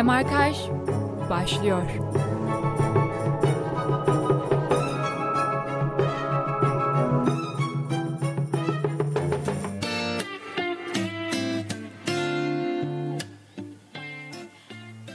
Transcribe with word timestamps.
Demarkaj 0.00 0.56
başlıyor. 1.30 1.82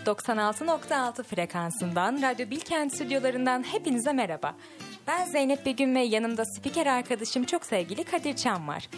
...96.6 0.05 1.23
frekansından 1.23 2.21
Radyo 2.21 2.49
Bilkent 2.49 2.95
stüdyolarından 2.95 3.63
hepinize 3.63 4.13
merhaba. 4.13 4.55
Ben 5.07 5.25
Zeynep 5.25 5.65
Begüm 5.65 5.95
ve 5.95 6.01
yanımda 6.01 6.45
spiker 6.45 6.85
arkadaşım 6.85 7.43
çok 7.43 7.65
sevgili 7.65 8.03
Kadir 8.03 8.35
Çam 8.35 8.67
var. 8.67 8.89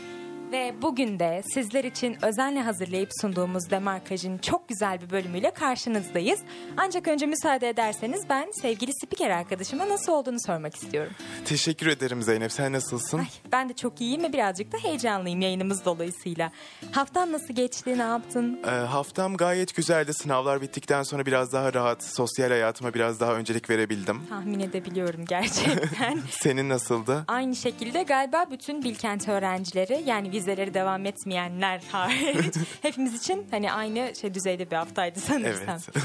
Ve 0.52 0.76
bugün 0.82 1.20
de 1.20 1.44
sizler 1.54 1.84
için 1.84 2.18
özenle 2.26 2.62
hazırlayıp 2.62 3.10
sunduğumuz 3.22 3.70
Demarkaj'ın 3.70 4.38
çok 4.38 4.70
güzel 4.70 5.02
bir 5.02 5.10
bölümüyle 5.10 5.52
karşınızdayız. 5.52 6.40
Ancak 6.78 7.08
önce 7.08 7.26
müsaade 7.26 7.70
ederseniz 7.70 8.30
ben 8.30 8.52
sevgili 8.62 8.92
spiker 8.94 9.30
arkadaşıma 9.30 9.90
nasıl 9.90 10.12
olduğunu 10.12 10.38
sormak 10.46 10.76
istiyorum. 10.76 11.14
Teşekkür 11.46 11.88
ederim 11.88 12.22
Zeynep. 12.22 12.52
Sen 12.52 12.72
nasılsın? 12.74 13.18
Ay, 13.20 13.26
ben 13.52 13.70
de 13.70 13.74
çok 13.74 14.02
iyiyim 14.02 14.24
ve 14.24 14.34
birazcık 14.34 14.72
da 14.72 14.78
heyecanlıyım 14.78 15.42
yayınımız 15.42 15.86
dolayısıyla. 15.86 16.52
Haftan 16.92 17.32
nasıl 17.32 17.54
geçti, 17.54 17.98
ne 17.98 18.02
yaptın? 18.02 18.60
Ee, 18.66 18.70
haftam 18.70 19.38
gayet 19.38 19.76
güzeldi. 19.76 20.14
Sınavlar 20.14 20.62
bittikten 20.62 21.04
sonra 21.04 21.26
biraz 21.26 21.54
daha 21.54 21.74
rahat, 21.74 22.04
sosyal 22.04 22.50
hayatıma 22.50 22.94
biraz 22.94 23.20
daha 23.20 23.34
öncelik 23.34 23.70
verebildim. 23.70 24.22
Tahmin 24.30 24.60
edebiliyorum 24.60 25.26
gerçekten. 25.30 26.20
Senin 26.32 26.70
nasıldı? 26.70 27.24
Aynı 27.28 27.56
şekilde 27.56 28.04
galiba 28.04 28.46
bütün 28.52 28.84
Bilkent 28.84 29.28
öğrencileri 29.28 30.04
yani 30.06 30.32
vizeleri 30.38 30.74
devam 30.74 31.06
etmeyenler 31.06 31.82
hariç 31.92 32.56
hepimiz 32.82 33.14
için 33.14 33.48
hani 33.52 33.72
aynı 33.72 34.16
şey 34.22 34.34
düzeyde 34.34 34.72
bir 34.72 34.76
haftaydı 34.76 35.20
sanırsam. 35.20 35.80
Evet. 35.96 36.04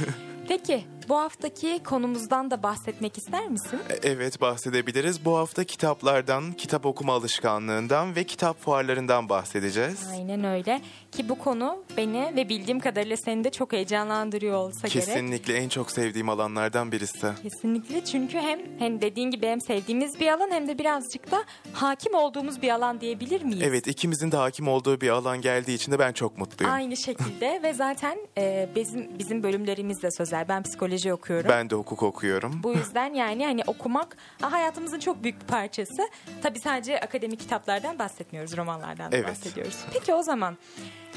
Peki 0.48 0.84
bu 1.12 1.18
haftaki 1.18 1.80
konumuzdan 1.84 2.50
da 2.50 2.62
bahsetmek 2.62 3.18
ister 3.18 3.48
misin? 3.48 3.80
E, 3.90 4.08
evet 4.08 4.40
bahsedebiliriz. 4.40 5.24
Bu 5.24 5.36
hafta 5.36 5.64
kitaplardan, 5.64 6.52
kitap 6.52 6.86
okuma 6.86 7.12
alışkanlığından 7.12 8.16
ve 8.16 8.24
kitap 8.24 8.60
fuarlarından 8.62 9.28
bahsedeceğiz. 9.28 10.08
Aynen 10.12 10.44
öyle 10.44 10.80
ki 11.12 11.28
bu 11.28 11.38
konu 11.38 11.84
beni 11.96 12.32
ve 12.36 12.48
bildiğim 12.48 12.80
kadarıyla 12.80 13.16
seni 13.16 13.44
de 13.44 13.50
çok 13.50 13.72
heyecanlandırıyor 13.72 14.54
olsa 14.54 14.88
gerek. 14.88 15.06
Kesinlikle 15.06 15.54
en 15.54 15.68
çok 15.68 15.90
sevdiğim 15.90 16.28
alanlardan 16.28 16.92
birisi. 16.92 17.28
Kesinlikle 17.42 18.04
çünkü 18.04 18.38
hem 18.38 18.60
hem 18.78 19.00
dediğin 19.00 19.30
gibi 19.30 19.46
hem 19.46 19.60
sevdiğimiz 19.60 20.20
bir 20.20 20.28
alan 20.28 20.50
hem 20.50 20.68
de 20.68 20.78
birazcık 20.78 21.30
da 21.30 21.44
hakim 21.72 22.14
olduğumuz 22.14 22.62
bir 22.62 22.70
alan 22.70 23.00
diyebilir 23.00 23.42
miyiz? 23.42 23.62
Evet 23.62 23.86
ikimizin 23.86 24.32
de 24.32 24.36
hakim 24.36 24.68
olduğu 24.68 25.00
bir 25.00 25.08
alan 25.08 25.40
geldiği 25.40 25.74
için 25.74 25.92
de 25.92 25.98
ben 25.98 26.12
çok 26.12 26.38
mutluyum. 26.38 26.72
Aynı 26.74 26.96
şekilde 26.96 27.60
ve 27.62 27.72
zaten 27.74 28.18
e, 28.38 28.68
bizim 28.76 29.18
bizim 29.18 29.42
bölümlerimiz 29.42 30.02
de 30.02 30.10
sözel. 30.10 30.48
Ben 30.48 30.62
psikoloji 30.62 31.01
okuyorum. 31.10 31.48
Ben 31.50 31.70
de 31.70 31.74
hukuk 31.74 32.02
okuyorum. 32.02 32.60
Bu 32.62 32.72
yüzden 32.72 33.14
yani 33.14 33.44
hani 33.44 33.62
okumak 33.66 34.16
ha, 34.40 34.52
hayatımızın 34.52 34.98
çok 34.98 35.22
büyük 35.22 35.40
bir 35.40 35.46
parçası. 35.46 36.08
Tabii 36.42 36.60
sadece 36.60 37.00
akademik 37.00 37.40
kitaplardan 37.40 37.98
bahsetmiyoruz, 37.98 38.56
romanlardan 38.56 39.12
da 39.12 39.16
Evet. 39.16 39.28
bahsediyoruz. 39.28 39.84
Peki 39.92 40.14
o 40.14 40.22
zaman 40.22 40.56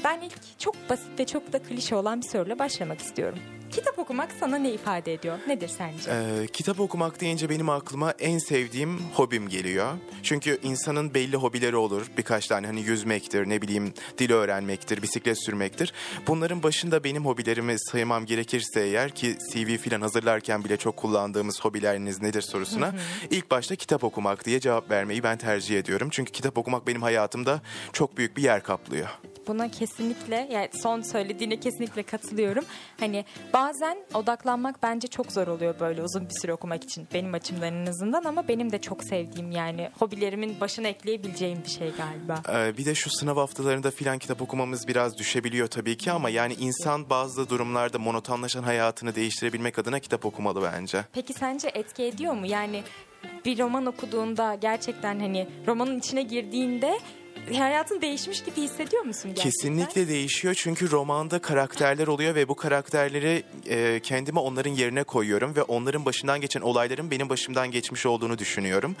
ben 0.04 0.20
ilk 0.20 0.58
çok 0.58 0.74
basit 0.90 1.20
ve 1.20 1.26
çok 1.26 1.52
da 1.52 1.62
klişe 1.62 1.96
olan 1.96 2.22
bir 2.22 2.28
soruyla 2.28 2.58
başlamak 2.58 3.00
istiyorum. 3.00 3.38
Kitap 3.70 3.98
okumak 3.98 4.32
sana 4.40 4.58
ne 4.58 4.70
ifade 4.72 5.12
ediyor? 5.12 5.38
Nedir 5.46 5.68
sence? 5.68 6.10
Ee, 6.10 6.46
kitap 6.46 6.80
okumak 6.80 7.20
deyince 7.20 7.48
benim 7.48 7.68
aklıma 7.68 8.10
en 8.10 8.38
sevdiğim 8.38 8.98
hobim 9.14 9.48
geliyor. 9.48 9.92
Çünkü 10.22 10.58
insanın 10.62 11.14
belli 11.14 11.36
hobileri 11.36 11.76
olur. 11.76 12.06
Birkaç 12.18 12.46
tane 12.46 12.66
hani 12.66 12.80
yüzmektir, 12.80 13.48
ne 13.48 13.62
bileyim 13.62 13.94
dil 14.18 14.32
öğrenmektir, 14.32 15.02
bisiklet 15.02 15.44
sürmektir. 15.44 15.92
Bunların 16.26 16.62
başında 16.62 17.04
benim 17.04 17.26
hobilerimi 17.26 17.76
saymam 17.78 18.26
gerekirse 18.26 18.80
eğer 18.80 19.10
ki 19.10 19.36
CV 19.52 19.76
falan 19.76 20.00
hazırlarken 20.00 20.64
bile 20.64 20.76
çok 20.76 20.96
kullandığımız 20.96 21.60
hobileriniz 21.60 22.22
nedir 22.22 22.42
sorusuna 22.42 22.94
ilk 23.30 23.50
başta 23.50 23.76
kitap 23.76 24.04
okumak 24.04 24.44
diye 24.44 24.60
cevap 24.60 24.90
vermeyi 24.90 25.22
ben 25.22 25.38
tercih 25.38 25.78
ediyorum. 25.78 26.08
Çünkü 26.12 26.32
kitap 26.32 26.58
okumak 26.58 26.86
benim 26.86 27.02
hayatımda 27.02 27.60
çok 27.92 28.16
büyük 28.16 28.36
bir 28.36 28.42
yer 28.42 28.62
kaplıyor. 28.62 29.08
Buna 29.46 29.70
kesinlikle 29.70 30.48
yani 30.52 30.68
son 30.82 31.00
söylediğine 31.00 31.60
kesinlikle 31.60 32.02
katılıyorum. 32.02 32.64
Hani 33.00 33.24
bazen 33.56 33.98
odaklanmak 34.14 34.82
bence 34.82 35.08
çok 35.08 35.32
zor 35.32 35.46
oluyor 35.46 35.80
böyle 35.80 36.02
uzun 36.02 36.28
bir 36.28 36.34
süre 36.40 36.52
okumak 36.52 36.84
için 36.84 37.08
benim 37.14 37.34
açımdan 37.34 37.74
en 37.74 37.86
azından 37.86 38.24
ama 38.24 38.48
benim 38.48 38.72
de 38.72 38.80
çok 38.80 39.04
sevdiğim 39.04 39.50
yani 39.50 39.90
hobilerimin 39.98 40.60
başına 40.60 40.88
ekleyebileceğim 40.88 41.58
bir 41.64 41.70
şey 41.70 41.92
galiba. 41.98 42.42
Ee, 42.52 42.78
bir 42.78 42.84
de 42.84 42.94
şu 42.94 43.10
sınav 43.10 43.36
haftalarında 43.36 43.90
filan 43.90 44.18
kitap 44.18 44.42
okumamız 44.42 44.88
biraz 44.88 45.18
düşebiliyor 45.18 45.66
tabii 45.66 45.96
ki 45.96 46.12
ama 46.12 46.30
yani 46.30 46.54
insan 46.54 47.10
bazı 47.10 47.50
durumlarda 47.50 47.98
monotonlaşan 47.98 48.62
hayatını 48.62 49.14
değiştirebilmek 49.14 49.78
adına 49.78 50.00
kitap 50.00 50.26
okumalı 50.26 50.62
bence. 50.62 51.04
Peki 51.12 51.32
sence 51.32 51.68
etki 51.68 52.02
ediyor 52.02 52.34
mu? 52.34 52.46
Yani 52.46 52.82
bir 53.44 53.58
roman 53.58 53.86
okuduğunda 53.86 54.54
gerçekten 54.54 55.20
hani 55.20 55.48
romanın 55.66 55.98
içine 55.98 56.22
girdiğinde 56.22 56.98
hayatın 57.54 58.00
değişmiş 58.00 58.44
gibi 58.44 58.56
hissediyor 58.56 59.02
musun 59.02 59.30
gerçekten? 59.34 59.50
Kesinlikle 59.50 60.08
değişiyor 60.08 60.54
çünkü 60.54 60.90
romanda 60.90 61.38
karakterler 61.38 62.06
oluyor 62.06 62.34
ve 62.34 62.48
bu 62.48 62.56
karakterleri 62.56 63.42
e, 63.68 64.00
kendime 64.02 64.40
onların 64.40 64.70
yerine 64.70 65.04
koyuyorum 65.04 65.56
ve 65.56 65.62
onların 65.62 66.04
başından 66.04 66.40
geçen 66.40 66.60
olayların 66.60 67.10
benim 67.10 67.28
başımdan 67.28 67.70
geçmiş 67.70 68.06
olduğunu 68.06 68.38
düşünüyorum. 68.38 68.96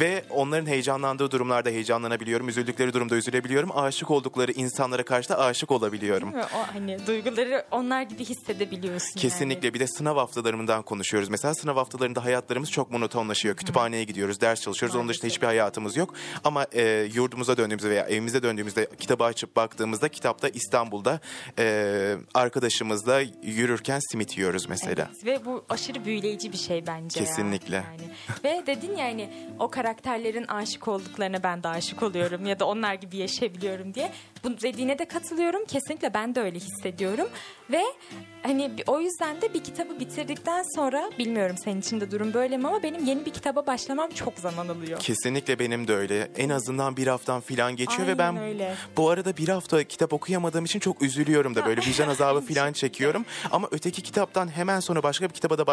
Ve 0.00 0.24
onların 0.30 0.66
heyecanlandığı 0.66 1.30
durumlarda 1.30 1.70
heyecanlanabiliyorum, 1.70 2.48
üzüldükleri 2.48 2.92
durumda 2.92 3.16
üzülebiliyorum, 3.16 3.78
aşık 3.78 4.10
oldukları 4.10 4.52
insanlara 4.52 5.02
karşı 5.02 5.28
da 5.28 5.38
aşık 5.38 5.70
olabiliyorum. 5.70 6.32
Değil 6.32 6.44
mi? 6.44 6.50
O 6.54 6.74
hani 6.74 7.06
duyguları 7.06 7.64
onlar 7.70 8.02
gibi 8.02 8.24
hissedebiliyorsun 8.24 9.20
Kesinlikle 9.20 9.66
yani. 9.66 9.74
bir 9.74 9.80
de 9.80 9.86
sınav 9.86 10.16
haftalarından 10.16 10.82
konuşuyoruz. 10.82 11.28
Mesela 11.28 11.54
sınav 11.54 11.76
haftalarında 11.76 12.24
hayatlarımız 12.24 12.70
çok 12.70 12.90
monotonlaşıyor. 12.90 13.56
Kütüphaneye 13.56 14.04
gidiyoruz, 14.04 14.40
ders 14.40 14.60
çalışıyoruz. 14.60 14.96
Onun 14.96 15.08
dışında 15.08 15.26
hiçbir 15.26 15.46
hayatımız 15.46 15.96
yok. 15.96 16.14
Ama 16.44 16.66
e, 16.72 17.08
yurdumuza 17.14 17.56
döndüğümüzde 17.56 17.85
veya 17.90 18.06
evimize 18.06 18.42
döndüğümüzde 18.42 18.88
kitabı 18.98 19.24
açıp 19.24 19.56
baktığımızda 19.56 20.08
kitapta 20.08 20.48
İstanbul'da 20.48 21.20
e, 21.58 22.16
arkadaşımızla 22.34 23.20
yürürken 23.42 24.00
simit 24.10 24.38
yiyoruz 24.38 24.68
mesela. 24.68 25.10
Evet, 25.10 25.24
ve 25.26 25.44
bu 25.44 25.64
aşırı 25.68 26.04
büyüleyici 26.04 26.52
bir 26.52 26.56
şey 26.58 26.86
bence. 26.86 27.20
ya. 27.20 27.26
Kesinlikle. 27.26 27.76
Yani. 27.76 28.10
Ve 28.44 28.66
dedin 28.66 28.96
yani 28.96 29.30
o 29.58 29.70
karakterlerin 29.70 30.44
aşık 30.44 30.88
olduklarına 30.88 31.42
ben 31.42 31.62
de 31.62 31.68
aşık 31.68 32.02
oluyorum 32.02 32.46
ya 32.46 32.60
da 32.60 32.64
onlar 32.64 32.94
gibi 32.94 33.16
yaşayabiliyorum 33.16 33.94
diye. 33.94 34.12
Bu 34.46 34.60
dediğine 34.60 34.98
de 34.98 35.04
katılıyorum. 35.04 35.64
Kesinlikle 35.64 36.14
ben 36.14 36.34
de 36.34 36.40
öyle 36.40 36.58
hissediyorum. 36.58 37.28
Ve 37.70 37.82
hani 38.42 38.70
o 38.86 39.00
yüzden 39.00 39.42
de 39.42 39.54
bir 39.54 39.64
kitabı 39.64 40.00
bitirdikten 40.00 40.64
sonra 40.74 41.10
bilmiyorum 41.18 41.56
senin 41.64 41.80
için 41.80 42.00
de 42.00 42.10
durum 42.10 42.34
böyle 42.34 42.56
mi 42.56 42.68
ama 42.68 42.82
benim 42.82 43.04
yeni 43.04 43.26
bir 43.26 43.30
kitaba 43.30 43.66
başlamam 43.66 44.10
çok 44.10 44.38
zaman 44.38 44.68
alıyor. 44.68 45.00
Kesinlikle 45.00 45.58
benim 45.58 45.88
de 45.88 45.94
öyle. 45.94 46.30
En 46.36 46.48
azından 46.48 46.96
bir 46.96 47.06
haftan 47.06 47.40
filan 47.40 47.76
geçiyor 47.76 48.08
ve 48.08 48.18
ben 48.18 48.28
Aynen 48.28 48.42
öyle. 48.42 48.74
bu 48.96 49.10
arada 49.10 49.36
bir 49.36 49.48
hafta 49.48 49.84
kitap 49.84 50.12
okuyamadığım 50.12 50.64
için 50.64 50.80
çok 50.80 51.02
üzülüyorum 51.02 51.54
da 51.54 51.66
böyle 51.66 51.80
vicdan 51.80 52.08
azabı 52.08 52.40
filan 52.40 52.72
çekiyorum. 52.72 53.24
Ama 53.50 53.68
öteki 53.70 54.02
kitaptan 54.02 54.48
hemen 54.56 54.80
sonra 54.80 55.02
başka 55.02 55.28
bir 55.28 55.34
kitaba 55.34 55.58
da 55.58 55.66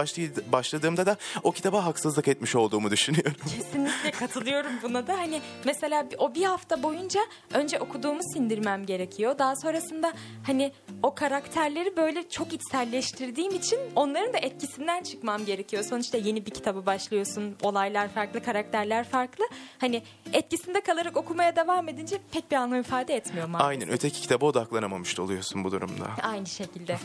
başladığımda 0.51 1.05
da 1.05 1.17
o 1.43 1.51
kitaba 1.51 1.85
haksızlık 1.85 2.27
etmiş 2.27 2.55
olduğumu 2.55 2.91
düşünüyorum. 2.91 3.35
Kesinlikle 3.57 4.11
katılıyorum 4.11 4.71
buna 4.83 5.07
da. 5.07 5.17
Hani 5.17 5.41
mesela 5.65 6.05
o 6.17 6.35
bir 6.35 6.43
hafta 6.43 6.83
boyunca 6.83 7.21
önce 7.53 7.79
okuduğumu 7.79 8.23
sindirmem 8.63 8.85
gerekiyor. 8.85 9.37
Daha 9.39 9.55
sonrasında 9.55 10.13
hani 10.43 10.71
o 11.03 11.15
karakterleri 11.15 11.97
böyle 11.97 12.29
çok 12.29 12.53
içselleştirdiğim 12.53 13.55
için 13.55 13.79
onların 13.95 14.33
da 14.33 14.37
etkisinden 14.37 15.03
çıkmam 15.03 15.45
gerekiyor. 15.45 15.83
Sonuçta 15.83 16.17
yeni 16.17 16.45
bir 16.45 16.51
kitaba 16.51 16.85
başlıyorsun. 16.85 17.55
Olaylar 17.63 18.07
farklı, 18.09 18.43
karakterler 18.43 19.03
farklı. 19.03 19.45
Hani 19.77 20.01
etkisinde 20.33 20.81
kalarak 20.81 21.17
okumaya 21.17 21.55
devam 21.55 21.89
edince 21.89 22.17
pek 22.31 22.51
bir 22.51 22.55
anlam 22.55 22.79
ifade 22.79 23.15
etmiyor 23.15 23.47
maalesef. 23.47 23.69
Aynen 23.69 23.89
öteki 23.89 24.21
kitaba 24.21 24.45
odaklanamamış 24.45 25.17
da 25.17 25.21
oluyorsun 25.21 25.63
bu 25.63 25.71
durumda. 25.71 26.05
Aynı 26.23 26.45
şekilde. 26.45 26.97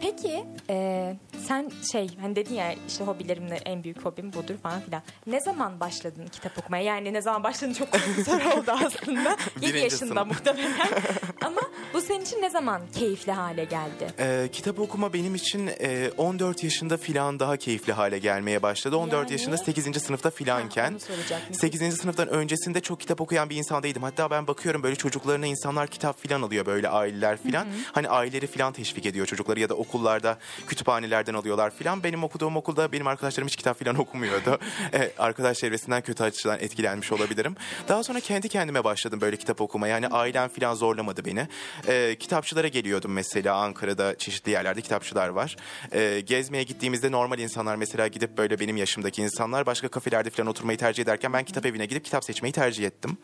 Peki 0.00 0.44
e, 0.70 1.16
sen 1.48 1.70
şey 1.92 2.08
hani 2.20 2.36
dedin 2.36 2.54
ya 2.54 2.74
işte 2.88 3.04
hobilerimle 3.04 3.54
en 3.54 3.84
büyük 3.84 4.04
hobim 4.04 4.32
budur 4.32 4.54
falan 4.62 4.80
filan. 4.80 5.02
Ne 5.26 5.40
zaman 5.40 5.80
başladın 5.80 6.26
kitap 6.26 6.58
okumaya? 6.58 6.84
Yani 6.84 7.12
ne 7.12 7.20
zaman 7.20 7.44
başladın 7.44 7.72
çok 7.72 7.88
soru 8.26 8.60
oldu 8.60 8.70
aslında. 8.86 9.30
7 9.60 9.62
Birinci 9.62 9.78
yaşında 9.78 10.24
muhtemelen. 10.24 10.88
Ama 11.44 11.60
bu 11.94 12.00
senin 12.00 12.20
için 12.20 12.42
ne 12.42 12.50
zaman 12.50 12.82
keyifli 12.94 13.32
hale 13.32 13.64
geldi? 13.64 14.06
Ee, 14.18 14.48
kitap 14.52 14.78
okuma 14.78 15.12
benim 15.12 15.34
için 15.34 15.70
e, 15.80 16.10
14 16.16 16.64
yaşında 16.64 16.96
filan 16.96 17.40
daha 17.40 17.56
keyifli 17.56 17.92
hale 17.92 18.18
gelmeye 18.18 18.62
başladı. 18.62 18.96
14 18.96 19.14
Yani? 19.14 19.32
yaşında 19.32 19.56
8. 19.56 20.02
sınıfta 20.02 20.30
filanken. 20.30 20.90
onu 20.92 21.00
soracaktım. 21.00 21.54
8. 21.54 21.96
sınıftan 21.96 22.28
öncesinde 22.28 22.80
çok 22.80 23.00
kitap 23.00 23.20
okuyan 23.20 23.50
bir 23.50 23.56
insan 23.56 23.82
değildim. 23.82 24.02
Hatta 24.02 24.30
ben 24.30 24.46
bakıyorum 24.46 24.82
böyle 24.82 24.96
çocuklarına 24.96 25.46
insanlar 25.46 25.86
kitap 25.88 26.20
filan 26.20 26.42
alıyor 26.42 26.66
böyle 26.66 26.88
aileler 26.88 27.42
filan. 27.42 27.66
Hani 27.92 28.08
aileleri 28.08 28.46
filan 28.46 28.72
teşvik 28.72 29.06
ediyor 29.06 29.26
çocukları 29.26 29.60
ya 29.60 29.68
da 29.68 29.74
okullar 29.74 30.18
okullarda 30.18 30.38
kütüphanelerden 30.66 31.34
alıyorlar 31.38 31.70
filan. 31.70 32.02
Benim 32.02 32.24
okuduğum 32.24 32.56
okulda 32.56 32.92
benim 32.92 33.06
arkadaşlarım 33.06 33.48
hiç 33.48 33.56
kitap 33.56 33.78
filan 33.78 33.96
okumuyordu. 33.96 34.58
e, 34.92 35.12
arkadaş 35.18 35.58
çevresinden 35.58 36.02
kötü 36.02 36.22
açıdan 36.22 36.58
etkilenmiş 36.60 37.12
olabilirim. 37.12 37.56
Daha 37.88 38.02
sonra 38.02 38.20
kendi 38.20 38.48
kendime 38.48 38.84
başladım 38.84 39.20
böyle 39.20 39.36
kitap 39.36 39.60
okumaya. 39.60 39.94
Yani 39.94 40.08
ailem 40.08 40.48
filan 40.48 40.74
zorlamadı 40.74 41.24
beni. 41.24 41.48
E, 41.88 42.16
kitapçılara 42.18 42.68
geliyordum 42.68 43.12
mesela 43.12 43.56
Ankara'da 43.56 44.18
çeşitli 44.18 44.52
yerlerde 44.52 44.80
kitapçılar 44.80 45.28
var. 45.28 45.56
E, 45.92 46.20
gezmeye 46.20 46.62
gittiğimizde 46.62 47.12
normal 47.12 47.38
insanlar 47.38 47.76
mesela 47.76 48.06
gidip 48.06 48.38
böyle 48.38 48.60
benim 48.60 48.76
yaşımdaki 48.76 49.22
insanlar 49.22 49.66
başka 49.66 49.88
kafelerde 49.88 50.30
filan 50.30 50.46
oturmayı 50.46 50.78
tercih 50.78 51.02
ederken 51.02 51.32
ben 51.32 51.44
kitap 51.44 51.66
evine 51.66 51.86
gidip 51.86 52.04
kitap 52.04 52.24
seçmeyi 52.24 52.52
tercih 52.52 52.86
ettim. 52.86 53.18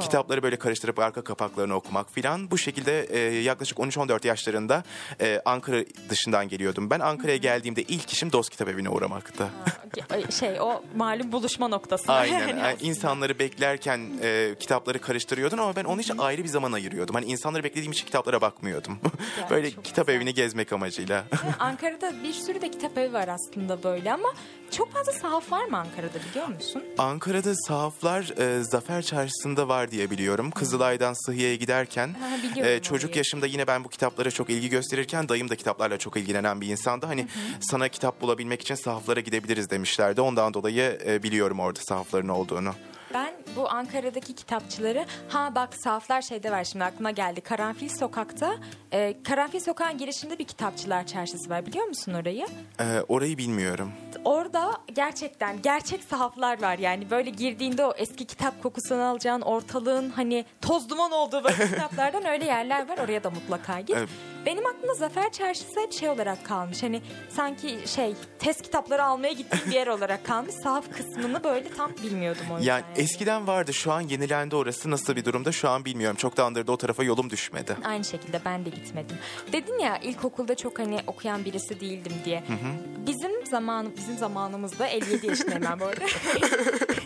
Kitapları 0.00 0.42
böyle 0.42 0.56
karıştırıp 0.56 0.98
arka 0.98 1.24
kapaklarını 1.24 1.74
okumak 1.74 2.12
filan. 2.12 2.50
Bu 2.50 2.58
şekilde 2.58 3.02
e, 3.02 3.18
yaklaşık 3.42 3.78
13-14 3.78 4.26
yaşlarında 4.26 4.84
e, 5.20 5.42
Ankara 5.44 5.84
dışından 6.08 6.48
geliyordum. 6.48 6.90
Ben 6.90 7.00
Ankara'ya 7.00 7.36
geldiğimde 7.42 7.82
ilk 7.82 8.12
işim 8.12 8.32
Dost 8.32 8.50
Kitap 8.50 8.68
Evi'ne 8.68 8.88
uğramaktı. 8.90 9.48
Şey 10.38 10.60
o 10.60 10.82
malum 10.96 11.32
buluşma 11.32 11.68
noktası. 11.68 12.12
Aynen. 12.12 12.56
Yani 12.62 12.76
insanları 12.80 13.38
beklerken 13.38 14.00
e, 14.22 14.54
kitapları 14.60 15.00
karıştırıyordun 15.00 15.58
ama 15.58 15.76
ben 15.76 15.84
onun 15.84 15.98
için 15.98 16.18
ayrı 16.18 16.44
bir 16.44 16.48
zaman 16.48 16.72
ayırıyordum. 16.72 17.14
Hani 17.14 17.26
insanları 17.26 17.64
beklediğim 17.64 17.92
için 17.92 18.06
kitaplara 18.06 18.40
bakmıyordum. 18.40 18.98
Böyle 19.50 19.70
kitap 19.70 20.06
güzel. 20.06 20.16
evini 20.20 20.34
gezmek 20.34 20.72
amacıyla. 20.72 21.24
Ankara'da 21.58 22.12
bir 22.22 22.32
sürü 22.32 22.60
de 22.60 22.70
kitap 22.70 22.98
evi 22.98 23.12
var 23.12 23.28
aslında 23.28 23.82
böyle 23.82 24.12
ama 24.12 24.28
çok 24.70 24.92
fazla 24.92 25.12
sahaf 25.12 25.52
var 25.52 25.64
mı 25.64 25.78
Ankara'da 25.78 26.18
biliyor 26.30 26.48
musun? 26.48 26.82
Ankara'da 26.98 27.54
sahaflar 27.54 28.30
e, 28.38 28.62
Zafer 28.64 29.02
Çarşısı'nda 29.02 29.68
var 29.68 29.90
diye 29.90 30.10
biliyorum. 30.10 30.50
Kızılay'dan 30.50 31.26
Sıhhiye'ye 31.26 31.56
giderken 31.56 32.14
Ha, 32.20 32.66
e, 32.68 32.82
çocuk 32.82 33.08
orayı. 33.10 33.18
yaşımda 33.18 33.46
yine 33.46 33.66
ben 33.66 33.84
bu 33.84 33.88
kitaplara 33.88 34.30
çok 34.30 34.50
ilgi 34.50 34.68
gösterirken 34.68 35.28
dayım 35.28 35.48
da 35.50 35.56
kitaplarla 35.56 35.98
çok 35.98 36.16
ilgilenen 36.16 36.60
bir 36.60 36.66
insandı. 36.66 37.06
Hani 37.06 37.26
sana 37.60 37.88
kitap 37.88 38.20
bulabilmek 38.20 38.62
için 38.62 38.74
sahaflara 38.74 39.20
gidebiliriz 39.20 39.70
demişlerdi. 39.70 40.20
Ondan 40.20 40.54
dolayı 40.54 40.98
e, 41.06 41.22
biliyorum 41.22 41.60
orada 41.60 41.80
sahafların 41.80 42.28
olduğunu. 42.28 42.74
Ben 43.14 43.32
bu 43.56 43.70
Ankara'daki 43.70 44.34
kitapçıları 44.34 45.04
ha 45.28 45.52
bak 45.54 45.74
sahaflar 45.74 46.22
şeyde 46.22 46.50
var 46.52 46.64
şimdi 46.64 46.84
aklıma 46.84 47.10
geldi. 47.10 47.40
Karanfil 47.40 47.88
Sokak'ta 47.88 48.56
e, 48.92 49.22
Karanfil 49.22 49.60
Sokak'ın 49.60 49.98
girişinde 49.98 50.38
bir 50.38 50.44
kitapçılar 50.44 51.06
çarşısı 51.06 51.50
var 51.50 51.66
biliyor 51.66 51.84
musun 51.86 52.14
orayı? 52.14 52.46
E, 52.80 52.84
orayı 53.08 53.38
bilmiyorum. 53.38 53.92
Orada 54.24 54.72
gerçekten 54.94 55.62
gerçek 55.62 56.04
sahaflar 56.04 56.62
var 56.62 56.78
yani 56.78 57.10
böyle 57.10 57.30
girdiğinde 57.30 57.84
o 57.84 57.92
eski 57.96 58.24
kitap 58.24 58.62
kokusunu 58.62 59.02
alacağın 59.02 59.40
ortalığın 59.40 60.10
hani 60.10 60.44
toz 60.60 60.88
duman 60.90 61.12
olduğu 61.12 61.44
böyle 61.44 61.66
kitaplardan 61.68 62.26
öyle 62.26 62.44
yerler 62.44 62.88
var 62.88 62.98
oraya 62.98 63.24
da 63.24 63.30
mutlaka 63.30 63.80
git. 63.80 63.96
Evet. 63.96 64.08
Benim 64.46 64.66
aklımda 64.66 64.94
Zafer 64.94 65.32
Çarşısı 65.32 65.80
hep 65.80 65.92
şey 65.92 66.08
olarak 66.08 66.44
kalmış 66.44 66.82
hani 66.82 67.02
sanki 67.30 67.78
şey 67.86 68.14
test 68.38 68.62
kitapları 68.62 69.04
almaya 69.04 69.32
gittiğim 69.32 69.66
bir 69.66 69.74
yer 69.74 69.86
olarak 69.86 70.24
kalmış 70.26 70.54
sahaf 70.54 70.84
kısmını 70.96 71.44
böyle 71.44 71.68
tam 71.68 71.92
bilmiyordum 72.02 72.46
o 72.52 72.58
yüzden. 72.58 72.72
Yani 72.72 72.84
eskiden 73.02 73.46
vardı 73.46 73.74
şu 73.74 73.92
an 73.92 74.00
yenilendi 74.00 74.56
orası 74.56 74.90
nasıl 74.90 75.16
bir 75.16 75.24
durumda 75.24 75.52
şu 75.52 75.68
an 75.68 75.84
bilmiyorum. 75.84 76.16
Çoktandır 76.16 76.66
da 76.66 76.72
o 76.72 76.76
tarafa 76.76 77.04
yolum 77.04 77.30
düşmedi. 77.30 77.76
Aynı 77.84 78.04
şekilde 78.04 78.40
ben 78.44 78.64
de 78.64 78.70
gitmedim. 78.70 79.16
Dedin 79.52 79.78
ya 79.78 79.98
ilkokulda 79.98 80.54
çok 80.54 80.78
hani 80.78 81.00
okuyan 81.06 81.44
birisi 81.44 81.80
değildim 81.80 82.12
diye. 82.24 82.44
Bizim 83.06 83.46
zaman 83.46 83.86
bizim 83.96 84.18
zamanımızda 84.18 84.86
57 84.86 85.26
yaşındayım 85.26 85.62
ben 85.70 85.80
bu 85.80 85.84
arada. 85.84 86.04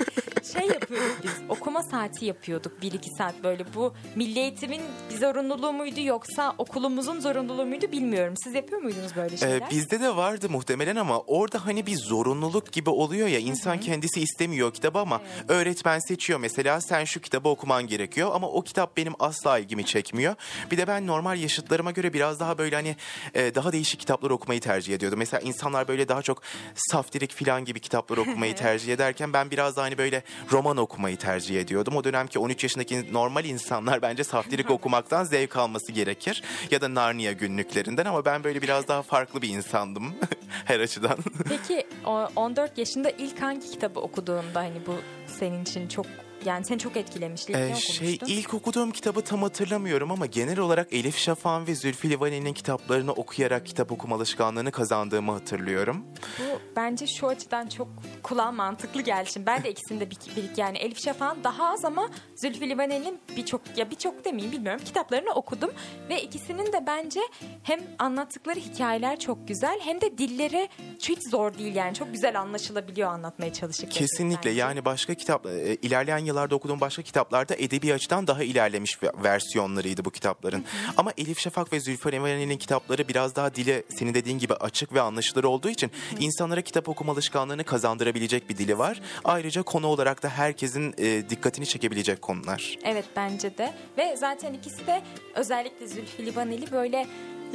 şey 0.53 0.67
yapıyorduk 0.67 1.17
biz 1.23 1.31
okuma 1.49 1.83
saati 1.83 2.25
yapıyorduk 2.25 2.73
1-2 2.83 3.17
saat 3.19 3.43
böyle 3.45 3.65
bu 3.75 3.95
milli 4.15 4.39
eğitimin 4.39 4.83
bir 5.11 5.17
zorunluluğu 5.19 5.73
muydu 5.73 6.01
yoksa 6.01 6.55
okulumuzun 6.59 7.21
zorunluluğu 7.21 7.67
muydu 7.67 7.93
bilmiyorum. 7.93 8.35
Siz 8.45 8.55
yapıyor 8.55 8.81
muydunuz 8.81 9.17
böyle 9.17 9.35
Ee, 9.35 9.39
şeyler? 9.39 9.71
bizde 9.71 10.01
de 10.01 10.17
vardı 10.17 10.51
muhtemelen 10.51 10.97
ama 10.97 11.21
orada 11.21 11.67
hani 11.67 11.87
bir 11.87 11.97
zorunluluk 11.97 12.73
gibi 12.73 12.91
oluyor 12.91 13.29
ya 13.29 13.39
insan 13.39 13.81
kendisi 13.81 14.21
istemiyor 14.21 14.73
kitabı 14.75 14.99
ama 14.99 15.21
öğretmen 15.49 15.99
seçiyor 15.99 16.39
mesela 16.41 16.81
sen 16.81 17.05
şu 17.05 17.21
kitabı 17.21 17.49
okuman 17.49 17.87
gerekiyor 17.87 18.31
ama 18.35 18.49
o 18.49 18.63
kitap 18.63 18.97
benim 18.97 19.13
asla 19.19 19.59
ilgimi 19.59 19.87
çekmiyor. 19.87 20.35
Bir 20.71 20.79
de 20.79 20.87
ben 20.87 21.07
normal 21.07 21.39
yaşıtlarıma 21.39 21.91
göre 21.91 22.13
biraz 22.13 22.41
daha 22.41 22.59
böyle 22.59 22.77
hani 22.77 22.97
e, 23.35 23.55
daha 23.55 23.73
değişik 23.73 24.01
kitaplar 24.01 24.31
okumayı 24.31 24.61
tercih 24.61 24.95
ediyordum. 24.95 25.19
Mesela 25.19 25.41
insanlar 25.41 25.89
böyle 25.89 26.09
daha 26.09 26.23
çok 26.23 26.43
saftirik 26.75 27.33
filan 27.33 27.65
gibi 27.65 27.81
kitaplar 27.81 28.17
okumayı 28.17 28.55
tercih 28.57 28.93
ederken 28.93 29.33
ben 29.33 29.51
biraz 29.51 29.77
daha 29.77 29.85
hani 29.85 29.99
böyle 29.99 30.23
roman 30.53 30.77
okumayı 30.77 31.17
tercih 31.17 31.61
ediyordum. 31.61 31.97
O 31.97 32.05
dönemki 32.05 32.39
13 32.39 32.63
yaşındaki 32.63 33.13
normal 33.13 33.45
insanlar 33.45 34.03
bence 34.03 34.25
saftirik 34.25 34.71
okumaktan 34.77 35.25
zevk 35.25 35.57
alması 35.57 35.93
gerekir. 35.93 36.43
Ya 36.71 36.81
da 36.81 36.95
Narnia 36.95 37.33
günlüklerinden 37.33 38.05
ama 38.05 38.25
ben 38.25 38.45
böyle 38.45 38.63
biraz 38.63 38.89
daha 38.89 39.03
farklı 39.03 39.43
bir 39.43 39.49
insandım 39.49 40.15
her 40.65 40.81
açıdan. 40.81 41.19
Peki 41.49 41.87
o 42.05 42.29
14 42.37 42.79
yaşında 42.79 43.11
ilk 43.11 43.43
hangi 43.43 43.71
kitabı 43.71 44.01
okuduğunda 44.01 44.61
hani 44.61 44.87
bu 44.87 44.95
senin 45.27 45.63
için 45.63 45.89
çok 45.89 46.07
yani 46.45 46.65
seni 46.65 46.79
çok 46.79 46.97
etkilemişti. 46.97 47.53
İlk 47.53 47.59
Ee, 47.59 47.75
şey 47.75 48.19
ilk 48.27 48.55
okuduğum 48.55 48.91
kitabı 48.91 49.23
tam 49.23 49.43
hatırlamıyorum 49.43 50.11
ama 50.11 50.27
genel 50.27 50.59
olarak 50.59 50.93
Elif 50.93 51.17
Şafak'ın 51.17 51.67
ve 51.67 51.75
Zülfü 51.75 52.11
Livaneli'nin 52.11 52.53
kitaplarını 52.53 53.13
okuyarak 53.13 53.67
kitap 53.67 53.93
okuma 53.93 54.17
alışkanlığını 54.17 54.73
kazandığımı 54.73 55.33
hatırlıyorum. 55.33 56.05
Bu 56.39 56.61
bence 56.77 57.07
şu 57.07 57.27
açıdan 57.29 57.69
çok 57.69 57.89
kulağa 58.23 58.53
mantıklı 58.53 59.01
geldi. 59.01 59.31
Şimdi 59.33 59.47
ben 59.47 59.65
de 59.65 59.71
ikisini 59.71 60.01
de 60.01 60.11
bir, 60.11 60.17
bir 60.37 60.57
yani 60.57 60.79
Elif 60.79 61.05
Şafak'ın 61.05 61.45
daha 61.45 61.73
az 61.73 61.85
ama 61.85 62.09
Zülfü 62.37 62.69
Livaneli'nin 62.69 63.21
birçok 63.37 63.61
ya 63.77 63.91
birçok 63.91 64.25
demeyeyim 64.25 64.53
bilmiyorum 64.53 64.81
kitaplarını 64.85 65.31
okudum 65.31 65.71
ve 66.09 66.23
ikisinin 66.23 66.73
de 66.73 66.87
bence 66.87 67.21
hem 67.63 67.81
anlattıkları 67.99 68.61
hikayeler 68.61 69.19
çok 69.19 69.49
güzel 69.49 69.81
hem 69.81 70.01
de 70.01 70.19
dilleri 70.19 70.69
hiç 70.99 71.31
zor 71.31 71.59
değil 71.59 71.75
yani 71.75 71.95
çok 71.95 72.13
güzel 72.13 72.41
anlaşılabiliyor 72.41 73.09
anlatmaya 73.09 73.53
çalıştıkları. 73.53 73.99
Kesinlikle 73.99 74.51
bence. 74.51 74.61
yani 74.61 74.85
başka 74.85 75.15
kitap 75.15 75.47
e, 75.47 75.75
ilerleyen 75.75 76.19
yıllarda 76.27 76.55
okuduğum 76.55 76.81
başka 76.81 77.03
kitaplarda 77.03 77.55
edebi 77.55 77.95
açıdan 77.95 78.27
daha 78.27 78.43
ilerlemiş 78.43 79.03
ve- 79.03 79.13
versiyonlarıydı 79.25 80.05
bu 80.05 80.11
kitapların. 80.11 80.65
Ama 80.97 81.13
Elif 81.19 81.39
Şafak 81.41 81.73
ve 81.73 81.81
Zülfü 81.81 82.13
Livaneli'nin 82.13 82.57
kitapları 82.59 83.09
biraz 83.09 83.37
daha 83.37 83.55
dile 83.55 83.83
senin 83.99 84.15
dediğin 84.15 84.39
gibi 84.39 84.55
açık 84.55 84.93
ve 84.95 85.01
anlaşılır 85.01 85.45
olduğu 85.45 85.69
için 85.69 85.91
insanlara 86.21 86.61
kitap 86.61 86.89
okuma 86.89 87.13
alışkanlığını 87.13 87.65
kazandırabilecek 87.65 88.49
bir 88.51 88.59
dili 88.59 88.79
var. 88.79 89.01
Ayrıca 89.25 89.63
konu 89.63 89.87
olarak 89.87 90.23
da 90.23 90.29
herkesin 90.29 90.95
e, 90.99 91.31
dikkatini 91.31 91.67
çekebilecek 91.67 92.23
konular. 92.23 92.79
Evet 92.85 93.05
bence 93.17 93.59
de 93.59 93.75
ve 93.99 94.17
zaten 94.17 94.53
ikisi 94.55 94.87
de 94.87 95.03
özellikle 95.35 95.87
Zülfü 95.87 96.27
Livaneli 96.27 96.73
böyle 96.73 97.07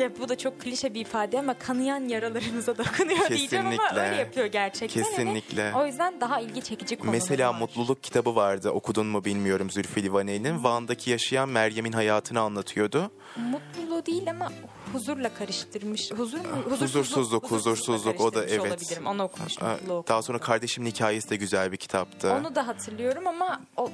ya 0.02 0.18
bu 0.20 0.30
da 0.30 0.38
çok 0.38 0.62
klişe 0.62 0.94
bir 0.94 1.02
ifade 1.02 1.40
ama 1.40 1.54
kanayan 1.54 2.08
yaralarımıza 2.08 2.78
dokunuyor 2.78 3.30
diyeceğim 3.30 3.66
ama 3.66 3.76
Kesinlikle. 3.78 4.02
öyle 4.02 4.16
yapıyor 4.16 4.46
gerçekten. 4.46 5.02
Hani 5.04 5.12
Kesinlikle. 5.16 5.72
o 5.76 5.86
yüzden 5.86 6.22
daha 6.22 6.40
ilgi 6.40 6.62
çekici 6.62 6.96
konuları 6.96 7.16
Mesela 7.18 7.54
var. 7.54 7.60
Mutluluk 7.60 8.04
kitabı 8.04 8.36
vardı. 8.36 8.70
Okudun 8.70 9.08
mu 9.08 9.26
bilmiyorum 9.26 9.70
Zülfü 9.72 10.04
Livaneli'nin. 10.04 10.64
Van'daki 10.64 11.10
yaşayan 11.10 11.50
Meryem'in 11.50 11.92
hayatını 11.92 12.40
anlatıyordu. 12.40 13.12
Mutluluğu 13.36 14.06
değil 14.06 14.30
ama 14.30 14.52
huzurla 14.94 15.34
karıştırmış. 15.34 16.12
Huzur 16.12 16.38
mu? 16.38 16.46
Huzursuzluk, 16.80 17.52
huzursuzluk, 17.52 18.22
o 18.22 18.34
da 18.34 18.46
evet. 18.46 18.60
Olabilirim. 18.60 19.06
Onu 19.06 19.24
okumuş 19.24 19.62
Aa, 19.64 19.66
mutluluğu. 19.72 19.94
okumuş. 19.94 20.08
Daha 20.10 20.22
sonra 20.22 20.38
Kardeşimin 20.38 20.90
Hikayesi 20.90 21.30
de 21.30 21.36
güzel 21.36 21.72
bir 21.72 21.78
kitaptı. 21.78 22.34
Onu 22.34 22.56
da 22.56 22.68
hatırlıyorum 22.68 23.28
ama 23.28 23.62
o 23.78 23.92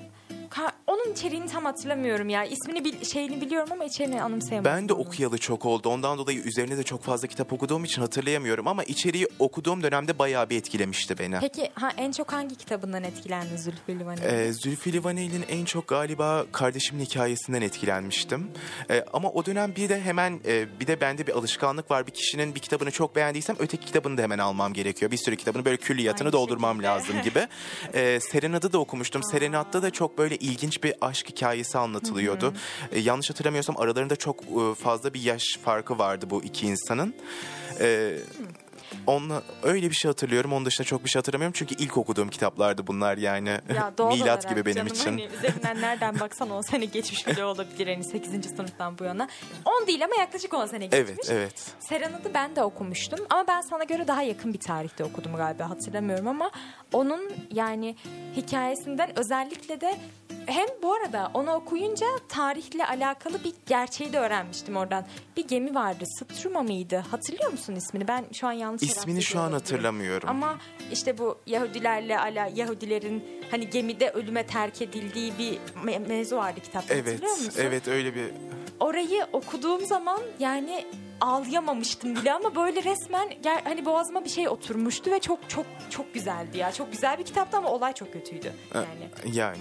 onun 0.87 1.11
içeriğini 1.13 1.47
tam 1.47 1.65
hatırlamıyorum 1.65 2.29
ya. 2.29 2.43
İsmini 2.45 2.85
bil- 2.85 3.05
şeyini 3.05 3.41
biliyorum 3.41 3.69
ama 3.71 3.83
içeriğini 3.85 4.21
anımsayamadım. 4.21 4.71
Ben 4.77 4.89
de 4.89 4.93
okuyalı 4.93 5.37
çok 5.37 5.65
oldu. 5.65 5.89
Ondan 5.89 6.17
dolayı 6.17 6.39
üzerine 6.39 6.77
de 6.77 6.83
çok 6.83 7.03
fazla 7.03 7.27
kitap 7.27 7.53
okuduğum 7.53 7.83
için 7.83 8.01
hatırlayamıyorum 8.01 8.67
ama 8.67 8.83
içeriği 8.83 9.27
okuduğum 9.39 9.83
dönemde 9.83 10.19
bayağı 10.19 10.49
bir 10.49 10.57
etkilemişti 10.57 11.17
beni. 11.19 11.37
Peki 11.39 11.69
ha, 11.73 11.89
en 11.97 12.11
çok 12.11 12.33
hangi 12.33 12.55
kitabından 12.55 13.03
etkilendin 13.03 13.57
Zülfü 13.57 13.99
Livaneli? 13.99 14.25
Ee, 14.25 14.53
Zülfü 14.53 14.93
Livaneli'nin 14.93 15.45
en 15.49 15.65
çok 15.65 15.87
galiba 15.87 16.45
kardeşimin 16.51 17.05
hikayesinden 17.05 17.61
etkilenmiştim. 17.61 18.51
Ee, 18.89 19.05
ama 19.13 19.29
o 19.29 19.45
dönem 19.45 19.75
bir 19.75 19.89
de 19.89 20.01
hemen 20.01 20.39
e, 20.45 20.79
bir 20.79 20.87
de 20.87 21.01
bende 21.01 21.27
bir 21.27 21.33
alışkanlık 21.33 21.91
var. 21.91 22.07
Bir 22.07 22.11
kişinin 22.11 22.55
bir 22.55 22.59
kitabını 22.59 22.91
çok 22.91 23.15
beğendiysem 23.15 23.55
öteki 23.59 23.85
kitabını 23.85 24.17
da 24.17 24.21
hemen 24.21 24.37
almam 24.39 24.73
gerekiyor. 24.73 25.11
Bir 25.11 25.17
sürü 25.17 25.35
kitabını 25.35 25.65
böyle 25.65 25.77
külliyatını 25.77 26.27
Aynı 26.27 26.33
doldurmam 26.33 26.75
şekilde. 26.75 26.87
lazım 26.87 27.21
gibi. 27.21 27.47
Ee, 27.93 28.19
Serenad'ı 28.31 28.73
da 28.73 28.77
okumuştum. 28.79 29.21
Serenad'da 29.31 29.81
da 29.81 29.89
çok 29.91 30.17
böyle 30.17 30.36
ilginç 30.37 30.83
bir 30.83 30.93
aşk 31.01 31.29
hikayesi 31.29 31.77
anlatılıyordu. 31.77 32.53
Ee, 32.91 32.99
yanlış 32.99 33.29
hatırlamıyorsam 33.29 33.77
aralarında 33.77 34.15
çok 34.15 34.43
e, 34.43 34.75
fazla 34.75 35.13
bir 35.13 35.21
yaş 35.21 35.43
farkı 35.63 35.99
vardı 35.99 36.25
bu 36.29 36.43
iki 36.43 36.67
insanın. 36.67 37.13
Ee, 37.79 38.17
Onunla, 39.07 39.43
öyle 39.63 39.89
bir 39.89 39.95
şey 39.95 40.09
hatırlıyorum. 40.09 40.53
Onun 40.53 40.65
dışında 40.65 40.87
çok 40.87 41.03
bir 41.03 41.09
şey 41.09 41.19
hatırlamıyorum. 41.19 41.53
Çünkü 41.57 41.75
ilk 41.75 41.97
okuduğum 41.97 42.29
kitaplardı 42.29 42.87
bunlar 42.87 43.17
yani. 43.17 43.49
Ya 43.75 43.93
Milat 44.07 44.49
gibi 44.49 44.65
benim 44.65 44.75
canım, 44.75 44.87
için. 44.87 45.11
Hani 45.11 45.25
üzerinden 45.25 45.81
nereden 45.81 46.19
baksan 46.19 46.49
10 46.49 46.61
sene 46.61 46.85
geçmiş 46.85 47.27
bile 47.27 47.45
olabilir 47.45 47.87
hani 47.87 48.03
8. 48.03 48.55
sınıftan 48.55 48.99
bu 48.99 49.03
yana. 49.03 49.27
10 49.81 49.87
değil 49.87 50.05
ama 50.05 50.15
yaklaşık 50.15 50.53
10 50.53 50.65
sene 50.65 50.85
geçmiş. 50.85 50.99
Evet, 50.99 51.27
evet. 51.29 51.71
Serenad'ı 51.79 52.33
ben 52.33 52.55
de 52.55 52.63
okumuştum 52.63 53.19
ama 53.29 53.47
ben 53.47 53.61
sana 53.61 53.83
göre 53.83 54.07
daha 54.07 54.21
yakın 54.21 54.53
bir 54.53 54.59
tarihte 54.59 55.03
okudum 55.03 55.35
galiba 55.35 55.69
hatırlamıyorum 55.69 56.27
ama 56.27 56.51
onun 56.93 57.31
yani 57.51 57.95
hikayesinden 58.35 59.19
özellikle 59.19 59.81
de 59.81 59.97
hem 60.47 60.67
bu 60.83 60.93
arada 60.93 61.31
onu 61.33 61.51
okuyunca 61.51 62.05
tarihle 62.29 62.85
alakalı 62.85 63.43
bir 63.43 63.53
gerçeği 63.65 64.13
de 64.13 64.19
öğrenmiştim 64.19 64.75
oradan. 64.75 65.05
Bir 65.37 65.47
gemi 65.47 65.75
vardı. 65.75 66.03
Struma 66.19 66.63
mıydı? 66.63 67.03
Hatırlıyor 67.11 67.51
musun 67.51 67.75
ismini? 67.75 68.07
Ben 68.07 68.25
şu 68.33 68.47
an 68.47 68.51
yanlış 68.51 68.76
İsmini 68.85 69.05
telaffuz 69.05 69.23
şu 69.25 69.39
an 69.39 69.51
hatırlamıyorum. 69.51 70.29
Ama 70.29 70.57
işte 70.91 71.17
bu 71.17 71.37
Yahudilerle 71.45 72.19
ala 72.19 72.49
Yahudilerin 72.55 73.23
hani 73.51 73.69
gemide 73.69 74.09
ölüme 74.09 74.45
terk 74.45 74.81
edildiği 74.81 75.33
bir 75.39 75.57
me- 75.89 76.07
mevzu 76.07 76.35
vardı 76.35 76.59
kitapta. 76.63 76.93
Evet, 76.93 77.07
Hatırlıyor 77.07 77.37
musun? 77.37 77.53
evet 77.57 77.87
öyle 77.87 78.15
bir 78.15 78.31
Orayı 78.79 79.25
okuduğum 79.33 79.85
zaman 79.85 80.21
yani 80.39 80.85
ağlayamamıştım 81.21 82.15
bile 82.15 82.33
ama 82.33 82.55
böyle 82.55 82.83
resmen 82.83 83.27
ger- 83.43 83.63
hani 83.63 83.85
boğazıma 83.85 84.23
bir 84.23 84.29
şey 84.29 84.49
oturmuştu 84.49 85.11
ve 85.11 85.19
çok 85.19 85.49
çok 85.49 85.65
çok 85.89 86.13
güzeldi 86.13 86.57
ya. 86.57 86.71
Çok 86.71 86.91
güzel 86.91 87.17
bir 87.19 87.23
kitaptı 87.23 87.57
ama 87.57 87.69
olay 87.71 87.93
çok 87.93 88.13
kötüydü. 88.13 88.53
Yani 88.75 89.35
yani. 89.37 89.57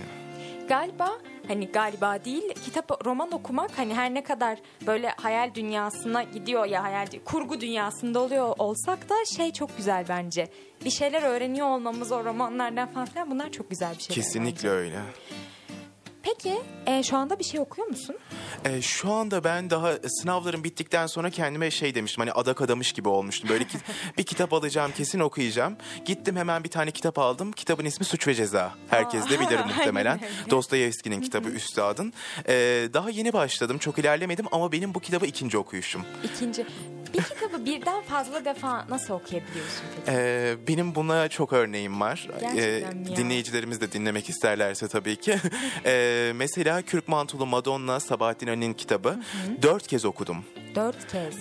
Galiba 0.69 1.19
hani 1.49 1.69
galiba 1.69 2.25
değil 2.25 2.55
kitap 2.65 3.07
roman 3.07 3.33
okumak 3.33 3.79
hani 3.79 3.95
her 3.95 4.15
ne 4.15 4.23
kadar 4.25 4.59
böyle 4.87 5.09
hayal 5.09 5.55
dünyasına 5.55 6.23
gidiyor 6.23 6.67
ya 6.67 6.83
hayal 6.83 7.07
kurgu 7.25 7.61
dünyasında 7.61 8.21
oluyor 8.21 8.55
olsak 8.59 9.09
da 9.09 9.15
şey 9.37 9.53
çok 9.53 9.77
güzel 9.77 10.05
bence. 10.09 10.49
Bir 10.85 10.91
şeyler 10.91 11.23
öğreniyor 11.23 11.67
olmamız 11.67 12.13
o 12.13 12.25
romanlardan 12.25 12.89
falan 12.93 13.07
filan 13.07 13.31
bunlar 13.31 13.53
çok 13.53 13.71
güzel 13.71 13.95
bir 13.99 14.03
şey. 14.03 14.17
Kesinlikle 14.17 14.69
öyle. 14.69 14.99
Peki 16.27 16.61
e, 16.87 17.03
şu 17.03 17.17
anda 17.17 17.39
bir 17.39 17.45
şey 17.45 17.61
okuyor 17.61 17.89
musun? 17.89 18.17
Ee, 18.65 18.83
şu 18.83 19.13
anda 19.13 19.45
ben 19.45 19.71
daha 19.71 19.93
sınavlarım 20.07 20.65
bittikten 20.65 21.07
sonra 21.07 21.31
kendime 21.31 21.71
şey 21.71 21.95
demiştim 21.95 22.21
hani 22.21 22.33
adak 22.33 22.61
adamış 22.61 22.93
gibi 22.93 23.09
olmuştum. 23.09 23.49
Böyle 23.49 23.65
ki, 23.65 23.79
bir 24.19 24.23
kitap 24.23 24.53
alacağım 24.53 24.93
kesin 24.97 25.21
okuyacağım. 25.21 25.77
Gittim 26.05 26.37
hemen 26.37 26.65
bir 26.65 26.69
tane 26.69 26.91
kitap 26.91 27.19
aldım. 27.19 27.53
Kitabın 27.53 27.85
ismi 27.85 28.07
Suç 28.07 28.29
ve 28.29 28.35
Ceza. 28.35 28.75
Herkes 28.91 29.31
de 29.31 29.41
bilir 29.41 29.59
muhtemelen. 29.67 30.21
Dostoyevski'nin 30.51 31.21
kitabı 31.21 31.49
Üstad'ın. 31.49 32.13
Ee, 32.49 32.89
daha 32.95 33.11
yeni 33.11 33.33
başladım 33.33 33.79
çok 33.79 33.99
ilerlemedim 33.99 34.47
ama 34.53 34.73
benim 34.73 34.95
bu 34.95 35.01
kitabı 35.01 35.27
ikinci 35.27 35.59
okuyuşum. 35.59 36.03
İkinci. 36.25 36.67
Bir 37.15 37.23
kitabı 37.23 37.65
birden 37.67 38.03
fazla 38.03 38.45
defa 38.45 38.87
nasıl 38.89 39.15
okuyabiliyorsun 39.15 39.85
peki? 39.97 40.19
Ee, 40.19 40.57
benim 40.69 40.95
buna 40.95 41.29
çok 41.29 41.53
örneğim 41.53 42.01
var. 42.01 42.29
Ee, 42.37 42.41
Gerçekten 42.41 43.05
ya? 43.11 43.17
dinleyicilerimiz 43.17 43.81
de 43.81 43.93
dinlemek 43.93 44.29
isterlerse 44.29 44.89
tabii 44.89 45.17
ki. 45.17 45.39
Ee, 45.87 46.16
mesela 46.35 46.83
Kürk 46.83 47.09
Mantolu 47.09 47.47
Madonna 47.47 48.01
Sabahattin 48.01 48.47
Ali'nin 48.47 48.73
kitabı. 48.75 49.17
Dört 49.63 49.87
kez 49.87 50.05
okudum. 50.05 50.37
Dört 50.77 51.13
kez. 51.13 51.35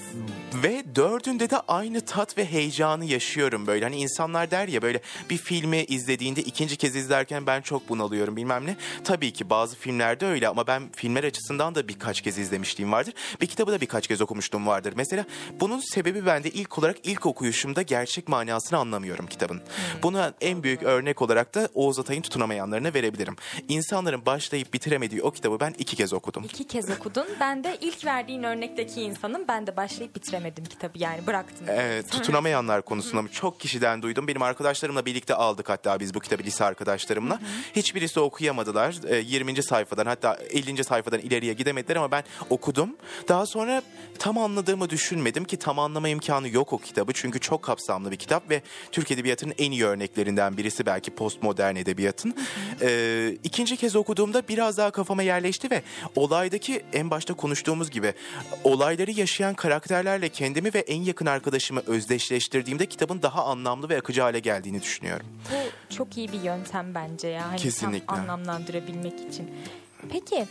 Ve 0.64 0.84
dördünde 0.96 1.50
de 1.50 1.60
aynı 1.60 2.02
tat 2.02 2.38
ve 2.38 2.46
heyecanı 2.46 3.06
yaşıyorum 3.06 3.68
böyle. 3.68 3.86
Hani 3.86 3.96
insanlar 3.96 4.52
der 4.52 4.68
ya 4.68 4.82
böyle 4.82 5.02
bir 5.30 5.38
filmi 5.38 5.84
izlediğinde 5.84 6.42
ikinci 6.42 6.78
kez 6.78 6.96
izlerken 6.96 7.48
ben 7.48 7.62
çok 7.62 7.90
bunalıyorum 7.90 8.36
bilmem 8.36 8.66
ne. 8.66 8.76
Tabii 9.04 9.34
ki 9.34 9.50
bazı 9.50 9.76
filmlerde 9.76 10.26
öyle 10.26 10.48
ama 10.48 10.68
ben 10.68 10.84
filmler 10.96 11.24
açısından 11.24 11.76
da 11.76 11.88
birkaç 11.88 12.22
kez 12.22 12.38
izlemişliğim 12.38 12.92
vardır. 12.92 13.14
Bir 13.42 13.48
kitabı 13.48 13.72
da 13.72 13.82
birkaç 13.82 14.08
kez 14.08 14.22
okumuşluğum 14.22 14.68
vardır. 14.68 14.94
Mesela 14.98 15.26
bunun 15.60 15.80
sebebi 15.80 16.26
bende 16.26 16.50
ilk 16.50 16.80
olarak 16.80 16.98
ilk 17.04 17.26
okuyuşumda 17.26 17.82
gerçek 17.82 18.28
manasını 18.28 18.80
anlamıyorum 18.80 19.28
kitabın. 19.28 19.62
Buna 20.04 20.34
en 20.42 20.64
büyük 20.64 20.84
örnek 20.84 21.22
olarak 21.22 21.56
da 21.56 21.70
Oğuz 21.74 22.00
Atay'ın 22.00 22.22
tutunamayanlarına 22.22 22.94
verebilirim. 22.94 23.36
İnsanların 23.68 24.26
başlayıp 24.26 24.74
bitiremediği 24.74 25.22
o 25.22 25.32
kitabı 25.32 25.60
ben 25.60 25.76
iki 25.78 25.96
kez 25.96 26.14
okudum. 26.14 26.44
İki 26.44 26.68
kez 26.68 26.90
okudun. 26.90 27.28
Ben 27.40 27.64
de 27.64 27.78
ilk 27.82 28.06
verdiğin 28.06 28.44
örnekteki 28.44 29.02
insanım. 29.26 29.48
Ben 29.48 29.68
de 29.68 29.78
başlayıp 29.78 30.16
bitiremedim 30.16 30.66
kitabı 30.66 31.00
yani 31.00 31.28
bıraktım. 31.28 31.68
Evet, 31.70 32.12
tutunamayanlar 32.12 32.82
konusunda 32.82 33.22
mı? 33.22 33.30
Çok 33.30 33.60
kişiden 33.60 34.02
duydum. 34.02 34.28
Benim 34.28 34.42
arkadaşlarımla 34.42 35.06
birlikte 35.06 35.36
aldık 35.36 35.70
hatta 35.70 36.00
biz 36.00 36.14
bu 36.14 36.20
kitabı 36.20 36.44
lise 36.44 36.66
arkadaşlarımla. 36.66 37.40
Hiçbirisi 37.76 38.20
okuyamadılar. 38.20 38.96
Ee, 39.08 39.16
20. 39.16 39.64
sayfadan 39.64 40.06
hatta 40.06 40.38
50. 40.50 40.84
sayfadan 40.84 41.20
ileriye 41.20 41.54
gidemediler 41.54 41.96
ama 41.96 42.12
ben 42.12 42.24
okudum. 42.50 42.90
Daha 43.28 43.46
sonra 43.46 43.82
tam 44.20 44.38
anladığımı 44.38 44.90
düşünmedim 44.90 45.46
ki 45.46 45.58
tam 45.58 45.80
anlama 45.80 46.10
imkanı 46.10 46.50
yok 46.50 46.74
o 46.74 46.78
kitabı. 46.78 47.14
Çünkü 47.14 47.40
çok 47.40 47.64
kapsamlı 47.64 48.12
bir 48.12 48.18
kitap 48.18 48.50
ve 48.50 48.62
Türk 48.92 49.12
Edebiyatı'nın 49.12 49.54
en 49.58 49.72
iyi 49.72 49.86
örneklerinden 49.86 50.58
birisi 50.58 50.86
belki 50.86 51.12
postmodern 51.12 51.76
edebiyatın. 51.76 52.36
Ee, 52.82 53.38
ikinci 53.44 53.78
kez 53.78 53.96
okuduğumda 53.96 54.48
biraz 54.48 54.78
daha 54.78 54.92
kafama 54.92 55.24
yerleşti 55.24 55.72
ve 55.72 55.82
olaydaki 56.16 56.86
en 56.94 57.10
başta 57.10 57.34
konuştuğumuz 57.34 57.90
gibi 57.90 58.14
olayları 58.64 59.15
yaşayan 59.18 59.54
karakterlerle 59.54 60.30
kendimi 60.30 60.74
ve 60.74 60.80
en 60.80 61.02
yakın 61.02 61.26
arkadaşımı 61.26 61.82
özdeşleştirdiğimde 61.88 62.86
kitabın 62.86 63.22
daha 63.22 63.46
anlamlı 63.46 63.90
ve 63.90 63.98
akıcı 63.98 64.22
hale 64.22 64.40
geldiğini 64.40 64.82
düşünüyorum. 64.82 65.28
Bu 65.52 65.96
çok 65.96 66.18
iyi 66.18 66.32
bir 66.32 66.42
yöntem 66.42 66.96
bence 66.96 67.28
ya. 67.28 67.48
Hani 67.48 67.58
Kesinlikle. 67.58 68.06
Tam 68.06 68.20
anlamlandırabilmek 68.20 69.14
için. 69.14 69.50
Peki 70.12 70.46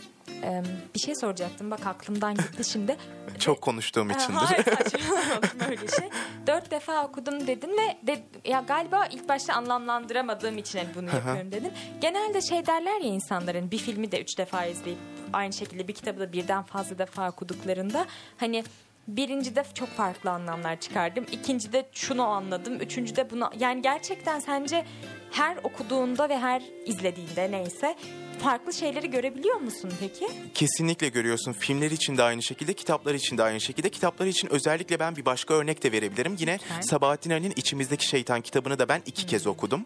bir 0.95 0.99
şey 0.99 1.15
soracaktım. 1.15 1.71
Bak 1.71 1.87
aklımdan 1.87 2.35
gitti 2.35 2.63
şimdi. 2.63 2.97
Çok 3.39 3.61
konuştuğum 3.61 4.11
Ee, 4.11 4.13
içindir. 4.13 4.39
Hayır 4.39 4.63
saçmalamadım 4.77 5.59
öyle 5.69 5.87
şey. 5.87 6.09
Dört 6.47 6.71
defa 6.71 7.05
okudum 7.05 7.47
dedin 7.47 7.71
ve 7.71 8.07
de, 8.07 8.23
ya 8.45 8.63
galiba 8.67 9.05
ilk 9.05 9.29
başta 9.29 9.53
anlamlandıramadığım 9.53 10.57
için 10.57 10.79
hani 10.79 10.89
bunu 10.95 11.05
yapıyorum 11.05 11.51
dedin. 11.51 11.73
Genelde 12.01 12.41
şey 12.41 12.65
derler 12.65 13.01
ya 13.01 13.07
insanların 13.07 13.71
bir 13.71 13.77
filmi 13.77 14.11
de 14.11 14.21
üç 14.21 14.37
defa 14.37 14.65
izleyip 14.65 14.99
aynı 15.33 15.53
şekilde 15.53 15.87
bir 15.87 15.93
kitabı 15.93 16.19
da 16.19 16.33
birden 16.33 16.63
fazla 16.63 16.97
defa 16.97 17.29
okuduklarında 17.29 18.05
hani 18.37 18.63
Birincide 19.07 19.63
çok 19.73 19.89
farklı 19.89 20.29
anlamlar 20.29 20.79
çıkardım. 20.79 21.25
İkincide 21.31 21.85
şunu 21.91 22.23
anladım. 22.23 22.75
Üçüncüde 22.75 23.29
bunu... 23.29 23.49
Yani 23.59 23.81
gerçekten 23.81 24.39
sence 24.39 24.85
her 25.31 25.57
okuduğunda 25.63 26.29
ve 26.29 26.37
her 26.39 26.63
izlediğinde 26.85 27.51
neyse 27.51 27.95
farklı 28.39 28.73
şeyleri 28.73 29.09
görebiliyor 29.11 29.55
musun 29.55 29.91
peki? 29.99 30.27
Kesinlikle 30.53 31.09
görüyorsun. 31.09 31.53
Filmler 31.53 31.91
için 31.91 32.17
de 32.17 32.23
aynı 32.23 32.43
şekilde, 32.43 32.73
kitaplar 32.73 33.13
için 33.13 33.37
de 33.37 33.43
aynı 33.43 33.61
şekilde. 33.61 33.89
Kitaplar 33.89 34.25
için 34.25 34.47
özellikle 34.53 34.99
ben 34.99 35.15
bir 35.15 35.25
başka 35.25 35.53
örnek 35.53 35.83
de 35.83 35.91
verebilirim. 35.91 36.35
Yine 36.39 36.53
Lütfen. 36.53 36.81
Sabahattin 36.81 37.31
Ali'nin 37.31 37.53
İçimizdeki 37.55 38.07
Şeytan 38.07 38.41
kitabını 38.41 38.79
da 38.79 38.89
ben 38.89 39.01
iki 39.05 39.25
kez 39.25 39.47
okudum. 39.47 39.85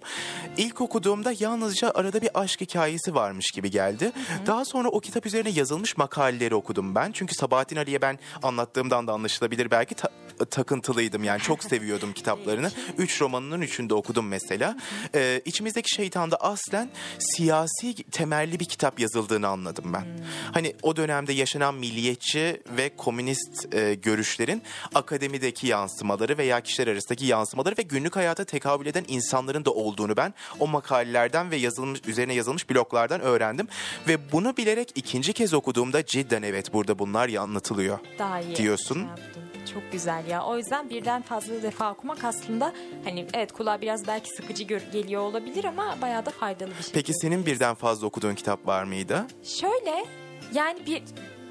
İlk 0.57 0.81
okuduğumda 0.81 1.33
yalnızca 1.39 1.91
arada 1.95 2.21
bir 2.21 2.29
aşk 2.41 2.61
hikayesi 2.61 3.15
varmış 3.15 3.51
gibi 3.51 3.71
geldi. 3.71 4.11
Daha 4.45 4.65
sonra 4.65 4.89
o 4.89 4.99
kitap 4.99 5.25
üzerine 5.25 5.49
yazılmış 5.49 5.97
makaleleri 5.97 6.55
okudum 6.55 6.95
ben. 6.95 7.11
Çünkü 7.11 7.35
Sabahattin 7.35 7.75
Ali'ye 7.75 8.01
ben 8.01 8.19
anlattığımdan 8.43 9.07
da 9.07 9.13
anlaşılabilir 9.13 9.71
belki 9.71 9.95
ta- 9.95 10.09
takıntılıydım. 10.45 11.23
Yani 11.23 11.41
çok 11.41 11.63
seviyordum 11.63 12.13
kitaplarını. 12.13 12.71
Üç 12.97 13.21
romanının 13.21 13.61
üçünde 13.61 13.93
okudum 13.93 14.27
mesela. 14.27 14.77
Ee, 15.15 15.41
İçimizdeki 15.45 15.95
Şeytan'da 15.95 16.37
aslen 16.37 16.89
siyasi 17.19 17.95
temelli 18.11 18.59
bir 18.59 18.65
kitap 18.65 18.99
yazıldığını 18.99 19.47
anladım 19.47 19.93
ben. 19.93 20.05
Hani 20.51 20.75
o 20.81 20.95
dönemde 20.95 21.33
yaşanan 21.33 21.75
milliyetçi 21.75 22.61
ve 22.77 22.95
komünist 22.95 23.73
e, 23.75 23.93
görüşlerin 23.93 24.63
akademideki 24.95 25.67
yansımaları 25.67 26.37
veya 26.37 26.61
kişiler 26.61 26.87
arasındaki 26.87 27.25
yansımaları 27.25 27.75
ve 27.77 27.81
günlük 27.81 28.15
hayata 28.15 28.43
tekabül 28.43 28.85
eden 28.85 29.05
insanların 29.07 29.65
da 29.65 29.71
olduğunu 29.71 30.17
ben 30.17 30.33
o 30.59 30.67
makalelerden 30.67 31.51
ve 31.51 31.55
yazılmış 31.55 31.99
üzerine 32.07 32.33
yazılmış 32.33 32.69
bloglardan 32.69 33.21
öğrendim 33.21 33.67
ve 34.07 34.31
bunu 34.31 34.57
bilerek 34.57 34.91
ikinci 34.95 35.33
kez 35.33 35.53
okuduğumda 35.53 36.05
cidden 36.05 36.41
evet 36.41 36.73
burada 36.73 36.99
bunlar 36.99 37.29
anlatılıyor. 37.39 37.99
daha 38.19 38.41
iyi 38.41 38.55
diyorsun. 38.55 38.99
yaptın. 38.99 39.48
Çok 39.73 39.91
güzel 39.91 40.27
ya. 40.27 40.43
O 40.45 40.57
yüzden 40.57 40.89
birden 40.89 41.21
fazla 41.21 41.63
defa 41.63 41.91
okumak 41.91 42.23
aslında 42.23 42.73
hani 43.03 43.27
evet 43.33 43.51
kulağa 43.51 43.81
biraz 43.81 44.07
belki 44.07 44.29
sıkıcı 44.29 44.63
geliyor 44.63 45.21
olabilir 45.21 45.63
ama 45.63 45.97
bayağı 46.01 46.25
da 46.25 46.31
faydalı 46.31 46.69
bir 46.69 46.83
şey. 46.83 46.93
Peki 46.93 47.13
senin 47.13 47.45
birden 47.45 47.75
fazla 47.75 48.07
okuduğun 48.07 48.35
kitap 48.35 48.67
var 48.67 48.83
mıydı? 48.83 49.25
Şöyle 49.43 50.05
yani 50.53 50.85
bir 50.85 51.03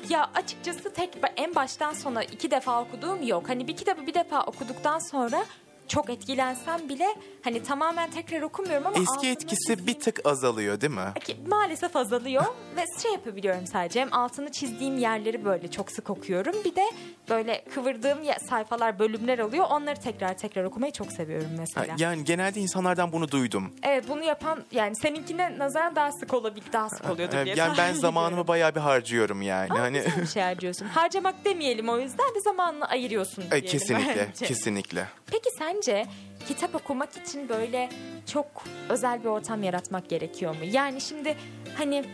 ya 0.09 0.31
açıkçası 0.35 0.93
tek 0.93 1.11
en 1.37 1.55
baştan 1.55 1.93
sona 1.93 2.23
iki 2.23 2.51
defa 2.51 2.83
okuduğum 2.83 3.23
yok. 3.23 3.49
Hani 3.49 3.69
bir 3.69 3.77
kitabı 3.77 4.07
bir 4.07 4.15
defa 4.15 4.43
okuduktan 4.43 4.99
sonra 4.99 5.45
çok 5.89 6.11
etkilensem 6.11 6.89
bile 6.89 7.07
hani 7.45 7.63
tamamen 7.63 8.11
tekrar 8.11 8.43
okumuyorum 8.43 8.87
ama 8.87 8.97
Eski 9.03 9.29
etkisi 9.29 9.73
çizdiğim- 9.73 9.87
bir 9.87 10.01
tık 10.01 10.21
azalıyor 10.27 10.81
değil 10.81 10.93
mi? 10.93 11.13
Maalesef 11.47 11.97
azalıyor 11.97 12.45
ve 12.77 12.85
şey 13.03 13.13
yapabiliyorum 13.13 13.67
sadece 13.67 14.01
hem 14.01 14.13
altını 14.15 14.53
çizdiğim 14.53 14.99
yerleri 14.99 15.45
böyle 15.45 15.71
çok 15.71 15.91
sık 15.91 16.11
okuyorum 16.11 16.55
bir 16.65 16.75
de 16.77 16.85
böyle 17.29 17.65
kıvırdığım 17.75 18.19
sayfalar 18.49 18.99
bölümler 18.99 19.39
oluyor 19.39 19.67
onları 19.71 20.01
tekrar 20.01 20.39
tekrar 20.39 20.65
okumayı 20.65 20.93
çok 20.93 21.13
seviyorum 21.13 21.49
Ha, 21.51 21.55
mesela. 21.59 21.95
Yani 21.99 22.25
genelde 22.25 22.61
insanlardan 22.61 23.13
bunu 23.13 23.31
duydum. 23.31 23.75
Evet 23.83 24.05
bunu 24.09 24.25
yapan 24.25 24.65
yani 24.73 24.97
seninkine 25.03 25.59
nazaran 25.59 25.97
daha 25.97 26.13
sık 26.13 26.35
olabilir 26.35 26.65
daha 26.73 26.89
sık 26.89 27.11
oluyordur 27.11 27.37
Ee, 27.37 27.45
diye 27.45 27.55
Yani 27.55 27.79
ben 27.79 27.93
zamanımı 27.95 28.49
bayağı 28.49 28.75
bir 28.75 28.81
harcıyorum 28.81 29.43
yani. 29.43 29.69
Ama 29.71 29.81
hani 29.81 29.99
güzel 30.03 30.23
bir 30.23 30.27
şey 30.27 30.43
harcıyorsun. 30.43 30.87
Harcamak 30.87 31.45
demeyelim 31.45 31.89
o 31.89 31.99
yüzden 31.99 32.35
bir 32.35 32.41
zamanını 32.41 32.89
ayırıyorsun 32.89 33.43
Ay, 33.43 33.51
diyelim 33.51 33.69
kesinlikle, 33.71 34.29
bence. 34.29 34.47
kesinlikle. 34.47 35.07
Peki 35.27 35.51
sence 35.83 36.07
kitap 36.49 36.75
okumak 36.75 37.17
için 37.17 37.49
böyle 37.49 37.89
çok 38.33 38.47
özel 38.89 39.21
bir 39.21 39.29
ortam 39.29 39.63
yaratmak 39.63 40.09
gerekiyor 40.09 40.53
mu? 40.55 40.65
Yani 40.73 41.01
şimdi 41.01 41.37
hani 41.77 42.05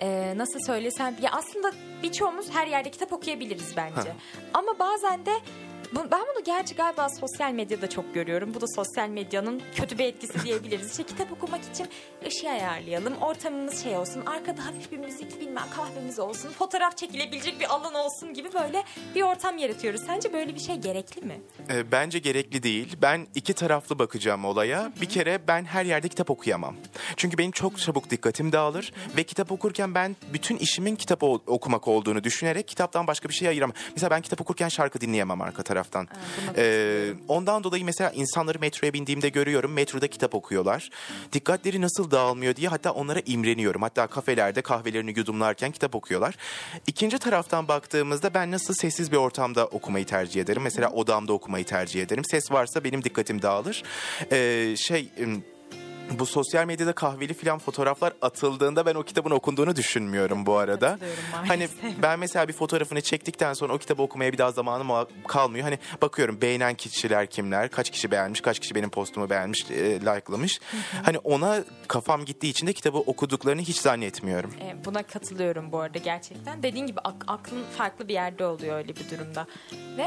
e, 0.00 0.34
nasıl 0.36 0.60
söylesem 0.66 1.16
ya 1.22 1.30
aslında 1.32 1.72
birçoğumuz 2.02 2.50
her 2.50 2.66
yerde 2.66 2.90
kitap 2.90 3.12
okuyabiliriz 3.12 3.76
bence. 3.76 4.12
Ama 4.54 4.78
bazen 4.78 5.26
de 5.26 5.32
Ben 5.96 6.20
bunu 6.34 6.44
gerçi 6.44 6.74
galiba 6.74 7.08
sosyal 7.08 7.52
medyada 7.52 7.90
çok 7.90 8.14
görüyorum. 8.14 8.54
Bu 8.54 8.60
da 8.60 8.66
sosyal 8.66 9.08
medyanın 9.08 9.62
kötü 9.76 9.98
bir 9.98 10.04
etkisi 10.04 10.44
diyebiliriz. 10.44 10.90
İşte 10.90 11.02
kitap 11.02 11.32
okumak 11.32 11.60
için 11.72 11.88
ışığı 12.26 12.50
ayarlayalım. 12.50 13.16
Ortamımız 13.16 13.82
şey 13.82 13.96
olsun. 13.96 14.26
Arkada 14.26 14.66
hafif 14.66 14.92
bir 14.92 14.98
müzik 14.98 15.40
bilmem 15.40 15.64
kahvemiz 15.76 16.18
olsun. 16.18 16.50
Fotoğraf 16.50 16.96
çekilebilecek 16.96 17.60
bir 17.60 17.74
alan 17.74 17.94
olsun 17.94 18.34
gibi 18.34 18.52
böyle 18.52 18.84
bir 19.14 19.22
ortam 19.22 19.58
yaratıyoruz. 19.58 20.00
Sence 20.06 20.32
böyle 20.32 20.54
bir 20.54 20.60
şey 20.60 20.76
gerekli 20.76 21.22
mi? 21.22 21.40
E, 21.70 21.92
bence 21.92 22.18
gerekli 22.18 22.62
değil. 22.62 22.96
Ben 23.02 23.26
iki 23.34 23.54
taraflı 23.54 23.98
bakacağım 23.98 24.44
olaya. 24.44 24.92
Bir 25.00 25.08
kere 25.08 25.48
ben 25.48 25.64
her 25.64 25.84
yerde 25.84 26.08
kitap 26.08 26.30
okuyamam. 26.30 26.76
Çünkü 27.16 27.38
benim 27.38 27.50
çok 27.50 27.78
çabuk 27.78 28.10
dikkatim 28.10 28.52
dağılır 28.52 28.92
ve 29.16 29.22
kitap 29.22 29.52
okurken 29.52 29.94
ben 29.94 30.16
bütün 30.32 30.56
işimin 30.56 30.96
kitap 30.96 31.22
okumak 31.22 31.88
olduğunu 31.88 32.24
düşünerek 32.24 32.68
kitaptan 32.68 33.06
başka 33.06 33.28
bir 33.28 33.34
şey 33.34 33.48
ayıramam. 33.48 33.74
Mesela 33.90 34.10
ben 34.10 34.22
kitap 34.22 34.40
okurken 34.40 34.68
şarkı 34.68 35.00
dinleyemem 35.00 35.40
arka 35.40 35.62
taraftan. 35.84 36.08
buna 36.46 36.54
Ee, 36.56 37.12
ondan 37.28 37.64
dolayı 37.64 37.84
mesela 37.84 38.10
insanları 38.10 38.58
metroya 38.58 38.92
bindiğimde 38.92 39.28
görüyorum. 39.28 39.72
Metroda 39.72 40.06
kitap 40.08 40.34
okuyorlar. 40.34 40.90
Dikkatleri 41.32 41.80
nasıl 41.80 42.10
dağılmıyor 42.10 42.56
diye 42.56 42.68
hatta 42.68 42.90
onlara 42.90 43.20
imreniyorum. 43.26 43.82
Hatta 43.82 44.06
kafelerde 44.06 44.62
kahvelerini 44.62 45.18
yudumlarken 45.18 45.72
kitap 45.72 45.94
okuyorlar. 45.94 46.34
İkinci 46.86 47.18
taraftan 47.18 47.68
baktığımızda 47.68 48.34
ben 48.34 48.50
nasıl 48.50 48.74
sessiz 48.74 49.12
bir 49.12 49.16
ortamda 49.16 49.66
okumayı 49.66 50.06
tercih 50.06 50.40
ederim. 50.40 50.62
Mesela 50.62 50.90
odamda 50.90 51.32
okumayı 51.32 51.64
tercih 51.64 52.02
ederim. 52.02 52.24
Ses 52.30 52.52
varsa 52.52 52.84
benim 52.84 53.04
dikkatim 53.04 53.42
dağılır. 53.42 53.82
Ee, 54.32 54.74
şey... 54.76 55.10
bu 56.10 56.26
sosyal 56.26 56.66
medyada 56.66 56.92
kahveli 56.92 57.34
filan 57.34 57.58
fotoğraflar 57.58 58.12
atıldığında 58.22 58.86
ben 58.86 58.94
o 58.94 59.02
kitabın 59.02 59.30
okunduğunu 59.30 59.76
düşünmüyorum 59.76 60.46
bu 60.46 60.56
arada. 60.56 60.98
Hani 61.32 61.68
ben 62.02 62.18
mesela 62.18 62.48
bir 62.48 62.52
fotoğrafını 62.52 63.00
çektikten 63.00 63.52
sonra 63.52 63.72
o 63.74 63.78
kitabı 63.78 64.02
okumaya 64.02 64.32
bir 64.32 64.38
daha 64.38 64.52
zamanım 64.52 65.08
kalmıyor. 65.28 65.64
Hani 65.64 65.78
bakıyorum 66.02 66.40
beğenen 66.40 66.74
kişiler 66.74 67.26
kimler, 67.26 67.70
kaç 67.70 67.90
kişi 67.90 68.10
beğenmiş, 68.10 68.40
kaç 68.40 68.58
kişi 68.58 68.74
benim 68.74 68.90
postumu 68.90 69.30
beğenmiş, 69.30 69.70
e, 69.70 70.00
like'lamış. 70.00 70.60
Hani 71.02 71.18
ona 71.18 71.64
kafam 71.88 72.24
gittiği 72.24 72.48
için 72.50 72.66
de 72.66 72.72
kitabı 72.72 72.98
okuduklarını 72.98 73.60
hiç 73.62 73.76
zannetmiyorum. 73.76 74.50
E, 74.60 74.84
buna 74.84 75.02
katılıyorum 75.02 75.72
bu 75.72 75.78
arada 75.80 75.98
gerçekten. 75.98 76.62
Dediğin 76.62 76.86
gibi 76.86 77.00
ak- 77.00 77.24
aklın 77.26 77.64
farklı 77.78 78.08
bir 78.08 78.14
yerde 78.14 78.46
oluyor 78.46 78.76
öyle 78.76 78.88
bir 78.96 79.10
durumda. 79.10 79.46
Ve 79.96 80.06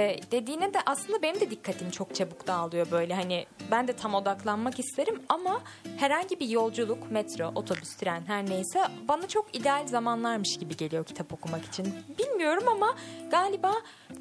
e, 0.00 0.16
dediğine 0.32 0.74
de 0.74 0.78
aslında 0.86 1.22
benim 1.22 1.40
de 1.40 1.50
dikkatim 1.50 1.90
çok 1.90 2.14
çabuk 2.14 2.46
dağılıyor 2.46 2.90
böyle. 2.90 3.14
Hani 3.14 3.46
ben 3.70 3.88
de 3.88 3.92
tam 3.92 4.14
odaklanmak 4.14 4.78
isterim 4.80 5.22
ama 5.32 5.60
herhangi 5.98 6.40
bir 6.40 6.48
yolculuk, 6.48 7.10
metro, 7.10 7.52
otobüs, 7.54 7.96
tren 7.96 8.22
her 8.26 8.46
neyse 8.46 8.80
bana 9.08 9.28
çok 9.28 9.56
ideal 9.56 9.86
zamanlarmış 9.86 10.58
gibi 10.58 10.76
geliyor 10.76 11.04
kitap 11.04 11.32
okumak 11.32 11.64
için. 11.64 11.94
Bilmiyorum 12.18 12.64
ama 12.68 12.94
galiba 13.30 13.72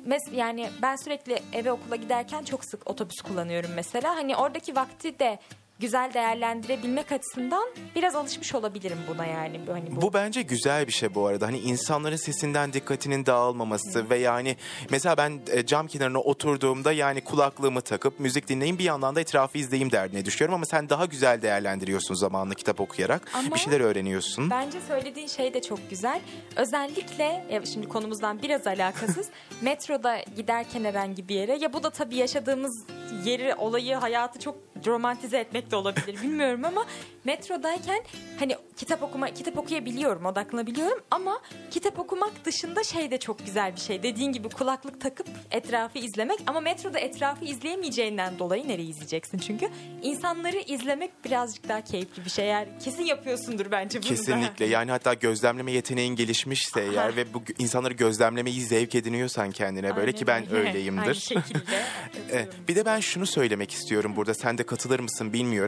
mes- 0.07 0.35
yani 0.35 0.69
ben 0.81 0.95
sürekli 0.95 1.39
eve 1.53 1.71
okula 1.71 1.95
giderken 1.95 2.43
çok 2.43 2.65
sık 2.65 2.89
otobüs 2.89 3.21
kullanıyorum 3.21 3.71
mesela. 3.75 4.15
Hani 4.15 4.35
oradaki 4.35 4.75
vakti 4.75 5.19
de 5.19 5.39
güzel 5.81 6.13
değerlendirebilmek 6.13 7.11
açısından 7.11 7.69
biraz 7.95 8.15
alışmış 8.15 8.55
olabilirim 8.55 8.97
buna 9.09 9.25
yani. 9.25 9.59
Hani 9.67 9.95
bu, 9.95 10.01
Bu 10.01 10.13
bence 10.13 10.41
güzel 10.41 10.87
bir 10.87 10.91
şey 10.91 11.15
bu 11.15 11.27
arada. 11.27 11.47
Hani 11.47 11.59
insanların 11.59 12.15
sesinden 12.15 12.73
dikkatinin 12.73 13.25
dağılmaması 13.25 14.09
ve 14.09 14.17
yani 14.17 14.57
mesela 14.89 15.17
ben 15.17 15.41
e, 15.51 15.65
cam 15.65 15.87
kenarına 15.87 16.19
oturduğumda 16.19 16.91
yani 16.91 17.21
kulaklığımı 17.21 17.81
takıp 17.81 18.19
müzik 18.19 18.47
dinleyeyim 18.47 18.79
bir 18.79 18.83
yandan 18.83 19.15
da 19.15 19.21
etrafı 19.21 19.57
izleyeyim 19.57 19.91
derdine 19.91 20.25
düşüyorum 20.25 20.55
ama 20.55 20.65
sen 20.65 20.89
daha 20.89 21.05
güzel 21.05 21.41
değerlendiriyorsun 21.41 22.15
zamanını 22.15 22.55
kitap 22.55 22.81
okuyarak. 22.81 23.21
Ama 23.33 23.55
bir 23.55 23.59
şeyler 23.59 23.79
öğreniyorsun. 23.79 24.49
Bence 24.49 24.81
söylediğin 24.87 25.27
şey 25.27 25.53
de 25.53 25.61
çok 25.61 25.89
güzel. 25.89 26.21
Özellikle 26.55 27.61
şimdi 27.73 27.87
konumuzdan 27.87 28.41
biraz 28.41 28.67
alakasız. 28.67 29.29
metroda 29.61 30.17
giderken 30.35 30.83
herhangi 30.83 31.29
bir 31.29 31.35
yere 31.35 31.57
ya 31.57 31.73
bu 31.73 31.83
da 31.83 31.89
tabii 31.89 32.15
yaşadığımız 32.15 32.85
yeri, 33.25 33.55
olayı, 33.55 33.95
hayatı 33.95 34.39
çok 34.39 34.55
romantize 34.85 35.37
etmek 35.37 35.70
de 35.71 35.75
olabilir 35.75 36.21
bilmiyorum 36.23 36.65
ama 36.65 36.85
metrodayken 37.23 38.03
hani 38.39 38.55
kitap 38.77 39.03
okuma 39.03 39.29
kitap 39.29 39.57
okuyabiliyorum, 39.57 40.25
odaklanabiliyorum 40.25 40.99
ama 41.11 41.41
kitap 41.71 41.99
okumak 41.99 42.45
dışında 42.45 42.83
şey 42.83 43.11
de 43.11 43.19
çok 43.19 43.45
güzel 43.45 43.75
bir 43.75 43.79
şey. 43.79 44.03
Dediğin 44.03 44.31
gibi 44.31 44.49
kulaklık 44.49 45.01
takıp 45.01 45.27
etrafı 45.51 45.99
izlemek 45.99 46.39
ama 46.47 46.59
metroda 46.59 46.99
etrafı 46.99 47.45
izleyemeyeceğinden 47.45 48.39
dolayı 48.39 48.67
nereye 48.67 48.83
izleyeceksin 48.83 49.37
çünkü 49.37 49.69
insanları 50.01 50.57
izlemek 50.57 51.25
birazcık 51.25 51.69
daha 51.69 51.81
keyifli 51.81 52.25
bir 52.25 52.29
şey. 52.29 52.45
Eğer 52.45 52.79
kesin 52.79 53.03
yapıyorsundur 53.03 53.71
bence 53.71 53.99
bunu 53.99 54.09
da. 54.09 54.15
Kesinlikle 54.15 54.65
yani 54.65 54.91
hatta 54.91 55.13
gözlemleme 55.13 55.71
yeteneğin 55.71 56.15
gelişmişse 56.15 56.81
eğer 56.81 57.09
Aha. 57.09 57.15
ve 57.15 57.33
bu 57.33 57.43
insanları 57.59 57.93
gözlemlemeyi 57.93 58.61
zevk 58.61 58.95
ediniyorsan 58.95 59.51
kendine 59.51 59.95
böyle 59.95 60.01
Aynen 60.01 60.11
ki 60.11 60.27
ben 60.27 60.43
öyle. 60.43 60.57
Aynı 60.57 60.69
öyleyimdir. 60.69 61.15
şekilde. 61.15 61.61
E, 62.31 62.47
bir 62.67 62.75
de 62.75 62.85
ben 62.85 62.99
şunu 62.99 63.25
söylemek 63.25 63.71
istiyorum 63.71 64.15
burada 64.15 64.33
sen 64.33 64.57
de 64.57 64.63
katılır 64.63 64.99
mısın 64.99 65.33
bilmiyorum. 65.33 65.60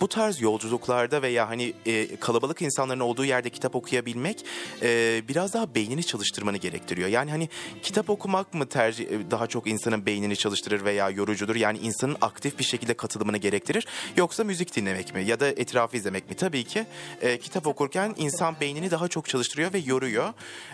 Bu 0.00 0.08
tarz 0.08 0.40
yolculuklarda 0.40 1.22
veya 1.22 1.48
hani 1.48 1.72
e, 1.86 2.16
kalabalık 2.16 2.62
insanların 2.62 3.00
olduğu 3.00 3.24
yerde 3.24 3.50
kitap 3.50 3.74
okuyabilmek 3.76 4.44
e, 4.82 5.22
biraz 5.28 5.54
daha 5.54 5.74
beynini 5.74 6.04
çalıştırmanı 6.04 6.56
gerektiriyor. 6.56 7.08
Yani 7.08 7.30
hani 7.30 7.48
kitap 7.82 8.10
okumak 8.10 8.54
mı 8.54 8.66
tercih 8.68 9.04
e, 9.04 9.30
daha 9.30 9.46
çok 9.46 9.66
insanın 9.66 10.06
beynini 10.06 10.36
çalıştırır 10.36 10.84
veya 10.84 11.10
yorucudur? 11.10 11.56
Yani 11.56 11.78
insanın 11.78 12.16
aktif 12.20 12.58
bir 12.58 12.64
şekilde 12.64 12.94
katılımını 12.94 13.36
gerektirir 13.36 13.86
yoksa 14.16 14.44
müzik 14.44 14.76
dinlemek 14.76 15.14
mi 15.14 15.24
ya 15.24 15.40
da 15.40 15.48
etrafı 15.48 15.96
izlemek 15.96 16.30
mi? 16.30 16.36
Tabii 16.36 16.64
ki 16.64 16.86
e, 17.22 17.38
kitap 17.38 17.66
okurken 17.66 18.14
insan 18.18 18.54
beynini 18.60 18.90
daha 18.90 19.08
çok 19.08 19.28
çalıştırıyor 19.28 19.72
ve 19.72 19.78
yoruyor. 19.78 20.32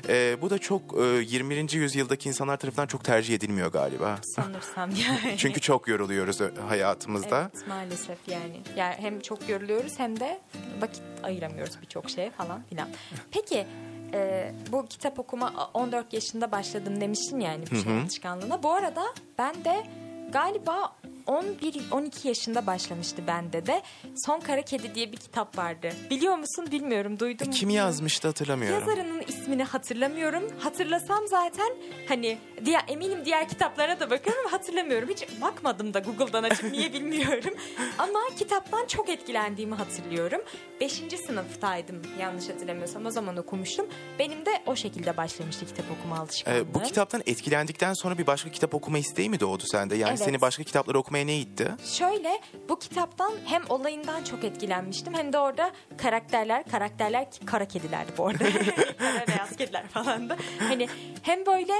E, 0.08 0.36
bu 0.42 0.50
da 0.50 0.58
çok 0.58 0.82
e, 1.00 1.04
21. 1.04 1.72
yüzyıldaki 1.72 2.28
insanlar 2.28 2.56
tarafından 2.56 2.86
çok 2.86 3.04
tercih 3.04 3.34
edilmiyor 3.34 3.72
galiba. 3.72 4.18
Sanırsam 4.22 4.90
yani. 4.90 5.34
Çünkü 5.38 5.60
çok 5.60 5.88
yoruluyoruz 5.88 6.40
ö- 6.40 6.52
hayatımızda. 6.68 7.50
Evet 7.54 7.68
maalesef 7.68 8.18
yani. 8.28 8.60
Yani 8.76 8.94
hem 8.98 9.20
çok 9.20 9.48
yoruluyoruz 9.48 9.98
hem 9.98 10.20
de 10.20 10.40
vakit 10.80 11.02
ayıramıyoruz 11.22 11.80
birçok 11.82 12.10
şeye 12.10 12.30
falan 12.30 12.62
filan. 12.62 12.88
Peki 13.30 13.66
e, 14.12 14.52
bu 14.72 14.86
kitap 14.86 15.18
okuma 15.18 15.70
14 15.74 16.12
yaşında 16.12 16.52
başladım 16.52 17.00
demiştin 17.00 17.40
yani 17.40 17.64
bu 17.70 17.76
şey 17.76 17.98
alışkanlığına. 17.98 18.62
Bu 18.62 18.70
arada 18.70 19.02
ben 19.38 19.64
de 19.64 19.86
galiba 20.32 20.92
11-12 21.26 22.28
yaşında 22.28 22.66
başlamıştı 22.66 23.22
bende 23.26 23.66
de. 23.66 23.82
Son 24.16 24.40
Kara 24.40 24.62
Kedi 24.62 24.94
diye 24.94 25.12
bir 25.12 25.16
kitap 25.16 25.58
vardı. 25.58 25.88
Biliyor 26.10 26.36
musun 26.36 26.66
bilmiyorum 26.72 27.18
duydum. 27.18 27.46
mu 27.48 27.52
Kim 27.54 27.70
yazmıştı 27.70 28.28
hatırlamıyorum. 28.28 28.80
Yazarının 28.88 29.22
ismini 29.28 29.64
hatırlamıyorum. 29.64 30.42
Hatırlasam 30.58 31.26
zaten 31.28 31.72
hani 32.08 32.38
diğer 32.64 32.84
eminim 32.88 33.24
diğer 33.24 33.48
kitaplara 33.48 34.00
da 34.00 34.10
bakarım 34.10 34.38
ama 34.40 34.52
hatırlamıyorum. 34.52 35.08
Hiç 35.08 35.24
bakmadım 35.42 35.94
da 35.94 35.98
Google'dan 35.98 36.42
açıp 36.42 36.70
niye 36.72 36.92
bilmiyorum. 36.92 37.54
ama 37.98 38.18
kitaptan 38.38 38.86
çok 38.86 39.08
etkilendiğimi 39.08 39.74
hatırlıyorum. 39.74 40.40
Beşinci 40.80 41.18
sınıftaydım 41.18 42.02
yanlış 42.20 42.48
hatırlamıyorsam 42.48 43.06
o 43.06 43.10
zaman 43.10 43.36
okumuştum. 43.36 43.86
Benim 44.18 44.46
de 44.46 44.50
o 44.66 44.76
şekilde 44.76 45.16
başlamıştı 45.16 45.66
kitap 45.66 45.84
okuma 46.00 46.18
alışkanlığı. 46.18 46.58
Ee, 46.58 46.74
bu 46.74 46.82
kitaptan 46.82 47.22
etkilendikten 47.26 47.92
sonra 47.94 48.18
bir 48.18 48.26
başka 48.26 48.50
kitap 48.50 48.74
okuma 48.74 48.98
isteği 48.98 49.30
mi 49.30 49.40
doğdu 49.40 49.62
sende? 49.66 49.96
Yani 49.96 50.08
Evet. 50.08 50.18
seni 50.18 50.40
başka 50.40 50.62
kitapları 50.62 50.98
okumaya 51.16 51.26
ne 51.26 51.38
itti? 51.38 51.68
Şöyle 51.84 52.40
bu 52.68 52.78
kitaptan 52.78 53.32
hem 53.44 53.62
olayından 53.68 54.24
çok 54.24 54.44
etkilenmiştim 54.44 55.14
hem 55.14 55.32
de 55.32 55.38
orada 55.38 55.70
karakterler, 55.96 56.64
karakterler 56.64 57.30
ki 57.30 57.46
kara 57.46 57.68
kedilerdi 57.68 58.12
bu 58.18 58.26
arada. 58.26 58.44
kara 58.98 59.26
beyaz 59.28 59.56
kediler 59.56 59.88
falandı. 59.88 60.36
Hani 60.58 60.88
hem 61.22 61.46
böyle 61.46 61.72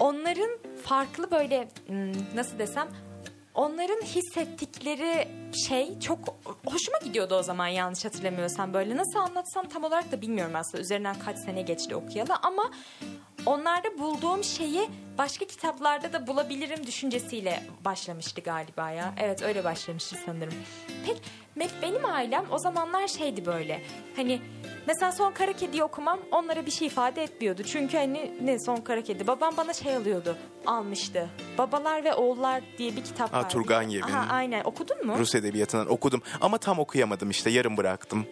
onların 0.00 0.50
farklı 0.84 1.30
böyle 1.30 1.68
hmm, 1.86 2.12
nasıl 2.34 2.58
desem 2.58 2.88
onların 3.54 4.02
hissettikleri 4.02 5.28
şey 5.68 6.00
çok 6.00 6.18
hoşuma 6.66 6.98
gidiyordu 7.04 7.34
o 7.34 7.42
zaman 7.42 7.66
yanlış 7.66 8.04
hatırlamıyorsam 8.04 8.74
böyle. 8.74 8.96
Nasıl 8.96 9.18
anlatsam 9.18 9.68
tam 9.68 9.84
olarak 9.84 10.12
da 10.12 10.22
bilmiyorum 10.22 10.54
aslında. 10.56 10.82
Üzerinden 10.82 11.16
kaç 11.24 11.38
sene 11.38 11.62
geçti 11.62 11.96
okuyalı 11.96 12.34
ama 12.42 12.70
onlarda 13.46 13.98
bulduğum 13.98 14.44
şeyi 14.44 14.88
başka 15.18 15.44
kitaplarda 15.44 16.12
da 16.12 16.26
bulabilirim 16.26 16.86
düşüncesiyle 16.86 17.62
başlamıştı 17.84 18.40
galiba 18.40 18.90
ya. 18.90 19.14
Evet 19.18 19.42
öyle 19.42 19.64
başlamıştı 19.64 20.16
sanırım. 20.26 20.54
Pek 21.06 21.22
benim 21.82 22.04
ailem 22.04 22.44
o 22.50 22.58
zamanlar 22.58 23.08
şeydi 23.08 23.46
böyle. 23.46 23.82
Hani 24.16 24.40
mesela 24.86 25.12
Son 25.12 25.32
Kara 25.32 25.52
Kedi'yi 25.52 25.82
okumam 25.84 26.18
onlara 26.32 26.66
bir 26.66 26.70
şey 26.70 26.86
ifade 26.88 27.22
etmiyordu. 27.22 27.62
Çünkü 27.62 27.96
hani 27.96 28.34
ne 28.42 28.58
Son 28.58 28.76
Kara 28.76 29.02
Kedi. 29.02 29.26
Babam 29.26 29.56
bana 29.56 29.72
şey 29.72 29.96
alıyordu. 29.96 30.36
Almıştı. 30.66 31.28
Babalar 31.58 32.04
ve 32.04 32.14
Oğullar 32.14 32.62
diye 32.78 32.96
bir 32.96 33.04
kitap 33.04 33.32
Ha, 33.32 33.36
vardı. 33.38 33.48
Turgenev'in. 33.48 34.02
Aha, 34.02 34.34
aynen 34.34 34.64
okudun 34.64 35.06
mu? 35.06 35.18
Rus 35.18 35.34
edebiyatından 35.34 35.90
okudum 35.92 36.22
ama 36.40 36.58
tam 36.58 36.78
okuyamadım 36.78 37.30
işte 37.30 37.50
yarım 37.50 37.76
bıraktım. 37.76 38.26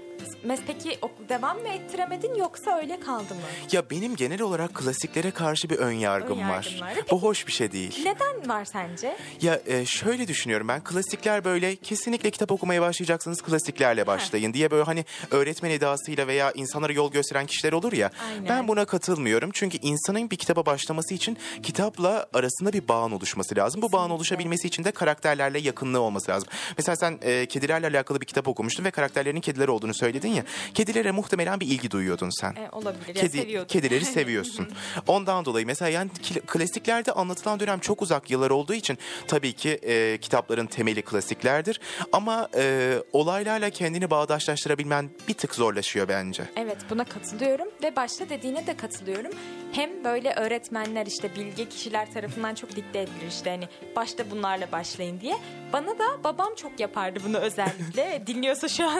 Peki 0.66 0.98
devam 1.29 1.59
mı 1.59 1.68
ettiremedin 1.68 2.35
yoksa 2.35 2.79
öyle 2.79 3.00
kaldı 3.00 3.35
mı? 3.35 3.40
Ya 3.72 3.90
benim 3.90 4.16
genel 4.16 4.42
olarak 4.42 4.74
klasiklere 4.74 5.31
karşı 5.31 5.70
bir 5.70 5.77
ön 5.77 5.92
yargım 5.92 6.38
Ön 6.38 6.48
var. 6.48 6.79
var. 6.81 6.94
Bu 7.11 7.22
hoş 7.22 7.46
bir 7.46 7.53
şey 7.53 7.72
değil. 7.72 8.05
Neden 8.05 8.48
var 8.48 8.64
sence? 8.64 9.16
Ya 9.42 9.61
e, 9.66 9.87
şöyle 9.87 10.29
düşünüyorum 10.29 10.68
ben 10.68 10.85
klasikler 10.85 11.44
böyle 11.44 11.77
kesinlikle 11.77 12.31
kitap 12.31 12.53
okumaya 12.53 12.83
başlayacaksınız 12.83 13.42
klasiklerle 13.42 14.07
başlayın 14.07 14.53
diye 14.55 14.70
böyle 14.70 14.85
hani 14.85 15.05
öğretmen 15.31 15.70
edasıyla 15.70 16.27
veya 16.27 16.53
insanlara 16.53 16.92
yol 16.92 17.12
gösteren 17.12 17.46
kişiler 17.46 17.72
olur 17.72 17.92
ya. 17.92 18.11
Aynen. 18.29 18.48
Ben 18.48 18.68
buna 18.68 18.85
katılmıyorum 18.85 19.50
çünkü 19.55 19.79
insanın 19.83 20.31
bir 20.31 20.37
kitaba 20.37 20.66
başlaması 20.66 21.14
için 21.14 21.38
kitapla 21.62 22.27
arasında 22.35 22.72
bir 22.72 22.88
bağın 22.88 23.12
oluşması 23.12 23.57
lazım. 23.57 23.83
Bu 23.83 23.92
bağın 23.92 24.00
Kesinlikle. 24.03 24.14
oluşabilmesi 24.14 24.68
için 24.68 24.85
de 24.85 24.90
karakterlerle 24.90 25.59
yakınlığı 25.59 26.00
olması 26.00 26.31
lazım. 26.31 26.48
Mesela 26.79 26.96
sen 26.96 27.18
e, 27.22 27.46
kedilerle 27.46 27.87
alakalı 27.87 28.20
bir 28.20 28.27
kitap 28.27 28.48
okumuştun 28.48 28.85
ve 28.85 28.90
karakterlerin 28.90 29.40
kediler 29.40 29.68
olduğunu 29.68 29.94
söyledin 29.94 30.03
ya. 30.08 30.44
Kedilere 30.74 31.10
muhtemelen 31.10 31.60
bir 31.60 31.66
ilgi 31.66 31.90
duyuyordun 31.90 32.30
sen. 32.40 32.50
E, 32.54 32.68
olabilir. 32.72 33.06
ya 33.08 33.14
Kedi, 33.14 33.38
seviyordum. 33.38 33.68
kedileri 33.68 34.04
seviyorsun. 34.14 34.68
Ondan 35.06 35.44
dolayı 35.44 35.66
mesela 35.66 35.88
yani 35.88 36.10
kla- 36.10 36.40
klasiklerde 36.46 37.12
anlatılan 37.12 37.60
dönem 37.60 37.78
çok 37.78 38.02
uzak 38.02 38.30
yıllar 38.30 38.50
olduğu 38.50 38.74
için 38.74 38.98
tabii 39.28 39.52
ki 39.52 39.70
e, 39.70 40.18
kitapların 40.20 40.66
temeli 40.66 41.02
klasiklerdir. 41.02 41.80
Ama 42.12 42.48
e, 42.56 42.94
olaylarla 43.12 43.70
kendini 43.70 44.10
bağdaşlaştırabilmen 44.10 45.10
bir 45.28 45.34
tık 45.34 45.54
zorlaşıyor 45.54 46.08
bence. 46.08 46.42
Evet 46.56 46.76
buna 46.90 47.04
katılıyorum 47.04 47.68
ve 47.82 47.96
başta 47.96 48.28
dediğine 48.28 48.66
de 48.66 48.76
katılıyorum. 48.76 49.30
Hem 49.72 50.04
böyle 50.04 50.32
öğretmenler 50.34 51.06
işte 51.06 51.34
bilge 51.36 51.68
kişiler 51.68 52.12
tarafından 52.12 52.54
çok 52.54 52.76
dikte 52.76 52.98
edilir 52.98 53.28
işte 53.28 53.50
hani 53.50 53.68
başta 53.96 54.30
bunlarla 54.30 54.72
başlayın 54.72 55.20
diye. 55.20 55.36
Bana 55.72 55.98
da 55.98 56.24
babam 56.24 56.54
çok 56.54 56.80
yapardı 56.80 57.18
bunu 57.24 57.38
özellikle. 57.38 58.22
Dinliyorsa 58.26 58.68
şu 58.68 58.84
an 58.88 58.98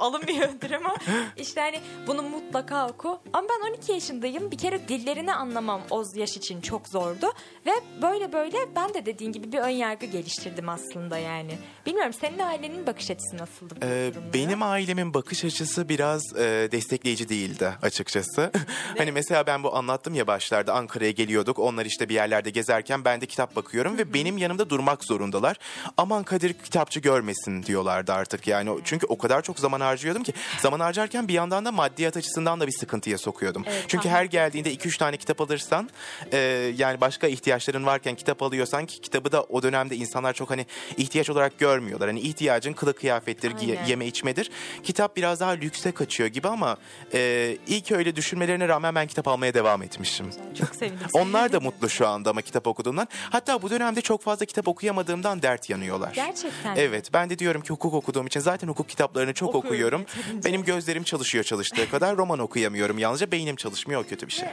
umarım 0.00 0.28
alınmıyordur 0.38 0.70
ama 0.70 0.96
işte 1.36 1.60
hani 1.60 1.80
bunu 2.06 2.22
mutlaka 2.22 2.88
oku. 2.88 3.20
Ama 3.32 3.48
ben 3.48 3.70
12 3.70 3.92
yaşındayım 3.92 4.50
bir 4.50 4.58
kere 4.58 4.88
dillerini 4.88 5.34
anlamam 5.34 5.80
o 5.90 6.04
yaş 6.14 6.36
için 6.36 6.60
çok 6.60 6.88
zordu. 6.88 7.26
Ve 7.66 7.70
böyle 8.02 8.32
böyle 8.32 8.58
ben 8.76 8.94
de 8.94 9.06
dediğin 9.06 9.32
gibi 9.32 9.52
bir 9.52 9.58
ön 9.58 9.68
yargı 9.68 10.06
geliştirdim 10.06 10.68
aslında 10.68 11.18
yani. 11.18 11.58
Bilmiyorum 11.86 12.12
senin 12.20 12.38
ailenin 12.38 12.86
bakış 12.86 13.10
açısı 13.10 13.36
nasıldı 13.36 13.74
Ee, 13.82 14.10
benim 14.34 14.62
ailemin 14.62 15.14
bakış 15.14 15.44
açısı 15.44 15.88
biraz 15.88 16.22
e, 16.36 16.68
destekleyici 16.72 17.28
değildi 17.28 17.72
açıkçası. 17.82 18.50
hani 18.98 19.12
mesela 19.12 19.46
ben 19.46 19.62
bu 19.62 19.76
anlattım 19.76 20.14
ya 20.14 20.26
başlarda 20.26 20.74
Ankara'ya 20.74 21.10
geliyorduk. 21.10 21.58
Onlar 21.58 21.86
işte 21.86 22.08
bir 22.08 22.14
yerlerde 22.14 22.50
gezerken 22.50 23.04
ben 23.04 23.20
de 23.20 23.26
kitap 23.26 23.56
bakıyorum 23.56 23.98
ve 23.98 24.14
benim 24.14 24.38
yanımda 24.38 24.70
durmak 24.70 25.04
zorundalar. 25.04 25.56
Aman 25.96 26.22
Kadir 26.22 26.52
kitapçı 26.52 27.00
görmesin 27.00 27.62
diyorlardı 27.62 28.12
artık 28.12 28.46
yani. 28.46 28.70
Çünkü 28.84 29.06
o 29.06 29.18
kadar 29.18 29.42
çok 29.42 29.58
zaman 29.58 29.80
harcıyordum 29.80 30.22
ki 30.22 30.27
zaman 30.60 30.80
harcarken 30.80 31.28
bir 31.28 31.34
yandan 31.34 31.64
da 31.64 31.72
maddiyat 31.72 32.16
açısından 32.16 32.60
da 32.60 32.66
bir 32.66 32.72
sıkıntıya 32.72 33.18
sokuyordum. 33.18 33.64
Evet, 33.66 33.84
Çünkü 33.88 34.08
her 34.08 34.24
geldiğinde 34.24 34.74
2-3 34.74 34.98
tane 34.98 35.16
kitap 35.16 35.40
alırsan 35.40 35.90
e, 36.32 36.38
yani 36.76 37.00
başka 37.00 37.26
ihtiyaçların 37.26 37.86
varken 37.86 38.14
kitap 38.14 38.42
alıyorsan 38.42 38.86
ki 38.86 39.00
kitabı 39.00 39.32
da 39.32 39.42
o 39.42 39.62
dönemde 39.62 39.96
insanlar 39.96 40.32
çok 40.32 40.50
hani 40.50 40.66
ihtiyaç 40.96 41.30
olarak 41.30 41.58
görmüyorlar. 41.58 42.08
Hani 42.08 42.20
ihtiyacın 42.20 42.72
kılık 42.72 43.00
kıyafettir, 43.00 43.52
Aynen. 43.60 43.84
yeme 43.84 44.06
içmedir. 44.06 44.50
Kitap 44.84 45.16
biraz 45.16 45.40
daha 45.40 45.50
lükse 45.50 45.92
kaçıyor 45.92 46.28
gibi 46.28 46.48
ama 46.48 46.76
e, 47.14 47.56
ilk 47.66 47.92
öyle 47.92 48.16
düşünmelerine 48.16 48.68
rağmen 48.68 48.94
ben 48.94 49.06
kitap 49.06 49.28
almaya 49.28 49.54
devam 49.54 49.82
etmişim. 49.82 50.30
Çok 50.58 50.74
sevindim. 50.74 51.06
Onlar 51.12 51.52
da 51.52 51.60
mutlu 51.60 51.88
şu 51.88 52.08
anda 52.08 52.30
ama 52.30 52.42
kitap 52.42 52.66
okuduğundan. 52.66 53.08
Hatta 53.30 53.62
bu 53.62 53.70
dönemde 53.70 54.00
çok 54.00 54.22
fazla 54.22 54.46
kitap 54.46 54.68
okuyamadığımdan 54.68 55.42
dert 55.42 55.70
yanıyorlar. 55.70 56.12
Gerçekten. 56.14 56.76
Evet 56.76 57.12
ben 57.12 57.30
de 57.30 57.38
diyorum 57.38 57.62
ki 57.62 57.68
hukuk 57.68 57.94
okuduğum 57.94 58.26
için 58.26 58.40
zaten 58.40 58.68
hukuk 58.68 58.88
kitaplarını 58.88 59.34
çok 59.34 59.48
Okuyorum 59.48 59.68
okuyorum. 59.68 60.04
Benim 60.44 60.64
gözlerim 60.64 61.02
çalışıyor 61.02 61.44
çalıştığı 61.44 61.90
kadar 61.90 62.16
roman 62.16 62.38
okuyamıyorum. 62.38 62.98
Yalnızca 62.98 63.32
beynim 63.32 63.56
çalışmıyor 63.56 64.04
o 64.04 64.08
kötü 64.08 64.26
bir 64.26 64.32
şey. 64.32 64.48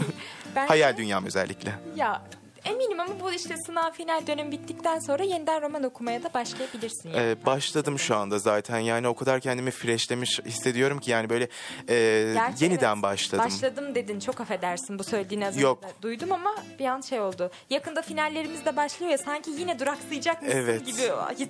Hayal 0.54 0.96
dünyam 0.96 1.26
özellikle. 1.26 1.74
Ya 1.96 2.22
eminim 2.64 3.00
ama 3.00 3.20
bu 3.20 3.32
işte 3.32 3.54
sınav 3.66 3.92
final 3.92 4.26
dönemi 4.26 4.52
bittikten 4.52 4.98
sonra 4.98 5.22
yeniden 5.22 5.62
roman 5.62 5.82
okumaya 5.82 6.22
da 6.22 6.34
başlayabilirsin. 6.34 7.08
Yani. 7.08 7.30
Ee, 7.30 7.46
başladım 7.46 7.98
şu 7.98 8.16
anda 8.16 8.38
zaten 8.38 8.78
yani 8.78 9.08
o 9.08 9.14
kadar 9.14 9.40
kendimi 9.40 9.70
freshlemiş 9.70 10.40
hissediyorum 10.44 10.98
ki 10.98 11.10
yani 11.10 11.30
böyle 11.30 11.48
e, 11.88 12.30
Gerçi 12.34 12.64
yeniden 12.64 12.92
evet, 12.92 13.02
başladım. 13.02 13.44
Başladım 13.44 13.94
dedin 13.94 14.20
çok 14.20 14.40
affedersin 14.40 14.98
bu 14.98 15.04
söylediğini 15.04 15.46
az 15.46 15.60
Yok. 15.60 15.84
duydum 16.02 16.32
ama 16.32 16.54
bir 16.78 16.86
an 16.86 17.00
şey 17.00 17.20
oldu. 17.20 17.50
Yakında 17.70 18.02
finallerimiz 18.02 18.64
de 18.64 18.76
başlıyor 18.76 19.12
ya 19.12 19.18
sanki 19.18 19.50
yine 19.50 19.78
duraksayacakmışsın 19.78 20.58
Evet. 20.58 20.86
gibi 20.86 20.96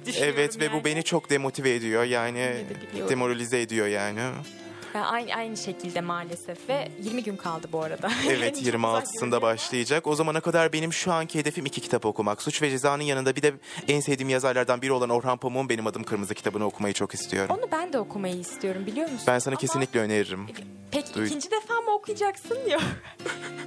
düşünüyorum 0.07 0.35
Evet 0.39 0.61
ve 0.61 0.65
yani. 0.65 0.81
bu 0.81 0.85
beni 0.85 1.03
çok 1.03 1.31
demotive 1.31 1.75
ediyor 1.75 2.05
yani 2.05 2.65
demoralize 3.09 3.61
ediyor 3.61 3.87
yani. 3.87 4.21
Aynı, 4.99 5.35
aynı 5.35 5.57
şekilde 5.57 6.01
maalesef 6.01 6.69
ve 6.69 6.89
20 7.03 7.23
gün 7.23 7.37
kaldı 7.37 7.69
bu 7.73 7.83
arada. 7.83 8.11
Evet 8.29 8.55
Çok 8.55 8.63
uzak 8.65 8.75
26'sında 8.75 9.21
görünüyor. 9.21 9.43
başlayacak. 9.43 10.07
O 10.07 10.15
zamana 10.15 10.41
kadar 10.41 10.73
benim 10.73 10.93
şu 10.93 11.13
anki 11.13 11.39
hedefim 11.39 11.67
iki 11.67 11.81
kitap 11.81 12.07
okumak. 12.07 12.43
Suç 12.43 12.63
ve 12.63 12.71
Ceza'nın 12.71 13.03
yanında 13.03 13.37
bir 13.37 13.43
de 13.43 13.53
en 13.89 14.01
sevdiğim 14.01 14.29
yazarlardan 14.31 14.83
biri 14.83 14.93
olan 14.93 15.11
Orhan 15.11 15.39
Pamuk'un 15.39 15.69
Benim 15.69 15.87
Adım 15.87 16.05
Kırmızı 16.05 16.35
kitabını 16.35 16.65
okumayı 16.65 16.95
çok 16.95 17.15
istiyorum. 17.15 17.57
Onu 17.59 17.69
ben 17.73 17.93
de 17.93 17.99
okumayı 17.99 18.37
istiyorum 18.37 18.87
biliyor 18.87 19.11
musun? 19.11 19.25
Ben 19.27 19.39
sana 19.39 19.53
Ama- 19.53 19.61
kesinlikle 19.61 20.01
öneririm. 20.01 20.47
Peki 20.91 21.15
Duydum. 21.15 21.27
ikinci 21.27 21.51
defa 21.51 21.75
mı 21.81 21.91
okuyacaksın 21.95 22.59
yok? 22.71 22.83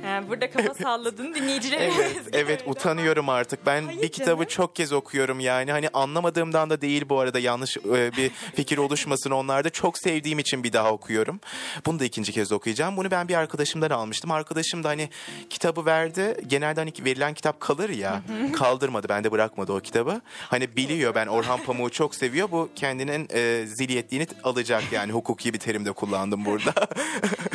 Ha, 0.06 0.24
burada 0.30 0.52
kafa 0.52 0.74
salladın 0.74 1.34
dinleyicilerimiz. 1.34 1.98
Evet, 2.00 2.22
evet 2.34 2.64
utanıyorum 2.68 3.30
artık. 3.30 3.66
Ben 3.66 3.84
Hayır 3.86 4.02
bir 4.02 4.10
kitabı 4.10 4.36
canım. 4.36 4.46
çok 4.48 4.76
kez 4.76 4.94
okuyorum 4.94 5.40
yani. 5.40 5.72
Hani 5.72 5.90
anlamadığımdan 5.94 6.70
da 6.70 6.82
değil 6.82 7.10
bu 7.10 7.20
arada 7.20 7.40
yanlış 7.40 7.78
e, 7.78 8.12
bir 8.18 8.30
fikir 8.56 8.78
oluşmasın 8.78 9.32
onlarda. 9.32 9.70
Çok 9.70 9.98
sevdiğim 9.98 10.40
için 10.40 10.64
bir 10.64 10.74
daha 10.74 10.92
okuyorum. 11.16 11.40
Bunu 11.86 12.00
da 12.00 12.06
ikinci 12.06 12.32
kez 12.32 12.52
okuyacağım. 12.52 12.98
Bunu 12.98 13.12
ben 13.12 13.28
bir 13.28 13.36
arkadaşımdan 13.36 13.90
almıştım. 13.90 14.32
Arkadaşım 14.32 14.84
da 14.84 14.90
hani 14.90 15.10
kitabı 15.50 15.86
verdi. 15.86 16.38
Genelde 16.48 16.80
hani 16.80 16.94
verilen 17.06 17.34
kitap 17.34 17.60
kalır 17.60 17.90
ya. 17.90 18.22
Kaldırmadı. 18.54 19.10
Bende 19.10 19.32
bırakmadı 19.32 19.74
o 19.74 19.80
kitabı. 19.80 20.22
Hani 20.50 20.76
biliyor 20.76 21.16
ben 21.16 21.28
Orhan 21.28 21.64
Pamuk'u 21.64 21.90
çok 21.90 22.16
seviyor. 22.16 22.52
Bu 22.52 22.70
kendinin 22.76 23.28
e, 23.34 23.66
zilyetliğini 23.68 24.28
alacak 24.44 24.84
yani. 24.92 25.12
Hukuki 25.12 25.54
bir 25.54 25.60
terim 25.60 25.86
de 25.86 25.92
kullandım 25.92 26.46
burada. 26.46 26.74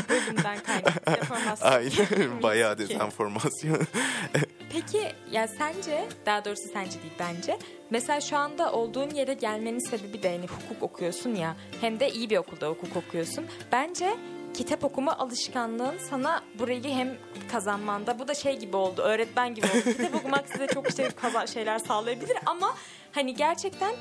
Bölümden 0.08 0.58
kaynaklı 0.58 1.12
deformasyon. 1.20 1.72
Aynen. 1.72 2.42
Bayağı 2.42 2.78
dezenformasyon. 2.78 3.78
Peki 4.72 5.12
ya 5.30 5.48
sence 5.48 6.08
daha 6.26 6.44
doğrusu 6.44 6.68
sence 6.72 7.02
değil 7.02 7.14
bence 7.18 7.58
mesela 7.90 8.20
şu 8.20 8.36
anda 8.36 8.72
olduğun 8.72 9.10
yere 9.10 9.34
gelmenin 9.34 9.90
sebebi 9.90 10.22
de 10.22 10.30
hani 10.30 10.46
hukuk 10.46 10.82
okuyorsun 10.82 11.34
ya 11.34 11.56
hem 11.80 12.00
de 12.00 12.10
iyi 12.10 12.30
bir 12.30 12.36
okulda 12.36 12.68
hukuk 12.68 12.96
okuyorsun. 12.96 13.46
Bence 13.72 14.16
kitap 14.54 14.84
okuma 14.84 15.18
alışkanlığın 15.18 15.98
sana 16.10 16.42
burayı 16.58 16.84
hem 16.84 17.16
kazanmanda 17.52 18.18
bu 18.18 18.28
da 18.28 18.34
şey 18.34 18.58
gibi 18.58 18.76
oldu 18.76 19.02
öğretmen 19.02 19.54
gibi 19.54 19.66
oldu. 19.66 19.96
kitap 19.96 20.14
okumak 20.14 20.48
size 20.48 20.66
çok 20.66 20.88
işte 20.88 21.08
kazan 21.08 21.46
şeyler 21.46 21.78
sağlayabilir 21.78 22.36
ama 22.46 22.74
hani 23.12 23.34
gerçekten 23.34 23.94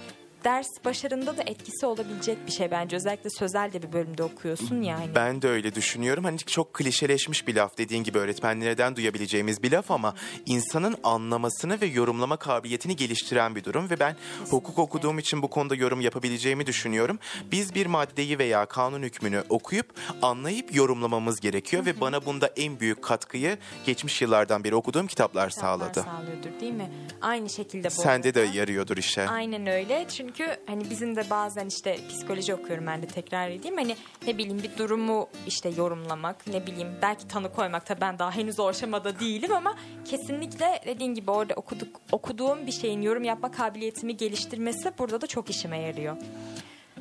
ders 0.43 0.67
başarında 0.85 1.37
da 1.37 1.43
etkisi 1.45 1.85
olabilecek 1.85 2.47
bir 2.47 2.51
şey 2.51 2.71
bence. 2.71 2.95
Özellikle 2.95 3.29
sözel 3.29 3.73
de 3.73 3.81
bir 3.83 3.93
bölümde 3.93 4.23
okuyorsun 4.23 4.81
yani. 4.81 5.15
Ben 5.15 5.41
de 5.41 5.47
öyle 5.49 5.75
düşünüyorum. 5.75 6.23
Hani 6.23 6.37
çok 6.37 6.73
klişeleşmiş 6.73 7.47
bir 7.47 7.55
laf 7.55 7.77
dediğin 7.77 8.03
gibi 8.03 8.17
öğretmenlerden 8.17 8.95
duyabileceğimiz 8.95 9.63
bir 9.63 9.71
laf 9.71 9.91
ama 9.91 10.15
insanın 10.45 10.95
anlamasını 11.03 11.81
ve 11.81 11.85
yorumlama 11.85 12.37
kabiliyetini 12.37 12.95
geliştiren 12.95 13.55
bir 13.55 13.63
durum 13.63 13.89
ve 13.89 13.99
ben 13.99 14.15
hukuk 14.49 14.79
okuduğum 14.79 15.19
için 15.19 15.41
bu 15.41 15.47
konuda 15.49 15.75
yorum 15.75 16.01
yapabileceğimi 16.01 16.65
düşünüyorum. 16.67 17.19
Biz 17.51 17.75
bir 17.75 17.85
maddeyi 17.85 18.39
veya 18.39 18.65
kanun 18.65 19.03
hükmünü 19.03 19.43
okuyup 19.49 19.93
anlayıp 20.21 20.75
yorumlamamız 20.75 21.39
gerekiyor 21.39 21.85
ve 21.85 22.01
bana 22.01 22.25
bunda 22.25 22.47
en 22.57 22.79
büyük 22.79 23.01
katkıyı 23.03 23.57
geçmiş 23.85 24.21
yıllardan 24.21 24.63
beri 24.63 24.75
okuduğum 24.75 25.07
kitaplar 25.07 25.19
Kitaplar 25.29 25.49
sağladı. 25.49 26.01
sağlıyordur 26.03 26.59
değil 26.61 26.73
mi? 26.73 26.91
Aynı 27.21 27.49
şekilde 27.49 27.87
bu 27.87 27.91
Sende 27.91 28.33
de 28.33 28.39
arada. 28.41 28.53
yarıyordur 28.53 28.97
işe. 28.97 29.27
Aynen 29.27 29.67
öyle. 29.67 30.05
Çünkü 30.09 30.28
hani 30.67 30.89
bizim 30.89 31.15
de 31.15 31.29
bazen 31.29 31.65
işte 31.65 31.97
psikoloji 32.09 32.53
okuyorum 32.53 32.87
ben 32.87 33.01
de 33.01 33.07
tekrar 33.07 33.49
edeyim. 33.49 33.77
Hani 33.77 33.95
ne 34.27 34.37
bileyim 34.37 34.63
bir 34.63 34.77
durumu 34.77 35.29
işte 35.47 35.69
yorumlamak, 35.69 36.47
ne 36.47 36.67
bileyim 36.67 36.87
belki 37.01 37.27
tanı 37.27 37.53
koymak 37.53 37.85
tabii 37.85 38.01
ben 38.01 38.19
daha 38.19 38.31
henüz 38.31 38.59
o 38.59 38.67
aşamada 38.67 39.19
değilim 39.19 39.51
ama 39.53 39.75
kesinlikle 40.05 40.81
dediğin 40.85 41.13
gibi 41.13 41.31
orada 41.31 41.53
okuduk 41.53 42.01
okuduğum 42.11 42.67
bir 42.67 42.71
şeyin 42.71 43.01
yorum 43.01 43.23
yapma 43.23 43.51
kabiliyetimi 43.51 44.17
geliştirmesi 44.17 44.93
burada 44.99 45.21
da 45.21 45.27
çok 45.27 45.49
işime 45.49 45.79
yarıyor. 45.79 46.17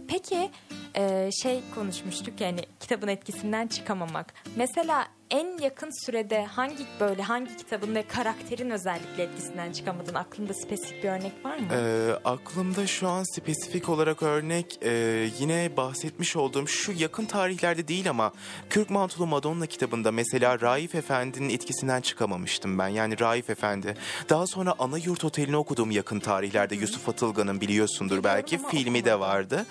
Peki 0.09 0.51
e, 0.99 1.31
şey 1.43 1.61
konuşmuştuk 1.75 2.41
yani 2.41 2.61
kitabın 2.81 3.09
etkisinden 3.09 3.67
çıkamamak. 3.67 4.35
Mesela 4.57 5.09
en 5.31 5.59
yakın 5.59 6.07
sürede 6.07 6.45
hangi 6.45 6.87
böyle 7.01 7.23
hangi 7.23 7.57
kitabın 7.57 7.95
ve 7.95 8.03
karakterin 8.03 8.71
özellikle 8.71 9.23
etkisinden 9.23 9.73
çıkamadın? 9.73 10.15
Aklında 10.15 10.55
spesifik 10.55 11.05
bir 11.05 11.09
örnek 11.09 11.33
var 11.45 11.57
mı? 11.59 11.67
Ee, 11.73 12.13
aklımda 12.25 12.87
şu 12.87 13.09
an 13.09 13.25
spesifik 13.37 13.89
olarak 13.89 14.23
örnek 14.23 14.79
e, 14.83 14.91
yine 15.39 15.77
bahsetmiş 15.77 16.37
olduğum 16.37 16.67
şu 16.67 16.93
yakın 16.93 17.25
tarihlerde 17.25 17.89
değil 17.89 18.11
ama 18.11 18.33
Kürk 18.71 18.91
Mantolu 18.91 19.27
Madonna 19.27 19.67
kitabında 19.67 20.13
mesela 20.13 20.61
Raif 20.61 20.95
Efendi'nin 20.95 21.51
etkisinden 21.51 22.01
çıkamamıştım 22.01 22.79
ben. 22.79 22.89
Yani 22.89 23.21
Raif 23.21 23.51
Efendi. 23.51 23.95
Daha 24.29 24.47
sonra 24.47 24.75
Ana 24.79 24.99
Yurt 24.99 25.25
Oteli'ni 25.25 25.57
okuduğum 25.57 25.91
yakın 25.91 26.21
tarihlerde 26.21 26.77
Yusuf 26.77 27.09
Atılgan'ın 27.09 27.61
biliyorsundur 27.61 28.19
Biliyorum 28.19 28.25
belki 28.37 28.59
filmi 28.71 29.05
de 29.05 29.15
okumadım. 29.15 29.35
vardı. 29.35 29.67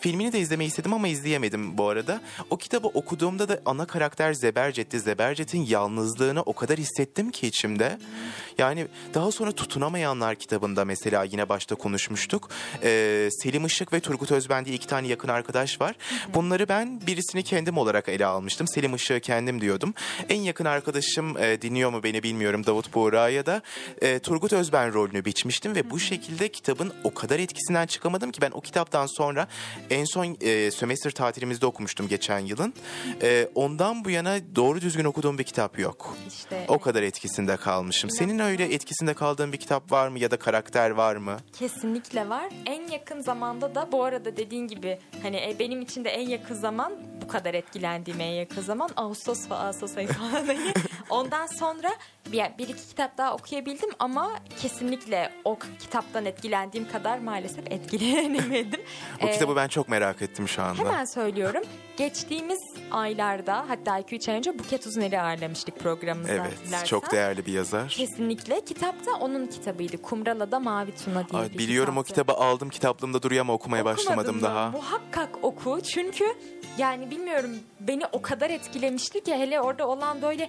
Filmini 0.00 0.32
de 0.32 0.40
izlemeyi 0.40 0.67
istedim 0.68 0.92
ama 0.92 1.08
izleyemedim 1.08 1.78
bu 1.78 1.88
arada. 1.88 2.20
O 2.50 2.56
kitabı 2.56 2.88
okuduğumda 2.88 3.48
da 3.48 3.60
ana 3.66 3.86
karakter 3.86 4.32
Zebercet'ti. 4.32 5.00
Zebercet'in 5.00 5.66
yalnızlığını 5.66 6.42
o 6.42 6.52
kadar 6.52 6.78
hissettim 6.78 7.30
ki 7.30 7.46
içimde. 7.46 7.98
Yani 8.58 8.86
daha 9.14 9.32
sonra 9.32 9.52
Tutunamayanlar 9.52 10.34
kitabında 10.34 10.84
mesela 10.84 11.24
yine 11.24 11.48
başta 11.48 11.74
konuşmuştuk. 11.74 12.50
Ee, 12.82 13.28
Selim 13.42 13.66
Işık 13.66 13.92
ve 13.92 14.00
Turgut 14.00 14.32
Özben 14.32 14.64
diye 14.64 14.76
iki 14.76 14.86
tane 14.86 15.08
yakın 15.08 15.28
arkadaş 15.28 15.80
var. 15.80 15.96
Bunları 16.34 16.68
ben 16.68 17.00
birisini 17.06 17.42
kendim 17.42 17.78
olarak 17.78 18.08
ele 18.08 18.26
almıştım. 18.26 18.68
Selim 18.68 18.94
Işık'ı 18.94 19.20
kendim 19.20 19.60
diyordum. 19.60 19.94
En 20.28 20.40
yakın 20.40 20.64
arkadaşım 20.64 21.38
e, 21.38 21.62
dinliyor 21.62 21.90
mu 21.90 22.02
beni 22.02 22.22
bilmiyorum 22.22 22.66
Davut 22.66 22.94
Buğra'ya 22.94 23.46
da 23.46 23.62
e, 24.02 24.18
Turgut 24.18 24.52
Özben 24.52 24.94
rolünü 24.94 25.24
biçmiştim 25.24 25.74
ve 25.74 25.90
bu 25.90 25.98
şekilde 25.98 26.48
kitabın 26.48 26.92
o 27.04 27.14
kadar 27.14 27.38
etkisinden 27.38 27.86
çıkamadım 27.86 28.30
ki 28.30 28.40
ben 28.40 28.50
o 28.50 28.60
kitaptan 28.60 29.06
sonra 29.06 29.48
en 29.90 30.04
son 30.04 30.36
e, 30.48 30.70
sömestr 30.70 31.10
tatilimizde 31.10 31.66
okumuştum 31.66 32.08
geçen 32.08 32.38
yılın. 32.38 32.74
E, 33.22 33.48
ondan 33.54 34.04
bu 34.04 34.10
yana 34.10 34.36
doğru 34.56 34.80
düzgün 34.80 35.04
okuduğum 35.04 35.38
bir 35.38 35.44
kitap 35.44 35.78
yok. 35.78 36.16
İşte 36.28 36.64
O 36.68 36.78
kadar 36.78 37.02
etkisinde 37.02 37.56
kalmışım. 37.56 38.10
Senin 38.10 38.38
öyle 38.38 38.74
etkisinde 38.74 39.14
kaldığın 39.14 39.52
bir 39.52 39.58
kitap 39.58 39.92
var 39.92 40.08
mı 40.08 40.18
ya 40.18 40.30
da 40.30 40.38
karakter 40.38 40.90
var 40.90 41.16
mı? 41.16 41.36
Kesinlikle 41.58 42.28
var. 42.28 42.48
En 42.66 42.86
yakın 42.86 43.20
zamanda 43.20 43.74
da 43.74 43.92
bu 43.92 44.04
arada 44.04 44.36
dediğin 44.36 44.66
gibi 44.66 44.98
hani 45.22 45.36
e, 45.36 45.56
benim 45.58 45.80
için 45.82 46.04
de 46.04 46.10
en 46.10 46.28
yakın 46.28 46.54
zaman 46.54 46.92
bu 47.22 47.28
kadar 47.28 47.54
etkilendiğim 47.54 48.20
en 48.20 48.32
yakın 48.32 48.62
zaman 48.62 48.90
Ağustos 48.96 49.50
ve 49.50 49.54
Ağustos 49.54 49.96
ayı 49.96 50.08
falan. 50.08 50.46
Ondan 51.10 51.46
sonra 51.46 51.90
bir, 52.32 52.42
bir 52.58 52.68
iki 52.68 52.88
kitap 52.88 53.18
daha 53.18 53.34
okuyabildim 53.34 53.90
ama 53.98 54.30
kesinlikle 54.60 55.30
o 55.44 55.58
kitaptan 55.78 56.24
etkilendiğim 56.24 56.88
kadar 56.92 57.18
maalesef 57.18 57.72
etkilenemedim. 57.72 58.80
O 59.22 59.26
Ee, 59.26 59.32
kitabı 59.32 59.56
ben 59.56 59.68
çok 59.68 59.88
merak 59.88 60.22
ettim 60.22 60.48
şu 60.48 60.62
anda. 60.62 60.78
Hemen 60.80 61.04
söylüyorum. 61.04 61.62
Geçtiğimiz 61.98 62.58
aylarda 62.90 63.64
hatta 63.68 64.00
2-3 64.00 64.30
ay 64.30 64.36
önce 64.38 64.58
Buket 64.58 64.86
Uzuner'i 64.86 65.20
ağırlamıştık 65.20 65.78
programımızda 65.78 66.32
Evet, 66.32 66.58
hatırlarsan. 66.58 66.84
çok 66.86 67.12
değerli 67.12 67.46
bir 67.46 67.52
yazar. 67.52 67.88
Kesinlikle. 67.88 68.64
Kitapta 68.64 69.12
onun 69.20 69.46
kitabıydı. 69.46 70.02
Kumrala'da 70.02 70.60
Mavi 70.60 70.90
Tuna 71.04 71.28
diye 71.28 71.42
Ay, 71.42 71.50
bir 71.52 71.58
biliyorum 71.58 71.96
o 71.98 72.02
kitaptı. 72.02 72.22
kitabı 72.22 72.44
aldım 72.44 72.68
kitaplığımda 72.68 73.22
duruyor 73.22 73.40
ama 73.40 73.52
okumaya 73.52 73.84
başlamadım 73.84 74.34
Okumadın 74.36 74.54
mı? 74.54 74.56
daha. 74.56 74.70
Muhakkak 74.70 75.44
oku. 75.44 75.80
Çünkü 75.82 76.24
yani 76.78 77.10
bilmiyorum 77.10 77.50
beni 77.80 78.06
o 78.12 78.22
kadar 78.22 78.50
etkilemişti 78.50 79.24
ki 79.24 79.34
hele 79.34 79.60
orada 79.60 79.88
olan 79.88 80.22
böyle 80.22 80.48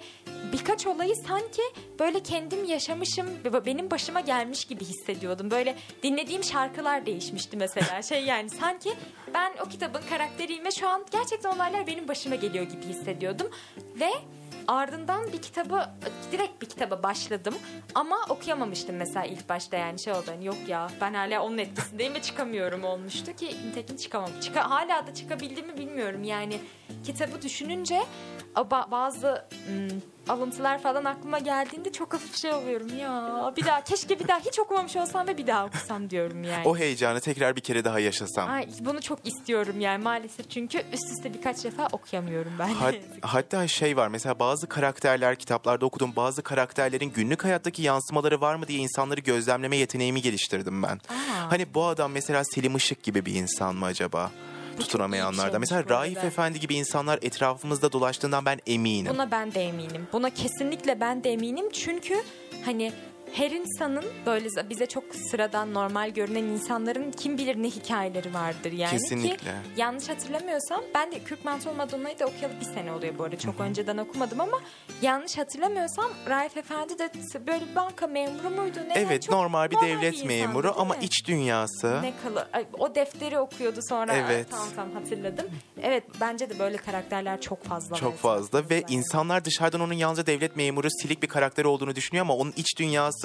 birkaç 0.53 0.87
olayı 0.87 1.15
sanki 1.27 1.61
böyle 1.99 2.19
kendim 2.19 2.65
yaşamışım 2.65 3.25
benim 3.65 3.91
başıma 3.91 4.19
gelmiş 4.19 4.65
gibi 4.65 4.85
hissediyordum. 4.85 5.51
Böyle 5.51 5.75
dinlediğim 6.03 6.43
şarkılar 6.43 7.05
değişmişti 7.05 7.57
mesela. 7.57 8.01
Şey 8.01 8.23
yani 8.23 8.49
sanki 8.49 8.93
ben 9.33 9.51
o 9.65 9.69
kitabın 9.69 10.01
karakteriyim 10.09 10.71
şu 10.71 10.89
an 10.89 11.05
gerçekten 11.11 11.55
olaylar 11.55 11.87
benim 11.87 12.07
başıma 12.07 12.35
geliyor 12.35 12.65
gibi 12.65 12.83
hissediyordum. 12.83 13.51
Ve 13.99 14.09
ardından 14.67 15.33
bir 15.33 15.41
kitabı 15.41 15.85
direkt 16.31 16.61
bir 16.61 16.69
kitaba 16.69 17.03
başladım 17.03 17.55
ama 17.95 18.17
okuyamamıştım 18.29 18.95
mesela 18.95 19.25
ilk 19.25 19.49
başta 19.49 19.77
yani 19.77 19.99
şey 19.99 20.13
oldu 20.13 20.25
hani 20.27 20.45
yok 20.45 20.57
ya 20.67 20.87
ben 21.01 21.13
hala 21.13 21.43
onun 21.43 21.57
etkisindeyim 21.57 22.13
ve 22.13 22.21
çıkamıyorum 22.21 22.83
olmuştu 22.83 23.35
ki 23.35 23.55
nitekim 23.67 23.97
çıkamam. 23.97 24.29
Çıka, 24.41 24.69
hala 24.69 25.07
da 25.07 25.13
çıkabildiğimi 25.13 25.77
bilmiyorum 25.77 26.23
yani 26.23 26.59
kitabı 27.03 27.41
düşününce 27.41 27.99
bazı 28.91 29.45
ım, 29.69 30.01
alıntılar 30.29 30.81
falan 30.81 31.05
aklıma 31.05 31.39
geldiğinde 31.39 31.91
çok 31.91 32.13
hafif 32.13 32.37
şey 32.37 32.53
oluyorum 32.53 32.97
ya 32.99 33.53
bir 33.57 33.65
daha 33.65 33.83
keşke 33.83 34.19
bir 34.19 34.27
daha 34.27 34.39
hiç 34.39 34.59
okumamış 34.59 34.95
olsam 34.95 35.27
ve 35.27 35.37
bir 35.37 35.47
daha 35.47 35.65
okusam 35.65 36.09
diyorum 36.09 36.43
yani. 36.43 36.67
O 36.67 36.77
heyecanı 36.77 37.19
tekrar 37.19 37.55
bir 37.55 37.61
kere 37.61 37.85
daha 37.85 37.99
yaşasam. 37.99 38.49
Ay, 38.49 38.67
bunu 38.79 39.01
çok 39.01 39.27
istiyorum 39.27 39.79
yani 39.79 40.03
maalesef 40.03 40.49
çünkü 40.49 40.77
üst 40.77 41.11
üste 41.11 41.33
birkaç 41.33 41.63
defa 41.63 41.87
okuyamıyorum 41.91 42.51
ben. 42.59 42.67
Hat- 42.67 42.95
hatta 43.21 43.67
şey 43.67 43.97
var 43.97 44.07
mesela 44.07 44.39
bazı 44.39 44.67
karakterler 44.67 45.35
kitaplarda 45.35 45.85
okuduğum 45.85 46.15
bazı 46.15 46.41
karakterlerin 46.41 47.11
günlük 47.15 47.43
hayattaki 47.43 47.81
yansımaları 47.81 48.41
var 48.41 48.55
mı 48.55 48.67
diye 48.67 48.79
insanları 48.79 49.21
gözlemleme 49.21 49.77
yeteneğimi 49.77 50.21
geliştirdim 50.21 50.83
ben. 50.83 50.95
Aa. 51.09 51.51
Hani 51.51 51.73
bu 51.73 51.85
adam 51.85 52.11
mesela 52.11 52.43
Selim 52.43 52.75
Işık 52.75 53.03
gibi 53.03 53.25
bir 53.25 53.33
insan 53.33 53.75
mı 53.75 53.85
acaba? 53.85 54.31
Çok 54.79 54.87
iyi 54.87 54.87
bir 54.87 54.91
Tutunamayanlarda. 54.91 55.51
şeymiş 55.51 55.71
mesela. 55.71 55.89
Raif 55.89 56.23
Efendi 56.23 56.59
gibi 56.59 56.75
insanlar 56.75 57.19
etrafımızda 57.21 57.91
dolaştığından 57.91 58.45
ben 58.45 58.59
eminim. 58.67 59.13
Buna 59.13 59.31
ben 59.31 59.53
de 59.53 59.61
eminim. 59.63 60.07
Buna 60.13 60.29
kesinlikle 60.29 60.99
ben 60.99 61.23
de 61.23 61.33
eminim. 61.33 61.65
Çünkü 61.73 62.15
hani 62.65 62.91
her 63.33 63.51
insanın 63.51 64.05
böyle 64.25 64.69
bize 64.69 64.85
çok 64.85 65.03
sıradan 65.15 65.73
normal 65.73 66.09
görünen 66.09 66.43
insanların 66.43 67.11
kim 67.11 67.37
bilir 67.37 67.63
ne 67.63 67.67
hikayeleri 67.67 68.33
vardır 68.33 68.71
yani 68.71 68.91
Kesinlikle. 68.91 69.37
ki 69.37 69.51
yanlış 69.77 70.09
hatırlamıyorsam 70.09 70.81
ben 70.95 71.11
de 71.11 71.19
Kürk 71.19 71.45
Mantol 71.45 71.73
Madonna'yı 71.73 72.19
da 72.19 72.25
okuyalı 72.25 72.53
bir 72.59 72.65
sene 72.65 72.91
oluyor 72.91 73.17
bu 73.17 73.23
arada 73.23 73.37
çok 73.39 73.59
önceden 73.59 73.97
okumadım 73.97 74.41
ama 74.41 74.59
yanlış 75.01 75.37
hatırlamıyorsam 75.37 76.11
Raif 76.29 76.57
Efendi 76.57 76.99
de 76.99 77.09
böyle 77.47 77.69
bir 77.69 77.75
banka 77.75 78.07
memuru 78.07 78.49
muydu 78.49 78.79
ne 78.87 78.93
Evet 78.95 79.21
Çok 79.23 79.35
normal 79.35 79.71
bir 79.71 79.79
devlet 79.81 80.13
insandı, 80.13 80.27
memuru 80.33 80.73
ama 80.77 80.93
mi? 80.93 80.99
iç 81.03 81.27
dünyası. 81.27 81.99
ne 82.01 82.13
kalı 82.23 82.47
Ay, 82.53 82.65
o 82.79 82.95
defteri 82.95 83.39
okuyordu 83.39 83.79
sonra 83.89 84.13
Evet. 84.15 84.47
tamam 84.51 84.67
tamam 84.75 84.93
hatırladım. 84.95 85.45
Evet 85.81 86.03
bence 86.21 86.49
de 86.49 86.59
böyle 86.59 86.77
karakterler 86.77 87.41
çok 87.41 87.63
fazla 87.63 87.95
Çok 87.95 88.17
fazla 88.17 88.69
ve 88.69 88.83
insanlar 88.89 89.45
dışarıdan 89.45 89.81
onun 89.81 89.93
yalnızca 89.93 90.25
devlet 90.25 90.55
memuru 90.55 90.87
silik 91.01 91.23
bir 91.23 91.27
karakter 91.27 91.65
olduğunu 91.65 91.95
düşünüyor 91.95 92.25
ama 92.25 92.35
onun 92.35 92.53
iç 92.57 92.77
dünyası 92.79 93.18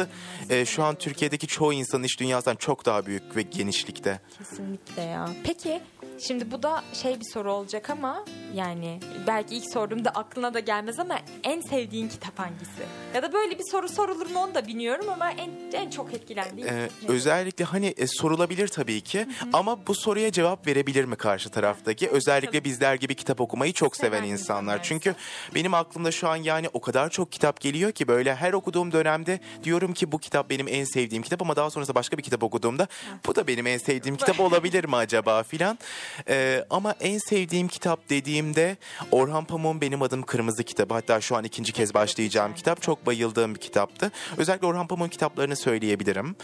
e, 0.50 0.64
şu 0.64 0.83
an 0.83 0.94
Türkiye'deki 0.94 1.46
çoğu 1.46 1.72
insanın 1.72 2.02
iç 2.02 2.20
dünyasından 2.20 2.57
çok 2.57 2.87
daha 2.87 3.07
büyük 3.07 3.37
ve 3.37 3.42
genişlikte. 3.42 4.20
Kesinlikle 4.38 5.02
ya. 5.02 5.28
Peki 5.44 5.80
şimdi 6.18 6.50
bu 6.50 6.62
da 6.62 6.83
şey 6.92 7.20
bir 7.20 7.24
soru 7.33 7.53
olacak 7.53 7.90
ama 7.90 8.24
yani 8.55 9.00
belki 9.27 9.57
ilk 9.57 9.72
sorduğumda 9.72 10.11
aklına 10.11 10.55
da 10.55 10.61
gelmez 10.61 10.98
ama 10.98 11.18
en 11.44 11.61
sevdiğin 11.61 12.09
kitap 12.09 12.38
hangisi? 12.38 12.83
Ya 13.14 13.22
da 13.22 13.33
böyle 13.33 13.59
bir 13.59 13.64
soru 13.70 13.88
sorulur 13.88 14.31
mu 14.31 14.38
onu 14.38 14.55
da 14.55 14.66
bilmiyorum 14.66 15.07
ama 15.12 15.31
en 15.31 15.50
en 15.72 15.90
çok 15.90 16.14
etkilendiğin. 16.14 16.66
Ee, 16.66 16.88
özellikle 17.09 17.64
hani 17.64 17.87
e, 17.96 18.07
sorulabilir 18.07 18.68
tabii 18.68 19.00
ki 19.00 19.27
ama 19.53 19.87
bu 19.87 19.94
soruya 19.94 20.33
cevap 20.33 20.66
verebilir 20.66 21.05
mi 21.05 21.16
karşı 21.16 21.50
taraftaki? 21.50 22.09
Özellikle 22.09 22.64
bizler 22.64 22.94
gibi 22.94 23.14
kitap 23.14 23.40
okumayı 23.40 23.72
çok 23.72 23.96
seven, 23.96 24.18
Seven 24.18 24.29
insanlar. 24.33 24.61
insanlar. 24.61 24.83
Çünkü 24.83 25.14
benim 25.55 25.74
aklımda 25.74 26.12
şu 26.12 26.29
an 26.29 26.37
yani 26.37 26.68
o 26.72 26.81
kadar 26.81 27.11
çok 27.11 27.33
kitap 27.33 27.61
geliyor 27.61 27.92
ki 27.92 28.09
böyle 28.09 28.35
her 28.35 28.53
okuduğum 28.53 28.92
dönemde 28.92 29.40
diyorum 29.64 29.92
ki 29.92 30.12
bu 30.12 30.18
kitap 30.18 30.50
benim 30.50 30.68
en 30.68 30.85
sevdiğim 30.85 31.22
kitap 31.22 31.42
ama 31.42 31.57
daha 31.57 31.70
sonrasında 31.70 31.94
başka 31.94 32.18
bir 32.18 32.22
kitap 32.22 32.42
okuduğumda 32.42 32.88
bu 33.27 33.35
da 33.35 33.46
benim 33.46 33.66
en 33.66 33.79
sevdiğim 33.79 34.16
kitap 34.16 34.40
olabilir 34.44 34.85
mi 34.85 34.96
acaba 34.96 35.42
filan. 35.42 35.79
Ee, 36.28 36.64
ama 36.70 36.94
en 37.00 37.18
sevdiğim 37.18 37.68
kitap 37.68 38.10
dediğimde 38.10 38.76
Orhan 39.10 39.44
Pamuk'un 39.44 39.80
Benim 39.80 40.02
Adım 40.02 40.22
Kırmızı 40.22 40.64
kitabı. 40.64 40.94
Hatta 40.94 41.20
şu 41.20 41.36
an 41.36 41.44
ikinci 41.44 41.72
kez 41.72 41.94
başlayacağım 41.94 42.54
kitap. 42.54 42.82
Çok 42.82 43.06
bayıldığım 43.06 43.54
bir 43.54 43.60
kitaptı. 43.60 44.10
Özellikle 44.36 44.66
Orhan 44.66 44.86
Pamuk'un 44.86 45.08
kitaplarını 45.10 45.56
söyleyebilirim. 45.56 46.36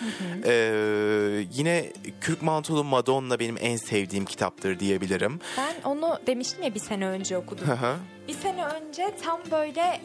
Ee, 0.45 1.45
yine 1.53 1.93
Kürk 2.21 2.43
Mantolu 2.43 2.85
Madonna 2.85 3.39
benim 3.41 3.57
en 3.61 3.77
sevdiğim 3.77 4.25
kitaptır 4.25 4.79
diyebilirim. 4.81 5.41
Ben 5.59 5.75
onu 5.85 6.19
demiştim 6.27 6.63
ya 6.63 6.75
bir 6.75 6.81
sene 6.81 7.07
önce 7.07 7.37
okudum. 7.39 7.67
Hı 7.69 7.73
hı. 7.73 7.97
bir 8.29 8.35
sene 8.35 8.65
önce 8.67 9.15
tam 9.25 9.41
böyle 9.51 10.01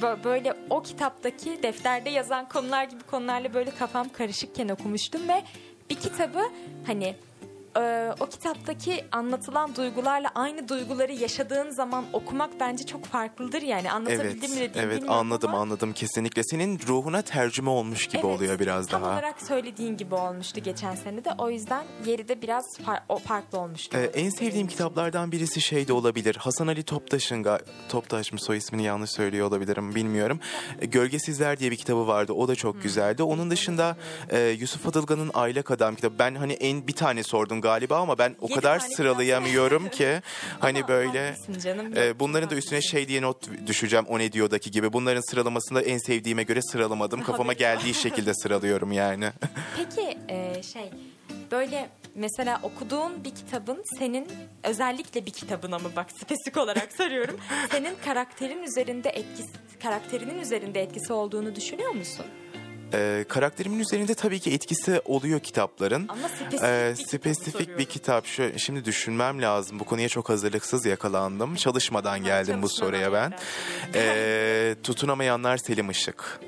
bö- 0.00 0.24
böyle 0.24 0.54
o 0.70 0.82
kitaptaki 0.82 1.62
defterde 1.62 2.10
yazan 2.10 2.48
konular 2.48 2.84
gibi 2.84 3.02
konularla 3.02 3.54
böyle 3.54 3.70
kafam 3.70 4.08
karışıkken 4.08 4.68
okumuştum 4.68 5.28
ve 5.28 5.44
bir 5.90 5.94
kitabı 5.94 6.42
hani 6.86 7.16
e, 7.76 8.10
o 8.20 8.26
kitaptaki 8.26 9.04
anlatılan 9.12 9.76
duygularla 9.76 10.30
aynı 10.34 10.68
duyguları 10.68 11.12
yaşadığın 11.12 11.70
zaman 11.70 12.04
okumak 12.12 12.60
bence 12.60 12.86
çok 12.86 13.04
farklıdır 13.04 13.62
yani 13.62 13.90
anlatabildim 13.90 14.26
Evet, 14.42 14.50
mi 14.50 14.60
dediğimi 14.60 14.92
evet 14.92 15.02
anladım 15.08 15.50
ama 15.50 15.60
anladım 15.62 15.92
kesinlikle. 15.92 16.42
Senin 16.44 16.80
ruhuna 16.86 17.22
tercüme 17.22 17.70
olmuş 17.70 18.06
gibi 18.06 18.16
Evet, 18.16 18.36
oluyor 18.36 18.58
biraz 18.58 18.86
tam 18.86 19.02
daha. 19.02 19.12
olarak 19.12 19.42
söylediğin 19.42 19.96
gibi 19.96 20.14
olmuştu 20.14 20.60
geçen 20.60 20.94
sene 20.94 21.24
de 21.24 21.30
o 21.38 21.50
yüzden 21.50 21.84
yeri 22.06 22.28
de 22.28 22.42
biraz 22.42 22.64
far- 22.86 23.00
o 23.08 23.18
farklı 23.18 23.58
olmuştu. 23.58 23.96
Ee, 23.98 24.04
en 24.20 24.30
sevdiğim 24.30 24.66
kitaplardan 24.66 25.32
birisi 25.32 25.60
şey 25.60 25.88
de 25.88 25.92
olabilir. 25.92 26.36
Hasan 26.36 26.66
Ali 26.66 26.82
Toptaş'ın 26.82 27.44
Toptaş 27.88 28.32
mı 28.32 28.38
soy 28.40 28.56
ismini 28.56 28.82
yanlış 28.82 29.10
söylüyor 29.10 29.48
olabilirim 29.48 29.94
bilmiyorum. 29.94 30.40
Ee, 30.80 30.86
Gölgesizler 30.86 31.58
diye 31.58 31.70
bir 31.70 31.76
kitabı 31.76 32.06
vardı. 32.06 32.32
O 32.32 32.48
da 32.48 32.54
çok 32.54 32.82
güzeldi. 32.82 33.22
Onun 33.22 33.50
dışında 33.50 33.96
e, 34.30 34.40
Yusuf 34.48 34.86
Adılgan'ın 34.86 35.30
Aylak 35.34 35.70
Adam 35.70 35.94
kitabı. 35.94 36.18
Ben 36.18 36.34
hani 36.34 36.52
en 36.52 36.86
bir 36.86 36.92
tane 36.92 37.22
sordum 37.22 37.60
galiba 37.64 37.96
ama 37.98 38.18
ben 38.18 38.36
o 38.40 38.44
Yedi 38.48 38.54
kadar 38.54 38.78
tane 38.80 38.94
sıralayamıyorum 38.94 39.88
ki 39.88 40.20
hani 40.60 40.88
böyle 40.88 41.30
haklısın 41.30 41.58
canım. 41.58 41.96
e, 41.96 42.20
bunların 42.20 42.50
da 42.50 42.54
üstüne 42.54 42.82
şey 42.82 43.08
diye 43.08 43.22
not 43.22 43.66
düşeceğim 43.66 44.04
o 44.08 44.18
ne 44.18 44.32
diyordaki 44.32 44.70
gibi. 44.70 44.92
Bunların 44.92 45.30
sıralamasında 45.30 45.82
en 45.82 45.98
sevdiğime 45.98 46.42
göre 46.42 46.62
sıralamadım. 46.62 47.22
Kafama 47.22 47.52
geldiği 47.52 47.94
şekilde 48.04 48.34
sıralıyorum 48.34 48.92
yani. 48.92 49.30
Peki 49.76 50.18
e, 50.28 50.62
şey 50.62 50.90
böyle 51.50 51.88
mesela 52.14 52.60
okuduğun 52.62 53.24
bir 53.24 53.34
kitabın 53.34 53.82
senin 53.98 54.28
özellikle 54.62 55.26
bir 55.26 55.30
kitabına 55.30 55.78
mı 55.78 55.88
bak 55.96 56.06
spesifik 56.22 56.56
olarak 56.56 56.92
soruyorum. 56.92 57.36
senin 57.70 57.94
karakterin 58.04 58.62
üzerinde 58.62 59.08
etkisi 59.10 59.52
karakterinin 59.82 60.40
üzerinde 60.40 60.82
etkisi 60.82 61.12
olduğunu 61.12 61.56
düşünüyor 61.56 61.90
musun? 61.90 62.26
E, 62.94 63.24
karakterimin 63.28 63.78
üzerinde 63.78 64.14
tabii 64.14 64.40
ki 64.40 64.52
etkisi 64.52 65.00
oluyor 65.04 65.40
kitapların. 65.40 66.06
Ama 66.08 66.28
spesifik 66.28 66.62
Ee, 66.62 66.90
bir 66.90 66.96
kitap 66.96 67.08
spesifik 67.20 67.54
bir 67.54 67.60
soruyorum. 67.64 67.84
kitap. 67.84 68.26
Şu, 68.26 68.58
şimdi 68.58 68.84
düşünmem 68.84 69.42
lazım. 69.42 69.78
Bu 69.80 69.84
konuya 69.84 70.08
çok 70.08 70.28
hazırlıksız 70.28 70.86
yakalandım. 70.86 71.54
Çalışmadan 71.56 72.24
geldim 72.24 72.62
bu 72.62 72.68
soruya 72.68 73.12
ben. 73.12 73.32
Ee, 73.94 74.74
tutunamayanlar 74.82 75.56
Selim 75.56 75.90
Işık. 75.90 76.40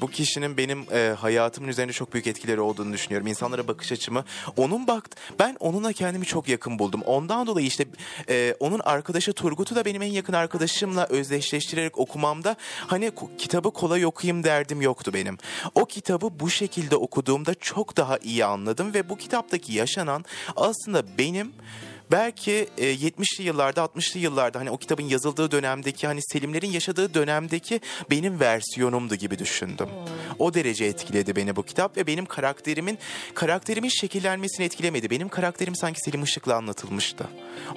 Bu 0.00 0.10
kişinin 0.10 0.56
benim 0.56 0.86
e, 0.92 1.14
hayatımın 1.18 1.68
üzerinde 1.68 1.92
çok 1.92 2.12
büyük 2.12 2.26
etkileri 2.26 2.60
olduğunu 2.60 2.92
düşünüyorum. 2.92 3.26
İnsanlara 3.26 3.68
bakış 3.68 3.92
açımı. 3.92 4.24
Onun 4.56 4.86
bak 4.86 5.10
ben 5.38 5.56
onunla 5.60 5.92
kendimi 5.92 6.26
çok 6.26 6.48
yakın 6.48 6.78
buldum. 6.78 7.02
Ondan 7.02 7.46
dolayı 7.46 7.66
işte 7.66 7.86
e, 8.28 8.54
onun 8.60 8.80
arkadaşı 8.84 9.32
Turgut'u 9.32 9.74
da 9.74 9.84
benim 9.84 10.02
en 10.02 10.12
yakın 10.12 10.32
arkadaşımla 10.32 11.06
özdeşleştirerek 11.06 11.98
okumamda 11.98 12.56
hani 12.86 13.12
kitabı 13.38 13.70
kolay 13.70 14.06
okuyayım 14.06 14.44
derdim 14.44 14.82
yoktu 14.82 15.10
benim. 15.14 15.38
O 15.74 15.84
kitabı 15.84 16.40
bu 16.40 16.50
şekilde 16.50 16.96
okuduğumda 16.96 17.54
çok 17.54 17.96
daha 17.96 18.18
iyi 18.18 18.44
anladım 18.44 18.94
ve 18.94 19.08
bu 19.08 19.16
kitaptaki 19.16 19.72
yaşanan 19.72 20.24
aslında 20.56 21.18
benim 21.18 21.52
belki 22.10 22.68
e, 22.78 22.94
70'li 22.94 23.44
yıllarda 23.44 23.80
60'lı 23.80 24.20
yıllarda 24.20 24.58
hani 24.60 24.70
o 24.70 24.78
kitabın 24.78 25.02
yazıldığı 25.02 25.50
dönemdeki 25.50 26.06
hani 26.06 26.20
Selimlerin 26.22 26.70
yaşadığı 26.70 27.14
dönemdeki 27.14 27.80
benim 28.10 28.40
versiyonumdu 28.40 29.14
gibi 29.14 29.38
düşündüm. 29.38 29.88
O 30.38 30.54
derece 30.54 30.84
etkiledi 30.84 31.36
beni 31.36 31.56
bu 31.56 31.62
kitap 31.62 31.96
ve 31.96 32.06
benim 32.06 32.26
karakterimin 32.26 32.98
karakterimin 33.34 33.88
şekillenmesini 33.88 34.66
etkilemedi. 34.66 35.10
Benim 35.10 35.28
karakterim 35.28 35.74
sanki 35.76 36.00
Selim 36.00 36.22
Işık'la 36.22 36.54
anlatılmıştı. 36.56 37.24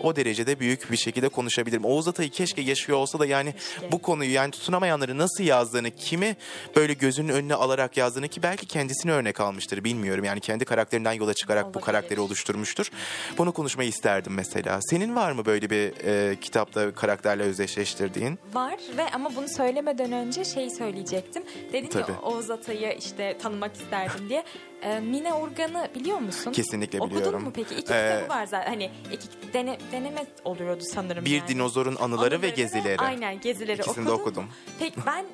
O 0.04 0.16
derecede 0.16 0.60
büyük 0.60 0.92
bir 0.92 0.98
şekilde 0.98 1.30
konuşabilirim. 1.30 1.86
Oğuz 1.86 2.08
Atay'ı 2.08 2.30
keşke 2.30 2.62
yaşıyor 2.62 2.98
olsa 2.98 3.20
da 3.20 3.26
yani 3.26 3.54
bu 3.92 4.02
konuyu 4.02 4.34
yani 4.34 4.52
tutunamayanları 4.52 5.18
nasıl 5.18 5.44
yazdığını, 5.44 5.92
kimi 5.92 6.36
böyle 6.76 6.94
gözünün 6.94 7.30
önüne 7.30 7.54
alarak 7.54 7.98
yazdığını 7.98 8.28
ki 8.28 8.44
belki 8.44 8.66
kendisini 8.66 9.12
örnek 9.12 9.40
almıştır 9.40 9.84
bilmiyorum. 9.84 10.24
Yani 10.24 10.40
kendi 10.40 10.66
karakterinden 10.66 11.14
yola 11.14 11.34
çıkarak 11.34 11.66
bu 11.66 11.68
Olabilir. 11.68 11.86
karakteri 11.86 12.20
oluşturmuştur. 12.20 12.92
Bunu 13.38 13.52
konuşmayı 13.52 13.90
isterdim 13.90 14.27
mesela. 14.32 14.80
Senin 14.82 15.16
var 15.16 15.32
mı 15.32 15.46
böyle 15.46 15.70
bir 15.70 15.94
e, 16.06 16.36
kitapta 16.40 16.92
karakterle 16.96 17.44
özdeşleştirdiğin? 17.44 18.40
Var 18.54 18.76
ve 18.98 19.04
ama 19.14 19.36
bunu 19.36 19.48
söylemeden 19.50 20.12
önce 20.12 20.46
şeyi 20.46 20.72
söyleyecektim. 20.72 21.44
Dedin 21.74 21.88
Tabii. 21.90 22.12
ya 22.12 22.22
Oğuz 22.22 22.52
Atay'ı 22.52 22.98
işte 22.98 23.38
tanımak 23.38 23.76
isterdim 23.76 24.30
diye. 24.30 24.44
Ee, 24.82 25.00
Mine 25.00 25.34
Urgan'ı 25.34 25.88
biliyor 25.96 26.18
musun? 26.18 26.52
Kesinlikle 26.52 27.00
Okudun 27.00 27.18
biliyorum. 27.18 27.44
mu 27.44 27.52
peki? 27.56 27.76
İki 27.76 27.94
Ee, 27.94 28.14
kitabı 28.20 28.30
var 28.30 28.46
zaten. 28.46 28.70
Hani 28.70 28.92
iki 29.14 29.54
dene, 29.54 29.78
deneme 29.92 30.26
oluyordu 30.46 30.84
sanırım 30.94 31.26
Bir 31.26 31.32
yani. 31.38 31.48
dinozorun 31.48 31.96
anıları 31.96 32.32
ve 32.32 32.36
Anıları 32.36 32.56
gezileri. 32.56 32.98
Aynen 32.98 33.40
gezileri 33.40 33.82
İkisini 33.82 34.06
de 34.06 34.10
okudum. 34.12 34.22
okudum. 34.22 34.46
Peki 34.80 34.96
ben 35.06 35.26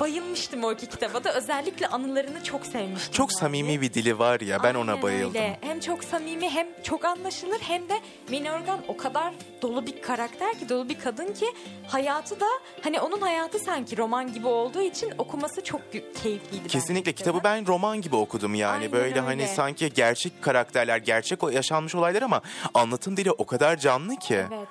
bayılmıştım 0.00 0.64
o 0.64 0.72
iki 0.72 0.86
kitaba 0.86 1.24
da. 1.24 1.34
Özellikle 1.34 1.86
anılarını 1.86 2.44
çok 2.44 2.66
sevmiştim. 2.66 3.12
Çok 3.12 3.30
yani. 3.30 3.38
samimi 3.40 3.80
bir 3.80 3.92
dili 3.94 4.18
var 4.18 4.40
ya 4.40 4.62
ben 4.62 4.74
ona 4.74 4.90
Aynen 4.90 5.02
bayıldım. 5.02 5.28
öyle. 5.34 5.58
Hem 5.60 5.80
çok 5.80 6.04
samimi 6.04 6.50
hem 6.50 6.66
çok 6.82 7.04
anlaşılır 7.04 7.58
hem 7.60 7.88
de 7.88 8.00
Mine 8.30 8.52
Organ 8.52 8.80
o 8.88 8.96
kadar 8.96 9.34
dolu 9.62 9.86
bir 9.86 10.02
karakter 10.02 10.58
ki 10.58 10.68
dolu 10.68 10.88
bir 10.88 10.98
kadın 10.98 11.34
ki 11.34 11.46
hayatı 11.88 12.40
da 12.40 12.46
hani 12.82 13.00
onun 13.00 13.20
hayatı 13.20 13.58
sanki 13.58 13.96
roman 13.96 14.32
gibi 14.32 14.46
olduğu 14.46 14.82
için 14.82 15.12
okuması 15.18 15.64
çok 15.64 15.92
keyifliydi. 15.92 16.68
Kesinlikle 16.68 17.12
kitabı 17.12 17.40
ben 17.44 17.66
roman 17.66 18.00
gibi 18.00 18.16
okudum 18.16 18.54
yani. 18.54 18.72
Aynen 18.76 18.92
Böyle 18.92 19.20
hani 19.20 19.42
öyle. 19.42 19.54
sanki 19.54 19.92
gerçek 19.92 20.42
karakterler, 20.42 20.96
gerçek 20.98 21.42
o 21.42 21.48
yaşanmış 21.48 21.94
olaylar 21.94 22.22
ama 22.22 22.42
anlatım 22.74 23.16
dili 23.16 23.30
o 23.30 23.46
kadar 23.46 23.76
canlı 23.76 24.16
ki. 24.16 24.44
Evet 24.52 24.68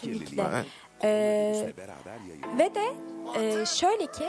kesinlikle. 0.00 0.42
Evet. 0.54 0.66
Ee, 1.04 1.72
ve 2.58 2.74
de 2.74 2.92
e, 3.40 3.66
şöyle 3.66 4.06
ki 4.06 4.26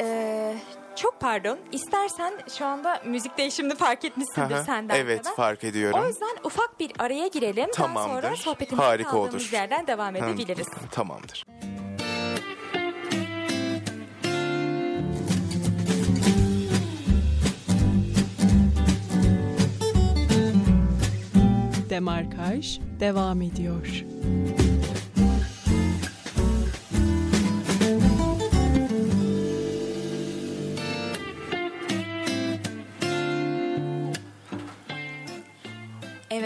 e, 0.00 0.54
çok 0.96 1.20
pardon 1.20 1.58
istersen 1.72 2.32
şu 2.58 2.64
anda 2.66 3.00
müzik 3.04 3.38
değişimini 3.38 3.74
fark 3.74 4.04
etmişsindir 4.04 4.56
senden 4.56 4.94
Evet 4.96 5.22
kadar. 5.22 5.36
fark 5.36 5.64
ediyorum. 5.64 6.00
O 6.02 6.06
yüzden 6.06 6.36
ufak 6.44 6.80
bir 6.80 6.92
araya 6.98 7.26
girelim. 7.26 7.68
Daha 7.78 7.86
Tamamdır. 7.86 8.22
sonra 8.22 8.36
sohbetimize 8.36 8.86
Harika 8.86 9.10
kaldığımız 9.10 9.34
olur. 9.34 9.52
yerden 9.52 9.86
devam 9.86 10.16
edebiliriz. 10.16 10.66
Tamamdır. 10.90 11.44
Demarkaj 21.90 22.78
devam 23.00 23.42
ediyor. 23.42 24.04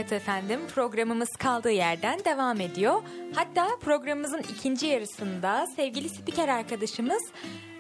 Evet 0.05 0.13
efendim 0.13 0.61
programımız 0.75 1.37
kaldığı 1.37 1.71
yerden 1.71 2.25
devam 2.25 2.61
ediyor. 2.61 3.03
Hatta 3.35 3.69
programımızın 3.81 4.39
ikinci 4.39 4.87
yarısında 4.87 5.67
sevgili 5.77 6.09
spiker 6.09 6.49
arkadaşımız 6.49 7.23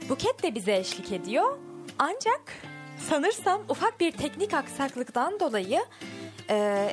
Buket 0.09 0.43
de 0.43 0.55
bize 0.55 0.77
eşlik 0.77 1.13
ediyor. 1.13 1.59
Ancak 1.99 2.43
sanırsam 3.09 3.63
ufak 3.69 4.01
bir 4.01 4.13
teknik 4.13 4.55
aksaklıktan 4.55 5.41
dolayı 5.41 5.81
e, 6.51 6.89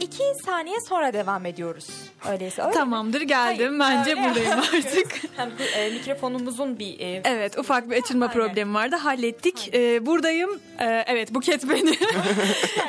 iki 0.00 0.22
saniye 0.44 0.80
sonra 0.80 1.12
devam 1.12 1.46
ediyoruz. 1.46 1.88
Öyleyse 2.30 2.62
öyle? 2.62 2.72
Tamamdır 2.72 3.20
geldim. 3.20 3.80
Hayır, 3.80 3.98
Bence 3.98 4.10
öyle 4.10 4.22
buradayım 4.28 4.50
artık. 4.76 5.20
Hem 5.36 5.50
bu, 5.58 5.62
e, 5.62 5.90
mikrofonumuzun 5.90 6.78
bir 6.78 7.00
e, 7.00 7.20
Evet 7.24 7.58
ufak 7.58 7.90
bir 7.90 7.96
açılma 8.02 8.24
Aynen. 8.26 8.34
problemi 8.38 8.74
vardı. 8.74 8.96
Hallettik. 8.96 9.70
Ee, 9.74 10.06
buradayım. 10.06 10.50
Ee, 10.80 11.04
evet 11.06 11.34
Buket 11.34 11.68
beni. 11.68 11.96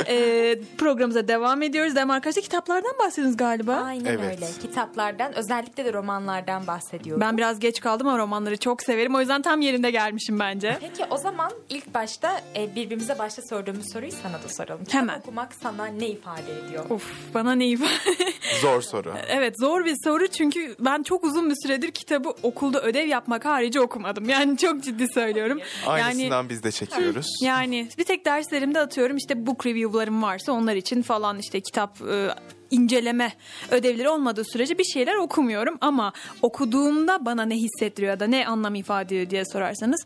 ee, 0.08 0.56
programımıza 0.78 1.28
devam 1.28 1.62
ediyoruz. 1.62 1.95
Demarkaj'da 1.95 2.41
kitaplardan 2.41 2.93
bahsediyoruz 3.00 3.38
galiba. 3.38 3.74
Aynen 3.76 4.06
Evet. 4.06 4.19
öyle. 4.36 4.48
Kitaplardan 4.62 5.34
özellikle 5.38 5.86
de 5.86 5.93
romanlardan 5.93 6.67
bahsediyorum. 6.67 7.21
Ben 7.21 7.38
biraz 7.38 7.60
geç 7.60 7.80
kaldım 7.82 8.08
ama 8.08 8.17
romanları 8.17 8.58
çok 8.58 8.84
severim. 8.84 9.15
O 9.15 9.19
yüzden 9.19 9.41
tam 9.41 9.62
yerinde 9.62 9.91
gelmişim 9.91 10.39
bence. 10.39 10.78
Peki 10.82 11.06
o 11.10 11.17
zaman 11.17 11.52
ilk 11.69 11.93
başta 11.93 12.41
e, 12.56 12.76
birbirimize 12.76 13.19
başta 13.19 13.41
sorduğumuz 13.50 13.91
soruyu 13.93 14.12
sana 14.24 14.34
da 14.43 14.50
soralım. 14.50 14.86
Kitap 14.86 15.02
Hemen. 15.02 15.19
okumak 15.19 15.54
sana 15.54 15.86
ne 15.86 16.08
ifade 16.08 16.60
ediyor? 16.65 16.89
Of 16.89 17.04
bana 17.34 17.56
ne 17.56 17.67
ifade 17.67 18.32
Zor 18.62 18.82
soru. 18.82 19.13
Evet 19.30 19.60
zor 19.60 19.86
bir 19.86 19.96
soru 20.04 20.28
çünkü 20.28 20.76
ben 20.80 21.04
çok 21.04 21.24
uzun 21.24 21.50
bir 21.50 21.56
süredir 21.64 21.92
kitabı 21.92 22.30
okulda 22.44 22.82
ödev 22.82 23.08
yapmak 23.08 23.46
harici 23.46 23.80
okumadım. 23.80 24.30
Yani 24.30 24.58
çok 24.58 24.84
ciddi 24.84 25.08
söylüyorum. 25.14 25.60
Yani 25.88 26.04
Aynısından 26.04 26.50
biz 26.50 26.64
de 26.64 26.72
çekiyoruz. 26.72 27.28
Yani 27.42 27.90
bir 27.98 28.04
tek 28.04 28.26
derslerimde 28.26 28.80
atıyorum 28.80 29.18
işte 29.18 29.48
book 29.48 29.66
review'larım 29.66 30.22
varsa 30.22 30.52
onlar 30.52 30.76
için 30.76 31.02
falan 31.02 31.40
işte 31.40 31.62
kitap 31.62 32.02
e, 32.02 32.30
inceleme 32.72 33.34
ödevleri 33.72 34.10
olmadığı 34.10 34.44
sürece 34.44 34.78
bir 34.78 34.84
şeyler 34.84 35.16
okumuyorum 35.16 35.78
ama 35.82 36.14
okuduğumda 36.42 37.26
bana 37.26 37.46
ne 37.46 37.56
hissettiriyor 37.56 38.14
ya 38.14 38.20
da 38.20 38.28
ne 38.28 38.48
anlam 38.48 38.76
ifade 38.76 39.16
ediyor 39.16 39.30
diye 39.30 39.44
sorarsanız 39.46 40.06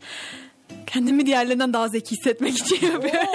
kendimi 0.86 1.26
diğerlerinden 1.26 1.72
daha 1.72 1.88
zeki 1.88 2.16
hissetmek 2.16 2.58
için 2.58 2.86
yapıyorum. 2.86 3.30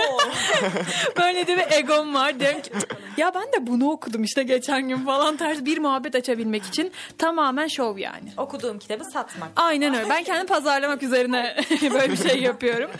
Böyle 1.17 1.47
de 1.47 1.57
bir 1.57 1.77
egom 1.77 2.13
var. 2.13 2.39
Diyorum 2.39 2.61
ki 2.61 2.69
ya 3.17 3.31
ben 3.35 3.43
de 3.43 3.67
bunu 3.67 3.91
okudum 3.91 4.23
işte 4.23 4.43
geçen 4.43 4.89
gün 4.89 4.97
falan 4.97 5.37
tarz 5.37 5.65
bir 5.65 5.77
muhabbet 5.77 6.15
açabilmek 6.15 6.63
için 6.63 6.91
tamamen 7.17 7.67
şov 7.67 7.97
yani. 7.97 8.29
Okuduğum 8.37 8.79
kitabı 8.79 9.03
satmak. 9.03 9.49
Aynen 9.55 9.93
öyle. 9.93 10.09
Ben 10.09 10.23
kendimi 10.23 10.47
pazarlamak 10.47 11.03
üzerine 11.03 11.55
böyle 11.81 12.11
bir 12.11 12.29
şey 12.29 12.41
yapıyorum. 12.41 12.91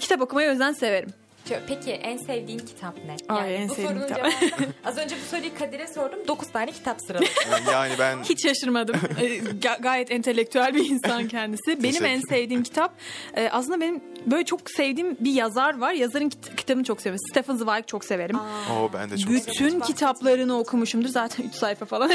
Kitap 0.00 0.20
okumayı 0.20 0.48
o 0.48 0.50
yüzden 0.50 0.72
severim. 0.72 1.23
Peki 1.68 1.90
en 1.92 2.16
sevdiğin 2.16 2.58
kitap 2.58 2.94
ne? 3.06 3.16
Ay, 3.34 3.56
en 3.56 3.68
bu 3.68 3.74
sevdiğim 3.74 3.90
sorunun 3.90 4.06
kitap. 4.08 4.32
az 4.84 4.98
önce 4.98 5.16
bu 5.16 5.36
soruyu 5.36 5.54
Kadir'e 5.58 5.86
sordum. 5.86 6.18
9 6.28 6.48
tane 6.52 6.72
kitap 6.72 6.96
sıraladım. 7.06 7.28
Yani 7.72 7.92
ben 7.98 8.22
Hiç 8.22 8.42
şaşırmadım. 8.48 8.96
Ee, 9.20 9.38
ga- 9.38 9.82
gayet 9.82 10.10
entelektüel 10.10 10.74
bir 10.74 10.90
insan 10.90 11.28
kendisi. 11.28 11.82
Benim 11.82 12.04
en 12.04 12.20
sevdiğim 12.28 12.62
kitap 12.62 12.94
e, 13.36 13.48
aslında 13.48 13.80
benim 13.80 14.00
böyle 14.26 14.44
çok 14.44 14.60
sevdiğim 14.70 15.16
bir 15.20 15.32
yazar 15.32 15.78
var. 15.78 15.92
Yazarın 15.92 16.28
kit- 16.28 16.56
kitabını 16.56 16.84
çok 16.84 17.00
seviyorum. 17.00 17.26
Stephen 17.30 17.56
Zweig 17.56 17.86
çok 17.86 18.04
severim. 18.04 18.36
o 18.72 18.90
ben 18.92 19.10
de 19.10 19.18
çok 19.18 19.30
Bütün 19.30 19.80
kitaplarını 19.80 20.58
okumuşumdur. 20.58 21.08
Zaten 21.08 21.44
3 21.48 21.54
sayfa 21.54 21.86
falan. 21.86 22.10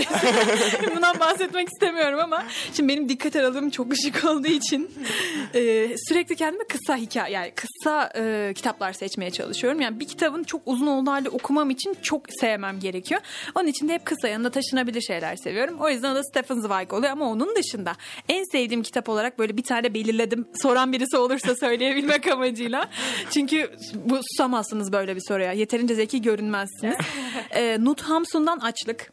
Bundan 0.95 1.19
bahsetmek 1.19 1.67
istemiyorum 1.67 2.19
ama 2.19 2.43
şimdi 2.73 2.93
benim 2.93 3.09
dikkat 3.09 3.35
aralığım 3.35 3.69
çok 3.69 3.93
ışık 3.93 4.25
olduğu 4.25 4.47
için 4.47 4.91
e, 5.55 5.87
sürekli 6.07 6.35
kendime 6.35 6.63
kısa 6.67 6.95
hikaye 6.95 7.33
yani 7.33 7.51
kısa 7.55 8.11
e, 8.15 8.53
kitaplar 8.55 8.93
seçmeye 8.93 9.18
geçmeye 9.19 9.31
çalışıyorum. 9.31 9.81
Yani 9.81 9.99
bir 9.99 10.07
kitabın 10.07 10.43
çok 10.43 10.61
uzun 10.65 10.87
olduğu 10.87 11.11
halde 11.11 11.29
okumam 11.29 11.69
için 11.69 11.97
çok 12.01 12.21
sevmem 12.39 12.79
gerekiyor. 12.79 13.21
Onun 13.55 13.67
için 13.67 13.87
de 13.87 13.93
hep 13.93 14.05
kısa 14.05 14.27
yanında 14.27 14.49
taşınabilir 14.49 15.01
şeyler 15.01 15.35
seviyorum. 15.35 15.77
O 15.79 15.89
yüzden 15.89 16.11
o 16.11 16.15
da 16.15 16.23
Stephen 16.23 16.59
Zweig 16.59 16.93
oluyor 16.93 17.11
ama 17.11 17.29
onun 17.29 17.55
dışında 17.55 17.93
en 18.29 18.43
sevdiğim 18.51 18.83
kitap 18.83 19.09
olarak 19.09 19.39
böyle 19.39 19.57
bir 19.57 19.63
tane 19.63 19.93
belirledim. 19.93 20.47
Soran 20.61 20.93
birisi 20.93 21.17
olursa 21.17 21.55
söyleyebilmek 21.55 22.27
amacıyla. 22.31 22.89
Çünkü 23.29 23.71
bu 24.05 24.19
susamazsınız 24.31 24.91
böyle 24.91 25.15
bir 25.15 25.21
soruya. 25.27 25.53
Yeterince 25.53 25.95
zeki 25.95 26.21
görünmezsiniz. 26.21 26.97
ee, 27.51 27.77
Nut 27.79 28.01
Hamsun'dan 28.01 28.59
Açlık. 28.59 29.11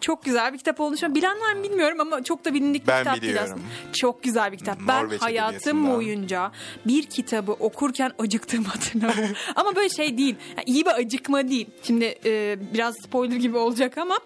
Çok 0.00 0.24
güzel 0.24 0.52
bir 0.52 0.58
kitap 0.58 0.80
olduğunu 0.80 0.94
düşünüyorum. 0.94 1.14
Bilen 1.14 1.40
var 1.40 1.52
mı 1.54 1.62
bilmiyorum 1.62 2.00
ama 2.00 2.24
çok 2.24 2.44
da 2.44 2.54
bilindik 2.54 2.82
bir 2.82 2.86
Ben 2.88 2.98
kitap 2.98 3.12
değil 3.14 3.22
biliyorum. 3.32 3.52
aslında. 3.54 3.92
Çok 3.92 4.22
güzel 4.22 4.52
bir 4.52 4.58
kitap. 4.58 4.78
Ben 4.88 5.04
Norveç 5.04 5.22
hayatım 5.22 5.56
Edebiyatından. 5.58 5.96
boyunca 5.96 6.52
bir 6.86 7.02
kitabı 7.02 7.52
okurken 7.52 8.12
acıktığımı 8.18 8.66
hatırlamıyorum. 8.68 9.36
ama 9.56 9.76
böyle 9.76 9.88
şey 9.88 10.18
değil. 10.18 10.36
Yani 10.56 10.64
iyi 10.66 10.84
bir 10.84 10.90
acıkma 10.94 11.48
değil. 11.48 11.66
Şimdi 11.82 12.14
e, 12.24 12.56
biraz 12.74 12.94
spoiler 13.04 13.36
gibi 13.36 13.56
olacak 13.56 13.98
ama 13.98 14.18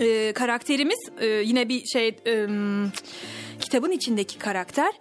e, 0.00 0.32
karakterimiz 0.32 0.98
e, 1.20 1.26
yine 1.26 1.68
bir 1.68 1.84
şey 1.84 2.08
e, 2.26 2.46
kitabın 3.60 3.90
içindeki 3.90 4.38
karakter 4.38 4.92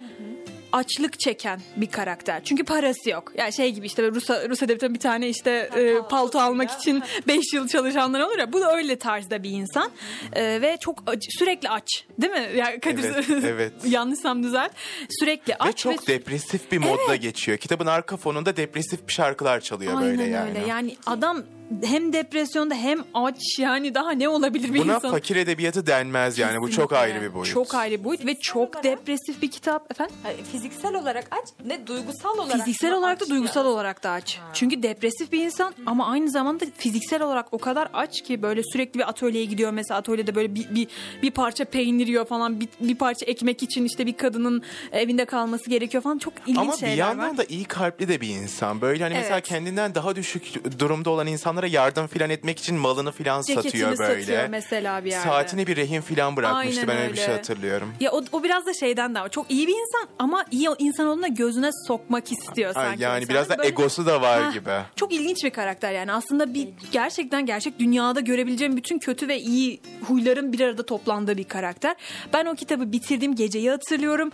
açlık 0.72 1.20
çeken 1.20 1.60
bir 1.76 1.88
karakter. 1.92 2.44
Çünkü 2.44 2.64
parası 2.64 3.10
yok. 3.10 3.32
Yani 3.38 3.54
şey 3.54 3.72
gibi 3.72 3.86
işte 3.86 4.12
Rus 4.12 4.30
Rus 4.30 4.64
edebiyatında 4.64 4.94
bir 4.94 5.00
tane 5.00 5.30
işte 5.30 5.70
e, 5.76 6.08
palto 6.10 6.40
almak 6.40 6.72
için 6.72 7.04
5 7.28 7.54
yıl 7.54 7.68
çalışanlar 7.68 8.20
olur 8.20 8.38
ya. 8.38 8.54
Bu 8.54 8.62
da 8.62 8.76
öyle 8.76 8.96
tarzda 8.96 9.44
bir 9.44 9.50
insan. 9.52 9.92
E, 10.34 10.62
ve 10.62 10.78
çok 10.80 11.04
acı, 11.08 11.28
sürekli 11.40 11.70
aç. 11.70 12.06
Değil 12.22 12.34
mi? 12.34 12.50
Ya 12.56 12.80
Kadir 12.80 13.04
Evet, 13.04 13.30
evet. 13.44 13.74
yanlışsam 13.86 14.44
düzelt. 14.44 14.72
Sürekli 15.20 15.56
aç 15.56 15.68
Ve 15.68 15.74
çok 15.74 16.10
ve 16.10 16.14
depresif 16.14 16.72
bir 16.72 16.78
modda 16.78 17.16
geçiyor. 17.16 17.58
Kitabın 17.58 17.86
arka 17.86 18.18
fonunda 18.18 18.58
depresif 18.58 19.08
bir 19.08 19.14
şarkılar 19.14 19.60
çalıyor 19.60 19.94
Aynen 19.98 20.10
böyle 20.10 20.24
yani. 20.24 20.50
öyle. 20.50 20.68
Yani 20.68 20.98
adam 21.06 21.44
hem 21.84 22.14
depresyonda 22.14 22.76
hem 22.76 23.00
aç 23.14 23.60
yani 23.60 23.96
daha 23.96 24.12
ne 24.12 24.30
olabilir 24.30 24.74
bir 24.74 24.80
Buna 24.80 24.96
insan? 24.96 25.12
fakir 25.12 25.36
edebiyatı 25.36 25.88
denmez 25.88 26.38
yani. 26.38 26.62
Bu 26.62 26.72
çok 26.72 26.90
Kesinlikle. 26.90 26.98
ayrı 26.98 27.22
bir 27.30 27.34
boyut. 27.34 27.54
Çok 27.54 27.76
ayrı 27.76 28.00
bir 28.00 28.04
boyut 28.04 28.26
ve 28.26 28.40
çok 28.40 28.58
olarak- 28.76 28.84
depresif 28.84 29.42
bir 29.42 29.52
kitap 29.52 29.92
efendim. 29.92 30.16
Hayır, 30.24 30.40
Fiziksel 30.52 30.96
olarak 30.96 31.28
aç 31.32 31.50
ne 31.66 31.88
duygusal 31.88 32.38
olarak 32.38 32.52
Fiziksel 32.58 32.94
olarak 32.94 33.20
da 33.20 33.30
duygusal 33.30 33.66
ya? 33.66 33.72
olarak 33.72 34.04
da 34.04 34.12
aç. 34.12 34.40
Çünkü 34.54 34.84
depresif 34.84 35.32
bir 35.32 35.44
insan 35.46 35.74
ama 35.86 36.08
aynı 36.12 36.30
zamanda 36.32 36.66
fiziksel 36.78 37.22
olarak 37.22 37.54
o 37.54 37.58
kadar 37.58 37.90
aç 37.94 38.22
ki 38.22 38.42
böyle 38.42 38.62
sürekli 38.64 38.98
bir 39.00 39.10
atölyeye 39.10 39.46
gidiyor 39.46 39.72
mesela 39.72 39.98
atölyede 40.00 40.36
böyle 40.36 40.56
bir 40.56 40.76
bir, 40.76 40.88
bir 41.22 41.32
parça 41.32 41.66
peynir 41.66 42.08
yiyor 42.08 42.26
falan 42.26 42.60
bir, 42.60 42.68
bir 42.80 42.96
parça 42.96 43.26
ekmek 43.26 43.64
için 43.64 43.86
işte 43.86 44.06
bir 44.06 44.18
kadının 44.18 44.62
evinde 44.92 45.26
kalması 45.26 45.70
gerekiyor 45.70 46.04
falan 46.04 46.18
çok 46.18 46.34
ilginç 46.42 46.58
Ama 46.58 46.74
bir 46.74 46.78
şeyler 46.78 46.96
yandan 46.96 47.30
var. 47.30 47.38
da 47.38 47.44
iyi 47.44 47.66
kalpli 47.66 48.08
de 48.08 48.22
bir 48.22 48.30
insan. 48.30 48.82
Böyle 48.82 49.04
hani 49.04 49.14
mesela 49.14 49.36
Evet. 49.36 49.48
kendinden 49.48 49.96
daha 49.96 50.16
düşük 50.16 50.80
durumda 50.80 51.10
olan 51.10 51.28
insanlara 51.58 51.68
yardım 51.68 52.08
filan 52.08 52.30
etmek 52.30 52.60
için 52.60 52.76
malını 52.76 53.12
filan 53.12 53.42
Ceketini 53.42 53.72
satıyor 53.72 53.98
böyle. 53.98 54.22
satıyor 54.22 54.48
mesela 54.48 55.06
bir 55.06 55.12
yerde. 55.12 55.24
Saatini 55.30 55.68
bir 55.68 55.76
rehin 55.76 56.02
filan 56.02 56.36
bırakmıştı. 56.36 56.82
Aynen 56.82 56.88
ben 56.88 56.98
öyle 57.04 57.14
bir 57.14 57.18
şey 57.18 57.28
hatırlıyorum. 57.28 57.94
Ya 58.00 58.12
o, 58.12 58.24
o 58.32 58.44
biraz 58.44 58.66
da 58.66 58.74
şeyden 58.74 59.16
de 59.16 59.20
var. 59.20 59.30
Çok 59.30 59.52
iyi 59.52 59.68
bir 59.68 59.74
insan 59.74 60.08
ama 60.20 60.46
iyi 60.52 60.70
insan 60.80 61.08
olduğunda 61.08 61.28
gözüne 61.28 61.70
sokmak 61.88 62.32
istiyor 62.32 62.74
Ha, 62.76 62.82
sanki. 62.84 63.04
yani 63.04 63.18
insanı. 63.22 63.30
biraz 63.30 63.50
da 63.50 63.58
Böyle- 63.58 63.68
egosu 63.70 64.06
da 64.06 64.22
var 64.22 64.48
Heh, 64.50 64.54
gibi. 64.54 64.70
Çok 64.96 65.14
ilginç 65.14 65.44
bir 65.44 65.50
karakter 65.50 65.92
yani. 65.94 66.12
Aslında 66.12 66.54
bir 66.54 66.68
gerçekten 66.92 67.46
gerçek 67.46 67.80
dünyada 67.80 68.20
görebileceğim 68.20 68.78
bütün 68.78 69.00
kötü 69.00 69.28
ve 69.28 69.40
iyi 69.40 69.82
huyların 70.08 70.54
bir 70.54 70.60
arada 70.60 70.86
toplandığı 70.86 71.38
bir 71.38 71.44
karakter. 71.44 71.96
Ben 72.34 72.46
o 72.46 72.56
kitabı 72.56 72.92
bitirdim 72.92 73.36
geceyi 73.36 73.70
hatırlıyorum. 73.70 74.32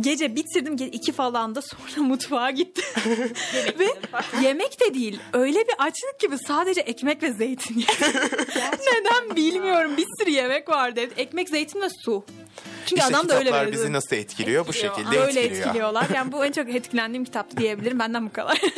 Gece 0.00 0.36
bitirdim 0.36 0.76
iki 0.92 1.12
falan 1.12 1.54
da 1.54 1.62
sonra 1.62 2.02
mutfağa 2.08 2.50
gittim. 2.50 2.84
ve 3.78 3.86
yemek 4.42 4.80
de 4.80 4.94
değil. 4.94 5.20
Öyle 5.32 5.58
bir 5.58 5.74
açlık 5.78 6.20
gibi 6.20 6.38
sadece 6.38 6.65
ekmek 6.70 7.22
ve 7.22 7.32
zeytin 7.32 7.78
yedim. 7.78 8.20
Neden 8.92 9.36
bilmiyorum. 9.36 9.96
Bir 9.96 10.06
sürü 10.18 10.30
yemek 10.30 10.68
vardı. 10.68 11.00
Ekmek, 11.16 11.48
zeytin 11.48 11.80
ve 11.80 11.88
su. 12.04 12.24
Çünkü 12.86 13.02
İşte 13.02 13.16
adam 13.16 13.28
da 13.28 13.34
öyle 13.34 13.44
kitaplar 13.44 13.66
veriyor. 13.66 13.82
bizi 13.82 13.92
nasıl 13.92 14.16
etkiliyor? 14.16 14.66
Bu 14.66 14.72
şekilde 14.72 15.18
Öyle 15.20 15.40
etkiliyor. 15.40 15.66
etkiliyorlar. 15.66 16.06
Yani 16.14 16.32
bu 16.32 16.44
en 16.44 16.52
çok 16.52 16.68
etkilendiğim 16.74 17.24
kitaptı 17.24 17.56
diyebilirim. 17.56 17.98
Benden 17.98 18.26
bu 18.26 18.32
kadar. 18.32 18.56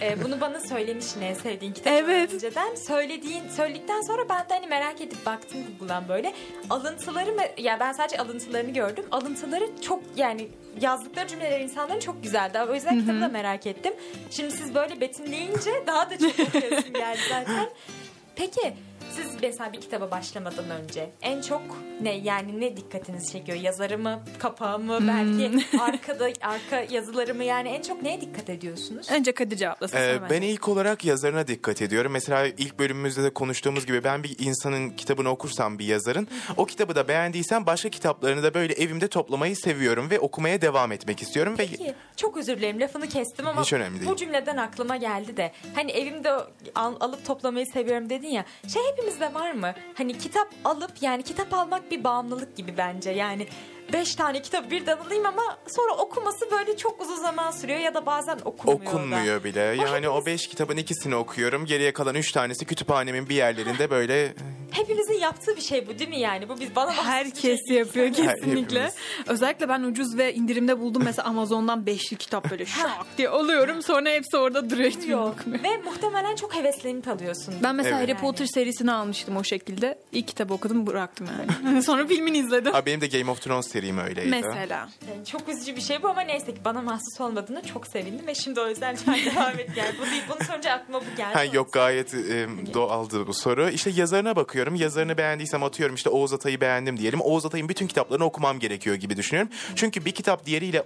Sen 0.00 0.06
e, 0.08 0.24
bunu 0.24 0.40
bana 0.40 0.60
söylemişsin 0.60 1.20
en 1.22 1.34
sevdiğin 1.34 1.72
kitabı 1.72 1.94
Evet. 1.94 2.34
önceden. 2.34 2.74
Söylediğin, 2.74 3.42
söyledikten 3.56 4.00
sonra 4.02 4.28
ben 4.28 4.38
de 4.48 4.54
hani 4.54 4.66
merak 4.66 5.00
edip 5.00 5.26
baktım 5.26 5.58
Google'dan 5.78 6.08
böyle. 6.08 6.34
Alıntıları 6.70 7.32
mı? 7.32 7.42
Ya 7.58 7.80
ben 7.80 7.92
sadece 7.92 8.18
alıntılarını 8.18 8.70
gördüm. 8.70 9.04
Alıntıları 9.10 9.64
çok 9.82 10.02
yani 10.16 10.48
yazdıkları 10.80 11.28
cümleler 11.28 11.60
insanların 11.60 12.00
çok 12.00 12.22
güzeldi. 12.22 12.58
O 12.70 12.74
yüzden 12.74 13.00
kitabı 13.00 13.20
da 13.20 13.28
merak 13.28 13.66
ettim. 13.66 13.92
Şimdi 14.30 14.50
siz 14.50 14.74
böyle 14.74 15.00
betimleyince 15.00 15.70
daha 15.86 16.10
da 16.10 16.18
çok 16.18 16.32
okuyasım 16.48 16.92
geldi 16.92 17.20
zaten. 17.28 17.68
Peki 18.36 18.74
siz 19.16 19.26
mesela 19.42 19.72
bir 19.72 19.80
kitaba 19.80 20.10
başlamadan 20.10 20.70
önce 20.70 21.10
en 21.22 21.40
çok 21.42 21.62
ne 22.00 22.14
yani 22.14 22.60
ne 22.60 22.76
dikkatinizi 22.76 23.32
çekiyor? 23.32 23.58
Yazarı 23.58 23.98
mı, 23.98 24.22
kapağı 24.38 24.78
mı, 24.78 24.98
belki 25.08 25.64
arkada 25.80 26.28
arka 26.42 26.80
yazıları 26.94 27.34
mı 27.34 27.44
yani 27.44 27.68
en 27.68 27.82
çok 27.82 28.02
neye 28.02 28.20
dikkat 28.20 28.50
ediyorsunuz? 28.50 29.10
Önce 29.10 29.32
Kadir 29.32 29.56
cevaplasın. 29.56 29.96
Ee, 29.96 30.18
ben 30.30 30.42
ilk 30.42 30.68
olarak 30.68 31.04
yazarına 31.04 31.46
dikkat 31.46 31.82
ediyorum. 31.82 32.12
Mesela 32.12 32.46
ilk 32.46 32.78
bölümümüzde 32.78 33.22
de 33.22 33.30
konuştuğumuz 33.34 33.86
gibi 33.86 34.04
ben 34.04 34.22
bir 34.22 34.36
insanın 34.38 34.90
kitabını 34.90 35.28
okursam 35.30 35.78
bir 35.78 35.84
yazarın 35.86 36.28
o 36.56 36.66
kitabı 36.66 36.94
da 36.94 37.08
beğendiysem 37.08 37.66
başka 37.66 37.88
kitaplarını 37.88 38.42
da 38.42 38.54
böyle 38.54 38.72
evimde 38.74 39.08
toplamayı 39.08 39.56
seviyorum 39.56 40.10
ve 40.10 40.18
okumaya 40.20 40.60
devam 40.62 40.92
etmek 40.92 41.22
istiyorum 41.22 41.52
ve 41.58 41.66
Peki 41.70 41.94
çok 42.16 42.36
özür 42.36 42.56
dilerim 42.56 42.80
lafını 42.80 43.08
kestim 43.08 43.46
ama 43.46 43.62
Hiç 43.62 43.72
önemli 43.72 44.00
değil. 44.00 44.10
bu 44.10 44.16
cümleden 44.16 44.56
aklıma 44.56 44.96
geldi 44.96 45.36
de 45.36 45.52
hani 45.74 45.90
evimde 45.90 46.30
al- 46.74 46.96
alıp 47.00 47.26
toplamayı 47.26 47.66
seviyorum 47.66 48.10
dedin 48.10 48.28
ya 48.28 48.44
şey 48.72 48.82
hepimizde 49.04 49.34
var 49.34 49.52
mı? 49.52 49.74
Hani 49.94 50.18
kitap 50.18 50.48
alıp 50.64 50.90
yani 51.00 51.22
kitap 51.22 51.54
almak 51.54 51.90
bir 51.90 52.04
bağımlılık 52.04 52.56
gibi 52.56 52.74
bence 52.76 53.10
yani 53.10 53.46
beş 53.92 54.14
tane 54.14 54.42
kitap 54.42 54.70
birden 54.70 54.96
alayım 54.96 55.26
ama 55.26 55.42
sonra 55.68 55.92
okuması 55.92 56.50
böyle 56.50 56.76
çok 56.76 57.00
uzun 57.00 57.16
zaman 57.16 57.50
sürüyor 57.50 57.78
ya 57.78 57.94
da 57.94 58.06
bazen 58.06 58.38
okunmuyor 58.44 58.84
da. 58.84 58.88
okunmuyor 58.90 59.44
bile. 59.44 59.60
Yani 59.60 60.08
o 60.08 60.12
hepimiz- 60.20 60.26
beş 60.26 60.48
kitabın 60.48 60.76
ikisini 60.76 61.14
okuyorum. 61.14 61.64
Geriye 61.66 61.92
kalan 61.92 62.14
üç 62.14 62.32
tanesi 62.32 62.64
kütüphanemin 62.64 63.28
bir 63.28 63.34
yerlerinde 63.34 63.90
böyle 63.90 64.34
Hepimizin 64.70 65.14
yaptığı 65.18 65.56
bir 65.56 65.60
şey 65.60 65.86
bu 65.86 65.98
değil 65.98 66.10
mi 66.10 66.20
yani? 66.20 66.48
Bu 66.48 66.60
biz 66.60 66.76
bana 66.76 66.90
bir 66.90 66.96
Herkes 66.96 67.60
şey 67.68 67.76
yapıyor 67.76 68.12
kesinlikle. 68.12 68.80
hepimiz. 68.80 68.94
Özellikle 69.26 69.68
ben 69.68 69.82
ucuz 69.82 70.18
ve 70.18 70.34
indirimde 70.34 70.80
buldum 70.80 71.02
mesela 71.04 71.28
Amazon'dan 71.28 71.86
beşli 71.86 72.16
kitap 72.16 72.50
böyle 72.50 72.66
şak 72.66 73.06
diye 73.18 73.28
alıyorum. 73.28 73.82
Sonra 73.82 74.10
hepsi 74.10 74.36
orada 74.36 74.70
duruyor. 74.70 74.90
okumuyorum. 75.30 75.64
Ve 75.64 75.76
muhtemelen 75.76 76.36
çok 76.36 76.54
heveslenip 76.54 77.08
alıyorsun. 77.08 77.54
Ben 77.62 77.74
mesela 77.74 77.98
Evet. 77.98 78.08
Harry 78.08 78.18
Potter 78.20 78.46
serisini 78.46 78.92
almıştım 78.92 79.36
o 79.36 79.44
şekilde. 79.44 79.98
İlk 80.12 80.28
kitabı 80.28 80.54
okudum 80.54 80.86
bıraktım 80.86 81.28
yani. 81.62 81.82
Sonra 81.82 82.06
filmini 82.06 82.38
izledim. 82.38 82.72
Ha, 82.72 82.86
benim 82.86 83.00
de 83.00 83.06
Game 83.06 83.30
of 83.30 83.42
Thrones 83.42 83.73
serim 83.74 83.98
öyleydi. 83.98 84.28
Mesela. 84.28 84.88
Yani 85.08 85.26
çok 85.26 85.48
üzücü 85.48 85.76
bir 85.76 85.80
şey 85.80 86.02
bu 86.02 86.08
ama 86.08 86.20
neyse 86.20 86.54
ki 86.54 86.60
bana 86.64 86.82
mahsus 86.82 87.20
olmadığına 87.20 87.62
çok 87.62 87.86
sevindim 87.86 88.26
ve 88.26 88.34
şimdi 88.34 88.60
o 88.60 88.68
yüzden 88.68 88.94
lütfen 88.94 89.18
devam 89.34 89.58
et 89.58 89.70
yani. 89.76 89.94
Bu 90.00 90.10
değil, 90.10 90.22
bunu 90.28 90.44
sorunca 90.46 90.72
aklıma 90.72 91.00
bu 91.00 91.16
geldi. 91.16 91.34
Ha, 91.34 91.44
yok 91.44 91.72
gayet 91.72 92.14
e, 92.14 92.48
doğaldı 92.74 93.26
bu 93.26 93.34
soru. 93.34 93.68
İşte 93.68 93.90
yazarına 93.90 94.36
bakıyorum. 94.36 94.74
Yazarını 94.74 95.18
beğendiysem 95.18 95.62
atıyorum 95.62 95.94
işte 95.94 96.10
Oğuz 96.10 96.32
Atay'ı 96.32 96.60
beğendim 96.60 96.96
diyelim. 96.96 97.20
Oğuz 97.20 97.46
Atay'ın 97.46 97.68
bütün 97.68 97.86
kitaplarını 97.86 98.24
okumam 98.24 98.58
gerekiyor 98.58 98.96
gibi 98.96 99.16
düşünüyorum. 99.16 99.52
Çünkü 99.74 100.04
bir 100.04 100.12
kitap 100.12 100.46
diğeriyle 100.46 100.82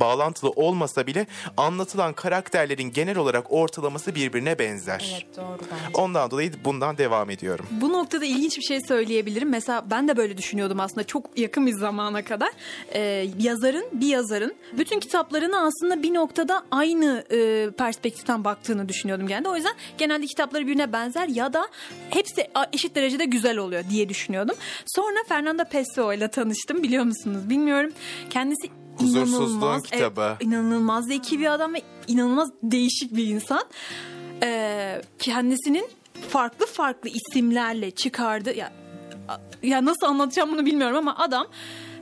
bağlantılı 0.00 0.50
olmasa 0.50 1.06
bile 1.06 1.26
anlatılan 1.56 2.12
karakterlerin 2.12 2.92
genel 2.92 3.18
olarak 3.18 3.52
ortalaması 3.52 4.14
birbirine 4.14 4.58
benzer. 4.58 5.10
Evet 5.12 5.36
doğru 5.36 5.58
bence. 5.60 5.98
Ondan 5.98 6.30
dolayı 6.30 6.52
bundan 6.64 6.98
devam 6.98 7.30
ediyorum. 7.30 7.66
Bu 7.70 7.92
noktada 7.92 8.24
ilginç 8.24 8.58
bir 8.58 8.62
şey 8.62 8.80
söyleyebilirim. 8.80 9.50
Mesela 9.50 9.90
ben 9.90 10.08
de 10.08 10.16
böyle 10.16 10.36
düşünüyordum 10.36 10.80
aslında 10.80 11.06
çok 11.06 11.38
yakın 11.38 11.66
bir 11.66 11.72
zamana 11.72 12.24
kadar. 12.28 12.50
Ee, 12.94 13.28
yazarın, 13.38 13.84
bir 13.92 14.06
yazarın 14.06 14.54
bütün 14.78 15.00
kitaplarını 15.00 15.60
aslında 15.60 16.02
bir 16.02 16.14
noktada 16.14 16.64
aynı 16.70 17.24
e, 17.30 17.70
perspektiften 17.70 18.44
baktığını 18.44 18.88
düşünüyordum 18.88 19.26
genelde. 19.26 19.48
O 19.48 19.56
yüzden 19.56 19.74
genelde 19.98 20.26
kitapları 20.26 20.62
birbirine 20.62 20.92
benzer 20.92 21.28
ya 21.28 21.52
da 21.52 21.68
hepsi 22.10 22.50
eşit 22.72 22.94
derecede 22.96 23.24
güzel 23.24 23.58
oluyor 23.58 23.84
diye 23.90 24.08
düşünüyordum. 24.08 24.56
Sonra 24.86 25.18
Fernando 25.28 25.64
Pessoa 25.64 26.14
ile 26.14 26.28
tanıştım 26.28 26.82
biliyor 26.82 27.04
musunuz 27.04 27.50
bilmiyorum. 27.50 27.92
Kendisi 28.30 28.70
Huzursuzluğun 28.96 29.42
inanılmaz, 29.42 29.82
kitabı. 29.82 30.20
evet, 30.20 30.42
inanılmaz 30.42 31.06
zeki 31.06 31.40
bir 31.40 31.54
adam 31.54 31.74
ve 31.74 31.82
inanılmaz 32.08 32.50
değişik 32.62 33.16
bir 33.16 33.26
insan. 33.26 33.64
Ee, 34.42 35.02
kendisinin 35.18 35.86
farklı 36.28 36.66
farklı 36.66 37.10
isimlerle 37.10 37.90
çıkardı 37.90 38.54
ya 38.54 38.72
ya 39.62 39.84
nasıl 39.84 40.06
anlatacağım 40.06 40.52
bunu 40.52 40.66
bilmiyorum 40.66 40.96
ama 40.96 41.16
adam 41.16 41.46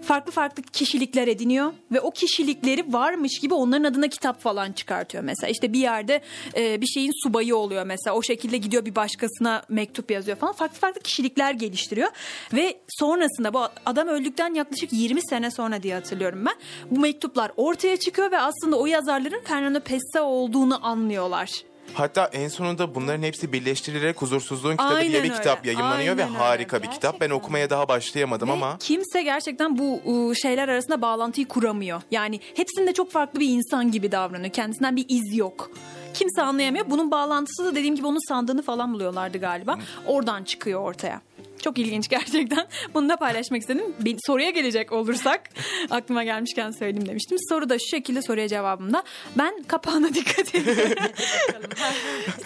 farklı 0.06 0.32
farklı 0.32 0.62
kişilikler 0.62 1.28
ediniyor 1.28 1.72
ve 1.92 2.00
o 2.00 2.10
kişilikleri 2.10 2.92
varmış 2.92 3.40
gibi 3.40 3.54
onların 3.54 3.84
adına 3.84 4.08
kitap 4.08 4.40
falan 4.40 4.72
çıkartıyor 4.72 5.24
mesela. 5.24 5.50
İşte 5.50 5.72
bir 5.72 5.78
yerde 5.78 6.20
e, 6.56 6.80
bir 6.80 6.86
şeyin 6.86 7.12
subayı 7.22 7.56
oluyor 7.56 7.86
mesela. 7.86 8.16
O 8.16 8.22
şekilde 8.22 8.56
gidiyor 8.56 8.84
bir 8.84 8.94
başkasına 8.94 9.62
mektup 9.68 10.10
yazıyor 10.10 10.36
falan. 10.36 10.52
Farklı 10.52 10.78
farklı 10.78 11.00
kişilikler 11.00 11.52
geliştiriyor 11.52 12.08
ve 12.52 12.76
sonrasında 12.88 13.54
bu 13.54 13.60
adam 13.86 14.08
öldükten 14.08 14.54
yaklaşık 14.54 14.92
20 14.92 15.20
sene 15.22 15.50
sonra 15.50 15.82
diye 15.82 15.94
hatırlıyorum 15.94 16.44
ben. 16.46 16.54
Bu 16.90 17.00
mektuplar 17.00 17.52
ortaya 17.56 17.96
çıkıyor 17.96 18.30
ve 18.30 18.38
aslında 18.38 18.76
o 18.76 18.86
yazarların 18.86 19.40
Fernando 19.44 19.80
Pessoa 19.80 20.22
olduğunu 20.22 20.86
anlıyorlar. 20.86 21.50
Hatta 21.94 22.24
en 22.32 22.48
sonunda 22.48 22.94
bunların 22.94 23.22
hepsi 23.22 23.52
birleştirilerek 23.52 24.22
Huzursuzluğun 24.22 24.70
kitabı 24.70 24.94
Aynen 24.94 25.08
diye 25.10 25.22
bir 25.22 25.30
öyle. 25.30 25.38
kitap 25.38 25.66
yayınlanıyor 25.66 26.16
ve 26.16 26.22
Aynen 26.24 26.34
öyle. 26.36 26.44
harika 26.44 26.82
bir 26.82 26.90
kitap. 26.90 27.12
Ben 27.14 27.18
Gerçekten. 27.18 27.36
okumaya 27.44 27.70
daha 27.70 27.88
başlayamadım 27.88 28.48
Ve 28.48 28.52
ama 28.52 28.76
kimse 28.78 29.22
gerçekten 29.22 29.78
bu 29.78 30.00
ıı, 30.08 30.36
şeyler 30.36 30.68
arasında 30.68 31.02
bağlantıyı 31.02 31.48
kuramıyor. 31.48 32.02
Yani 32.10 32.40
hepsinde 32.54 32.92
çok 32.92 33.10
farklı 33.12 33.40
bir 33.40 33.48
insan 33.48 33.90
gibi 33.90 34.12
davranıyor. 34.12 34.52
Kendisinden 34.52 34.96
bir 34.96 35.04
iz 35.08 35.36
yok. 35.36 35.70
Kimse 36.14 36.42
anlayamıyor. 36.42 36.90
Bunun 36.90 37.10
bağlantısı 37.10 37.64
da 37.64 37.74
dediğim 37.74 37.96
gibi 37.96 38.06
onun 38.06 38.28
sandığını 38.28 38.62
falan 38.62 38.94
buluyorlardı 38.94 39.38
galiba. 39.38 39.78
Oradan 40.06 40.44
çıkıyor 40.44 40.80
ortaya. 40.80 41.20
Çok 41.62 41.78
ilginç 41.78 42.08
gerçekten. 42.08 42.66
Bunu 42.94 43.08
da 43.08 43.16
paylaşmak 43.16 43.60
istedim. 43.60 43.84
Bir 44.00 44.16
soruya 44.26 44.50
gelecek 44.50 44.92
olursak 44.92 45.40
aklıma 45.90 46.24
gelmişken 46.24 46.70
söyleyeyim 46.70 47.08
demiştim. 47.08 47.38
Soru 47.48 47.68
da 47.68 47.78
şu 47.78 47.86
şekilde 47.90 48.22
soruya 48.22 48.48
cevabımda. 48.48 49.02
Ben 49.38 49.62
kapağına 49.62 50.08
dikkat 50.14 50.54
ediyorum. 50.54 51.02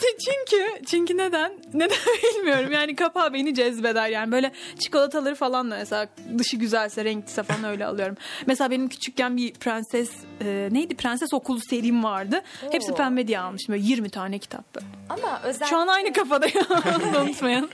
çünkü 0.00 0.84
çünkü 0.86 1.16
neden? 1.16 1.52
Neden 1.74 1.98
bilmiyorum. 2.34 2.72
Yani 2.72 2.96
kapağı 2.96 3.34
beni 3.34 3.54
cezbeder. 3.54 4.08
Yani 4.08 4.32
böyle 4.32 4.52
çikolataları 4.78 5.34
falan 5.34 5.70
da 5.70 5.76
mesela 5.76 6.08
dışı 6.38 6.56
güzelse, 6.56 7.04
renkliyse 7.04 7.42
falan 7.42 7.64
öyle 7.64 7.86
alıyorum. 7.86 8.16
Mesela 8.46 8.70
benim 8.70 8.88
küçükken 8.88 9.36
bir 9.36 9.52
prenses 9.52 10.10
e, 10.44 10.68
neydi? 10.70 10.94
Prenses 10.96 11.34
okulu 11.34 11.60
serim 11.70 12.04
vardı. 12.04 12.42
Hepsi 12.70 12.92
Oo. 12.92 12.96
pembe 12.96 13.26
diye 13.28 13.38
almışım. 13.40 13.72
Böyle 13.72 13.84
20 13.84 14.10
tane 14.10 14.38
kitap 14.38 14.74
böyle. 14.74 14.86
Ama 15.08 15.40
özellikle, 15.44 15.66
Şu 15.66 15.76
an 15.76 15.86
aynı 15.86 16.12
kafadayım. 16.12 16.66
Onu 16.70 17.14
da 17.14 17.22
unutmayın. 17.22 17.70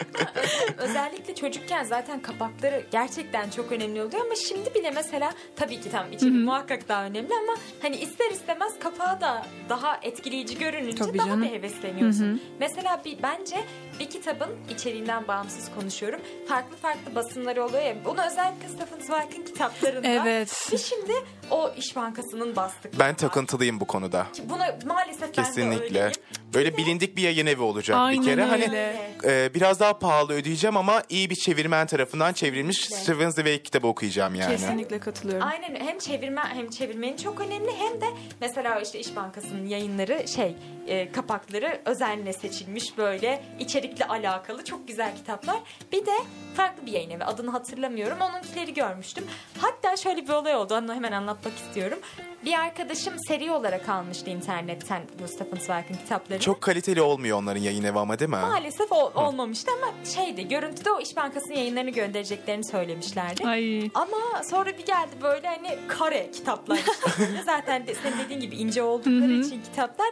özellikle 0.79 1.26
çocukken 1.35 1.85
zaten 1.85 2.21
kapakları 2.23 2.83
gerçekten 2.91 3.51
çok 3.51 3.73
önemli 3.73 4.03
oluyor 4.03 4.25
ama 4.27 4.35
şimdi 4.35 4.75
bile 4.75 4.91
mesela 4.91 5.33
tabii 5.57 5.81
ki 5.81 5.91
tam 5.91 6.13
içeriği 6.13 6.39
muhakkak 6.45 6.89
daha 6.89 7.05
önemli 7.05 7.35
ama 7.35 7.55
hani 7.83 7.97
ister 7.97 8.31
istemez 8.31 8.73
kapağı 8.79 9.21
da 9.21 9.47
daha 9.69 9.99
etkileyici 10.03 10.59
görününce 10.59 10.97
Tabii 11.05 11.19
daha 11.19 11.27
canım. 11.27 11.43
bir 11.43 11.49
hevesleniyorsun. 11.51 12.41
Mesela 12.61 13.03
bir 13.05 13.23
bence 13.23 13.57
bir 14.01 14.11
kitabın 14.11 14.49
içeriğinden 14.75 15.29
bağımsız 15.29 15.71
konuşuyorum. 15.79 16.21
Farklı 16.49 16.77
farklı 16.77 17.15
basımları 17.15 17.65
oluyor 17.65 17.83
ya. 17.83 17.95
Bunu 18.05 18.27
özellikle 18.27 18.69
Stephen 18.69 19.01
Zweig'in 19.07 19.45
kitaplarında. 19.45 20.09
Evet. 20.09 20.69
Ve 20.73 20.79
şimdi 20.79 21.13
o 21.51 21.71
İş 21.77 21.97
Bankası'nın 21.97 22.57
bastıkları. 22.57 22.99
ben 22.99 23.15
takıntılıyım 23.15 23.81
bu 23.81 23.87
konuda. 23.87 24.27
Buna 24.45 24.79
maalesef 24.87 25.23
ben 25.23 25.29
de 25.29 25.33
Kesinlikle. 25.33 25.85
öyleyim. 25.85 26.13
Böyle 26.55 26.77
bilindik 26.77 27.17
bir 27.17 27.23
yayın 27.23 27.47
evi 27.47 27.63
olacak 27.63 27.97
Aynen 28.01 28.23
bir 28.23 28.27
kere. 28.27 28.45
Hani 28.45 28.65
öyle. 28.65 28.97
e, 29.25 29.55
biraz 29.55 29.81
daha 29.81 29.99
pahalı 29.99 30.33
ödeyeceğim 30.33 30.77
ama 30.77 31.03
iyi 31.09 31.31
bir 31.31 31.35
çevirmen 31.35 31.87
tarafından 31.87 32.33
çevrilmiş 32.33 32.77
Stephen 32.77 33.31
Zweig 33.31 33.65
kitabı 33.65 33.87
okuyacağım 33.87 34.35
yani. 34.35 34.51
Kesinlikle 34.51 34.99
katılıyorum. 35.01 35.47
Aynen 35.49 35.75
hem 35.87 35.99
çevirme 35.99 36.41
hem 36.55 36.71
çevirmenin 36.71 37.17
çok 37.17 37.41
önemli 37.41 37.71
hem 37.79 38.01
de 38.01 38.07
mesela 38.41 38.81
işte 38.81 38.99
İş 39.01 39.17
Bankası'nın 39.17 39.67
yayınları 39.67 40.29
şey 40.29 40.57
e, 40.87 41.13
kapakları 41.13 41.81
özenle 41.85 42.33
seçilmiş 42.33 42.99
böyle 42.99 43.45
içerikle 43.61 44.05
alakalı 44.07 44.65
çok 44.65 44.89
güzel 44.89 45.17
kitaplar. 45.17 45.57
Bir 45.93 46.07
de 46.07 46.13
farklı 46.57 46.87
bir 46.87 46.93
yayın 46.93 47.11
evi 47.11 47.25
adını 47.25 47.51
hatırlamıyorum 47.51 48.19
onunkileri 48.21 48.75
görmüştüm. 48.75 49.25
Hatta 49.59 49.97
şöyle 49.97 50.23
bir 50.23 50.33
olay 50.33 50.57
oldu 50.57 50.75
onu 50.75 50.95
hemen 50.95 51.13
anlatmak 51.13 51.55
istiyorum. 51.57 51.99
Bir 52.45 52.53
arkadaşım 52.59 53.15
seri 53.29 53.51
olarak 53.51 53.89
almıştı 53.89 54.31
internetten 54.31 55.03
Stephen 55.27 55.59
Zweig'in 55.59 55.95
kitaplarını. 55.95 56.43
Çok 56.43 56.61
kaliteli 56.61 57.01
olmuyor 57.03 57.39
onların 57.39 57.61
yayın 57.61 57.85
evi 57.85 57.99
ama 57.99 58.19
değil 58.19 58.31
mi? 58.31 58.37
Maalesef 58.37 58.93
o- 58.93 59.13
olmamıştı 59.15 59.71
ama 59.83 59.93
şeydi 60.15 60.49
görüntüde 60.49 60.91
o 60.91 61.01
İş 61.01 61.17
Bankası'nın 61.17 61.55
yayınlarını 61.57 61.91
göndereceklerini 61.91 62.65
söylemişlerdi. 62.65 63.47
Ay. 63.47 63.91
Ama 63.95 64.43
sonra 64.51 64.67
bir 64.79 64.87
geldi 64.87 65.11
böyle 65.23 65.47
hani 65.49 65.79
kare 65.89 66.31
kitaplar. 66.31 66.77
işte. 66.77 67.27
Zaten 67.47 67.87
de, 67.87 67.95
senin 67.95 68.19
dediğin 68.19 68.41
gibi 68.41 68.57
ince 68.57 68.83
oldukları 68.83 69.33
için 69.33 69.63
kitaplar 69.63 70.09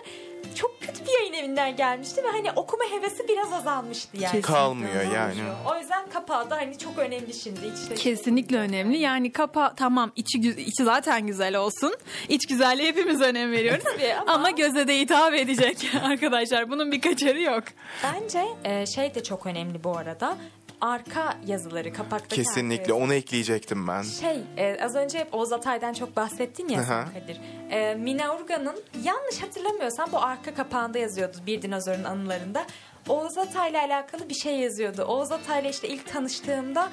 çok 0.54 0.80
kötü 0.80 1.06
bir 1.06 1.20
yayın 1.20 1.32
evinden 1.32 1.76
gelmişti 1.76 2.22
ve 2.24 2.28
hani 2.28 2.50
okuma 2.52 2.84
hevesi 2.90 3.28
biraz 3.28 3.52
azalmıştı 3.52 4.08
yani. 4.16 4.24
Kesinlikle. 4.24 4.52
Kalmıyor 4.52 5.12
yani. 5.14 5.40
O 5.70 5.76
yüzden 5.78 6.10
kapağı 6.10 6.50
da 6.50 6.56
hani 6.56 6.78
çok 6.78 6.98
önemli 6.98 7.34
şimdi. 7.34 7.60
İçte 7.66 7.94
Kesinlikle 7.94 8.58
önemli. 8.58 8.98
Yani 8.98 9.32
kapa 9.32 9.74
tamam 9.74 10.12
içi 10.16 10.38
içi 10.38 10.84
zaten 10.84 11.26
güzel 11.26 11.56
olsun. 11.56 11.94
İç 12.28 12.46
güzelliğe 12.46 12.88
hepimiz 12.88 13.20
önem 13.20 13.52
veriyoruz. 13.52 13.84
Tabii 13.94 14.14
ama- 14.14 14.32
ama... 14.32 14.50
göze 14.50 14.88
de 14.88 14.98
hitap 15.00 15.34
edecek 15.34 15.90
arkadaşlar. 16.02 16.70
Bunun 16.70 16.92
bir 16.92 17.00
kaçarı 17.00 17.40
yok. 17.40 17.64
Bence 18.04 18.44
e, 18.64 18.86
şey 18.86 19.14
de 19.14 19.22
çok 19.22 19.46
önemli 19.46 19.84
bu 19.84 19.96
arada. 19.98 20.36
Arka 20.80 21.36
yazıları, 21.46 21.92
kapaktaki 21.92 22.34
Kesinlikle 22.34 22.92
onu 22.92 23.14
ekleyecektim 23.14 23.88
ben. 23.88 24.02
Şey 24.02 24.42
e, 24.56 24.84
az 24.84 24.96
önce 24.96 25.18
hep 25.18 25.34
Oğuz 25.34 25.52
Atay'dan 25.52 25.92
çok 25.92 26.16
bahsettin 26.16 26.68
ya 26.68 26.82
sen. 26.82 27.08
Kadir. 27.20 27.40
E, 27.70 27.94
Mina 27.94 28.36
Urgan'ın 28.36 28.76
yanlış 29.04 29.42
hatırlamıyorsam 29.42 30.12
bu 30.12 30.18
arka 30.18 30.54
kapağında 30.54 30.98
yazıyordu 30.98 31.36
bir 31.46 31.62
dinozorun 31.62 32.04
anılarında. 32.04 32.66
Oğuz 33.08 33.38
Atay'la 33.38 33.82
alakalı 33.84 34.28
bir 34.28 34.34
şey 34.34 34.58
yazıyordu. 34.58 35.02
Oğuz 35.02 35.32
Atay'la 35.32 35.70
işte 35.70 35.88
ilk 35.88 36.12
tanıştığımda 36.12 36.90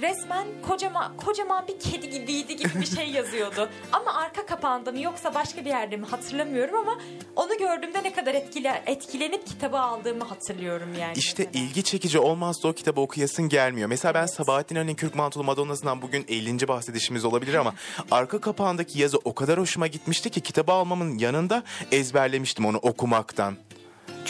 resmen 0.00 0.46
kocaman 0.68 1.16
kocaman 1.16 1.68
bir 1.68 1.78
kedi 1.78 2.10
gibiydi 2.10 2.56
gibi 2.56 2.80
bir 2.80 2.86
şey 2.86 3.10
yazıyordu. 3.10 3.70
ama 3.92 4.14
arka 4.14 4.46
kapağında 4.46 4.92
mı 4.92 5.00
yoksa 5.00 5.34
başka 5.34 5.64
bir 5.64 5.70
yerde 5.70 5.96
mi 5.96 6.06
hatırlamıyorum 6.06 6.76
ama 6.76 6.98
onu 7.36 7.58
gördüğümde 7.58 8.02
ne 8.02 8.12
kadar 8.12 8.34
etkile, 8.34 8.82
etkilenip 8.86 9.46
kitabı 9.46 9.78
aldığımı 9.78 10.24
hatırlıyorum 10.24 10.88
yani. 11.00 11.12
İşte 11.16 11.44
mesela. 11.44 11.64
ilgi 11.64 11.82
çekici 11.82 12.18
olmazsa 12.18 12.68
o 12.68 12.72
kitabı 12.72 13.00
okuyasın 13.00 13.48
gelmiyor. 13.48 13.88
Mesela 13.88 14.14
ben 14.14 14.26
Sabahattin 14.26 14.76
Ali'nin 14.76 14.94
Kürk 14.94 15.14
Mantolu 15.14 15.44
Madonna'sından 15.44 16.02
bugün 16.02 16.24
50. 16.28 16.68
bahsedişimiz 16.68 17.24
olabilir 17.24 17.54
ama 17.54 17.74
arka 18.10 18.40
kapağındaki 18.40 18.98
yazı 18.98 19.18
o 19.24 19.34
kadar 19.34 19.60
hoşuma 19.60 19.86
gitmişti 19.86 20.30
ki 20.30 20.40
kitabı 20.40 20.72
almamın 20.72 21.18
yanında 21.18 21.62
ezberlemiştim 21.92 22.66
onu 22.66 22.76
okumaktan. 22.76 23.56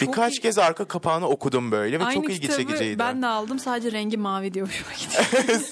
Birkaç 0.03 0.34
iyi. 0.38 0.40
kez 0.40 0.59
arka 0.59 0.84
kapağını 0.84 1.28
okudum 1.28 1.72
böyle 1.72 2.01
ve 2.01 2.05
Aynı 2.05 2.14
çok 2.14 2.30
ilgi 2.30 2.40
kitabı 2.40 2.57
çekiciydi. 2.62 2.99
ben 2.99 3.22
de 3.22 3.26
aldım. 3.26 3.59
Sadece 3.59 3.92
rengi 3.92 4.16
mavi 4.16 4.55
diye 4.55 4.64
hoşuma 4.64 4.90
gitti. 4.99 5.22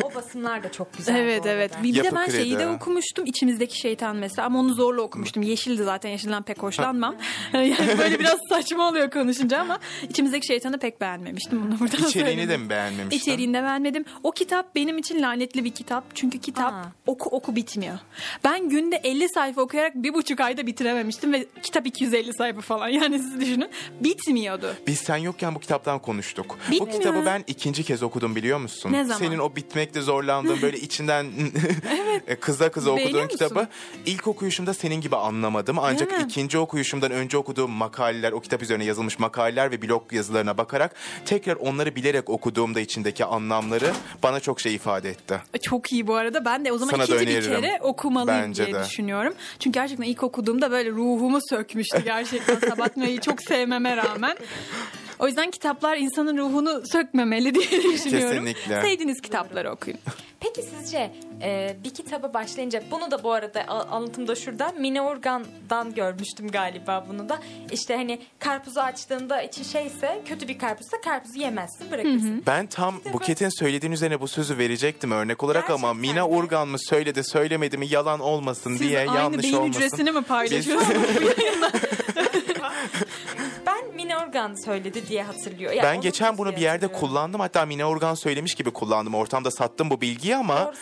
o 0.14 0.18
basımlar 0.18 0.62
da 0.62 0.72
çok 0.72 0.96
güzel. 0.96 1.16
evet 1.16 1.44
bu 1.44 1.48
evet. 1.48 1.72
Bir, 1.82 1.94
bir 1.94 2.04
de 2.04 2.14
ben 2.14 2.30
şeyi 2.30 2.58
de 2.58 2.68
okumuştum. 2.68 3.26
İçimizdeki 3.26 3.78
şeytan 3.78 4.16
mesela 4.16 4.46
ama 4.46 4.58
onu 4.58 4.74
zorla 4.74 5.02
okumuştum. 5.02 5.42
Yeşildi 5.42 5.84
zaten. 5.84 6.10
Yeşilden 6.10 6.42
pek 6.42 6.62
hoşlanmam. 6.62 7.16
yani 7.52 7.98
böyle 7.98 8.18
biraz 8.18 8.38
saçma 8.48 8.88
oluyor 8.88 9.10
konuşunca 9.10 9.60
ama 9.60 9.78
içimizdeki 10.08 10.46
şeytanı 10.46 10.78
pek 10.78 11.00
beğenmemiştim. 11.00 11.62
Bunu 11.62 11.80
buradan 11.80 12.08
İçeriğini 12.08 12.10
söyleyeyim. 12.12 12.50
de 12.50 12.56
mi 12.56 12.70
beğenmemiştin? 12.70 13.16
İçeriğini 13.16 13.54
de 13.54 13.62
beğenmedim. 13.62 14.04
O 14.22 14.30
kitap 14.30 14.74
benim 14.74 14.98
için 14.98 15.22
lanetli 15.22 15.64
bir 15.64 15.70
kitap. 15.70 16.04
Çünkü 16.14 16.38
kitap 16.38 16.72
Aa. 16.72 16.92
oku 17.06 17.30
oku 17.30 17.56
bitmiyor. 17.56 17.98
Ben 18.44 18.68
günde 18.68 18.96
50 18.96 19.28
sayfa 19.28 19.60
okuyarak 19.60 19.94
bir 19.94 20.14
buçuk 20.14 20.40
ayda 20.40 20.66
bitirememiştim 20.66 21.32
ve 21.32 21.46
kitap 21.62 21.86
250 21.86 22.34
sayfa 22.34 22.60
falan. 22.60 22.84
Yani 22.94 23.18
siz 23.18 23.40
düşünün. 23.40 23.70
Bitmiyordu. 24.00 24.74
Biz 24.86 24.98
sen 24.98 25.16
yokken 25.16 25.54
bu 25.54 25.58
kitaptan 25.60 25.98
konuştuk. 25.98 26.58
Bu 26.68 26.72
Bitmiyor. 26.72 26.92
kitabı 26.98 27.26
ben 27.26 27.44
ikinci 27.46 27.84
kez 27.84 28.02
okudum 28.02 28.36
biliyor 28.36 28.58
musun? 28.58 28.92
Ne 28.92 29.04
zaman? 29.04 29.18
Senin 29.18 29.38
o 29.38 29.56
bitmekte 29.56 30.02
zorlandığın 30.04 30.62
böyle 30.62 30.78
içinden 30.80 31.26
e, 32.26 32.36
kıza 32.36 32.70
kıza 32.70 32.90
okuduğun 32.90 33.04
Beğeniyor 33.04 33.24
musun? 33.24 33.38
kitabı 33.38 33.68
ilk 34.06 34.26
okuyuşumda 34.26 34.74
senin 34.74 35.00
gibi 35.00 35.16
anlamadım. 35.16 35.78
Ancak 35.78 36.10
Değil 36.10 36.22
mi? 36.22 36.26
ikinci 36.30 36.58
okuyuşumdan 36.58 37.10
önce 37.10 37.38
okuduğum 37.38 37.70
makaleler, 37.70 38.32
o 38.32 38.40
kitap 38.40 38.62
üzerine 38.62 38.84
yazılmış 38.84 39.18
makaleler 39.18 39.70
ve 39.70 39.82
blog 39.82 40.12
yazılarına 40.12 40.58
bakarak 40.58 40.94
tekrar 41.24 41.56
onları 41.56 41.96
bilerek 41.96 42.30
okuduğumda 42.30 42.80
içindeki 42.80 43.24
anlamları 43.24 43.92
bana 44.22 44.40
çok 44.40 44.60
şey 44.60 44.74
ifade 44.74 45.10
etti. 45.10 45.40
Çok 45.62 45.92
iyi 45.92 46.06
bu 46.06 46.14
arada. 46.14 46.44
Ben 46.44 46.64
de 46.64 46.72
o 46.72 46.78
zaman 46.78 46.90
Sana 46.90 47.04
ikinci 47.04 47.26
bir 47.26 47.42
kere 47.42 47.78
okumalıyım 47.82 48.42
Bence 48.42 48.66
diye 48.66 48.74
de. 48.76 48.84
düşünüyorum. 48.84 49.34
Çünkü 49.58 49.74
gerçekten 49.80 50.04
ilk 50.04 50.22
okuduğumda 50.22 50.70
böyle 50.70 50.90
ruhumu 50.90 51.38
sökmüştü 51.50 52.04
gerçekten 52.04 52.58
Sabatmayı 52.68 53.20
çok 53.20 53.42
sevmeme 53.42 53.96
rağmen. 53.96 54.36
O 55.18 55.26
yüzden 55.26 55.50
kitaplar 55.50 55.96
insanın 55.96 56.38
ruhunu 56.38 56.82
sökmemeli 56.86 57.54
diye 57.54 57.82
düşünüyorum. 57.92 58.30
Kesinlikle. 58.30 58.82
Sevdiğiniz 58.82 59.20
kitapları 59.20 59.70
okuyun. 59.72 59.98
Peki 60.40 60.62
sizce 60.62 61.10
e, 61.42 61.76
bir 61.84 61.90
kitaba 61.90 62.34
başlayınca 62.34 62.82
bunu 62.90 63.10
da 63.10 63.22
bu 63.22 63.32
arada 63.32 63.64
anlatımda 63.68 64.34
şuradan 64.34 64.80
Mine 64.80 65.02
Organ'dan 65.02 65.94
görmüştüm 65.94 66.48
galiba 66.48 67.06
bunu 67.08 67.28
da. 67.28 67.38
İşte 67.72 67.96
hani 67.96 68.18
karpuzu 68.38 68.80
açtığında 68.80 69.42
içi 69.42 69.64
şeyse 69.64 70.22
kötü 70.28 70.48
bir 70.48 70.58
karpuzsa 70.58 71.00
karpuzu 71.00 71.38
yemezsin 71.38 71.90
bırakırsın. 71.90 72.42
Ben 72.46 72.66
tam 72.66 72.94
Buket'in 73.12 73.48
söylediğin 73.60 73.92
üzerine 73.92 74.20
bu 74.20 74.28
sözü 74.28 74.58
verecektim 74.58 75.10
örnek 75.12 75.42
olarak 75.42 75.70
ama 75.70 75.92
Gerçekten 75.92 75.96
Mina 76.14 76.28
mi? 76.28 76.34
Urgan 76.34 76.68
mı 76.68 76.76
söyledi 76.78 77.24
söylemedi 77.24 77.78
mi 77.78 77.86
yalan 77.90 78.20
olmasın 78.20 78.70
Siz 78.70 78.80
diye 78.80 78.98
aynı 78.98 79.14
yanlış 79.16 79.42
beyin 79.42 79.54
olmasın. 79.56 79.72
hücresini 79.80 80.12
mi 80.12 80.22
paylaşıyorsunuz? 80.22 80.98
Ben 81.62 81.70
Mine 84.04 84.18
Organ 84.18 84.54
söyledi 84.64 85.08
diye 85.08 85.22
hatırlıyor. 85.22 85.72
Ya 85.72 85.82
ben 85.82 86.00
geçen 86.00 86.38
bunu 86.38 86.56
bir 86.56 86.60
yerde 86.60 86.88
kullandım. 86.88 87.40
Hatta 87.40 87.66
Mine 87.66 87.84
Organ 87.84 88.14
söylemiş 88.14 88.54
gibi 88.54 88.70
kullandım. 88.70 89.14
Ortamda 89.14 89.50
sattım 89.50 89.90
bu 89.90 90.00
bilgiyi 90.00 90.36
ama 90.36 90.72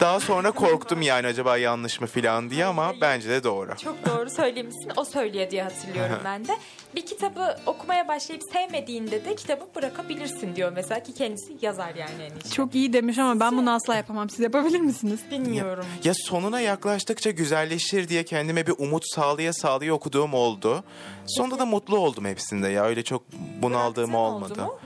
daha 0.00 0.20
sonra 0.20 0.50
korktum 0.60 1.02
yani 1.02 1.26
acaba 1.26 1.56
yanlış 1.56 2.00
mı 2.00 2.06
falan 2.06 2.50
diye 2.50 2.64
ama 2.64 2.92
bence 3.00 3.28
de 3.28 3.44
doğru. 3.44 3.76
Çok 3.76 4.06
doğru 4.06 4.30
söylemişsin. 4.30 4.92
O 4.96 5.04
söylüyor 5.04 5.50
diye 5.50 5.62
hatırlıyorum 5.62 6.18
ben 6.24 6.48
de. 6.48 6.56
Bir 6.94 7.06
kitabı 7.06 7.56
okumaya 7.66 8.08
başlayıp 8.08 8.42
sevmediğinde 8.52 9.24
de 9.24 9.34
kitabı 9.34 9.68
bırakabilirsin 9.76 10.56
diyor 10.56 10.72
mesela 10.72 11.02
ki 11.02 11.14
kendisi 11.14 11.56
yazar 11.62 11.94
yani 11.94 12.22
en 12.22 12.48
iyi. 12.48 12.52
Çok 12.52 12.74
iyi 12.74 12.92
demiş 12.92 13.18
ama 13.18 13.40
ben 13.40 13.58
bunu 13.58 13.70
asla 13.70 13.96
yapamam. 13.96 14.30
Siz 14.30 14.40
yapabilir 14.40 14.80
misiniz? 14.80 15.20
Bilmiyorum. 15.30 15.84
Ya 16.04 16.12
sonuna 16.16 16.60
yaklaştıkça 16.60 17.30
güzelleşir 17.30 18.08
diye 18.08 18.24
kendime 18.24 18.66
bir 18.66 18.74
umut 18.78 19.04
sağlaya 19.14 19.52
sağlaya 19.52 19.94
okuduğum 19.94 20.34
oldu. 20.34 20.84
Sonunda 21.26 21.58
da 21.58 21.66
mutlu 21.66 21.98
oldum 21.98 22.24
hepsinde 22.24 22.69
ya. 22.70 22.84
Öyle 22.84 23.02
çok 23.02 23.22
bunaldığım 23.62 24.14
olmadı. 24.14 24.62
mu? 24.62 24.78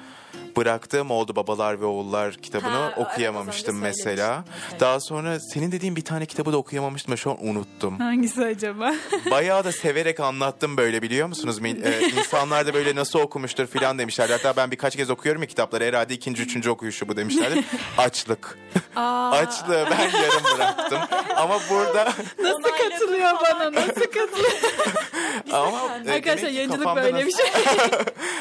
Bıraktığım 0.57 1.11
oldu 1.11 1.37
Babalar 1.37 1.81
ve 1.81 1.85
Oğullar 1.85 2.33
kitabını 2.35 2.71
Ha, 2.71 2.93
evet, 2.97 3.07
okuyamamıştım 3.07 3.77
önce 3.77 3.87
mesela. 3.89 4.45
mesela. 4.65 4.81
Daha 4.81 5.01
sonra 5.01 5.41
senin 5.41 5.73
dediğin 5.73 5.97
bir 5.97 6.05
tane 6.05 6.27
kitabı 6.27 6.53
da 6.53 6.57
okuyamamıştım 6.57 7.13
ve 7.13 7.17
şu 7.17 7.31
an 7.31 7.37
unuttum. 7.47 7.99
Hangisi 7.99 8.45
acaba? 8.45 8.95
Bayağı 9.31 9.65
da 9.65 9.73
severek 9.73 10.21
anlattım 10.21 10.77
böyle 10.77 11.03
biliyor 11.03 11.29
musunuz? 11.29 11.59
Mil- 11.59 11.85
e, 11.85 12.09
insanlar 12.19 12.67
da 12.67 12.75
böyle 12.75 12.95
nasıl 12.95 13.19
okumuştur 13.19 13.67
filan 13.67 13.99
demişler. 13.99 14.31
Hatta 14.31 14.57
ben 14.57 14.71
birkaç 14.71 14.97
kez 14.97 15.11
okuyorum 15.11 15.43
ya 15.43 15.49
kitapları. 15.49 15.85
Herhalde 15.85 16.15
ikinci, 16.15 16.43
üçüncü 16.43 16.71
okuyuşu 16.71 17.09
bu 17.09 17.17
demişlerdi. 17.17 17.65
Açlık. 17.99 18.59
Aa, 18.97 19.31
Açlığı 19.31 19.87
ben 19.91 20.01
yarım 20.21 20.45
bıraktım. 20.57 20.99
Ama 21.37 21.59
burada 21.71 22.05
nasıl 22.43 22.63
katılıyor 22.63 23.31
bana? 23.45 23.73
Nasıl 23.73 24.01
katılıyor? 24.01 24.53
ama 25.53 25.79
e, 26.07 26.13
Arkadaşlar 26.13 26.49
yayıncılık 26.49 26.97
böyle 26.97 27.19
bir 27.19 27.27
nasıl- 27.27 27.39
şey. 27.39 27.53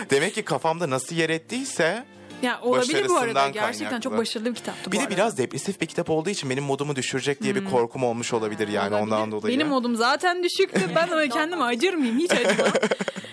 Demek 0.09 0.36
ki 0.36 0.41
kafamda 0.45 0.89
nasıl 0.89 1.16
yer 1.16 1.30
ettiyse 1.30 2.03
Ya 2.44 2.60
olabilir 2.62 3.10
bu 3.10 3.18
arada. 3.18 3.50
Gerçekten 3.50 3.86
kaynaklı. 3.89 4.02
çok 4.02 4.18
başarılı 4.18 4.50
bir 4.50 4.56
kitaptı 4.56 4.91
bir 4.91 4.98
de 4.98 5.02
arada. 5.02 5.12
biraz 5.16 5.38
depresif 5.38 5.82
bir 5.82 5.86
kitap 5.86 6.10
olduğu 6.10 6.30
için 6.30 6.50
benim 6.50 6.64
modumu 6.64 6.96
düşürecek 6.96 7.41
diye 7.44 7.56
bir 7.56 7.66
korkum 7.66 8.04
olmuş 8.04 8.34
olabilir 8.34 8.68
yani 8.68 8.88
Hmm. 8.89 8.94
Olabilir. 8.98 9.14
ondan 9.16 9.32
dolayı. 9.32 9.56
Benim 9.56 9.68
modum 9.68 9.96
zaten 9.96 10.44
düşüktü. 10.44 10.82
Ben 10.96 11.12
öyle 11.12 11.30
kendime 11.34 11.64
acır 11.64 11.94
mıyım? 11.94 12.18
Hiç 12.20 12.32
acımam. 12.32 12.72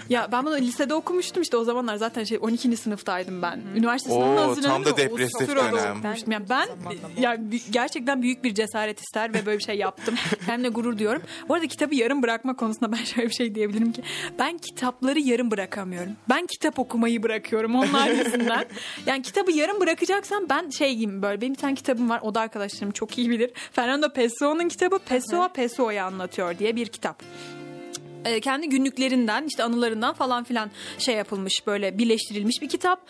ya 0.09 0.29
ben 0.33 0.47
bunu 0.47 0.57
lisede 0.57 0.95
okumuştum 0.95 1.43
işte 1.43 1.57
o 1.57 1.65
zamanlar 1.65 1.97
zaten 1.97 2.25
şey 2.25 2.39
12. 2.41 2.77
sınıftaydım 2.77 3.43
ben. 3.43 3.61
Üniversite 3.77 4.13
Oo, 4.13 4.15
sınavına 4.15 4.37
tam 4.41 4.49
hazırlanıyordum. 4.49 4.93
da 4.93 4.97
depresif 4.97 5.49
dönem. 5.49 5.97
okumuştum. 5.99 6.33
Ya 6.33 6.43
ben 6.49 6.69
ya 7.21 7.39
gerçekten 7.71 8.23
büyük 8.23 8.45
bir 8.45 8.55
cesaret 8.55 9.01
ister 9.01 9.35
ve 9.35 9.47
böyle 9.47 9.59
bir 9.59 9.65
şey 9.65 9.77
yaptım. 9.77 10.15
Kendimle 10.47 10.69
gurur 10.69 10.99
diyorum. 10.99 11.23
Bu 11.49 11.55
arada 11.55 11.67
kitabı 11.67 11.95
yarım 11.95 12.23
bırakma 12.23 12.57
konusunda 12.57 12.93
ben 12.93 13.05
şöyle 13.05 13.29
bir 13.29 13.35
şey 13.35 13.55
diyebilirim 13.55 13.93
ki 13.93 14.03
ben 14.39 14.59
kitapları 14.59 15.21
yarım 15.21 15.51
bırakamıyorum. 15.51 16.13
Ben 16.29 16.47
kitap 16.47 16.79
okumayı 16.79 17.23
bırakıyorum 17.23 17.75
onlar 17.75 18.09
yüzünden. 18.11 18.65
yani 19.07 19.23
kitabı 19.23 19.53
yarım 19.53 19.81
bırakacaksam 19.81 20.49
ben 20.49 20.71
şey 20.71 20.95
gibi 20.95 21.23
böyle 21.23 21.41
benim 21.41 21.55
bir 21.55 21.59
tane 21.59 21.75
kitabım 21.75 22.11
var 22.11 22.21
o 22.23 22.35
da 22.35 22.41
arkadaşlarım 22.41 22.93
çok 22.93 23.19
iyi 23.19 23.31
bilir. 23.31 23.51
Fernando 23.73 24.09
Pessoa'nın 24.09 24.69
kitabı 24.69 24.99
Pessoa 24.99 25.49
Pessoa'yı 25.49 26.05
anlatıyor 26.05 26.59
diye 26.59 26.77
bir 26.77 26.87
kitap. 26.87 27.23
E, 28.25 28.41
kendi 28.41 28.69
günlüklerinden 28.69 29.45
işte 29.47 29.63
anılarından 29.65 30.15
falan 30.15 30.45
filan 30.45 30.71
şey 30.99 31.15
yapılmış 31.15 31.67
böyle 31.67 31.99
birleştirilmiş 31.99 32.63
bir 32.63 32.69
kitap. 32.69 33.01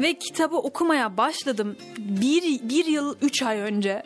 Ve 0.00 0.14
kitabı 0.14 0.56
okumaya 0.56 1.16
başladım 1.16 1.76
bir, 1.98 2.68
bir 2.68 2.84
yıl 2.84 3.16
üç 3.22 3.42
ay 3.42 3.58
önce 3.58 4.02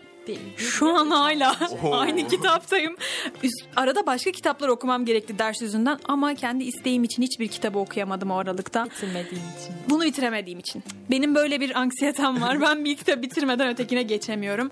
şu 0.57 0.97
an 0.97 1.11
hala 1.11 1.57
aynı 1.93 2.29
kitaptayım. 2.29 2.97
Üst- 3.43 3.67
Arada 3.77 4.07
başka 4.07 4.31
kitaplar 4.31 4.69
okumam 4.69 5.05
gerekti 5.05 5.39
ders 5.39 5.63
yüzünden 5.63 5.99
ama 6.05 6.35
kendi 6.35 6.65
isteğim 6.65 7.05
için 7.05 7.23
hiçbir 7.23 7.49
kitabı 7.49 7.79
okuyamadım 7.79 8.31
o 8.31 8.37
aralıkta. 8.37 8.85
Bitirmediğin 8.85 9.43
için. 9.59 9.75
Bunu 9.91 10.05
bitiremediğim 10.05 10.59
için. 10.59 10.83
Benim 11.11 11.35
böyle 11.35 11.61
bir 11.61 11.79
anksiyetem 11.81 12.43
var. 12.43 12.61
Ben 12.61 12.85
bir 12.85 12.97
kitap 12.97 13.23
bitirmeden 13.23 13.69
ötekine 13.69 14.03
geçemiyorum. 14.03 14.71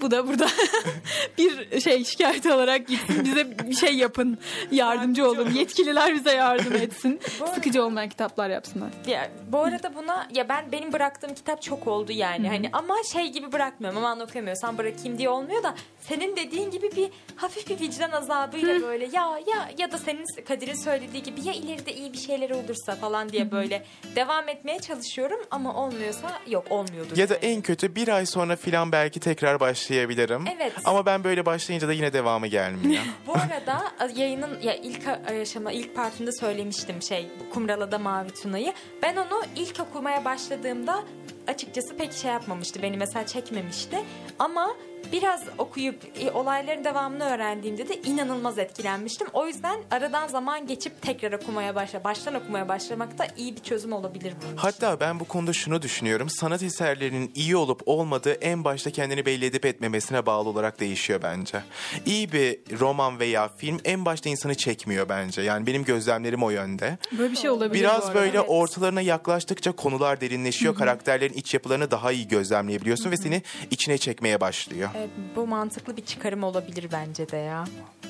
Bu 0.00 0.10
da 0.10 0.28
burada 0.28 0.46
bir 1.38 1.80
şey 1.80 2.04
şikayet 2.04 2.46
olarak 2.46 2.88
gitsin. 2.88 3.24
Bize 3.24 3.58
bir 3.58 3.74
şey 3.74 3.94
yapın. 3.94 4.38
Yardımcı 4.70 5.28
olun. 5.30 5.50
Yetkililer 5.50 6.14
bize 6.14 6.32
yardım 6.32 6.74
etsin. 6.74 7.20
Sıkıcı 7.54 7.84
olmayan 7.84 8.08
kitaplar 8.08 8.50
yapsınlar. 8.50 8.88
Ya, 9.06 9.30
bu 9.48 9.58
arada 9.58 9.94
buna 9.94 10.28
ya 10.34 10.48
ben 10.48 10.72
benim 10.72 10.92
bıraktığım 10.92 11.34
kitap 11.34 11.62
çok 11.62 11.86
oldu 11.86 12.12
yani 12.12 12.48
hani 12.48 12.70
ama 12.72 12.94
şey 13.12 13.28
gibi 13.32 13.52
bırakmıyorum 13.52 13.98
aman 13.98 14.20
okuyamıyorsan 14.20 14.78
bırakayım 14.78 15.18
diye 15.18 15.28
olmuyor 15.28 15.62
da 15.62 15.74
senin 16.08 16.36
dediğin 16.36 16.70
gibi 16.70 16.90
bir 16.96 17.10
hafif 17.36 17.68
bir 17.70 17.80
vicdan 17.80 18.10
azabıyla 18.10 18.82
böyle 18.82 19.04
ya 19.04 19.38
ya 19.46 19.70
ya 19.78 19.92
da 19.92 19.98
senin 19.98 20.24
Kadir'in 20.48 20.84
söylediği 20.84 21.22
gibi 21.22 21.48
ya 21.48 21.52
ileride 21.52 21.94
iyi 21.94 22.12
bir 22.12 22.18
şeyler 22.18 22.50
olursa 22.50 22.94
falan 22.94 23.28
diye 23.28 23.50
böyle 23.50 23.84
devam 24.16 24.48
etmeye 24.48 24.78
çalışıyorum 24.78 25.40
ama 25.50 25.74
olmuyorsa 25.74 26.40
yok 26.48 26.64
olmuyordur. 26.70 27.16
Ya 27.16 27.28
da 27.28 27.34
en 27.34 27.62
kötü 27.62 27.94
bir 27.94 28.08
ay 28.08 28.26
sonra 28.26 28.56
filan 28.56 28.92
belki 28.92 29.20
tekrar 29.20 29.60
başlayabilirim. 29.60 30.44
Evet. 30.56 30.72
Ama 30.84 31.06
ben 31.06 31.24
böyle 31.24 31.46
başlayınca 31.46 31.88
da 31.88 31.92
yine 31.92 32.12
devamı 32.12 32.46
gelmiyor. 32.46 33.02
Bu 33.26 33.32
arada 33.32 33.92
yayının 34.16 34.60
ya 34.62 34.74
ilk 34.74 35.08
aşama 35.42 35.72
ilk 35.72 35.94
partinde 35.94 36.32
söylemiştim 36.32 37.02
şey 37.02 37.28
Kumrala'da 37.54 37.98
Mavi 37.98 38.30
Tuna'yı. 38.30 38.72
Ben 39.02 39.16
onu 39.16 39.42
ilk 39.56 39.80
okumaya 39.80 40.24
başladığımda 40.24 41.04
açıkçası 41.46 41.96
pek 41.96 42.12
şey 42.12 42.30
yapmamıştı. 42.30 42.82
Beni 42.82 42.96
mesela 42.96 43.26
çekmemişti. 43.26 43.96
Ama 44.38 44.70
biraz 45.12 45.42
okuyup 45.58 45.96
e, 46.20 46.30
olayların 46.30 46.84
devamını 46.84 47.24
öğrendiğimde 47.24 47.88
de 47.88 48.00
inanılmaz 48.02 48.58
etkilenmiştim. 48.58 49.26
O 49.32 49.46
yüzden 49.46 49.78
aradan 49.90 50.28
zaman 50.28 50.66
geçip 50.66 51.02
tekrar 51.02 51.32
okumaya 51.32 51.74
başla, 51.74 52.04
baştan 52.04 52.34
okumaya 52.34 52.68
başlamak 52.68 53.18
da 53.18 53.26
iyi 53.36 53.56
bir 53.56 53.62
çözüm 53.62 53.92
olabilir 53.92 54.34
bunun 54.42 54.52
için. 54.52 54.56
Hatta 54.56 55.00
ben 55.00 55.20
bu 55.20 55.24
konuda 55.24 55.52
şunu 55.52 55.82
düşünüyorum. 55.82 56.30
Sanat 56.30 56.62
eserlerinin 56.62 57.32
iyi 57.34 57.56
olup 57.56 57.82
olmadığı 57.86 58.32
en 58.32 58.64
başta 58.64 58.90
kendini 58.90 59.26
belli 59.26 59.44
edip 59.44 59.66
etmemesine 59.66 60.26
bağlı 60.26 60.48
olarak 60.48 60.80
değişiyor 60.80 61.20
bence. 61.22 61.62
İyi 62.06 62.32
bir 62.32 62.58
roman 62.80 63.18
veya 63.18 63.48
film 63.56 63.80
en 63.84 64.04
başta 64.04 64.28
insanı 64.28 64.54
çekmiyor 64.54 65.08
bence. 65.08 65.42
Yani 65.42 65.66
benim 65.66 65.84
gözlemlerim 65.84 66.42
o 66.42 66.50
yönde. 66.50 66.98
Böyle 67.18 67.32
bir 67.32 67.36
şey 67.36 67.50
olabilir 67.50 67.70
bu 67.70 67.74
Biraz 67.74 68.04
arada. 68.04 68.14
böyle 68.14 68.38
evet. 68.38 68.48
ortalarına 68.48 69.00
yaklaştıkça 69.00 69.72
konular 69.72 70.20
derinleşiyor. 70.20 70.74
Karakterlerin 70.74 71.33
iç 71.34 71.54
yapılarını 71.54 71.90
daha 71.90 72.12
iyi 72.12 72.28
gözlemleyebiliyorsun 72.28 73.10
ve 73.10 73.16
seni 73.16 73.42
içine 73.70 73.98
çekmeye 73.98 74.40
başlıyor. 74.40 74.90
Evet, 74.96 75.10
bu 75.36 75.46
mantıklı 75.46 75.96
bir 75.96 76.04
çıkarım 76.04 76.44
olabilir 76.44 76.88
bence 76.92 77.28
de 77.28 77.36
ya. 77.36 77.64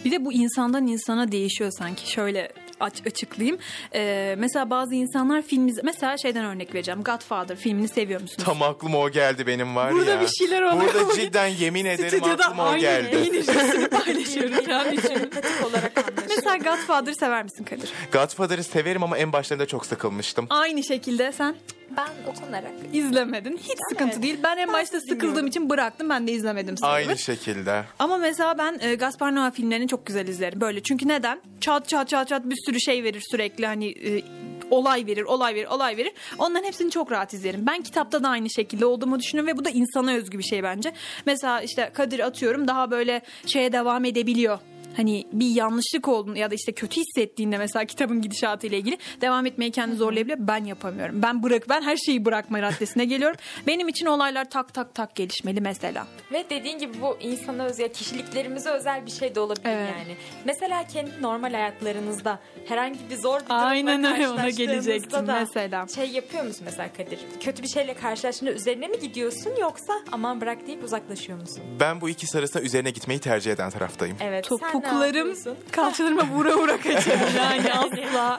Bir 0.04 0.10
de 0.10 0.24
bu 0.24 0.32
insandan 0.32 0.86
insana 0.86 1.32
değişiyor 1.32 1.70
sanki. 1.78 2.10
Şöyle 2.10 2.52
açıklayayım. 2.80 3.58
Ee, 3.94 4.34
mesela 4.38 4.70
bazı 4.70 4.94
insanlar 4.94 5.42
film 5.42 5.68
iz- 5.68 5.84
mesela 5.84 6.16
şeyden 6.16 6.44
örnek 6.44 6.74
vereceğim. 6.74 7.02
Godfather 7.02 7.56
filmini 7.56 7.88
seviyor 7.88 8.20
musunuz? 8.20 8.44
Tam 8.44 8.62
aklıma 8.62 8.98
o 8.98 9.10
geldi 9.10 9.46
benim 9.46 9.76
var 9.76 9.92
Burada 9.92 10.10
ya. 10.10 10.20
bir 10.20 10.26
şeyler 10.28 10.62
oluyor. 10.62 10.94
Burada 10.94 11.14
cidden 11.14 11.46
yemin 11.46 11.84
ederim 11.84 12.10
Stüdyoda 12.10 12.44
aklıma 12.44 12.62
o 12.62 12.66
aynı 12.66 12.80
geldi. 12.80 13.14
yayın 13.16 13.34
hücresini 13.34 13.88
paylaşıyoruz. 13.88 14.64
şu 14.66 14.74
an 14.74 14.92
için. 14.92 15.30
Pratik 15.30 15.64
olarak 15.66 15.98
anlaşılıyor. 15.98 16.28
mesela 16.36 16.56
Godfather 16.56 17.12
sever 17.12 17.42
misin 17.44 17.64
Kadir? 17.64 17.92
Godfather'ı 18.12 18.64
severim 18.64 19.02
ama 19.02 19.18
en 19.18 19.32
başlarında 19.32 19.66
çok 19.66 19.86
sıkılmıştım. 19.86 20.46
Aynı 20.50 20.84
şekilde 20.84 21.32
sen 21.32 21.54
ben 21.96 22.32
utanarak 22.32 22.72
izlemedin. 22.92 23.56
Hiç 23.62 23.78
sıkıntı 23.90 24.12
evet. 24.12 24.22
değil. 24.22 24.38
Ben 24.42 24.56
en 24.56 24.66
Ben 24.68 24.72
başta 24.72 24.98
bilmiyorum. 24.98 25.20
sıkıldığım 25.20 25.46
için 25.46 25.70
bıraktım. 25.70 26.08
Ben 26.10 26.26
de 26.26 26.32
izlemedim 26.32 26.76
sayılır. 26.76 27.08
Aynı 27.08 27.18
şekilde. 27.18 27.84
Ama 27.98 28.18
mesela 28.18 28.58
ben 28.58 28.78
e, 28.80 28.94
Gaspar 28.94 29.32
Noé 29.32 29.52
filmlerini 29.52 29.88
çok 29.88 30.06
güzel 30.06 30.28
izlerim. 30.28 30.60
Böyle 30.60 30.82
çünkü 30.82 31.08
neden? 31.08 31.40
Çat 31.60 31.88
çat 31.88 32.08
çat 32.08 32.28
çat 32.28 32.44
bir 32.44 32.56
sürü 32.66 32.80
şey 32.80 33.04
verir 33.04 33.22
sürekli 33.30 33.66
hani 33.66 33.86
e, 33.88 34.22
olay 34.70 35.06
verir, 35.06 35.22
olay 35.22 35.54
verir, 35.54 35.66
olay 35.66 35.96
verir. 35.96 36.12
Onların 36.38 36.64
hepsini 36.66 36.90
çok 36.90 37.12
rahat 37.12 37.34
izlerim. 37.34 37.66
Ben 37.66 37.82
kitapta 37.82 38.22
da 38.22 38.28
aynı 38.28 38.50
şekilde 38.50 38.86
olduğumu 38.86 39.18
düşünüyorum 39.18 39.54
ve 39.54 39.58
bu 39.58 39.64
da 39.64 39.70
insana 39.70 40.12
özgü 40.12 40.38
bir 40.38 40.44
şey 40.44 40.62
bence. 40.62 40.92
Mesela 41.26 41.62
işte 41.62 41.90
Kadir 41.94 42.20
atıyorum 42.20 42.68
daha 42.68 42.90
böyle 42.90 43.22
şeye 43.46 43.72
devam 43.72 44.04
edebiliyor. 44.04 44.58
Hani 44.96 45.24
bir 45.32 45.50
yanlışlık 45.54 46.08
olduğunu 46.08 46.38
ya 46.38 46.50
da 46.50 46.54
işte 46.54 46.72
kötü 46.72 47.00
hissettiğinde 47.00 47.58
mesela 47.58 47.84
kitabın 47.84 48.22
gidişatı 48.22 48.66
ile 48.66 48.78
ilgili 48.78 48.98
devam 49.20 49.46
etmeyi 49.46 49.70
kendi 49.70 49.96
zorlayabiliyor. 49.96 50.38
Ben 50.40 50.64
yapamıyorum. 50.64 51.22
Ben 51.22 51.42
bırak 51.42 51.68
ben 51.68 51.82
her 51.82 51.96
şeyi 51.96 52.24
bırakma 52.24 52.62
raddesine 52.62 53.04
geliyorum. 53.04 53.36
Benim 53.66 53.88
için 53.88 54.06
olaylar 54.06 54.50
tak 54.50 54.74
tak 54.74 54.94
tak 54.94 55.14
gelişmeli 55.16 55.60
mesela. 55.60 56.06
Ve 56.32 56.44
dediğin 56.50 56.78
gibi 56.78 56.92
bu 57.00 57.16
insana 57.20 57.64
özel, 57.64 57.92
kişiliklerimize 57.92 58.70
özel 58.70 59.06
bir 59.06 59.10
şey 59.10 59.34
de 59.34 59.40
olabilir 59.40 59.64
Evet. 59.64 59.88
yani. 59.98 60.16
Mesela 60.44 60.86
kendi 60.86 61.22
normal 61.22 61.52
hayatlarınızda 61.52 62.38
herhangi 62.68 62.98
bir 63.10 63.16
zor 63.16 63.40
bir 63.40 63.44
durumla 63.44 63.64
Aynen 63.64 64.04
öyle, 64.04 64.28
ona 64.28 64.36
karşılaştığınızda 64.36 64.64
gelecektim 64.64 65.26
da 65.26 65.38
mesela. 65.40 65.86
Şey 65.88 66.10
yapıyor 66.10 66.44
musun 66.44 66.62
mesela 66.64 66.92
Kadir? 66.92 67.18
Kötü 67.40 67.62
bir 67.62 67.68
şeyle 67.68 67.94
karşılaştığında 67.94 68.52
üzerine 68.52 68.88
mi 68.88 68.98
gidiyorsun 68.98 69.52
yoksa 69.60 69.92
aman 70.12 70.40
bırak 70.40 70.66
deyip 70.66 70.84
uzaklaşıyor 70.84 71.40
musun? 71.40 71.62
Ben 71.80 72.00
bu 72.00 72.08
ikisi 72.08 72.38
arasında 72.38 72.62
üzerine 72.62 72.90
gitmeyi 72.90 73.20
tercih 73.20 73.52
eden 73.52 73.70
taraftayım. 73.70 74.16
Evet. 74.20 74.46
sen 74.60 74.83
yapıyorsun? 74.86 75.56
kalçalarıma 75.72 76.26
vura 76.26 76.56
vura 76.56 76.76
kaçıyor 76.76 77.18
yani 77.36 77.72
asla. 77.72 78.38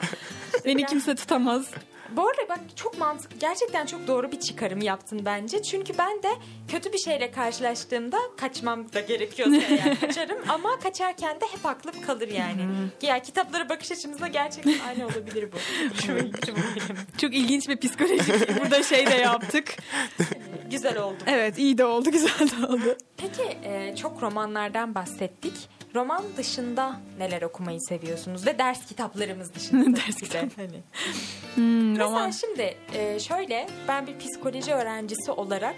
Beni 0.64 0.86
kimse 0.86 1.14
tutamaz. 1.14 1.66
Bu 2.10 2.28
arada 2.28 2.48
bak 2.48 2.60
çok 2.76 2.98
mantıklı. 2.98 3.38
Gerçekten 3.38 3.86
çok 3.86 4.06
doğru 4.06 4.32
bir 4.32 4.40
çıkarım 4.40 4.80
yaptın 4.80 5.20
bence. 5.24 5.62
Çünkü 5.62 5.98
ben 5.98 6.22
de 6.22 6.28
kötü 6.68 6.92
bir 6.92 6.98
şeyle 6.98 7.30
karşılaştığımda 7.30 8.18
kaçmam 8.36 8.92
da 8.92 9.00
gerekiyorsa 9.00 9.56
eğer 9.68 10.00
kaçarım. 10.00 10.38
Ama 10.48 10.78
kaçarken 10.78 11.40
de 11.40 11.44
hep 11.52 11.66
aklım 11.66 12.02
kalır 12.06 12.28
yani. 12.28 12.66
ya 13.02 13.22
kitaplara 13.22 13.68
bakış 13.68 13.92
açımızda 13.92 14.26
gerçekten 14.26 14.78
aynı 14.88 15.04
olabilir 15.06 15.48
bu. 15.52 15.56
Çok 17.18 17.34
ilginç 17.34 17.68
bir 17.68 17.76
psikolojik 17.76 18.58
burada 18.60 18.82
şey 18.82 19.06
de 19.06 19.14
yaptık. 19.14 19.76
Güzel 20.70 20.98
oldu. 20.98 21.18
Evet 21.26 21.58
iyi 21.58 21.78
de 21.78 21.84
oldu 21.84 22.10
güzel 22.10 22.38
de 22.38 22.66
oldu. 22.66 22.96
Peki 23.16 23.42
e, 23.64 23.96
çok 23.96 24.22
romanlardan 24.22 24.94
bahsettik. 24.94 25.75
Roman 25.96 26.24
dışında 26.36 27.00
neler 27.18 27.42
okumayı 27.42 27.80
seviyorsunuz 27.80 28.46
ve 28.46 28.58
ders 28.58 28.86
kitaplarımız 28.86 29.54
dışında. 29.54 29.96
Ders 29.96 30.16
tabii 30.16 30.28
ki 30.28 30.32
de. 30.32 30.48
Hani. 30.56 30.82
Hmm, 31.54 31.90
Mesela 31.90 32.08
roman. 32.08 32.30
şimdi 32.30 32.76
e, 32.94 33.20
şöyle 33.20 33.66
ben 33.88 34.06
bir 34.06 34.18
psikoloji 34.18 34.74
öğrencisi 34.74 35.30
olarak 35.30 35.74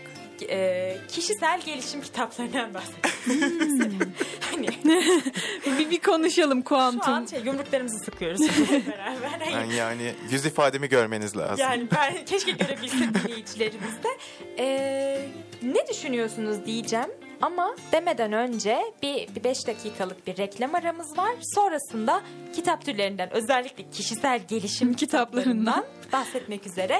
e, 0.51 0.97
kişisel 1.09 1.61
gelişim 1.61 2.01
kitaplarından 2.01 2.75
bahsediyorum. 2.75 4.13
hani 4.51 4.69
bir, 5.79 5.91
bir 5.91 6.01
konuşalım 6.01 6.65
şu 6.69 6.77
an 6.77 6.99
kuantum. 6.99 7.29
şey, 7.29 7.41
yumruklarımızı 7.47 7.99
sıkıyoruz 7.99 8.41
beraber. 8.87 9.29
Hani 9.29 9.53
Yani, 9.53 9.75
yani 9.75 10.15
yüz 10.31 10.47
ifademi 10.47 10.89
görmeniz 10.89 11.37
lazım. 11.37 11.57
Yani 11.59 11.87
ben 11.97 12.25
keşke 12.25 12.51
görebilsek 12.51 13.15
dinleyicilerimiz 13.25 13.95
de. 14.05 14.09
Ee, 14.59 15.29
ne 15.63 15.87
düşünüyorsunuz 15.91 16.65
diyeceğim. 16.67 17.11
Ama 17.43 17.77
demeden 17.93 18.33
önce 18.33 18.79
bir, 19.03 19.35
bir 19.35 19.45
beş 19.45 19.67
dakikalık 19.67 20.27
bir 20.27 20.37
reklam 20.37 20.75
aramız 20.75 21.19
var. 21.19 21.35
Sonrasında 21.55 22.23
kitap 22.55 22.85
türlerinden 22.85 23.33
özellikle 23.33 23.91
kişisel 23.91 24.41
gelişim 24.49 24.95
Kitaplarından. 24.95 25.55
kitaplarından 25.83 25.85
bahsetmek 26.13 26.67
üzere. 26.67 26.99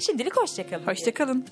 Şimdilik 0.00 0.36
hoşçakalın. 0.36 0.86
Hoşçakalın. 0.86 1.46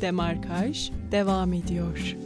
Demarkaj 0.00 0.90
devam 1.12 1.52
ediyor. 1.52 2.16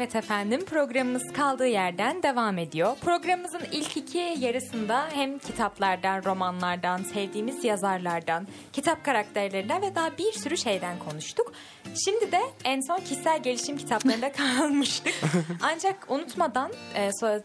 Evet 0.00 0.16
efendim 0.16 0.64
programımız 0.64 1.32
kaldığı 1.32 1.66
yerden 1.66 2.22
devam 2.22 2.58
ediyor. 2.58 2.96
Programımızın 3.00 3.60
ilk 3.72 3.96
iki 3.96 4.18
yarısında 4.18 5.08
hem 5.14 5.38
kitaplardan, 5.38 6.24
romanlardan, 6.24 7.02
sevdiğimiz 7.02 7.64
yazarlardan, 7.64 8.46
kitap 8.72 9.04
karakterlerinden 9.04 9.82
ve 9.82 9.94
daha 9.94 10.18
bir 10.18 10.32
sürü 10.32 10.56
şeyden 10.56 10.98
konuştuk. 10.98 11.52
Şimdi 12.04 12.32
de 12.32 12.40
en 12.64 12.80
son 12.80 12.96
kişisel 12.96 13.42
gelişim 13.42 13.76
kitaplarında 13.76 14.32
kalmıştık. 14.58 15.14
Ancak 15.62 16.10
unutmadan 16.10 16.72
e, 16.94 17.08
so- 17.08 17.42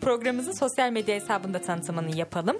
programımızın 0.00 0.52
sosyal 0.52 0.90
medya 0.90 1.14
hesabında 1.14 1.58
tanıtımını 1.58 2.16
yapalım. 2.16 2.58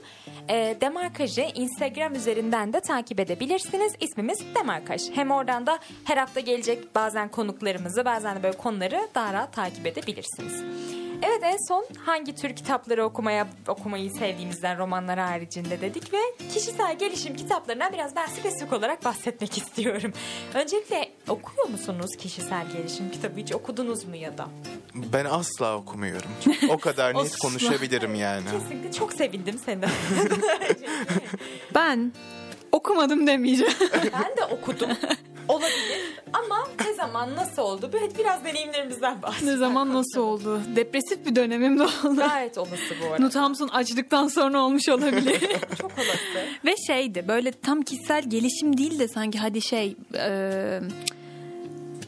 E, 0.48 0.76
Demarkaj'ı 0.80 1.46
Instagram 1.54 2.14
üzerinden 2.14 2.72
de 2.72 2.80
takip 2.80 3.20
edebilirsiniz. 3.20 3.92
İsmimiz 4.00 4.38
Demarkaj. 4.54 5.10
Hem 5.14 5.30
oradan 5.30 5.66
da 5.66 5.78
her 6.04 6.16
hafta 6.16 6.40
gelecek 6.40 6.94
bazen 6.94 7.28
konuklarımızı 7.28 8.04
bazen 8.04 8.36
de 8.36 8.42
böyle 8.42 8.56
konuları 8.56 9.08
daha 9.14 9.31
rahat 9.32 9.52
takip 9.52 9.86
edebilirsiniz. 9.86 10.62
Evet 11.24 11.40
en 11.42 11.56
son 11.68 11.86
hangi 12.04 12.34
tür 12.34 12.56
kitapları 12.56 13.04
okumaya 13.04 13.48
okumayı 13.68 14.10
sevdiğimizden 14.10 14.78
romanlar 14.78 15.18
haricinde 15.18 15.80
dedik 15.80 16.12
ve 16.12 16.18
kişisel 16.54 16.98
gelişim 16.98 17.36
kitaplarından 17.36 17.92
biraz 17.92 18.16
ben 18.16 18.26
spesifik 18.26 18.72
olarak 18.72 19.04
bahsetmek 19.04 19.58
istiyorum. 19.62 20.12
Öncelikle 20.54 21.12
okuyor 21.28 21.68
musunuz 21.68 22.16
kişisel 22.18 22.66
gelişim 22.72 23.10
kitabı 23.10 23.40
hiç 23.40 23.52
okudunuz 23.52 24.04
mu 24.04 24.16
ya 24.16 24.38
da? 24.38 24.46
Ben 24.94 25.24
asla 25.24 25.76
okumuyorum. 25.76 26.30
O 26.68 26.78
kadar 26.78 27.14
net 27.24 27.36
konuşabilirim 27.38 28.14
yani. 28.14 28.44
Kesinlikle 28.50 28.92
çok 28.92 29.12
sevindim 29.12 29.60
seni. 29.64 29.84
Ben 31.74 32.12
okumadım 32.72 33.26
demeyeceğim. 33.26 33.72
ben 34.12 34.36
de 34.36 34.44
okudum. 34.54 34.90
Olabilir 35.48 36.12
ama 36.32 36.68
zaman 37.02 37.36
nasıl 37.36 37.62
oldu? 37.62 37.90
Biraz 38.18 38.44
deneyimlerimizden 38.44 39.22
bahsedelim. 39.22 39.54
ne 39.54 39.56
zaman 39.56 39.94
nasıl 39.94 40.20
oldu? 40.20 40.60
Depresif 40.76 41.26
bir 41.26 41.36
dönemim 41.36 41.78
de 41.78 41.82
oldu. 41.82 42.16
Gayet 42.16 42.58
olası 42.58 42.94
bu 43.02 43.06
arada. 43.12 43.24
Nutamsun 43.24 43.68
açlıktan 43.68 44.28
sonra 44.28 44.60
olmuş 44.60 44.88
olabilir. 44.88 45.40
Çok 45.80 45.92
olası. 45.98 46.46
Ve 46.64 46.74
şeydi 46.86 47.24
böyle 47.28 47.52
tam 47.52 47.82
kişisel 47.82 48.22
gelişim 48.30 48.78
değil 48.78 48.98
de 48.98 49.08
sanki 49.08 49.38
hadi 49.38 49.62
şey 49.62 49.96
e, 50.14 50.80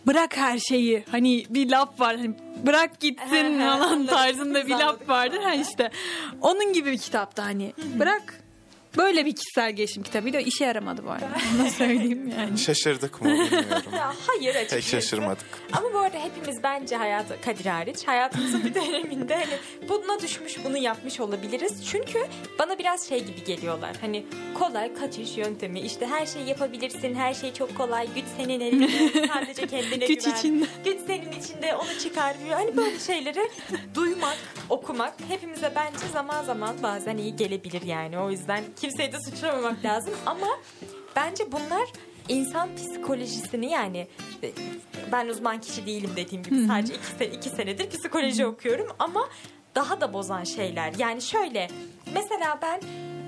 bırak 0.06 0.36
her 0.36 0.58
şeyi 0.58 1.04
hani 1.10 1.44
bir 1.50 1.70
laf 1.70 2.00
var 2.00 2.16
hani 2.16 2.34
bırak 2.66 3.00
gitsin 3.00 3.58
falan 3.58 4.06
tarzında 4.06 4.66
bir 4.66 4.72
laf 4.72 5.08
vardır 5.08 5.38
ha 5.42 5.54
işte 5.54 5.90
onun 6.40 6.72
gibi 6.72 6.92
bir 6.92 6.98
kitaptı 6.98 7.42
hani 7.42 7.72
bırak 7.98 8.43
böyle 8.96 9.26
bir 9.26 9.34
kişisel 9.36 9.72
gelişim 9.72 10.02
kitabıydı 10.02 10.38
işe 10.40 10.64
yaramadı 10.64 11.04
bu 11.04 11.10
arada 11.10 11.28
onu 11.60 11.70
söyleyeyim 11.70 12.32
yani. 12.38 12.58
Şaşırdık 12.64 13.22
mı 13.22 13.28
bilmiyorum. 13.28 13.92
Ya 13.94 14.12
hayır 14.26 14.54
açıkçası. 14.54 14.74
Pek 14.74 14.84
şaşırmadık. 14.84 15.46
Ama 15.72 15.92
bu 15.92 15.98
arada 15.98 16.18
hepimiz 16.18 16.62
bence 16.62 16.96
hayat 16.96 17.24
Kadir 17.44 17.66
hariç 17.66 18.06
hayatımızın 18.08 18.64
bir 18.64 18.74
döneminde 18.74 19.34
hani 19.34 19.88
buna 19.88 20.20
düşmüş 20.20 20.64
bunu 20.64 20.76
yapmış 20.78 21.20
olabiliriz. 21.20 21.86
Çünkü 21.86 22.26
bana 22.58 22.78
biraz 22.78 23.08
şey 23.08 23.24
gibi 23.24 23.44
geliyorlar. 23.44 23.96
Hani 24.00 24.24
kolay 24.54 24.94
kaçış 24.94 25.36
yöntemi 25.36 25.80
işte 25.80 26.06
her 26.06 26.26
şeyi 26.26 26.48
yapabilirsin 26.48 27.14
her 27.14 27.34
şey 27.34 27.52
çok 27.52 27.76
kolay 27.76 28.06
güç 28.14 28.24
senin 28.36 28.60
elinde 28.60 29.28
sadece 29.34 29.66
kendine 29.66 30.06
Güç 30.06 30.24
güven. 30.24 30.36
içinde. 30.38 30.64
Güç 30.84 30.98
senin 31.06 31.32
içinde 31.40 31.74
onu 31.76 31.98
çıkarmıyor. 32.02 32.54
Hani 32.54 32.76
böyle 32.76 32.98
şeyleri 32.98 33.50
duymak 33.94 34.36
okumak 34.70 35.14
hepimize 35.28 35.72
bence 35.76 36.06
zaman 36.12 36.44
zaman 36.44 36.76
bazen 36.82 37.16
iyi 37.16 37.36
gelebilir 37.36 37.82
yani. 37.82 38.18
O 38.18 38.30
yüzden 38.30 38.64
kimseyi 38.84 39.12
de 39.12 39.20
suçlamamak 39.20 39.84
lazım. 39.84 40.14
Ama 40.26 40.46
bence 41.16 41.52
bunlar 41.52 41.88
insan 42.28 42.68
psikolojisini 42.76 43.70
yani 43.70 44.08
e, 44.42 44.52
ben 45.12 45.28
uzman 45.28 45.60
kişi 45.60 45.86
değilim 45.86 46.10
dediğim 46.16 46.42
gibi 46.42 46.66
sadece 46.66 46.94
iki, 46.94 47.06
sene, 47.06 47.30
iki 47.30 47.48
senedir 47.48 47.90
psikoloji 47.90 48.46
okuyorum. 48.46 48.86
Ama 48.98 49.28
daha 49.74 50.00
da 50.00 50.12
bozan 50.12 50.44
şeyler. 50.44 50.92
Yani 50.98 51.22
şöyle 51.22 51.68
mesela 52.14 52.58
ben 52.62 52.80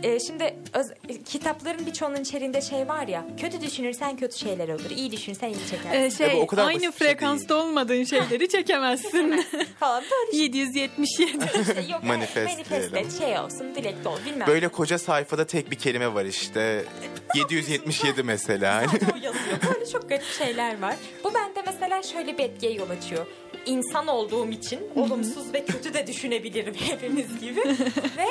e, 0.02 0.20
şimdi 0.20 0.56
öz- 0.74 1.22
kitapların 1.24 1.86
birçoğunun 1.86 2.16
içerisinde 2.20 2.60
şey 2.60 2.88
var 2.88 3.08
ya 3.08 3.24
kötü 3.40 3.60
düşünürsen 3.60 4.16
kötü 4.16 4.38
şeyler 4.38 4.68
olur. 4.68 4.90
iyi 4.96 5.10
düşünürsen 5.12 5.48
iyi 5.48 5.66
çekersin 5.70 6.00
Ee, 6.00 6.10
şey 6.10 6.36
bu 6.36 6.40
o 6.40 6.46
kadar 6.46 6.64
basit 6.64 6.74
aynı 6.82 6.92
şey 6.92 7.08
frekansta 7.08 7.54
olmadığın 7.54 8.04
şeyleri 8.04 8.48
çekemezsin. 8.48 9.44
falan 9.80 10.02
böyle 10.10 10.36
777. 10.42 11.44
işte 11.60 11.80
yok 11.92 12.02
Manifest 12.04 12.46
manifest 12.52 12.94
et, 12.96 13.18
şey 13.18 13.38
olsun 13.38 13.74
dilekli 13.74 14.08
ol 14.08 14.18
bilmem. 14.26 14.46
Böyle 14.46 14.68
koca 14.68 14.98
sayfada 14.98 15.46
tek 15.46 15.70
bir 15.70 15.76
kelime 15.76 16.14
var 16.14 16.24
işte. 16.24 16.84
777 17.34 18.22
mesela. 18.22 18.82
Sadece 18.86 19.06
o 19.12 19.16
yazıyor. 19.16 19.56
Böyle 19.74 19.86
çok 19.86 20.08
garip 20.08 20.24
şeyler 20.38 20.80
var. 20.82 20.94
Bu 21.24 21.34
bende 21.34 21.62
mesela 21.66 22.02
şöyle 22.02 22.38
bir 22.38 22.44
etkiye 22.44 22.72
yol 22.72 22.90
açıyor. 22.90 23.26
İnsan 23.66 24.06
olduğum 24.06 24.50
için 24.50 24.80
olumsuz 24.96 25.54
ve 25.54 25.64
kötü 25.64 25.94
de 25.94 26.06
düşünebilirim 26.06 26.74
hepimiz 26.78 27.40
gibi. 27.40 27.60
ve 28.16 28.26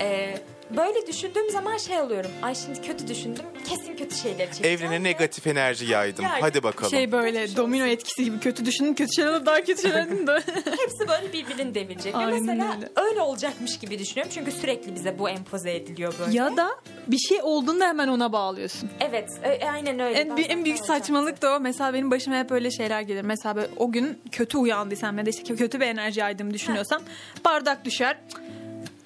e, 0.00 0.38
böyle 0.76 1.06
düşündüğüm 1.06 1.50
zaman 1.50 1.76
şey 1.76 2.00
oluyorum. 2.00 2.30
Ay 2.42 2.54
şimdi 2.54 2.82
kötü 2.82 3.08
düşündüm. 3.08 3.44
Kesin 3.68 3.96
kötü 3.96 4.16
şeyler 4.16 4.46
çekeceğim. 4.52 4.78
Evrene 4.82 5.02
negatif 5.02 5.46
enerji 5.46 5.84
yaydım. 5.84 6.24
Yani 6.24 6.40
Hadi 6.40 6.62
bakalım. 6.62 6.90
şey 6.90 7.12
böyle 7.12 7.56
domino 7.56 7.84
etkisi 7.86 8.24
gibi 8.24 8.40
kötü 8.40 8.66
düşünün 8.66 8.94
kötü 8.94 9.12
şeyler 9.16 9.32
olur, 9.32 9.46
daha 9.46 9.64
kötü 9.64 9.82
şeyler 9.82 10.06
olur 10.06 10.26
da. 10.26 10.34
Hepsi 10.54 11.08
böyle 11.08 11.32
birbirini 11.32 11.74
devirecek. 11.74 12.14
Ve 12.14 12.18
Aynen 12.18 12.42
mesela 12.42 12.74
öyle. 12.76 12.88
öyle. 13.10 13.20
olacakmış 13.20 13.78
gibi 13.78 13.98
düşünüyorum. 13.98 14.32
Çünkü 14.34 14.52
sürekli 14.52 14.94
bize 14.94 15.18
bu 15.18 15.28
empoze 15.28 15.74
ediliyor 15.74 16.14
böyle. 16.20 16.36
ya 16.38 16.56
da 16.56 16.68
bir 17.06 17.18
şey 17.18 17.38
olduğunda 17.42 17.86
hemen 17.88 18.08
ona 18.08 18.32
bağlıyorsun. 18.32 18.90
Evet 19.00 19.30
e, 19.42 19.66
aynen 19.70 20.00
öyle. 20.00 20.18
En, 20.20 20.36
bir- 20.36 20.50
en 20.50 20.64
büyük 20.64 20.80
Bazen 20.80 20.94
saçmalık 20.98 21.42
da 21.42 21.56
o. 21.56 21.60
Mesela 21.60 21.94
benim 21.94 22.10
başıma 22.10 22.36
hep 22.38 22.52
öyle 22.52 22.70
şeyler 22.70 23.00
gelir. 23.00 23.22
Mesela 23.22 23.56
böyle 23.56 23.68
o 23.76 23.92
gün 23.92 24.18
kötü 24.32 24.58
uyandıysam 24.58 25.18
ya 25.18 25.26
da 25.26 25.30
işte 25.30 25.54
kötü 25.56 25.80
bir 25.80 25.86
enerji 25.86 26.20
yaydığımı 26.20 26.54
düşünüyorsam 26.54 27.02
bardak 27.44 27.84
düşer. 27.84 28.16
Cık, 28.28 28.40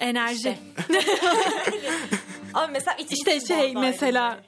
Enerji. 0.01 0.59
Ama 2.55 2.67
mesela 2.67 2.97
iç 2.97 3.13
İşte 3.13 3.41
şey 3.41 3.75
mesela. 3.75 4.41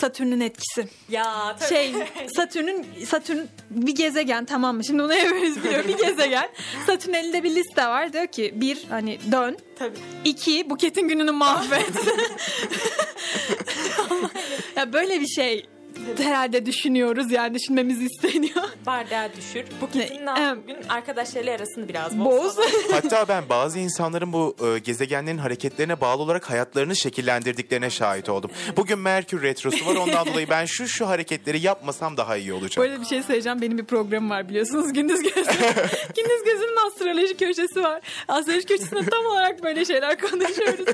Satürn'ün 0.00 0.40
etkisi. 0.40 0.88
Ya 1.08 1.56
tabii. 1.60 1.68
Şey 1.68 1.92
Satürn'ün 2.36 2.86
Satürn 3.06 3.38
bir 3.70 3.94
gezegen 3.94 4.44
tamam 4.44 4.76
mı? 4.76 4.84
Şimdi 4.84 5.02
onu 5.02 5.12
hepimiz 5.14 5.64
biliyor. 5.64 5.88
Bir 5.88 5.98
gezegen. 5.98 6.48
Satürn 6.86 7.12
elinde 7.12 7.42
bir 7.44 7.54
liste 7.54 7.86
var. 7.86 8.12
Diyor 8.12 8.26
ki 8.26 8.52
bir 8.56 8.84
hani 8.90 9.18
dön. 9.32 9.58
tabii. 9.78 9.98
İki 10.24 10.70
Buket'in 10.70 11.08
gününü 11.08 11.30
mahvet. 11.30 11.90
ya 14.76 14.92
böyle 14.92 15.20
bir 15.20 15.26
şey 15.26 15.66
herhalde 16.18 16.66
düşünüyoruz 16.66 17.32
yani 17.32 17.54
düşünmemiz 17.54 18.02
isteniyor. 18.02 18.64
Bardağı 18.86 19.28
düşür. 19.36 19.64
Bu 19.80 19.90
kesin 19.90 20.26
ne 20.26 20.56
bugün 20.62 20.76
arkadaşlarıyla 20.88 21.54
arasını 21.54 21.88
biraz 21.88 22.18
boz. 22.18 22.56
Hatta 22.90 23.28
ben 23.28 23.48
bazı 23.48 23.78
insanların 23.78 24.32
bu 24.32 24.56
e, 24.66 24.78
gezegenlerin 24.78 25.38
hareketlerine 25.38 26.00
bağlı 26.00 26.22
olarak 26.22 26.50
hayatlarını 26.50 26.96
şekillendirdiklerine 26.96 27.90
şahit 27.90 28.28
oldum. 28.28 28.50
Bugün 28.76 28.98
Merkür 28.98 29.42
Retrosu 29.42 29.86
var 29.86 29.96
ondan 29.96 30.26
dolayı 30.26 30.48
ben 30.50 30.64
şu 30.64 30.88
şu 30.88 31.08
hareketleri 31.08 31.60
yapmasam 31.60 32.16
daha 32.16 32.36
iyi 32.36 32.52
olacak. 32.52 32.84
arada 32.84 33.00
bir 33.00 33.06
şey 33.06 33.22
söyleyeceğim. 33.22 33.62
Benim 33.62 33.78
bir 33.78 33.84
programım 33.84 34.30
var 34.30 34.48
biliyorsunuz. 34.48 34.92
Gündüz 34.92 35.22
Gözü. 35.22 35.34
Gündüz 36.16 36.44
Gözü'nün 36.44 36.86
astroloji 36.86 37.36
köşesi 37.36 37.82
var. 37.82 38.00
Astroloji 38.28 38.66
köşesinde 38.66 39.10
tam 39.10 39.26
olarak 39.26 39.62
böyle 39.62 39.84
şeyler 39.84 40.18
konuşuyoruz. 40.20 40.86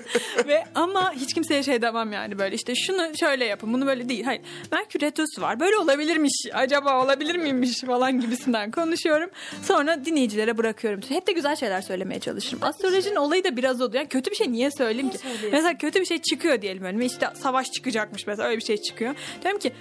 Ve 0.46 0.64
ama 0.74 1.12
hiç 1.12 1.34
kimseye 1.34 1.62
şey 1.62 1.82
demem 1.82 2.12
yani 2.12 2.38
böyle 2.38 2.56
işte 2.56 2.74
şunu 2.74 3.16
şöyle 3.20 3.44
yapın 3.44 3.72
bunu 3.72 3.86
böyle 3.86 4.08
değil. 4.08 4.24
Hayır. 4.24 4.42
Merkür 4.72 4.93
Retrosu 5.00 5.42
var. 5.42 5.60
Böyle 5.60 5.76
olabilirmiş. 5.76 6.32
Acaba 6.52 7.04
olabilir 7.04 7.36
miymiş 7.36 7.80
falan 7.80 8.20
gibisinden 8.20 8.70
konuşuyorum. 8.70 9.30
Sonra 9.62 10.04
dinleyicilere 10.04 10.58
bırakıyorum. 10.58 11.00
Hep 11.08 11.26
de 11.26 11.32
güzel 11.32 11.56
şeyler 11.56 11.80
söylemeye 11.80 12.20
çalışırım. 12.20 12.58
Astrolojinin 12.62 13.16
olayı 13.16 13.44
da 13.44 13.56
biraz 13.56 13.80
oluyor. 13.80 13.94
Yani 13.94 14.08
kötü 14.08 14.30
bir 14.30 14.36
şey 14.36 14.52
niye 14.52 14.70
söyleyeyim 14.70 15.10
ki? 15.10 15.18
Mesela 15.52 15.78
kötü 15.78 16.00
bir 16.00 16.06
şey 16.06 16.22
çıkıyor 16.22 16.62
diyelim 16.62 16.84
önüme. 16.84 17.06
İşte 17.06 17.28
savaş 17.42 17.72
çıkacakmış 17.72 18.26
mesela 18.26 18.48
öyle 18.48 18.58
bir 18.58 18.64
şey 18.64 18.76
çıkıyor. 18.76 19.14
Diyorum 19.42 19.60
ki 19.60 19.72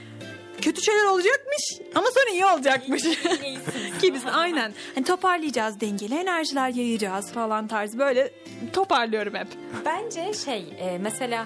kötü 0.61 0.81
şeyler 0.81 1.05
olacakmış 1.05 1.63
ama 1.95 2.07
sonra 2.11 2.29
iyi 2.33 2.45
olacakmış. 2.45 3.03
Gibisin 4.01 4.27
aynen. 4.27 4.73
Hani 4.95 5.05
toparlayacağız 5.05 5.81
dengeli 5.81 6.15
enerjiler 6.15 6.69
yayacağız 6.69 7.31
falan 7.31 7.67
tarzı 7.67 7.99
böyle 7.99 8.31
toparlıyorum 8.73 9.33
hep. 9.35 9.47
Bence 9.85 10.33
şey 10.45 10.65
e, 10.79 10.97
mesela 11.01 11.45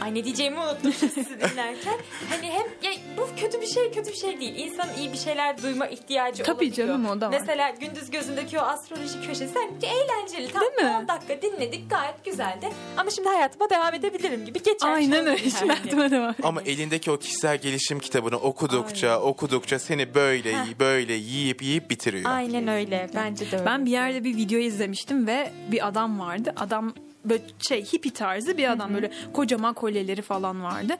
Ay 0.00 0.14
ne 0.14 0.24
diyeceğimi 0.24 0.58
unuttum 0.60 0.92
sizi 0.92 1.26
dinlerken. 1.26 1.94
Hani 2.28 2.46
hem 2.50 2.66
ya 2.82 2.98
bu 3.16 3.28
kötü 3.40 3.60
bir 3.60 3.66
şey 3.66 3.90
kötü 3.92 4.10
bir 4.12 4.16
şey 4.16 4.40
değil. 4.40 4.54
İnsan 4.56 4.88
iyi 4.98 5.12
bir 5.12 5.18
şeyler 5.18 5.62
duyma 5.62 5.86
ihtiyacı 5.86 6.42
Tabii 6.42 6.64
olabiliyor. 6.64 6.88
canım, 6.88 7.06
o 7.06 7.20
da 7.20 7.26
var. 7.30 7.36
Mesela 7.40 7.70
gündüz 7.70 8.10
gözündeki 8.10 8.58
o 8.58 8.62
astroloji 8.62 9.20
köşesi 9.26 9.54
hani 9.54 9.70
eğlenceli. 9.82 10.52
Tam 10.52 10.62
Değil 10.62 10.90
mi? 10.90 10.96
10 11.02 11.08
dakika 11.08 11.42
dinledik 11.42 11.90
gayet 11.90 12.24
güzeldi. 12.24 12.68
Ama 12.96 13.10
şimdi 13.10 13.28
hayatıma 13.28 13.70
devam 13.70 13.94
edebilirim 13.94 14.44
gibi 14.46 14.62
geçer. 14.62 14.88
Aynen 14.88 15.26
öyle. 15.26 15.50
Şimdi 15.50 15.72
aklıma 15.72 16.10
devam. 16.10 16.34
Ama 16.42 16.62
elindeki 16.62 17.10
o 17.10 17.16
kişisel 17.18 17.58
gelişim 17.58 17.98
kitabını 17.98 18.36
okudukça 18.36 19.20
okudukça 19.20 19.78
seni 19.78 20.14
böyle 20.14 20.54
böyle 20.80 21.12
yiyip 21.12 21.62
yiyip 21.62 21.90
bitiriyor. 21.90 22.30
Aynen 22.30 22.68
öyle. 22.68 23.10
Bence 23.14 23.50
de 23.50 23.56
öyle. 23.56 23.66
Ben 23.66 23.86
bir 23.86 23.90
yerde 23.90 24.24
bir 24.24 24.36
video 24.36 24.58
izlemiştim 24.58 25.26
ve 25.26 25.50
bir 25.72 25.86
adam 25.88 26.20
vardı. 26.20 26.54
Adam 26.56 26.94
böyle 27.24 27.42
şey 27.68 27.84
hippie 27.84 28.12
tarzı 28.12 28.56
bir 28.58 28.70
adam 28.72 28.94
böyle 28.94 29.10
kocaman 29.32 29.74
kolyeleri 29.74 30.22
falan 30.22 30.62
vardı. 30.62 30.94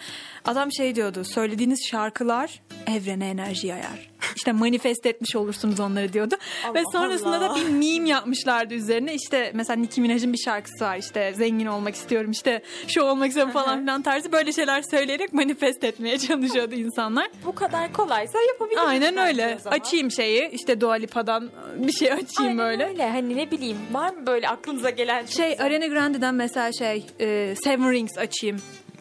Adam 0.44 0.72
şey 0.72 0.94
diyordu 0.94 1.24
söylediğiniz 1.24 1.80
şarkılar 1.90 2.60
evrene 2.86 3.28
enerji 3.28 3.66
yayar. 3.66 4.10
İşte 4.36 4.52
manifest 4.52 5.06
etmiş 5.06 5.36
olursunuz 5.36 5.80
onları 5.80 6.12
diyordu. 6.12 6.34
Ve 6.74 6.78
Allah 6.78 6.84
sonrasında 6.92 7.40
da 7.40 7.50
Allah. 7.50 7.56
bir 7.56 7.64
meme 7.68 8.08
yapmışlardı 8.08 8.74
üzerine. 8.74 9.14
İşte 9.14 9.50
mesela 9.54 9.76
Nicki 9.80 10.00
Minaj'ın 10.00 10.32
bir 10.32 10.38
şarkısı 10.38 10.84
var. 10.84 10.96
İşte 10.96 11.34
zengin 11.36 11.66
olmak 11.66 11.94
istiyorum 11.94 12.30
işte 12.30 12.62
şu 12.88 13.02
olmak 13.02 13.28
istiyorum 13.28 13.52
falan 13.52 13.80
filan 13.80 14.02
tarzı 14.02 14.32
böyle 14.32 14.52
şeyler 14.52 14.82
söyleyerek 14.82 15.32
manifest 15.32 15.84
etmeye 15.84 16.18
çalışıyordu 16.28 16.74
insanlar. 16.74 17.28
bu 17.46 17.54
kadar 17.54 17.92
kolaysa 17.92 18.38
yapabilirim. 18.52 18.82
Aynen 18.86 19.16
öyle. 19.16 19.58
Açayım 19.64 20.10
şeyi 20.10 20.48
işte 20.50 20.80
Dua 20.80 20.92
Lipa'dan 20.94 21.50
bir 21.76 21.92
şey 21.92 22.12
açayım 22.12 22.28
Aynen 22.38 22.58
böyle. 22.58 22.86
öyle. 22.86 23.08
Hani 23.10 23.36
ne 23.36 23.50
bileyim 23.50 23.76
var 23.92 24.10
mı 24.14 24.26
böyle 24.26 24.48
aklınıza 24.48 24.90
gelen 24.90 25.26
Şey 25.26 25.50
güzel- 25.50 25.66
Ariana 25.66 25.86
Grande'den 26.08 26.34
mesela 26.34 26.72
şey 26.72 27.06
e, 27.20 27.54
Seven 27.64 27.92
Rings 27.92 28.18
açayım. 28.18 28.56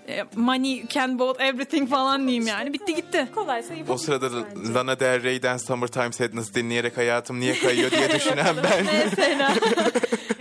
E, 0.09 0.23
money 0.35 0.87
can 0.87 1.19
bought 1.19 1.41
everything 1.41 1.89
falan 1.89 2.27
diyeyim 2.27 2.47
yani. 2.47 2.73
Bitti 2.73 2.95
gitti. 2.95 3.27
kolaysa 3.35 3.73
yapabilirim. 3.73 3.93
O 3.93 3.97
sırada 3.97 4.31
da 4.31 4.35
bence. 4.55 4.73
Lana 4.73 4.99
Del 4.99 5.23
Rey'den 5.23 5.57
Summertime 5.57 6.11
Sadness 6.11 6.53
dinleyerek 6.53 6.97
hayatım 6.97 7.39
niye 7.39 7.59
kayıyor 7.59 7.91
diye 7.91 8.11
düşünen 8.11 8.55
ben. 8.63 8.85
Mesela. 9.05 9.55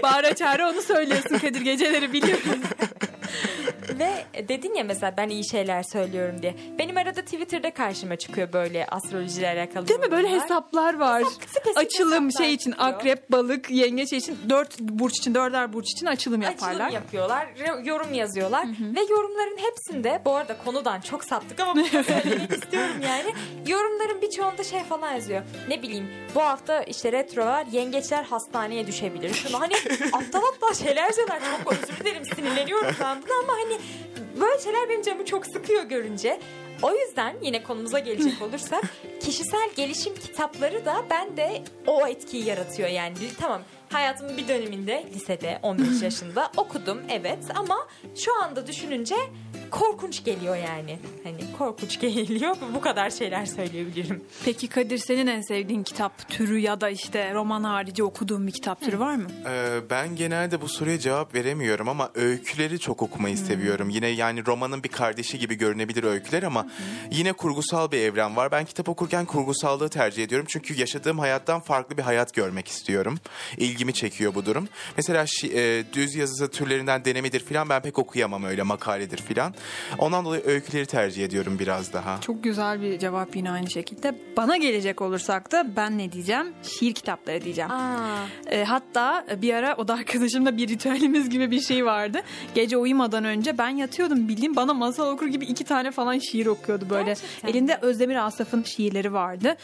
Bağıra 0.03 0.35
çağıra 0.35 0.71
onu 0.71 0.83
söylüyorsun 0.83 1.39
Kadir 1.39 1.61
geceleri 1.61 2.13
biliyorum. 2.13 2.61
Ve 3.99 4.25
dedin 4.49 4.75
ya 4.75 4.85
mesela 4.85 5.15
ben 5.17 5.29
iyi 5.29 5.49
şeyler 5.51 5.83
söylüyorum 5.83 6.43
diye. 6.43 6.55
Benim 6.79 6.97
arada 6.97 7.23
Twitter'da 7.23 7.75
karşıma 7.75 8.17
çıkıyor 8.17 8.53
böyle 8.53 8.87
astrolojiyle 8.87 9.49
alakalı. 9.49 9.89
Değil 9.89 10.01
mi? 10.01 10.11
Böyle 10.11 10.29
hesaplar 10.29 10.95
var. 10.95 11.23
spesifik 11.23 11.77
Açılım 11.77 12.27
hesaplar 12.27 12.45
şey 12.45 12.55
için 12.55 12.71
çıkıyor. 12.71 12.91
akrep, 12.93 13.33
balık, 13.33 13.71
yengeç 13.71 14.13
için 14.13 14.39
dört 14.49 14.79
burç 14.81 15.19
için 15.19 15.35
dörder 15.35 15.73
burç 15.73 15.87
için 15.93 16.07
açılım 16.07 16.43
yaparlar. 16.43 16.75
Açılım 16.87 16.95
yapıyorlar, 17.03 17.49
yorum 17.85 18.15
yazıyorlar 18.15 18.67
ve 18.97 19.01
yorumların 19.11 19.59
hepsinde 19.59 20.23
bu 20.25 20.35
arada 20.35 20.57
konudan 20.65 21.01
çok 21.01 21.25
saptık 21.25 21.61
ama 21.61 21.75
bunu 21.75 21.87
söylemek 22.05 22.53
istiyorum 22.53 22.97
yani. 23.03 23.35
Yorumların 23.67 24.23
birçoğunda 24.23 24.65
şey 24.65 24.83
falan 24.83 25.13
yazıyor. 25.13 25.43
Ne 25.69 25.83
bileyim 25.83 26.09
bu 26.35 26.41
hafta 26.43 26.83
işte 26.83 27.13
retro 27.13 27.47
var, 27.47 27.67
yengeçler 27.73 28.25
hastaneye 28.25 28.87
düşebilir. 28.87 29.35
Şunu 29.35 29.61
hani 29.61 29.75
aptal 30.13 30.43
aptal 30.45 30.75
şeyler 30.75 31.05
yazıyorlar. 31.07 31.41
Çok 31.65 31.73
özür 31.73 32.05
dilerim 32.05 32.25
sinirleniyorum 32.25 32.95
ben 33.01 33.17
buna 33.23 33.33
ama 33.45 33.53
hani 33.53 33.79
böyle 34.41 34.63
şeyler 34.63 34.89
benim 34.89 35.03
canımı 35.03 35.25
çok 35.25 35.47
sıkıyor 35.47 35.83
görünce. 35.83 36.41
O 36.83 36.95
yüzden 36.95 37.37
yine 37.43 37.63
konumuza 37.63 37.99
gelecek 37.99 38.43
olursak 38.43 38.85
kişisel 39.21 39.71
gelişim 39.77 40.15
kitapları 40.15 40.85
da 40.85 41.05
bende 41.11 41.63
o 41.87 42.07
etkiyi 42.07 42.45
yaratıyor 42.45 42.89
yani. 42.89 43.15
Tamam 43.41 43.63
hayatımın 43.89 44.37
bir 44.37 44.49
döneminde 44.49 45.05
lisede 45.15 45.59
15 45.63 46.03
yaşında 46.03 46.51
okudum 46.57 46.99
evet 47.09 47.45
ama 47.55 47.77
şu 48.15 48.43
anda 48.43 48.67
düşününce 48.67 49.17
korkunç 49.71 50.25
geliyor 50.25 50.57
yani. 50.57 50.99
Hani 51.25 51.53
korkunç 51.59 52.01
geliyor 52.01 52.57
bu 52.75 52.81
kadar 52.81 53.11
şeyler 53.11 53.47
söyleyebilirim. 53.47 54.25
Peki 54.45 54.69
Kadir 54.69 54.99
senin 54.99 55.27
en 55.27 55.41
sevdiğin 55.41 55.83
kitap 55.83 56.29
türü 56.29 56.59
ya 56.59 56.81
da 56.81 56.91
işte 56.91 57.35
roman 57.35 57.65
harici 57.65 58.05
okuduğun 58.05 58.47
bir 58.47 58.53
kitap 58.53 58.81
türü 58.81 58.99
var 58.99 59.15
mı? 59.15 59.27
Ee, 59.49 59.81
ben 59.91 60.17
genelde 60.17 60.61
bu 60.61 60.69
soruya 60.69 60.99
cevap 60.99 61.35
veremiyorum 61.35 61.89
ama 61.89 62.11
öyküleri 62.15 62.79
çok 62.79 63.03
okumayı 63.03 63.39
seviyorum. 63.39 63.91
Yine 63.91 64.09
yani 64.09 64.47
romanın 64.47 64.85
bir 64.85 64.89
kardeşi 64.89 65.39
gibi 65.39 65.55
görünebilir 65.55 66.05
öyküler 66.05 66.43
ama 66.43 66.67
yine 67.11 67.33
kurgusal 67.33 67.93
bir 67.93 67.99
evren 67.99 68.37
var. 68.37 68.53
Ben 68.53 68.65
kitap 68.65 68.89
okurken 68.89 69.25
kurgusallığı 69.25 69.89
tercih 69.89 70.25
ediyorum. 70.25 70.47
Çünkü 70.51 70.81
yaşadığım 70.81 71.19
hayattan 71.19 71.61
farklı 71.61 71.97
bir 71.97 72.03
hayat 72.03 72.35
görmek 72.35 72.69
istiyorum. 72.69 73.19
İlgimi 73.57 73.86
çekiyor 73.93 74.35
bu 74.35 74.47
durum. 74.47 74.69
Mesela 74.97 75.23
şi- 75.25 75.53
e, 75.81 75.85
düz 75.93 76.15
yazısı 76.15 76.51
türlerinden 76.51 77.05
denemedir 77.05 77.41
falan 77.41 77.69
ben 77.69 77.83
pek 77.83 77.99
okuyamam 77.99 78.45
öyle 78.45 78.63
makaledir 78.63 79.19
falan. 79.19 79.55
Ondan 79.99 80.25
dolayı 80.25 80.43
öyküleri 80.47 80.87
tercih 80.87 81.25
ediyorum 81.25 81.59
biraz 81.59 81.93
daha. 81.93 82.21
Çok 82.21 82.45
güzel 82.45 82.83
bir 82.83 82.99
cevap 82.99 83.37
yine 83.37 83.51
aynı 83.51 83.71
şekilde. 83.71 84.15
Bana 84.37 84.57
gelecek 84.57 85.03
olursak 85.03 85.53
da 85.53 85.77
ben 85.77 85.99
ne 85.99 86.13
diyeceğim? 86.13 86.47
Şiir 86.63 86.95
kitapları 86.95 87.45
diyeceğim. 87.45 87.71
Aa, 87.71 88.27
E, 88.51 88.65
hatta 88.65 89.27
bir 89.43 89.55
ara 89.55 89.75
o 89.77 89.89
da 89.89 89.95
arkadaşımla 89.95 90.57
bir 90.57 90.69
ritüelimiz 90.69 91.31
gibi 91.31 91.51
bir 91.51 91.61
şey 91.61 91.85
vardı. 91.87 92.21
Gece 92.55 92.77
uyumadan 92.77 93.25
önce 93.25 93.59
ben 93.59 93.69
yatıyordum 93.69 94.29
bildiğim 94.29 94.57
bana 94.57 94.75
masal 94.75 95.13
okur 95.13 95.27
gibi 95.27 95.45
iki 95.45 95.65
tane 95.65 95.91
falan 95.91 96.19
şiir 96.19 96.47
okuyordu 96.47 96.87
böyle. 96.91 97.05
Gerçekten 97.07 97.49
Elinde 97.49 97.79
Özdemir 97.83 98.27
Asaf'ın 98.27 98.63
şiirleri 98.63 99.13
vardı. 99.13 99.57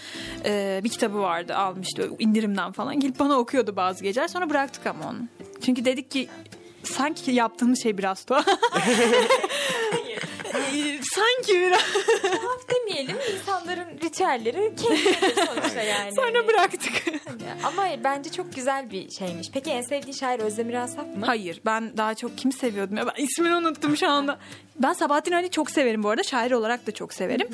E, 0.45 0.81
bir 0.85 0.89
kitabı 0.89 1.19
vardı 1.19 1.57
almıştı 1.57 2.11
indirimden 2.19 2.73
falan. 2.73 3.01
Gelip 3.01 3.19
bana 3.19 3.35
okuyordu 3.39 3.77
bazı 3.77 4.02
geceler 4.03 4.29
sonra 4.29 4.51
bıraktık 4.51 4.87
ama 4.87 5.09
onu. 5.11 5.19
Çünkü 5.65 5.85
dedik 5.85 6.11
ki 6.11 6.29
sanki 6.85 7.33
yaptığımız 7.33 7.83
şey 7.83 7.99
biraz 7.99 8.25
tuhaf. 8.25 8.47
Sanki 11.15 11.61
biraz. 11.61 11.83
tuhaf 12.23 12.69
demeyelim 12.75 13.17
insanların 13.35 13.99
ritüelleri 14.05 14.75
keyiflidir 14.77 15.47
sonuçta 15.47 15.83
yani. 15.83 16.15
Sonra 16.17 16.49
bıraktık. 16.49 17.05
Ama 17.65 17.87
bence 18.05 18.31
çok 18.33 18.55
güzel 18.55 18.91
bir 18.91 19.11
şeymiş. 19.11 19.51
Peki 19.53 19.71
en 19.71 19.83
sevdiğin 19.83 20.13
şair 20.17 20.39
Özdemir 20.41 20.75
Asaf 20.75 21.07
mı? 21.07 21.27
Hayır 21.27 21.61
ben 21.67 21.97
daha 21.97 22.15
çok 22.15 22.39
kim 22.39 22.53
seviyordum 22.53 22.97
ya 22.97 23.07
ben 23.07 23.23
ismini 23.25 23.57
unuttum 23.57 23.97
şu 23.97 24.09
anda. 24.09 24.39
Ben 24.83 24.93
Sabahattin 24.93 25.33
Ali 25.33 25.51
çok 25.51 25.71
severim 25.71 26.03
bu 26.03 26.11
arada 26.11 26.23
şair 26.23 26.51
olarak 26.51 26.87
da 26.87 26.93
çok 26.93 27.15
severim. 27.15 27.49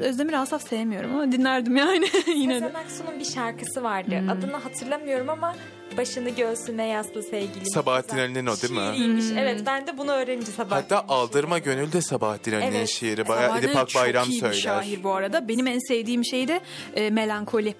Özdemir 0.00 0.32
Asaf 0.32 0.68
sevmiyorum 0.68 1.14
ama 1.14 1.32
dinlerdim 1.32 1.76
yani 1.76 2.08
yine 2.36 2.54
de. 2.54 2.60
Sezen 2.60 2.74
Aksu'nun 2.74 3.18
bir 3.20 3.24
şarkısı 3.24 3.82
vardı. 3.82 4.22
Adını 4.30 4.56
hatırlamıyorum 4.56 5.28
ama 5.28 5.54
başını 5.96 6.30
göğsüne 6.30 6.86
yaslı 6.86 7.22
sevgilim. 7.22 7.66
Sabahattin 7.66 8.18
Ali'nin 8.18 8.46
o 8.46 8.56
değil 8.62 8.72
mi? 8.72 8.96
Şiiriymiş. 8.96 9.24
Evet 9.38 9.62
ben 9.66 9.86
de 9.86 9.98
bunu 9.98 10.10
öğrenince 10.12 10.52
Sabahattin 10.52 10.94
Hatta 10.94 11.14
Aldırma 11.14 11.58
Gönül 11.58 11.92
de 11.92 12.00
Sabahattin 12.02 12.52
Ali'nin 12.52 12.72
Evet. 12.76 12.88
şiiri. 12.88 13.28
Bayağı 13.28 13.42
Sabahattin 13.44 13.66
Edip 13.68 13.76
Ali 13.76 13.86
çok 13.88 13.96
Akbayram 14.02 14.28
iyi 14.28 14.34
bir 14.34 14.40
söyler. 14.40 14.54
şair 14.60 15.02
bu 15.02 15.12
arada. 15.14 15.48
Benim 15.48 15.66
en 15.66 15.78
sevdiğim 15.88 16.24
şey 16.24 16.48
de 16.48 16.60
e, 16.94 17.10
melankoli 17.10 17.74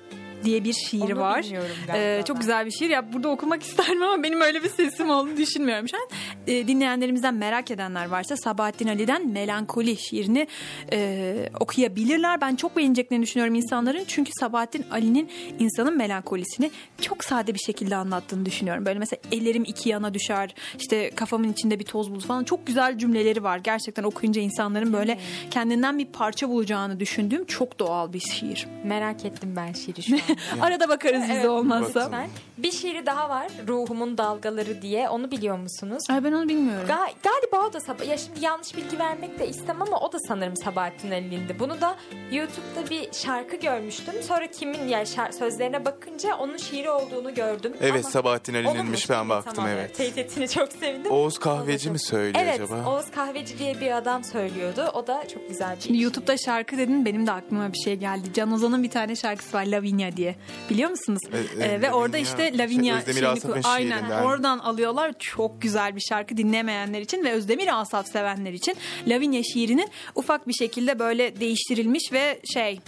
diye 0.46 0.64
bir 0.64 0.72
şiir 0.72 1.00
Onu 1.00 1.16
var. 1.20 1.46
Ee, 1.94 2.22
çok 2.24 2.40
güzel 2.40 2.66
bir 2.66 2.70
şiir. 2.70 2.90
Ya 2.90 3.12
burada 3.12 3.28
okumak 3.28 3.62
isterim 3.68 4.02
ama 4.02 4.22
benim 4.22 4.40
öyle 4.40 4.64
bir 4.64 4.68
sesim 4.68 5.10
olduğunu 5.10 5.36
düşünmüyorum 5.36 5.88
şu 5.88 5.96
an. 5.96 6.08
Ee, 6.46 6.68
dinleyenlerimizden 6.68 7.34
merak 7.34 7.70
edenler 7.70 8.06
varsa 8.06 8.36
Sabahattin 8.36 8.88
Ali'den 8.88 9.28
Melankoli 9.28 9.96
şiirini 9.96 10.46
e, 10.92 11.48
okuyabilirler. 11.60 12.40
Ben 12.40 12.56
çok 12.56 12.76
beğeneceklerini 12.76 13.22
düşünüyorum 13.22 13.54
insanların. 13.54 14.04
Çünkü 14.06 14.30
Sabahattin 14.40 14.84
Ali'nin 14.90 15.30
insanın 15.58 15.96
melankolisini 15.96 16.70
çok 17.00 17.24
sade 17.24 17.54
bir 17.54 17.58
şekilde 17.58 17.96
anlattığını 17.96 18.46
düşünüyorum. 18.46 18.86
Böyle 18.86 18.98
mesela 18.98 19.20
ellerim 19.32 19.64
iki 19.64 19.88
yana 19.88 20.14
düşer. 20.14 20.54
işte 20.78 21.10
kafamın 21.10 21.52
içinde 21.52 21.78
bir 21.78 21.84
toz 21.84 22.10
bulur 22.10 22.22
falan. 22.22 22.44
Çok 22.44 22.66
güzel 22.66 22.98
cümleleri 22.98 23.42
var. 23.42 23.58
Gerçekten 23.58 24.02
okuyunca 24.02 24.40
insanların 24.40 24.92
böyle 24.92 25.18
kendinden 25.50 25.98
bir 25.98 26.06
parça 26.06 26.48
bulacağını 26.48 27.00
düşündüğüm 27.00 27.46
çok 27.46 27.78
doğal 27.78 28.12
bir 28.12 28.20
şiir. 28.20 28.66
Merak 28.84 29.24
ettim 29.24 29.52
ben 29.56 29.72
şiiri 29.72 30.02
şu 30.02 30.14
an. 30.14 30.35
Arada 30.60 30.88
bakarız 30.88 31.22
bize 31.22 31.32
Evet, 31.32 31.46
olmazsa. 31.46 32.04
lütfen. 32.04 32.28
Bir 32.58 32.72
şiiri 32.72 33.06
daha 33.06 33.28
var. 33.28 33.46
Ruhumun 33.68 34.18
dalgaları 34.18 34.82
diye. 34.82 35.08
Onu 35.08 35.30
biliyor 35.30 35.58
musunuz? 35.58 36.02
Ay 36.10 36.24
ben 36.24 36.32
onu 36.32 36.48
bilmiyorum. 36.48 36.88
Ga- 36.88 37.12
galiba 37.22 37.68
o 37.68 37.72
da 37.72 37.78
Sab- 37.78 38.06
ya 38.06 38.18
şimdi 38.18 38.44
yanlış 38.44 38.76
bilgi 38.76 38.98
vermek 38.98 39.38
de 39.38 39.48
istemem 39.48 39.82
ama 39.82 40.00
o 40.00 40.12
da 40.12 40.18
sanırım 40.28 40.56
Sabahattin 40.56 41.10
Ali'nde. 41.10 41.58
Bunu 41.58 41.80
da 41.80 41.96
YouTube'da 42.32 42.90
bir 42.90 43.12
şarkı 43.12 43.56
görmüştüm. 43.56 44.14
Sonra 44.22 44.46
kimin 44.46 44.88
yani 44.88 45.04
şar- 45.06 45.32
sözlerine 45.32 45.84
bakınca 45.84 46.36
onun 46.36 46.56
şiiri 46.56 46.90
olduğunu 46.90 47.34
gördüm. 47.34 47.72
Evet 47.80 47.92
Ama 47.92 48.02
Sabahattin 48.02 48.54
Ali'ninmiş 48.54 49.10
ben 49.10 49.28
baktım 49.28 49.52
Tamam, 49.56 49.70
evet. 49.70 49.94
Teyit 49.96 50.18
ettiğini 50.18 50.48
çok 50.48 50.72
sevindim. 50.72 51.12
Oğuz 51.12 51.38
Kahveci 51.38 51.90
mi 51.90 51.98
söylüyor 51.98 52.44
evet, 52.44 52.60
acaba? 52.60 52.90
Oğuz 52.90 53.10
Kahveci 53.10 53.58
diye 53.58 53.80
bir 53.80 53.96
adam 53.96 54.24
söylüyordu. 54.24 54.90
O 54.94 55.06
da 55.06 55.28
çok 55.28 55.48
güzel 55.48 55.76
bir 55.76 55.82
Şimdi. 55.82 56.02
YouTube'da 56.02 56.36
şarkı 56.36 56.78
dedin 56.78 57.04
benim 57.04 57.26
de 57.26 57.32
aklıma 57.32 57.72
bir 57.72 57.78
şey 57.78 57.94
geldi. 57.96 58.28
Can 58.34 58.52
Ozan'ın 58.52 58.82
bir 58.82 58.90
tane 58.90 59.16
şarkısı 59.16 59.56
var 59.56 59.66
Lavinia 59.66 60.15
diye. 60.16 60.36
Biliyor 60.70 60.90
musunuz? 60.90 61.20
E, 61.32 61.64
e, 61.64 61.66
Ee, 61.66 61.82
ve 61.82 61.92
orada 61.92 62.18
işte 62.18 62.48
şey, 62.48 62.58
Lavinia 62.58 62.98
Özdemir 62.98 63.20
şeyini 63.20 63.66
Aynen 63.66 63.98
şiirinden. 63.98 64.22
oradan 64.22 64.58
alıyorlar. 64.58 65.12
Çok 65.18 65.62
güzel 65.62 65.96
bir 65.96 66.00
şarkı 66.00 66.36
dinlemeyenler 66.36 67.00
için 67.00 67.24
ve 67.24 67.32
Özdemir 67.32 67.80
Asaf 67.80 68.08
sevenler 68.08 68.52
için 68.52 68.76
Lavinia 69.06 69.42
şiirinin 69.42 69.88
ufak 70.14 70.48
bir 70.48 70.52
şekilde 70.52 70.98
böyle 70.98 71.40
değiştirilmiş 71.40 72.12
ve 72.12 72.40
şey 72.54 72.80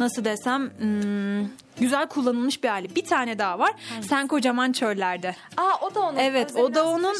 nasıl 0.00 0.24
desem 0.24 0.70
hmm, 0.78 1.48
güzel 1.80 2.06
kullanılmış 2.08 2.62
bir 2.62 2.68
hali. 2.68 2.94
Bir 2.96 3.04
tane 3.04 3.38
daha 3.38 3.58
var. 3.58 3.72
Sen 4.08 4.26
kocaman 4.26 4.72
çöllerde. 4.72 5.34
Aa 5.56 5.86
o 5.86 5.94
da 5.94 6.00
onun. 6.00 6.18
Evet 6.18 6.50
Özdemir 6.50 6.64
o 6.64 6.74
da 6.74 6.86
onun 6.88 7.14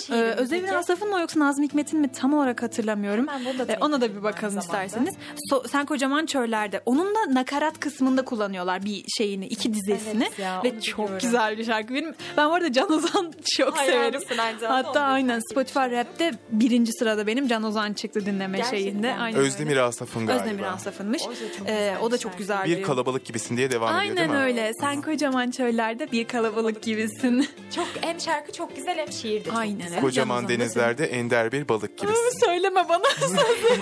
e? 0.69 0.77
Asaf'ın 0.77 1.11
mı 1.11 1.21
yoksa 1.21 1.41
Nazım 1.41 1.65
Hikmet'in 1.65 2.01
mi 2.01 2.13
tam 2.13 2.35
olarak 2.35 2.63
hatırlamıyorum. 2.63 3.27
Da 3.27 3.73
E, 3.73 3.79
ona 3.81 4.01
da 4.01 4.17
bir 4.17 4.23
bakalım 4.23 4.59
isterseniz. 4.59 5.15
So- 5.53 5.69
Sen 5.69 5.87
kocaman 5.87 6.27
çöllerde. 6.27 6.83
Onun 6.87 7.15
da 7.15 7.35
nakarat 7.35 7.81
kısmında 7.81 8.25
kullanıyorlar 8.25 8.85
bir 8.85 9.05
şeyini, 9.17 9.47
iki 9.47 9.75
dizesini 9.75 10.25
Evet 10.25 10.39
ya, 10.39 10.61
ve 10.65 10.81
çok 10.81 10.99
biliyorum. 10.99 11.19
güzel 11.23 11.59
bir 11.59 11.65
şarkı. 11.65 11.95
Benim 11.95 12.15
ben 12.37 12.49
bu 12.51 12.55
arada 12.55 12.73
Can 12.73 12.93
Ozan 12.93 13.33
çok 13.57 13.77
Hayranısın 13.79 14.29
severim. 14.29 14.59
Hatta 14.69 15.01
aynen 15.01 15.41
Spotify 15.51 15.79
Rap'te 15.79 16.33
birinci 16.51 16.93
sırada 16.93 17.27
benim 17.27 17.49
Can 17.49 17.63
Ozan 17.63 17.93
çıktı 17.93 18.27
dinleme 18.27 18.57
Gerçekten 18.59 18.79
şeyinde. 18.79 19.15
Aynen. 19.15 19.39
Özdemir 19.41 19.77
Asaf'ın 19.77 20.27
galiba. 20.27 20.45
Özdemir 20.45 20.63
Asaf'ınmış. 20.63 21.23
O 21.23 21.31
da 21.31 21.35
çok 21.59 21.69
Ee, 21.69 21.91
güzel 21.91 21.97
o 22.03 22.11
da 22.11 22.15
bir 22.15 22.21
çok 22.21 22.39
güzel. 22.39 22.65
Bir 22.65 22.83
kalabalık 22.83 23.25
gibisin 23.25 23.57
diye 23.57 23.71
devam 23.71 23.89
ediyor 24.01 24.17
değil 24.17 24.31
Aynen 24.31 24.37
mi? 24.37 24.42
Öyle. 24.43 24.75
Sen 24.75 25.03
kocaman 25.03 25.51
çöllerde 25.51 26.13
bir 26.13 26.25
kalabalık 26.29 26.83
gibisin. 26.83 27.49
Çok 27.77 27.87
hem 28.01 28.21
şarkı 28.21 28.53
çok 28.53 28.77
güzel 28.77 28.99
hem 28.99 29.13
şiir 29.13 29.41
de 29.41 29.49
çok 29.49 29.59
Aynen 29.59 29.79
güzel. 29.79 30.01
Kocaman 30.01 30.49
denizlerde 30.49 31.07
ender 31.07 31.53
bir 31.53 31.69
balık 31.69 31.99
gibisin. 31.99 32.45
Söyleme 32.45 32.89
bana 32.89 33.05
sözü. 33.21 33.81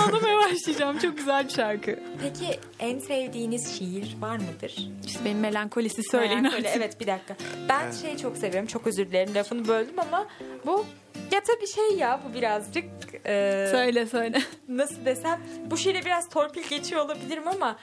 Ağlamaya 0.00 0.38
başlayacağım. 0.38 0.98
Çok 0.98 1.16
güzel 1.18 1.44
bir 1.44 1.50
şarkı. 1.52 1.98
Peki 2.22 2.58
en 2.78 2.98
sevdiğiniz 2.98 3.78
şiir 3.78 4.16
var 4.20 4.36
mıdır? 4.36 4.90
İşte 5.06 5.24
benim 5.24 5.40
melankolisi 5.40 6.02
söyleyin 6.10 6.42
Melankoli, 6.42 6.66
artık. 6.68 6.76
Evet 6.76 7.00
bir 7.00 7.06
dakika. 7.06 7.36
Ben 7.68 7.90
şeyi 7.92 8.18
çok 8.18 8.36
seviyorum. 8.36 8.66
Çok 8.66 8.86
özür 8.86 9.06
dilerim 9.06 9.34
lafını 9.34 9.68
böldüm 9.68 9.98
ama 9.98 10.26
bu 10.66 10.84
ya 11.32 11.40
tabii 11.42 11.66
şey 11.66 11.98
ya 11.98 12.20
bu 12.28 12.34
birazcık 12.34 12.84
e, 13.26 13.68
Söyle 13.70 14.06
söyle. 14.06 14.42
nasıl 14.68 15.04
desem 15.04 15.40
bu 15.66 15.76
şiire 15.76 16.04
biraz 16.04 16.28
torpil 16.28 16.62
geçiyor 16.68 17.04
olabilirim 17.04 17.48
ama 17.48 17.76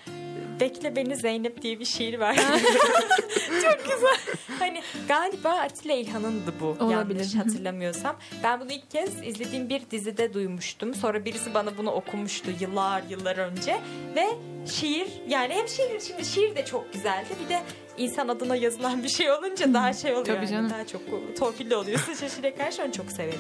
Bekle 0.59 0.95
Beni 0.95 1.15
Zeynep 1.15 1.61
diye 1.61 1.79
bir 1.79 1.85
şiir 1.85 2.19
var. 2.19 2.35
Çok 3.63 3.79
güzel. 3.83 4.17
Hani 4.59 4.81
galiba 5.07 5.49
Atilla 5.49 5.93
İlhan'ındı 5.95 6.53
bu. 6.61 6.65
Olabilir. 6.65 7.19
Yanlış 7.19 7.35
hatırlamıyorsam. 7.35 8.15
Ben 8.43 8.59
bunu 8.61 8.71
ilk 8.71 8.91
kez 8.91 9.23
izlediğim 9.27 9.69
bir 9.69 9.81
dizide 9.91 10.33
duymuştum. 10.33 10.93
Sonra 10.95 11.25
birisi 11.25 11.53
bana 11.53 11.77
bunu 11.77 11.91
okumuştu 11.91 12.51
yıllar 12.59 13.03
yıllar 13.09 13.37
önce. 13.37 13.77
Ve 14.15 14.27
şiir 14.71 15.07
yani 15.27 15.53
hem 15.53 15.67
şiir 15.67 15.99
şimdi 15.99 16.25
şiir 16.25 16.55
de 16.55 16.65
çok 16.65 16.93
güzeldi. 16.93 17.27
Bir 17.43 17.49
de 17.49 17.61
insan 17.99 18.27
adına 18.27 18.55
yazılan 18.55 19.03
bir 19.03 19.09
şey 19.09 19.31
olunca 19.31 19.73
daha 19.73 19.93
şey 19.93 20.11
oluyor. 20.11 20.25
Tabii 20.25 20.35
yani. 20.37 20.49
canım. 20.49 20.69
Daha 20.69 20.87
çok 20.87 21.01
torpilli 21.39 21.75
oluyorsun 21.75 22.13
şaşire 22.13 22.55
karşı 22.55 22.83
onu 22.83 22.91
çok 22.91 23.11
severim. 23.11 23.39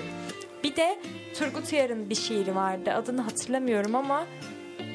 Bir 0.63 0.75
de 0.75 0.99
Turgut 1.39 1.73
Uyar'ın 1.73 2.09
bir 2.09 2.15
şiiri 2.15 2.55
vardı. 2.55 2.91
Adını 2.93 3.21
hatırlamıyorum 3.21 3.95
ama 3.95 4.25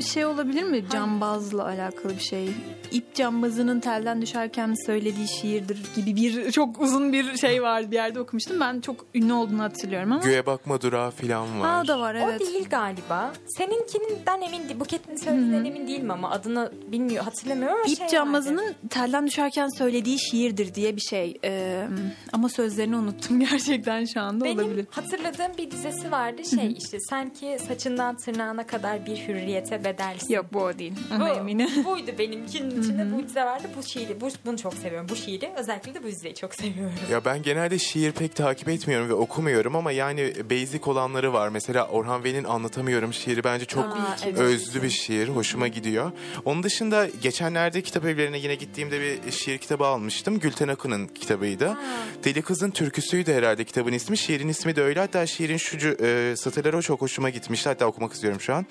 Şey 0.01 0.27
olabilir 0.27 0.63
mi? 0.63 0.85
Cambazla 0.93 1.65
alakalı 1.65 2.17
bir 2.17 2.23
şey. 2.23 2.49
İp 2.95 3.15
cambazının 3.15 3.81
telden 3.81 4.23
düşerken 4.23 4.75
söylediği 4.87 5.29
şiirdir 5.29 5.79
gibi 5.97 6.17
bir 6.17 6.53
çok 6.53 6.81
uzun 6.81 7.13
bir 7.13 7.37
şey 7.37 7.63
var 7.63 7.91
bir 7.91 7.97
yerde 7.97 8.21
okumuştum. 8.21 8.61
Ben 8.61 8.81
çok 8.81 9.07
ünlü 9.15 9.33
olduğunu 9.33 9.63
hatırlıyorum 9.63 10.13
ama. 10.13 10.23
Göğe 10.23 10.47
bakma 10.47 10.81
durağı 10.81 11.11
falan 11.11 11.61
var. 11.61 11.69
Ha 11.71 11.81
o 11.85 11.89
da 11.89 12.01
var 12.01 12.15
evet. 12.15 12.41
O 12.43 12.45
değil 12.47 12.67
galiba. 12.71 13.33
Seninkinden 13.47 14.41
emin 14.41 14.69
değil. 14.69 14.81
Buket'in 14.81 15.17
söylediğinden 15.17 15.65
emin 15.65 15.89
değilim 15.89 16.11
ama 16.11 16.31
adını 16.31 16.73
bilmiyor 16.93 17.25
hatırlamıyorum 17.25 17.77
ama 17.77 17.87
İp 17.93 17.99
şey 17.99 18.09
cambazının 18.09 18.75
telden 18.91 19.27
düşerken 19.27 19.69
söylediği 19.79 20.19
şiirdir 20.19 20.75
diye 20.75 20.97
bir 20.97 21.01
şey. 21.01 21.39
Ee, 21.45 21.87
ama 22.33 22.49
sözlerini 22.49 22.97
unuttum 22.97 23.41
gerçekten 23.51 24.05
şu 24.05 24.21
anda 24.21 24.45
Benim 24.45 24.59
olabilir. 24.59 24.87
hatırladığım 24.91 25.53
bir 25.59 25.71
dizesi 25.71 26.11
vardı 26.11 26.43
şey 26.45 26.73
işte 26.79 26.99
sanki 27.01 27.59
saçından 27.69 28.17
tırnağına 28.17 28.67
kadar 28.67 29.07
bir 29.07 29.17
hürriyete 29.17 29.85
bedelsin. 29.85 30.35
Yok 30.35 30.47
bu 30.53 30.59
o 30.61 30.79
değil. 30.79 30.93
Ona 31.17 31.21
Bu, 31.21 31.29
eminim. 31.29 31.69
buydu 31.85 32.11
benimkinin 32.19 32.84
içinde 32.85 33.13
bu 33.13 33.23
dizi 33.23 33.37
vardı. 33.41 33.69
Bu 33.77 33.83
şiiri, 33.83 34.21
bu, 34.21 34.29
bunu 34.47 34.59
çok 34.59 34.75
seviyorum. 34.75 35.09
Bu 35.09 35.17
şiiri 35.17 35.51
özellikle 35.57 35.95
de 35.95 36.03
bu 36.03 36.07
diziyi 36.07 36.35
çok 36.35 36.55
seviyorum. 36.61 36.95
Ya 37.11 37.25
ben 37.25 37.43
genelde 37.43 37.79
şiir 37.79 38.13
pek 38.13 38.37
takip 38.37 38.69
etmiyorum 38.69 39.09
ve 39.09 39.15
okumuyorum 39.15 39.77
ama 39.77 39.93
yani 39.93 40.33
basic 40.51 40.81
olanları 40.91 41.33
var. 41.33 41.49
Mesela 41.49 41.87
Orhan 41.89 42.25
Veli'nin 42.25 42.45
Anlatamıyorum 42.45 43.13
şiiri 43.13 43.45
bence 43.45 43.65
çok 43.65 43.85
Aa, 43.85 44.17
evet. 44.25 44.39
özlü 44.39 44.83
bir 44.83 44.91
şiir. 44.91 45.29
Hoşuma 45.29 45.69
gidiyor. 45.69 46.13
Onun 46.45 46.63
dışında 46.63 47.09
geçenlerde 47.23 47.83
kitap 47.83 48.05
evlerine 48.05 48.39
yine 48.39 48.55
gittiğimde 48.55 49.01
bir 49.01 49.33
şiir 49.33 49.59
kitabı 49.59 49.87
almıştım. 49.87 50.39
Gülten 50.39 50.69
Akın'ın 50.69 51.07
kitabıydı. 51.07 51.77
Deli 52.25 52.43
Kız'ın 52.43 52.71
Türküsü'ydü 52.71 53.33
herhalde 53.33 53.65
kitabın 53.65 53.93
ismi. 53.93 54.19
Şiirin 54.19 54.49
ismi 54.49 54.77
de 54.77 54.83
öyle. 54.83 55.01
Hatta 55.01 55.27
şiirin 55.27 55.57
şu 55.57 55.77
e, 55.77 56.37
satırları 56.37 56.83
çok 56.83 57.01
hoşuma 57.01 57.31
gitmişti. 57.31 57.69
Hatta 57.69 57.87
okumak 57.87 58.13
istiyorum 58.13 58.41
şu 58.41 58.55
an. 58.55 58.67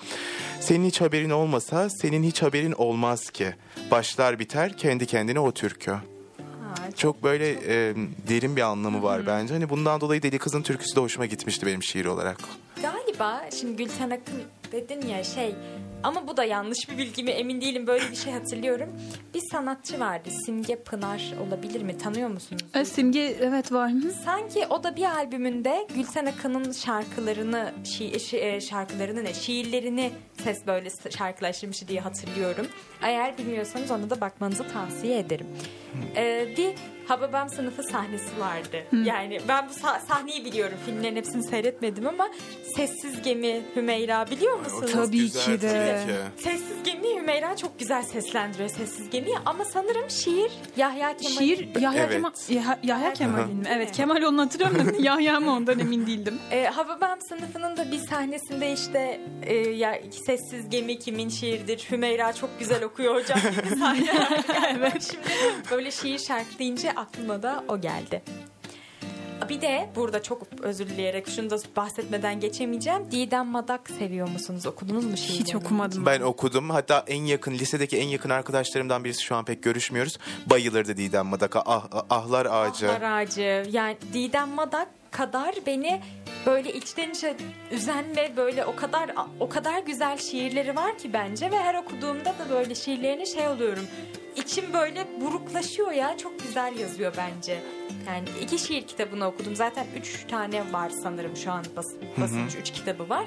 Senin 0.60 0.86
hiç 0.86 1.00
haberin 1.00 1.30
olmasa 1.30 1.90
senin 1.90 2.22
hiç 2.22 2.42
haberin 2.42 2.72
olmaz 2.72 3.30
ki. 3.30 3.54
Başlar 3.98 4.38
biter 4.38 4.76
kendi 4.76 5.06
kendine 5.06 5.40
o 5.40 5.52
türkü. 5.52 5.90
Ha, 5.90 6.00
Çok 6.96 7.22
böyle 7.22 7.50
e, 7.50 7.94
derin 8.28 8.56
bir 8.56 8.60
anlamı 8.60 9.02
var 9.02 9.26
bence. 9.26 9.54
Hani 9.54 9.68
bundan 9.70 10.00
dolayı 10.00 10.22
Deli 10.22 10.38
Kız'ın 10.38 10.62
türküsü 10.62 10.96
de 10.96 11.00
hoşuma 11.00 11.26
gitmişti 11.26 11.66
benim 11.66 11.82
şiir 11.82 12.06
olarak. 12.06 12.36
Galiba 12.82 13.44
şimdi 13.60 13.76
Gülten 13.76 14.10
Akın 14.10 14.42
dedin 14.72 15.08
ya 15.08 15.24
şey 15.24 15.54
ama 16.04 16.26
bu 16.28 16.36
da 16.36 16.44
yanlış 16.44 16.88
bir 16.90 16.98
bilgi 16.98 17.22
mi 17.22 17.30
emin 17.30 17.60
değilim 17.60 17.86
böyle 17.86 18.10
bir 18.10 18.16
şey 18.16 18.32
hatırlıyorum. 18.32 18.88
Bir 19.34 19.40
sanatçı 19.50 20.00
vardı 20.00 20.28
Simge 20.46 20.76
Pınar 20.76 21.22
olabilir 21.48 21.82
mi 21.82 21.98
tanıyor 21.98 22.28
musunuz? 22.28 22.62
E, 22.74 22.84
Simge 22.84 23.36
evet 23.40 23.72
var 23.72 23.88
mı? 23.88 24.10
Sanki 24.24 24.66
o 24.70 24.82
da 24.84 24.96
bir 24.96 25.04
albümünde 25.04 25.86
Gülten 25.94 26.26
Akın'ın 26.26 26.72
şarkılarını, 26.72 27.72
şi, 27.84 28.04
şi- 28.04 28.36
e, 28.56 28.60
şarkılarını 28.60 29.24
ne, 29.24 29.34
şiirlerini 29.34 30.10
ses 30.44 30.66
böyle 30.66 30.88
şarkılaştırmış 31.18 31.88
diye 31.88 32.00
hatırlıyorum. 32.00 32.66
Eğer 33.02 33.38
bilmiyorsanız 33.38 33.90
ona 33.90 34.10
da 34.10 34.20
bakmanızı 34.20 34.68
tavsiye 34.72 35.18
ederim. 35.18 35.46
Ee, 36.16 36.48
bir 36.56 36.74
Hababam 37.08 37.48
sınıfı 37.48 37.82
sahnesi 37.82 38.40
vardı. 38.40 38.84
Yani 39.04 39.38
ben 39.48 39.68
bu 39.68 39.72
sa- 39.86 40.06
sahneyi 40.08 40.44
biliyorum. 40.44 40.78
Filmlerin 40.86 41.16
hepsini 41.16 41.42
seyretmedim 41.42 42.06
ama 42.06 42.28
Sessiz 42.76 43.22
Gemi 43.22 43.62
Hümeyra 43.76 44.26
biliyor 44.30 44.58
musunuz? 44.58 44.90
Tabii 44.92 45.18
güzel, 45.18 45.44
ki 45.44 45.62
de. 45.62 45.68
tabii 45.68 46.12
ki. 46.12 46.42
Sessiz 46.44 46.82
Gemi 46.84 47.20
Hümeyra 47.20 47.56
çok 47.56 47.78
güzel 47.78 48.02
seslendiriyor 48.02 48.68
Sessiz 48.68 49.10
Gemi'yi 49.10 49.36
ama 49.46 49.64
sanırım 49.64 50.10
şiir 50.10 50.52
Yahya 50.76 51.16
Kemal 51.16 51.38
Şiir 51.38 51.80
Yahya 51.80 52.02
Evet. 52.04 52.12
Kemal 52.12 52.30
Yahya, 52.48 52.78
Yahya 52.82 53.12
Kemal'in 53.12 53.56
mi? 53.56 53.64
Evet? 53.70 53.92
Kemal 53.92 54.22
onu 54.22 54.40
hatırlıyorum 54.42 54.78
da 54.78 54.92
Yahya 55.02 55.40
mı 55.40 55.52
ondan 55.52 55.78
emin 55.78 56.06
değildim. 56.06 56.38
E, 56.50 56.64
Hababam 56.64 57.18
sınıfının 57.28 57.76
da 57.76 57.92
bir 57.92 57.98
sahnesinde 57.98 58.72
işte 58.72 59.20
e, 59.42 59.54
ya, 59.54 59.98
sessiz 60.26 60.70
gemi 60.70 60.98
kimin 60.98 61.28
şiiridir 61.28 61.86
Hümeyra 61.90 62.32
çok 62.32 62.58
güzel 62.58 62.84
okuyor 62.84 63.14
hocam 63.14 63.38
evet. 64.78 65.10
Şimdi 65.10 65.26
böyle 65.70 65.90
şiir 65.90 66.18
şarkı 66.18 66.58
deyince 66.58 66.93
aklıma 66.96 67.42
da 67.42 67.64
o 67.68 67.80
geldi. 67.80 68.22
Bir 69.48 69.60
de 69.60 69.90
burada 69.96 70.22
çok 70.22 70.42
özür 70.62 70.86
dileyerek 70.86 71.28
şunu 71.28 71.50
da 71.50 71.56
bahsetmeden 71.76 72.40
geçemeyeceğim. 72.40 73.10
Didem 73.10 73.46
Madak 73.46 73.90
seviyor 73.98 74.28
musunuz? 74.28 74.66
Okudunuz 74.66 75.04
mu 75.04 75.16
şiirlerini? 75.16 75.40
Hiç 75.44 75.54
okumadım. 75.54 76.06
Ben 76.06 76.20
okudum. 76.20 76.70
Hatta 76.70 77.04
en 77.06 77.22
yakın 77.24 77.54
lisedeki 77.54 77.98
en 77.98 78.08
yakın 78.08 78.30
arkadaşlarımdan 78.30 79.04
birisi 79.04 79.22
şu 79.22 79.36
an 79.36 79.44
pek 79.44 79.62
görüşmüyoruz. 79.62 80.18
Bayılırdı 80.46 80.96
Didem 80.96 81.26
Madaka. 81.26 81.62
Ah, 81.66 81.86
ah- 81.92 82.04
ahlar 82.10 82.46
ağacı. 82.46 82.90
Ahlar 82.90 83.02
Ağacı. 83.02 83.66
Yani 83.70 83.96
Didem 84.12 84.48
Madak 84.48 84.88
kadar 85.10 85.54
beni 85.66 86.00
böyle 86.46 86.72
içten 86.72 87.10
içe 87.10 87.36
üzen 87.70 88.16
ve 88.16 88.36
böyle 88.36 88.64
o 88.64 88.76
kadar 88.76 89.10
o 89.40 89.48
kadar 89.48 89.82
güzel 89.82 90.18
şiirleri 90.18 90.76
var 90.76 90.98
ki 90.98 91.12
bence 91.12 91.50
ve 91.50 91.58
her 91.58 91.74
okuduğumda 91.74 92.24
da 92.24 92.50
böyle 92.50 92.74
şiirlerini 92.74 93.26
şey 93.26 93.48
oluyorum. 93.48 93.84
İçim 94.36 94.72
böyle 94.72 95.06
buruklaşıyor 95.20 95.92
ya. 95.92 96.16
Çok 96.18 96.40
güzel 96.40 96.78
yazıyor 96.78 97.12
bence. 97.16 97.60
Yani 98.06 98.24
iki 98.42 98.58
şiir 98.58 98.82
kitabını 98.82 99.26
okudum. 99.26 99.56
Zaten 99.56 99.86
üç 99.96 100.26
tane 100.28 100.72
var 100.72 100.90
sanırım 100.90 101.36
şu 101.36 101.52
an 101.52 101.64
bas, 101.76 101.92
basılmış 102.20 102.54
üç 102.54 102.70
kitabı 102.72 103.08
var. 103.08 103.24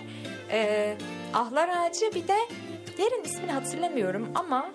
Ee, 0.52 0.98
Ahlar 1.34 1.70
Ağacı 1.70 2.06
bir 2.16 2.28
de 2.28 2.38
diğerinin 2.98 3.24
ismini 3.24 3.52
hatırlamıyorum 3.52 4.28
ama 4.36 4.72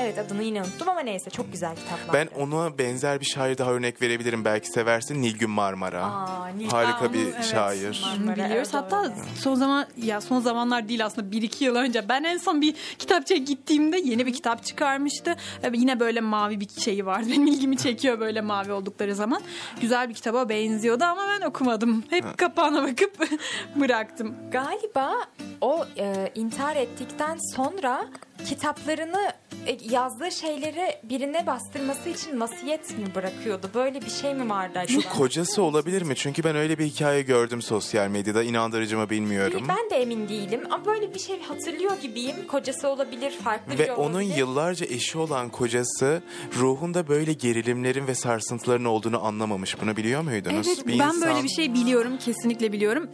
evet 0.00 0.18
adını 0.18 0.42
yine 0.42 0.62
unuttum 0.62 0.88
ama 0.88 1.00
neyse 1.00 1.30
çok 1.30 1.52
güzel 1.52 1.76
kitaplar. 1.76 2.12
Ben 2.14 2.40
ona 2.42 2.78
benzer 2.78 3.20
bir 3.20 3.24
şair 3.26 3.58
daha 3.58 3.72
örnek 3.72 4.02
verebiliririm. 4.02 4.44
Belki 4.44 4.68
seversin. 4.68 5.22
Nilgün 5.22 5.50
Marmara. 5.50 6.04
Aa, 6.04 6.48
Nil- 6.48 6.70
Harika 6.70 7.04
Aa, 7.04 7.12
bir 7.12 7.26
evet. 7.26 7.44
şair. 7.44 8.02
Marmara, 8.06 8.34
biliyoruz. 8.34 8.54
evet, 8.54 8.74
Hatta 8.74 9.04
doğru. 9.04 9.12
son 9.40 9.54
zaman 9.54 9.86
ya 9.96 10.20
son 10.20 10.40
zamanlar 10.40 10.88
değil 10.88 11.04
aslında 11.04 11.32
bir 11.32 11.42
iki 11.42 11.64
yıl 11.64 11.74
önce 11.76 12.08
ben 12.08 12.24
en 12.24 12.38
son 12.38 12.60
bir 12.60 12.74
kitapçıya 12.98 13.38
gittiğimde 13.40 13.98
yeni 13.98 14.26
bir 14.26 14.32
kitap 14.32 14.64
çıkarmıştı. 14.64 15.36
Ve 15.62 15.70
yine 15.78 16.00
böyle 16.00 16.20
mavi 16.20 16.60
bir 16.60 16.68
şeyi 16.68 17.06
vardı. 17.06 17.26
Benim 17.30 17.46
ilgimi 17.46 17.76
çekiyor 17.76 18.20
böyle 18.20 18.40
mavi 18.40 18.72
oldukları 18.72 19.14
zaman. 19.14 19.42
Güzel 19.80 20.08
bir 20.08 20.14
kitaba 20.14 20.48
benziyordu 20.48 21.04
ama 21.04 21.22
ben 21.28 21.46
okumadım. 21.46 22.04
Hep 22.10 22.38
kapağına 22.38 22.82
bakıp 22.82 23.18
bıraktım. 23.76 24.34
Galiba 24.52 25.14
o 25.60 25.84
e, 25.98 26.30
intihar 26.34 26.76
ettikten 26.76 27.38
sonra 27.56 28.06
kitaplarını 28.44 29.32
e, 29.66 29.78
yazdığı 29.90 30.30
şeyleri 30.32 30.96
birine 31.02 31.46
bastırması 31.46 32.08
için 32.08 32.40
vasiyet 32.40 32.98
mi 32.98 33.14
bırakıyordu? 33.14 33.70
Böyle 33.74 34.00
bir 34.02 34.10
şey 34.10 34.34
mi 34.34 34.50
vardı 34.50 34.78
acaba? 34.78 35.02
Şu 35.02 35.08
kocası 35.08 35.62
olabilir 35.62 36.02
mi? 36.02 36.14
Çünkü 36.16 36.44
ben 36.44 36.56
öyle 36.56 36.78
bir 36.78 36.84
hikaye 36.84 37.22
gördüm 37.22 37.62
sosyal 37.62 38.08
medyada. 38.08 38.42
İnandırıcı 38.42 38.98
mı 38.98 39.10
bilmiyorum. 39.10 39.62
Ben 39.68 39.90
de 39.90 40.02
emin 40.02 40.28
değilim 40.28 40.60
ama 40.70 40.84
böyle 40.84 41.14
bir 41.14 41.18
şey 41.18 41.42
hatırlıyor 41.42 41.92
gibiyim. 42.02 42.36
Kocası 42.48 42.88
olabilir, 42.88 43.30
farklı 43.30 43.72
biri 43.72 43.78
Ve 43.78 43.92
olabilir. 43.94 44.10
onun 44.10 44.22
yıllarca 44.22 44.86
eşi 44.86 45.18
olan 45.18 45.48
kocası 45.48 46.22
ruhunda 46.58 47.08
böyle 47.08 47.32
gerilimlerin 47.32 48.06
ve 48.06 48.14
sarsıntıların 48.14 48.84
olduğunu 48.84 49.24
anlamamış. 49.24 49.80
Bunu 49.82 49.96
biliyor 49.96 50.20
muydunuz? 50.22 50.68
Evet 50.68 50.86
Bir 50.86 50.98
ben 50.98 51.08
insan- 51.08 51.20
böyle 51.22 51.42
bir 51.44 51.48
şey 51.48 51.74
biliyorum 51.74 52.12
kesinlikle 52.24 52.72
biliyorum. 52.72 53.08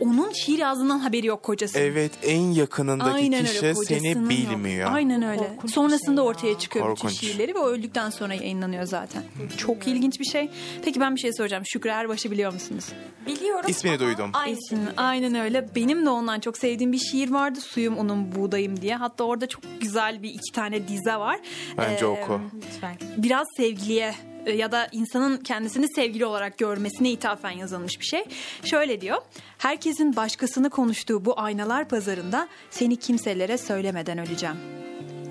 Onun 0.00 0.32
şiir 0.32 0.58
yazdığından 0.58 0.98
haberi 0.98 1.26
yok 1.26 1.42
kocası. 1.42 1.78
Evet 1.78 2.12
en 2.22 2.40
yakınındaki 2.40 3.10
Aynen 3.10 3.44
kişi 3.44 3.58
öyle 3.66 3.74
kocasının 3.74 3.98
seni 4.12 4.22
yok. 4.22 4.30
bilmiyor. 4.30 4.92
Aynen 4.92 5.22
öyle. 5.22 5.38
Korkunç 5.38 5.62
bir 5.64 5.68
Sonrasında 5.68 6.06
şey 6.20 6.24
ya. 6.24 6.30
ortaya 6.30 6.58
çıkıyor 6.58 6.86
Korkunç. 6.86 7.12
bütün 7.12 7.26
şiirleri 7.28 7.54
ve 7.54 7.58
o 7.58 7.66
öldükten 7.66 8.10
sonra 8.10 8.34
yayınlanıyor 8.34 8.84
zaten. 8.84 9.22
Çok 9.56 9.86
ilginç 9.86 10.20
bir 10.20 10.24
şey. 10.24 10.50
Peki 10.84 11.00
ben 11.00 11.14
bir 11.16 11.20
şey 11.20 11.32
soracağım. 11.32 11.62
Şükrü 11.66 11.90
Erbaş'ı 11.90 12.30
biliyor 12.30 12.52
musunuz? 12.52 12.84
Biliyorum 13.26 13.64
İsmini 13.70 13.94
ama 13.94 14.00
duydum. 14.04 14.30
aynı 14.32 14.56
İsmini- 14.58 14.92
aynen 14.96 15.34
öyle. 15.34 15.68
Benim 15.76 16.06
de 16.06 16.10
ondan 16.10 16.40
çok 16.40 16.58
sevdiğim 16.58 16.92
bir 16.92 16.98
şiir 16.98 17.30
vardı. 17.30 17.60
Suyum 17.60 17.98
unum 17.98 18.34
buğdayım 18.34 18.80
diye. 18.80 18.96
Hatta 18.96 19.24
orada 19.24 19.46
çok 19.46 19.62
güzel 19.80 20.22
bir 20.22 20.28
iki 20.30 20.52
tane 20.54 20.88
dize 20.88 21.14
var. 21.16 21.38
Bence 21.78 22.04
Ee, 22.04 22.08
oku. 22.08 22.40
Lütfen. 22.56 22.96
biraz 23.16 23.46
sevgiliye 23.56 24.14
ya 24.46 24.72
da 24.72 24.88
insanın 24.92 25.36
kendisini 25.36 25.88
sevgili 25.94 26.26
olarak 26.26 26.58
görmesine 26.58 27.10
ithafen 27.10 27.50
yazılmış 27.50 28.00
bir 28.00 28.04
şey. 28.04 28.24
Şöyle 28.64 29.00
diyor. 29.00 29.18
Herkesin 29.58 30.16
başkasını 30.16 30.70
konuştuğu 30.70 31.24
bu 31.24 31.40
aynalar 31.40 31.88
pazarında 31.88 32.48
seni 32.70 32.96
kimselere 32.96 33.58
söylemeden 33.58 34.18
öleceğim. 34.18 34.56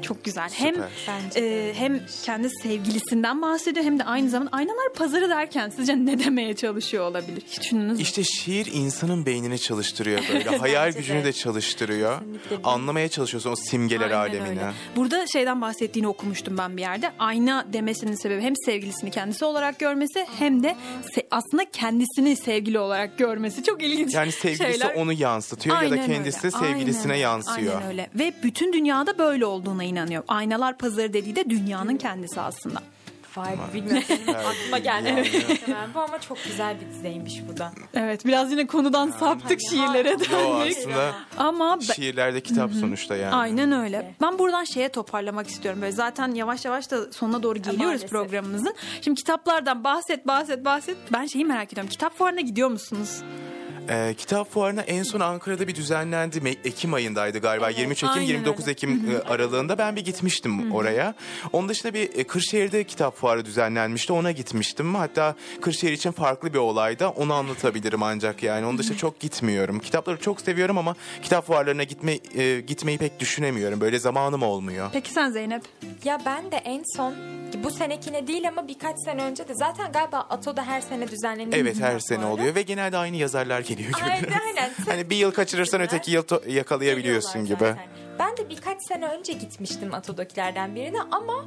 Çok 0.01 0.23
güzel. 0.23 0.49
Hem 0.53 0.73
Süper. 0.75 0.89
Bence 1.07 1.41
de 1.41 1.69
e, 1.69 1.73
hem 1.73 1.99
kendi 2.25 2.49
sevgilisinden 2.63 3.41
bahsediyor 3.41 3.85
hem 3.85 3.99
de 3.99 4.03
aynı 4.03 4.29
zamanda 4.29 4.51
aynalar 4.51 4.93
pazarı 4.95 5.29
derken 5.29 5.69
sizce 5.75 6.05
ne 6.05 6.19
demeye 6.25 6.55
çalışıyor 6.55 7.05
olabilir? 7.11 7.41
Hiç 7.47 7.59
düşündünüz 7.61 7.97
mü? 7.97 8.01
İşte 8.03 8.23
şiir 8.23 8.65
insanın 8.73 9.25
beynini 9.25 9.59
çalıştırıyor 9.59 10.19
böyle. 10.33 10.57
Hayal 10.57 10.85
Bence 10.87 10.99
gücünü 10.99 11.19
de. 11.19 11.23
de 11.23 11.33
çalıştırıyor. 11.33 12.19
Kesinlikle. 12.19 12.57
Anlamaya 12.63 13.09
çalışıyorsun 13.09 13.51
o 13.51 13.55
simgeler 13.55 14.01
Aynen 14.05 14.15
alemini. 14.17 14.49
öyle. 14.49 14.71
Burada 14.95 15.27
şeyden 15.27 15.61
bahsettiğini 15.61 16.07
okumuştum 16.07 16.57
ben 16.57 16.77
bir 16.77 16.81
yerde. 16.81 17.11
Ayna 17.19 17.65
demesinin 17.73 18.15
sebebi 18.15 18.41
hem 18.41 18.53
sevgilisini 18.65 19.11
kendisi 19.11 19.45
olarak 19.45 19.79
görmesi 19.79 20.25
hem 20.39 20.63
de 20.63 20.75
se- 21.15 21.27
aslında 21.31 21.65
kendisini 21.71 22.35
sevgili 22.35 22.79
olarak 22.79 23.17
görmesi. 23.17 23.63
Çok 23.63 23.83
ilginç 23.83 24.13
Yani 24.13 24.31
sevgilisi 24.31 24.63
şeyler. 24.79 24.95
onu 24.95 25.13
yansıtıyor 25.13 25.81
ya 25.81 25.89
da 25.89 25.93
Aynen 25.93 26.05
kendisi 26.07 26.47
öyle. 26.47 26.57
sevgilisine 26.57 27.11
Aynen, 27.11 27.21
yansıyor. 27.23 27.73
Aynen 27.75 27.87
öyle. 27.87 28.09
Ve 28.15 28.33
bütün 28.43 28.73
dünyada 28.73 29.17
böyle 29.17 29.45
olduğuna 29.45 29.83
inanıyor. 29.87 30.23
Aynalar 30.27 30.77
pazarı 30.77 31.13
dediği 31.13 31.35
de 31.35 31.49
dünyanın 31.49 31.97
kendisi 31.97 32.41
aslında. 32.41 32.79
Vay 33.37 33.55
bilmiyorum. 33.73 34.03
Aklıma 34.27 34.77
geldi. 34.77 35.31
Bu 35.93 35.99
ama 35.99 36.21
çok 36.21 36.43
güzel 36.43 36.75
bir 36.81 36.89
dizeymiş 36.95 37.41
bu 37.53 37.57
da. 37.57 37.71
Evet 37.93 38.25
biraz 38.25 38.51
yine 38.51 38.67
konudan 38.67 39.11
saptık 39.11 39.59
şiirlere 39.69 40.09
Yo 40.09 40.19
döndük. 40.19 40.77
aslında 40.77 41.13
Ama 41.37 41.77
şiirlerde 41.95 42.41
kitap 42.41 42.71
sonuçta 42.73 43.15
yani. 43.15 43.35
Aynen 43.35 43.71
öyle. 43.71 44.15
Ben 44.21 44.39
buradan 44.39 44.63
şeye 44.63 44.89
toparlamak 44.89 45.47
istiyorum. 45.47 45.81
Böyle 45.81 45.91
zaten 45.91 46.33
yavaş 46.35 46.65
yavaş 46.65 46.91
da 46.91 47.11
sonuna 47.11 47.43
doğru 47.43 47.57
geliyoruz 47.59 47.85
Maalesef. 47.85 48.09
programımızın. 48.09 48.75
Şimdi 49.01 49.15
kitaplardan 49.19 49.83
bahset 49.83 50.27
bahset 50.27 50.65
bahset. 50.65 50.97
Ben 51.13 51.25
şeyi 51.25 51.45
merak 51.45 51.73
ediyorum. 51.73 51.89
Kitap 51.89 52.17
fuarına 52.17 52.41
gidiyor 52.41 52.69
musunuz? 52.69 53.21
Ee, 53.89 54.13
kitap 54.17 54.51
fuarına 54.53 54.81
en 54.81 55.03
son 55.03 55.19
Ankara'da 55.19 55.67
bir 55.67 55.75
düzenlendi. 55.75 56.37
Me- 56.37 56.57
Ekim 56.65 56.93
ayındaydı 56.93 57.39
galiba. 57.39 57.69
23 57.69 57.97
Ekim, 57.97 58.09
aynen 58.09 58.25
29 58.25 58.61
öyle. 58.61 58.71
Ekim 58.71 59.11
e, 59.11 59.29
aralığında 59.29 59.77
ben 59.77 59.95
bir 59.95 60.05
gitmiştim 60.05 60.71
oraya. 60.71 61.13
Onun 61.53 61.69
dışında 61.69 61.93
bir 61.93 62.15
e, 62.15 62.23
Kırşehir'de 62.23 62.83
kitap 62.83 63.17
fuarı 63.17 63.45
düzenlenmişti. 63.45 64.13
Ona 64.13 64.31
gitmiştim. 64.31 64.95
Hatta 64.95 65.35
Kırşehir 65.61 65.91
için 65.91 66.11
farklı 66.11 66.53
bir 66.53 66.57
olayda. 66.59 67.09
Onu 67.09 67.33
anlatabilirim 67.33 68.03
ancak 68.03 68.43
yani. 68.43 68.65
Onun 68.65 68.77
dışında 68.77 68.97
çok 68.97 69.19
gitmiyorum. 69.19 69.79
Kitapları 69.79 70.17
çok 70.19 70.41
seviyorum 70.41 70.77
ama 70.77 70.95
kitap 71.23 71.47
fuarlarına 71.47 71.83
gitme 71.83 72.19
e, 72.35 72.59
gitmeyi 72.61 72.97
pek 72.97 73.19
düşünemiyorum. 73.19 73.81
Böyle 73.81 73.99
zamanım 73.99 74.43
olmuyor. 74.43 74.89
Peki 74.93 75.11
sen 75.11 75.31
Zeynep? 75.31 75.61
Ya 76.03 76.21
ben 76.25 76.51
de 76.51 76.55
en 76.57 76.83
son 76.97 77.13
bu 77.63 77.71
senekine 77.71 78.27
değil 78.27 78.47
ama 78.47 78.67
birkaç 78.67 78.95
sene 79.05 79.23
önce 79.23 79.47
de 79.47 79.53
zaten 79.55 79.91
galiba 79.91 80.17
Ato'da 80.29 80.63
her 80.65 80.81
sene 80.81 81.07
düzenleniyor. 81.07 81.57
Evet 81.57 81.79
her 81.79 81.99
sene 81.99 82.25
oluyor 82.25 82.55
ve 82.55 82.61
genelde 82.61 82.97
aynı 82.97 83.15
yazarlar 83.15 83.59
geliyor. 83.59 83.76
Aynen 83.77 84.21
görüyoruz. 84.21 84.43
aynen. 84.47 84.71
Hani 84.85 85.09
bir 85.09 85.15
yıl 85.15 85.31
kaçırırsan 85.31 85.81
öteki 85.81 86.11
yıl 86.11 86.23
yakalayabiliyorsun 86.47 87.45
gibi. 87.45 87.59
Zaten. 87.59 87.77
Ben 88.19 88.37
de 88.37 88.49
birkaç 88.49 88.77
sene 88.87 89.07
önce 89.07 89.33
gitmiştim 89.33 89.93
Ato'dakilerden 89.93 90.75
birine 90.75 91.01
ama 91.11 91.45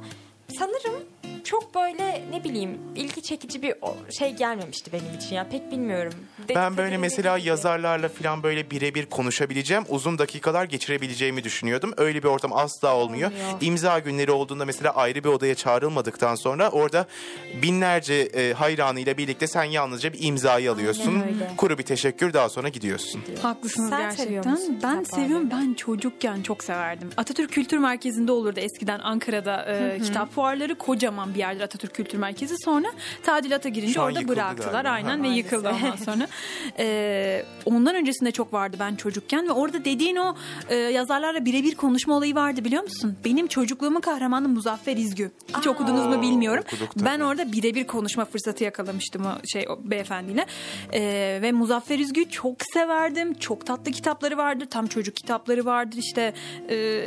sanırım 0.59 1.03
çok 1.43 1.75
böyle 1.75 2.23
ne 2.31 2.43
bileyim 2.43 2.77
ilgi 2.95 3.21
çekici 3.21 3.61
bir 3.61 3.75
şey 4.09 4.33
gelmemişti 4.35 4.93
benim 4.93 5.13
için 5.17 5.35
ya 5.35 5.47
pek 5.49 5.71
bilmiyorum. 5.71 6.13
De- 6.47 6.55
Ben 6.55 6.77
böyle 6.77 6.97
mesela 6.97 7.37
gibi. 7.37 7.47
yazarlarla 7.49 8.09
falan 8.09 8.43
böyle 8.43 8.71
birebir 8.71 9.05
konuşabileceğim, 9.05 9.83
uzun 9.89 10.17
dakikalar 10.17 10.65
geçirebileceğimi 10.65 11.43
düşünüyordum. 11.43 11.93
Öyle 11.97 12.23
bir 12.23 12.27
ortam 12.27 12.53
asla 12.53 12.95
olmuyor. 12.95 13.31
Olmuyor. 13.31 13.61
İmza 13.61 13.99
günleri 13.99 14.31
olduğunda 14.31 14.65
mesela 14.65 14.91
ayrı 14.95 15.23
bir 15.23 15.29
odaya 15.29 15.55
çağrılmadıktan 15.55 16.35
sonra 16.35 16.69
orada 16.69 17.05
binlerce 17.61 18.13
e, 18.13 18.53
hayranıyla 18.53 19.17
birlikte 19.17 19.47
sen 19.47 19.63
yalnızca 19.63 20.13
bir 20.13 20.17
imzayı 20.23 20.71
alıyorsun. 20.71 21.23
Kuru 21.57 21.77
bir 21.77 21.83
teşekkür 21.83 22.33
daha 22.33 22.49
sonra 22.49 22.69
gidiyorsun. 22.69 23.21
Haklısınız 23.41 23.89
Sen 23.89 24.09
seviyor 24.09 24.43
gerçekten. 24.43 24.51
musun 24.53 24.79
Ben 24.83 25.03
seviyorum. 25.03 25.49
fuarlarını? 25.49 25.69
Ben 25.69 25.73
çocukken 25.73 26.41
çok 26.41 26.63
severdim. 26.63 27.09
Atatürk 27.17 27.51
Kültür 27.51 27.77
Merkezi'nde 27.77 28.31
olurdu 28.31 28.59
eskiden 28.59 28.99
Ankara'da 28.99 29.65
e, 29.65 29.99
kitap 29.99 30.31
fuarları. 30.41 30.75
Kocaman 30.75 31.33
bir 31.33 31.39
yerdir 31.39 31.61
Atatürk 31.61 31.93
Kültür 31.95 32.17
Merkezi. 32.17 32.55
Sonra 32.65 32.87
tadilata 33.23 33.69
girince 33.69 33.93
Şu 33.93 34.01
orada 34.01 34.27
bıraktılar. 34.27 34.71
galiba. 34.71 34.89
Aynen 34.89 35.17
Ha. 35.17 35.23
ve 35.23 35.27
yıkıldı 35.27 35.69
ondan 35.69 35.95
sonra. 35.95 36.27
E, 36.79 37.45
ondan 37.65 37.95
öncesinde 37.95 38.31
çok 38.31 38.53
vardı 38.53 38.77
ben 38.79 38.95
çocukken 38.95 39.47
ve 39.47 39.51
orada 39.51 39.85
dediğin 39.85 40.15
o 40.15 40.35
e, 40.69 40.75
yazarlarla 40.75 41.45
birebir 41.45 41.75
konuşma 41.75 42.15
olayı 42.17 42.35
vardı 42.35 42.65
biliyor 42.65 42.83
musun? 42.83 43.17
Benim 43.25 43.47
çocukluğumun 43.47 44.01
kahramanı 44.01 44.47
Muzaffer 44.49 44.97
İzgü. 44.97 45.31
Hiç 45.57 45.67
okudunuz 45.67 46.05
mu 46.05 46.21
bilmiyorum. 46.21 46.63
okuduk. 46.67 47.05
Ben 47.05 47.19
orada 47.19 47.51
birebir 47.51 47.87
konuşma 47.87 48.25
fırsatı 48.25 48.63
yakalamıştım 48.63 49.25
o 49.25 49.47
şey 49.53 49.65
o 49.69 49.79
beyefendiyle. 49.83 50.45
Ee, 50.93 51.39
ve 51.41 51.51
Muzaffer 51.51 51.99
Üzgü'yü 51.99 52.29
çok 52.29 52.55
severdim. 52.73 53.33
Çok 53.33 53.65
tatlı 53.65 53.91
kitapları 53.91 54.37
vardır. 54.37 54.67
Tam 54.69 54.87
çocuk 54.87 55.15
kitapları 55.15 55.65
vardır. 55.65 55.97
İşte 55.97 56.33
e, 56.69 57.01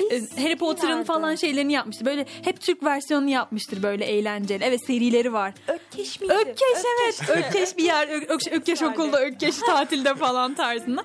e, 0.00 0.42
Harry 0.42 0.56
Potter'ın 0.56 0.92
vardı. 0.94 1.04
falan 1.04 1.34
şeylerini 1.34 1.72
yapmıştır. 1.72 2.06
Böyle 2.06 2.26
hep 2.42 2.60
Türk 2.60 2.84
versiyonunu 2.84 3.30
yapmıştır 3.30 3.82
böyle 3.82 4.04
eğlenceli. 4.04 4.64
Evet 4.64 4.86
serileri 4.86 5.32
var. 5.32 5.54
Ökkeş 5.68 6.20
miydi? 6.20 6.32
Ökkeş 6.32 6.78
evet. 7.02 7.20
Ökkeş 7.30 7.76
bir 7.76 7.84
yer. 7.84 8.08
Ökkeş 8.52 8.82
Vardı. 8.82 8.92
okulda, 8.92 9.20
Ökkeş 9.24 9.58
tatilde 9.58 10.14
falan 10.14 10.54
tarzında. 10.54 11.04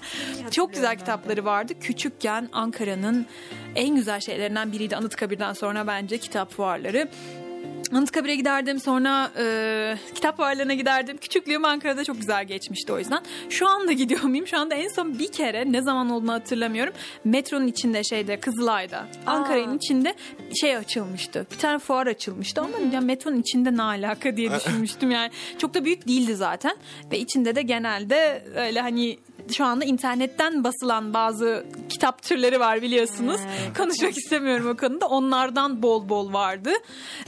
Çok 0.52 0.74
güzel 0.74 0.98
kitapları 0.98 1.46
vardı. 1.46 1.74
Küçükken 1.80 2.50
Ankara'nın 2.54 3.26
en 3.76 3.96
güzel 3.96 4.20
şeylerinden 4.20 4.72
biriydi 4.72 4.96
Anıtkabir'den 4.96 5.54
sonra 5.54 5.88
bence 5.88 6.18
kitap 6.18 6.52
fuarları. 6.54 7.08
Anıtkabir'e 7.92 8.36
giderdim 8.36 8.80
sonra 8.80 9.32
e, 9.38 9.98
kitap 10.16 10.38
fuarlarına 10.38 10.74
giderdim. 10.74 11.18
Küçüklüğüm 11.18 11.66
Ankara'da 11.66 12.04
çok 12.04 12.18
güzel 12.18 12.46
geçmişti 12.46 12.94
o 12.94 13.00
yüzden. 13.00 13.24
Şu 13.50 13.68
anda 13.68 13.92
gidiyor 13.92 14.24
muyum? 14.24 14.48
Şu 14.48 14.58
anda 14.58 14.76
en 14.76 14.90
son 14.90 15.20
bir 15.20 15.32
kere 15.32 15.72
ne 15.72 15.82
zaman 15.82 16.10
olduğunu 16.10 16.32
hatırlamıyorum. 16.32 16.94
Metronun 17.26 17.68
içinde 17.68 18.04
şeyde 18.04 18.40
Kızılay'da 18.40 19.08
Ankara'nın 19.26 19.78
içinde 19.78 20.14
şey 20.62 20.78
açılmıştı. 20.78 21.48
Bir 21.52 21.58
tane 21.58 21.80
fuar 21.80 22.08
açılmıştı 22.08 22.62
ama 22.62 22.94
ya 22.94 23.02
metronun 23.02 23.40
içinde 23.40 23.78
ne 23.78 23.84
alaka 23.84 24.38
diye 24.38 24.52
düşünmüştüm 24.56 25.12
yani. 25.12 25.32
Çok 25.58 25.74
da 25.74 25.86
büyük 25.86 26.08
değildi 26.08 26.36
zaten 26.36 26.76
ve 27.12 27.20
içinde 27.20 27.56
de 27.56 27.62
genelde 27.62 28.44
öyle 28.56 28.82
hani 28.82 29.18
şu 29.52 29.66
anda 29.66 29.86
internetten 29.86 30.64
basılan 30.64 31.14
bazı 31.14 31.66
kitap 31.90 32.22
türleri 32.22 32.60
var 32.60 32.82
biliyorsunuz. 32.82 33.42
Konuşmak 33.78 34.18
istemiyorum 34.18 34.70
o 34.70 34.78
konuda. 34.78 35.08
Onlardan 35.08 35.84
bol 35.84 36.10
bol 36.10 36.34
vardı. 36.34 36.72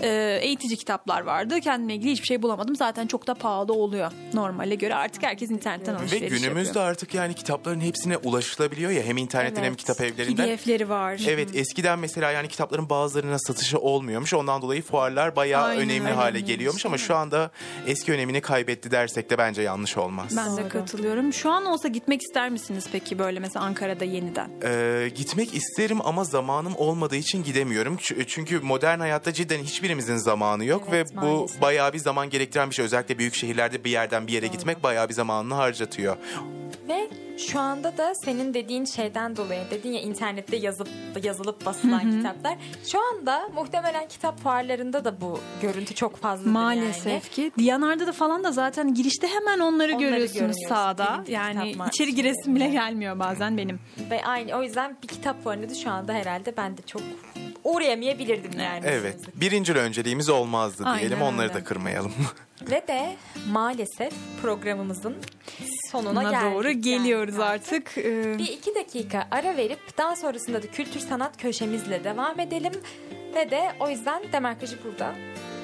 Ee, 0.01 0.39
eğitici 0.41 0.77
kitaplar 0.77 1.21
vardı. 1.21 1.59
Kendime 1.61 1.95
ilgili 1.95 2.11
hiçbir 2.11 2.27
şey 2.27 2.41
bulamadım. 2.41 2.75
Zaten 2.75 3.07
çok 3.07 3.27
da 3.27 3.33
pahalı 3.33 3.73
oluyor 3.73 4.11
normale 4.33 4.75
göre. 4.75 4.95
Artık 4.95 5.23
herkes 5.23 5.51
internetten 5.51 5.95
Ve 5.95 5.99
alışveriş 5.99 6.29
günümüzde 6.41 6.67
yapıyor. 6.67 6.85
artık 6.85 7.13
yani 7.13 7.33
kitapların 7.33 7.79
hepsine 7.81 8.17
ulaşılabiliyor 8.17 8.91
ya 8.91 9.03
hem 9.03 9.17
internetten 9.17 9.61
hem 9.63 9.67
Evet. 9.67 9.77
kitap 9.77 10.01
evlerinden. 10.01 10.55
PDF'leri 10.57 10.89
var. 10.89 11.21
Evet 11.27 11.55
eskiden 11.55 11.99
mesela 11.99 12.31
yani 12.31 12.47
kitapların 12.47 12.89
bazılarına 12.89 13.39
satışı 13.39 13.77
olmuyormuş. 13.79 14.33
Ondan 14.33 14.61
dolayı 14.61 14.81
fuarlar 14.81 15.35
bayağı 15.35 15.63
Aynen, 15.63 15.83
önemli 15.83 16.01
öyle. 16.07 16.13
hale 16.13 16.39
geliyormuş 16.39 16.85
ama 16.85 16.97
şu 16.97 17.15
anda 17.15 17.51
eski 17.87 18.11
önemini 18.11 18.41
kaybetti 18.41 18.91
dersek 18.91 19.29
de 19.29 19.37
bence 19.37 19.61
yanlış 19.61 19.97
olmaz. 19.97 20.33
Ben 20.37 20.57
de 20.57 20.67
katılıyorum. 20.67 21.33
Şu 21.33 21.49
an 21.51 21.65
olsa 21.65 21.87
gitmek 21.87 22.12
ister 22.21 22.49
misiniz 22.49 22.85
peki 22.91 23.19
böyle 23.19 23.39
mesela 23.39 23.65
Ankara'da 23.65 24.05
yeniden? 24.05 24.49
Ee, 24.63 25.09
gitmek 25.15 25.53
isterim 25.55 25.97
ama 26.03 26.23
zamanım 26.23 26.73
olmadığı 26.77 27.15
için 27.15 27.43
gidemiyorum. 27.43 27.97
Çünkü 28.27 28.59
modern 28.59 28.99
hayatta 28.99 29.33
cidden 29.33 29.63
hiçbirimizin 29.63 30.17
zamanı 30.17 30.65
yok 30.65 30.83
Evet, 30.89 31.11
ve 31.17 31.21
bu 31.21 31.25
maalesef. 31.25 31.61
bayağı 31.61 31.93
bir 31.93 31.99
zaman 31.99 32.29
gerektiren 32.29 32.69
bir 32.69 32.75
şey. 32.75 32.85
Özellikle 32.85 33.17
büyük 33.17 33.35
şehirlerde 33.35 33.83
bir 33.83 33.91
yerden 33.91 34.27
bir 34.27 34.33
yere 34.33 34.47
gitmek 34.47 34.83
bayağı 34.83 35.09
bir 35.09 35.13
zamanını 35.13 35.53
harcatıyor. 35.53 36.17
Ve 36.87 37.09
şu 37.37 37.59
anda 37.59 37.97
da 37.97 38.15
senin 38.15 38.53
dediğin 38.53 38.85
şeyden 38.85 39.37
dolayı 39.37 39.61
dedin 39.71 39.91
ya 39.91 40.01
internette 40.01 40.55
yazıp 40.57 40.87
yazılıp 41.23 41.65
basılan 41.65 42.11
kitaplar. 42.11 42.57
Şu 42.91 42.99
anda 43.07 43.49
muhtemelen 43.55 44.07
kitap 44.07 44.39
fuarlarında 44.43 45.05
da 45.05 45.21
bu 45.21 45.39
görüntü 45.61 45.95
çok 45.95 46.17
fazladır 46.17 46.49
Maalesef 46.51 47.05
yani. 47.07 47.21
ki. 47.21 47.51
Diyanar'da 47.57 48.07
da 48.07 48.11
falan 48.11 48.43
da 48.43 48.51
zaten 48.51 48.93
girişte 48.93 49.27
hemen 49.27 49.59
onları, 49.59 49.95
Onları 49.95 50.09
görüyorsunuz 50.09 50.55
sağda. 50.69 51.23
Yani 51.27 51.71
kitap 51.71 51.87
içeri 52.03 52.15
giresim 52.15 52.55
bile 52.55 52.67
gelmiyor 52.69 53.19
bazen 53.19 53.57
benim. 53.57 53.79
Ve 54.09 54.25
aynı 54.25 54.53
o 54.57 54.63
yüzden 54.63 54.97
bir 55.03 55.07
kitap 55.07 55.45
da 55.69 55.75
şu 55.75 55.91
anda 55.91 56.13
herhalde 56.13 56.57
ben 56.57 56.77
de 56.77 56.81
çok 56.81 57.01
uğrayamayabilirdim 57.63 58.59
yani. 58.59 58.81
Evet. 58.85 59.17
Birinci 59.35 59.73
önceliğimiz 59.73 60.29
olmazdı 60.29 60.83
Aynen 60.85 60.99
diyelim. 60.99 61.21
Onları 61.21 61.43
öyle. 61.47 61.53
da 61.53 61.63
kırmayalım. 61.63 62.11
Ve 62.71 62.87
de 62.87 63.15
maalesef 63.51 64.13
programımızın 64.41 65.15
sonuna 65.91 66.21
Buna 66.21 66.31
geldik. 66.31 66.53
doğru 66.53 66.71
geliyoruz 66.71 67.33
yani 67.33 67.43
artık. 67.43 67.97
Ee, 67.97 68.37
Bir 68.37 68.47
iki 68.47 68.75
dakika 68.75 69.27
ara 69.31 69.57
verip 69.57 69.97
daha 69.97 70.15
sonrasında 70.15 70.63
da 70.63 70.67
kültür 70.67 70.99
sanat 70.99 71.41
köşemizle 71.41 72.03
devam 72.03 72.39
edelim. 72.39 72.73
Ve 73.35 73.51
de 73.51 73.61
o 73.79 73.89
yüzden 73.89 74.23
Demarkajı 74.33 74.77
burada. 74.83 75.11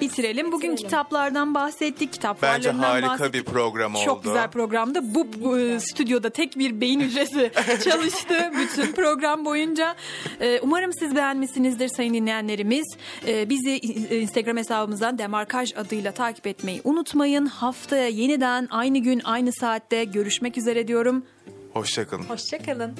bitirelim. 0.02 0.52
Bugün 0.52 0.72
Bitirelim. 0.72 0.76
kitaplardan 0.90 1.56
bahsettik. 1.56 2.14
Kitap 2.14 2.42
Bence 2.42 2.72
harika 2.72 3.08
bahsettik. 3.10 3.34
bir 3.34 3.44
program 3.54 3.96
oldu. 3.96 4.06
Çok 4.06 4.24
güzel 4.24 4.52
programdı. 4.52 5.00
Bu, 5.16 5.28
bu, 5.40 5.60
e, 5.60 5.80
stüdyoda 5.80 6.30
tek 6.30 6.58
bir 6.60 6.82
beyin 6.82 7.00
hücresi 7.00 7.52
çalıştı 7.84 8.52
bütün 8.60 8.92
program 8.92 9.46
boyunca. 9.46 9.96
Ee, 10.42 10.60
umarım 10.62 10.94
siz 10.94 11.16
beğenmişsinizdir 11.16 11.88
sayın 11.88 12.14
dinleyenlerimiz. 12.14 12.86
Ee, 13.28 13.50
bizi 13.50 13.78
Instagram 14.22 14.58
hesabımızdan 14.58 15.18
Demarkaj 15.18 15.74
adıyla 15.76 16.12
takip 16.12 16.48
etmeyi 16.48 16.82
unutmayın. 16.84 17.46
Haftaya 17.46 18.08
yeniden 18.08 18.68
aynı 18.72 18.98
gün 18.98 19.22
aynı 19.24 19.52
saatte 19.54 20.04
görüşmek 20.04 20.58
üzere 20.58 20.88
diyorum. 20.88 21.26
Hoşçakalın. 21.74 22.24
Hoşçakalın. 22.24 22.94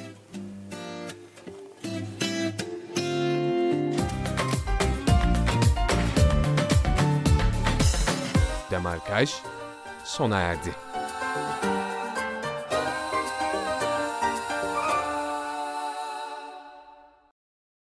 Demarkaj 8.72 9.30
sona 10.04 10.42
erdi. 10.42 10.74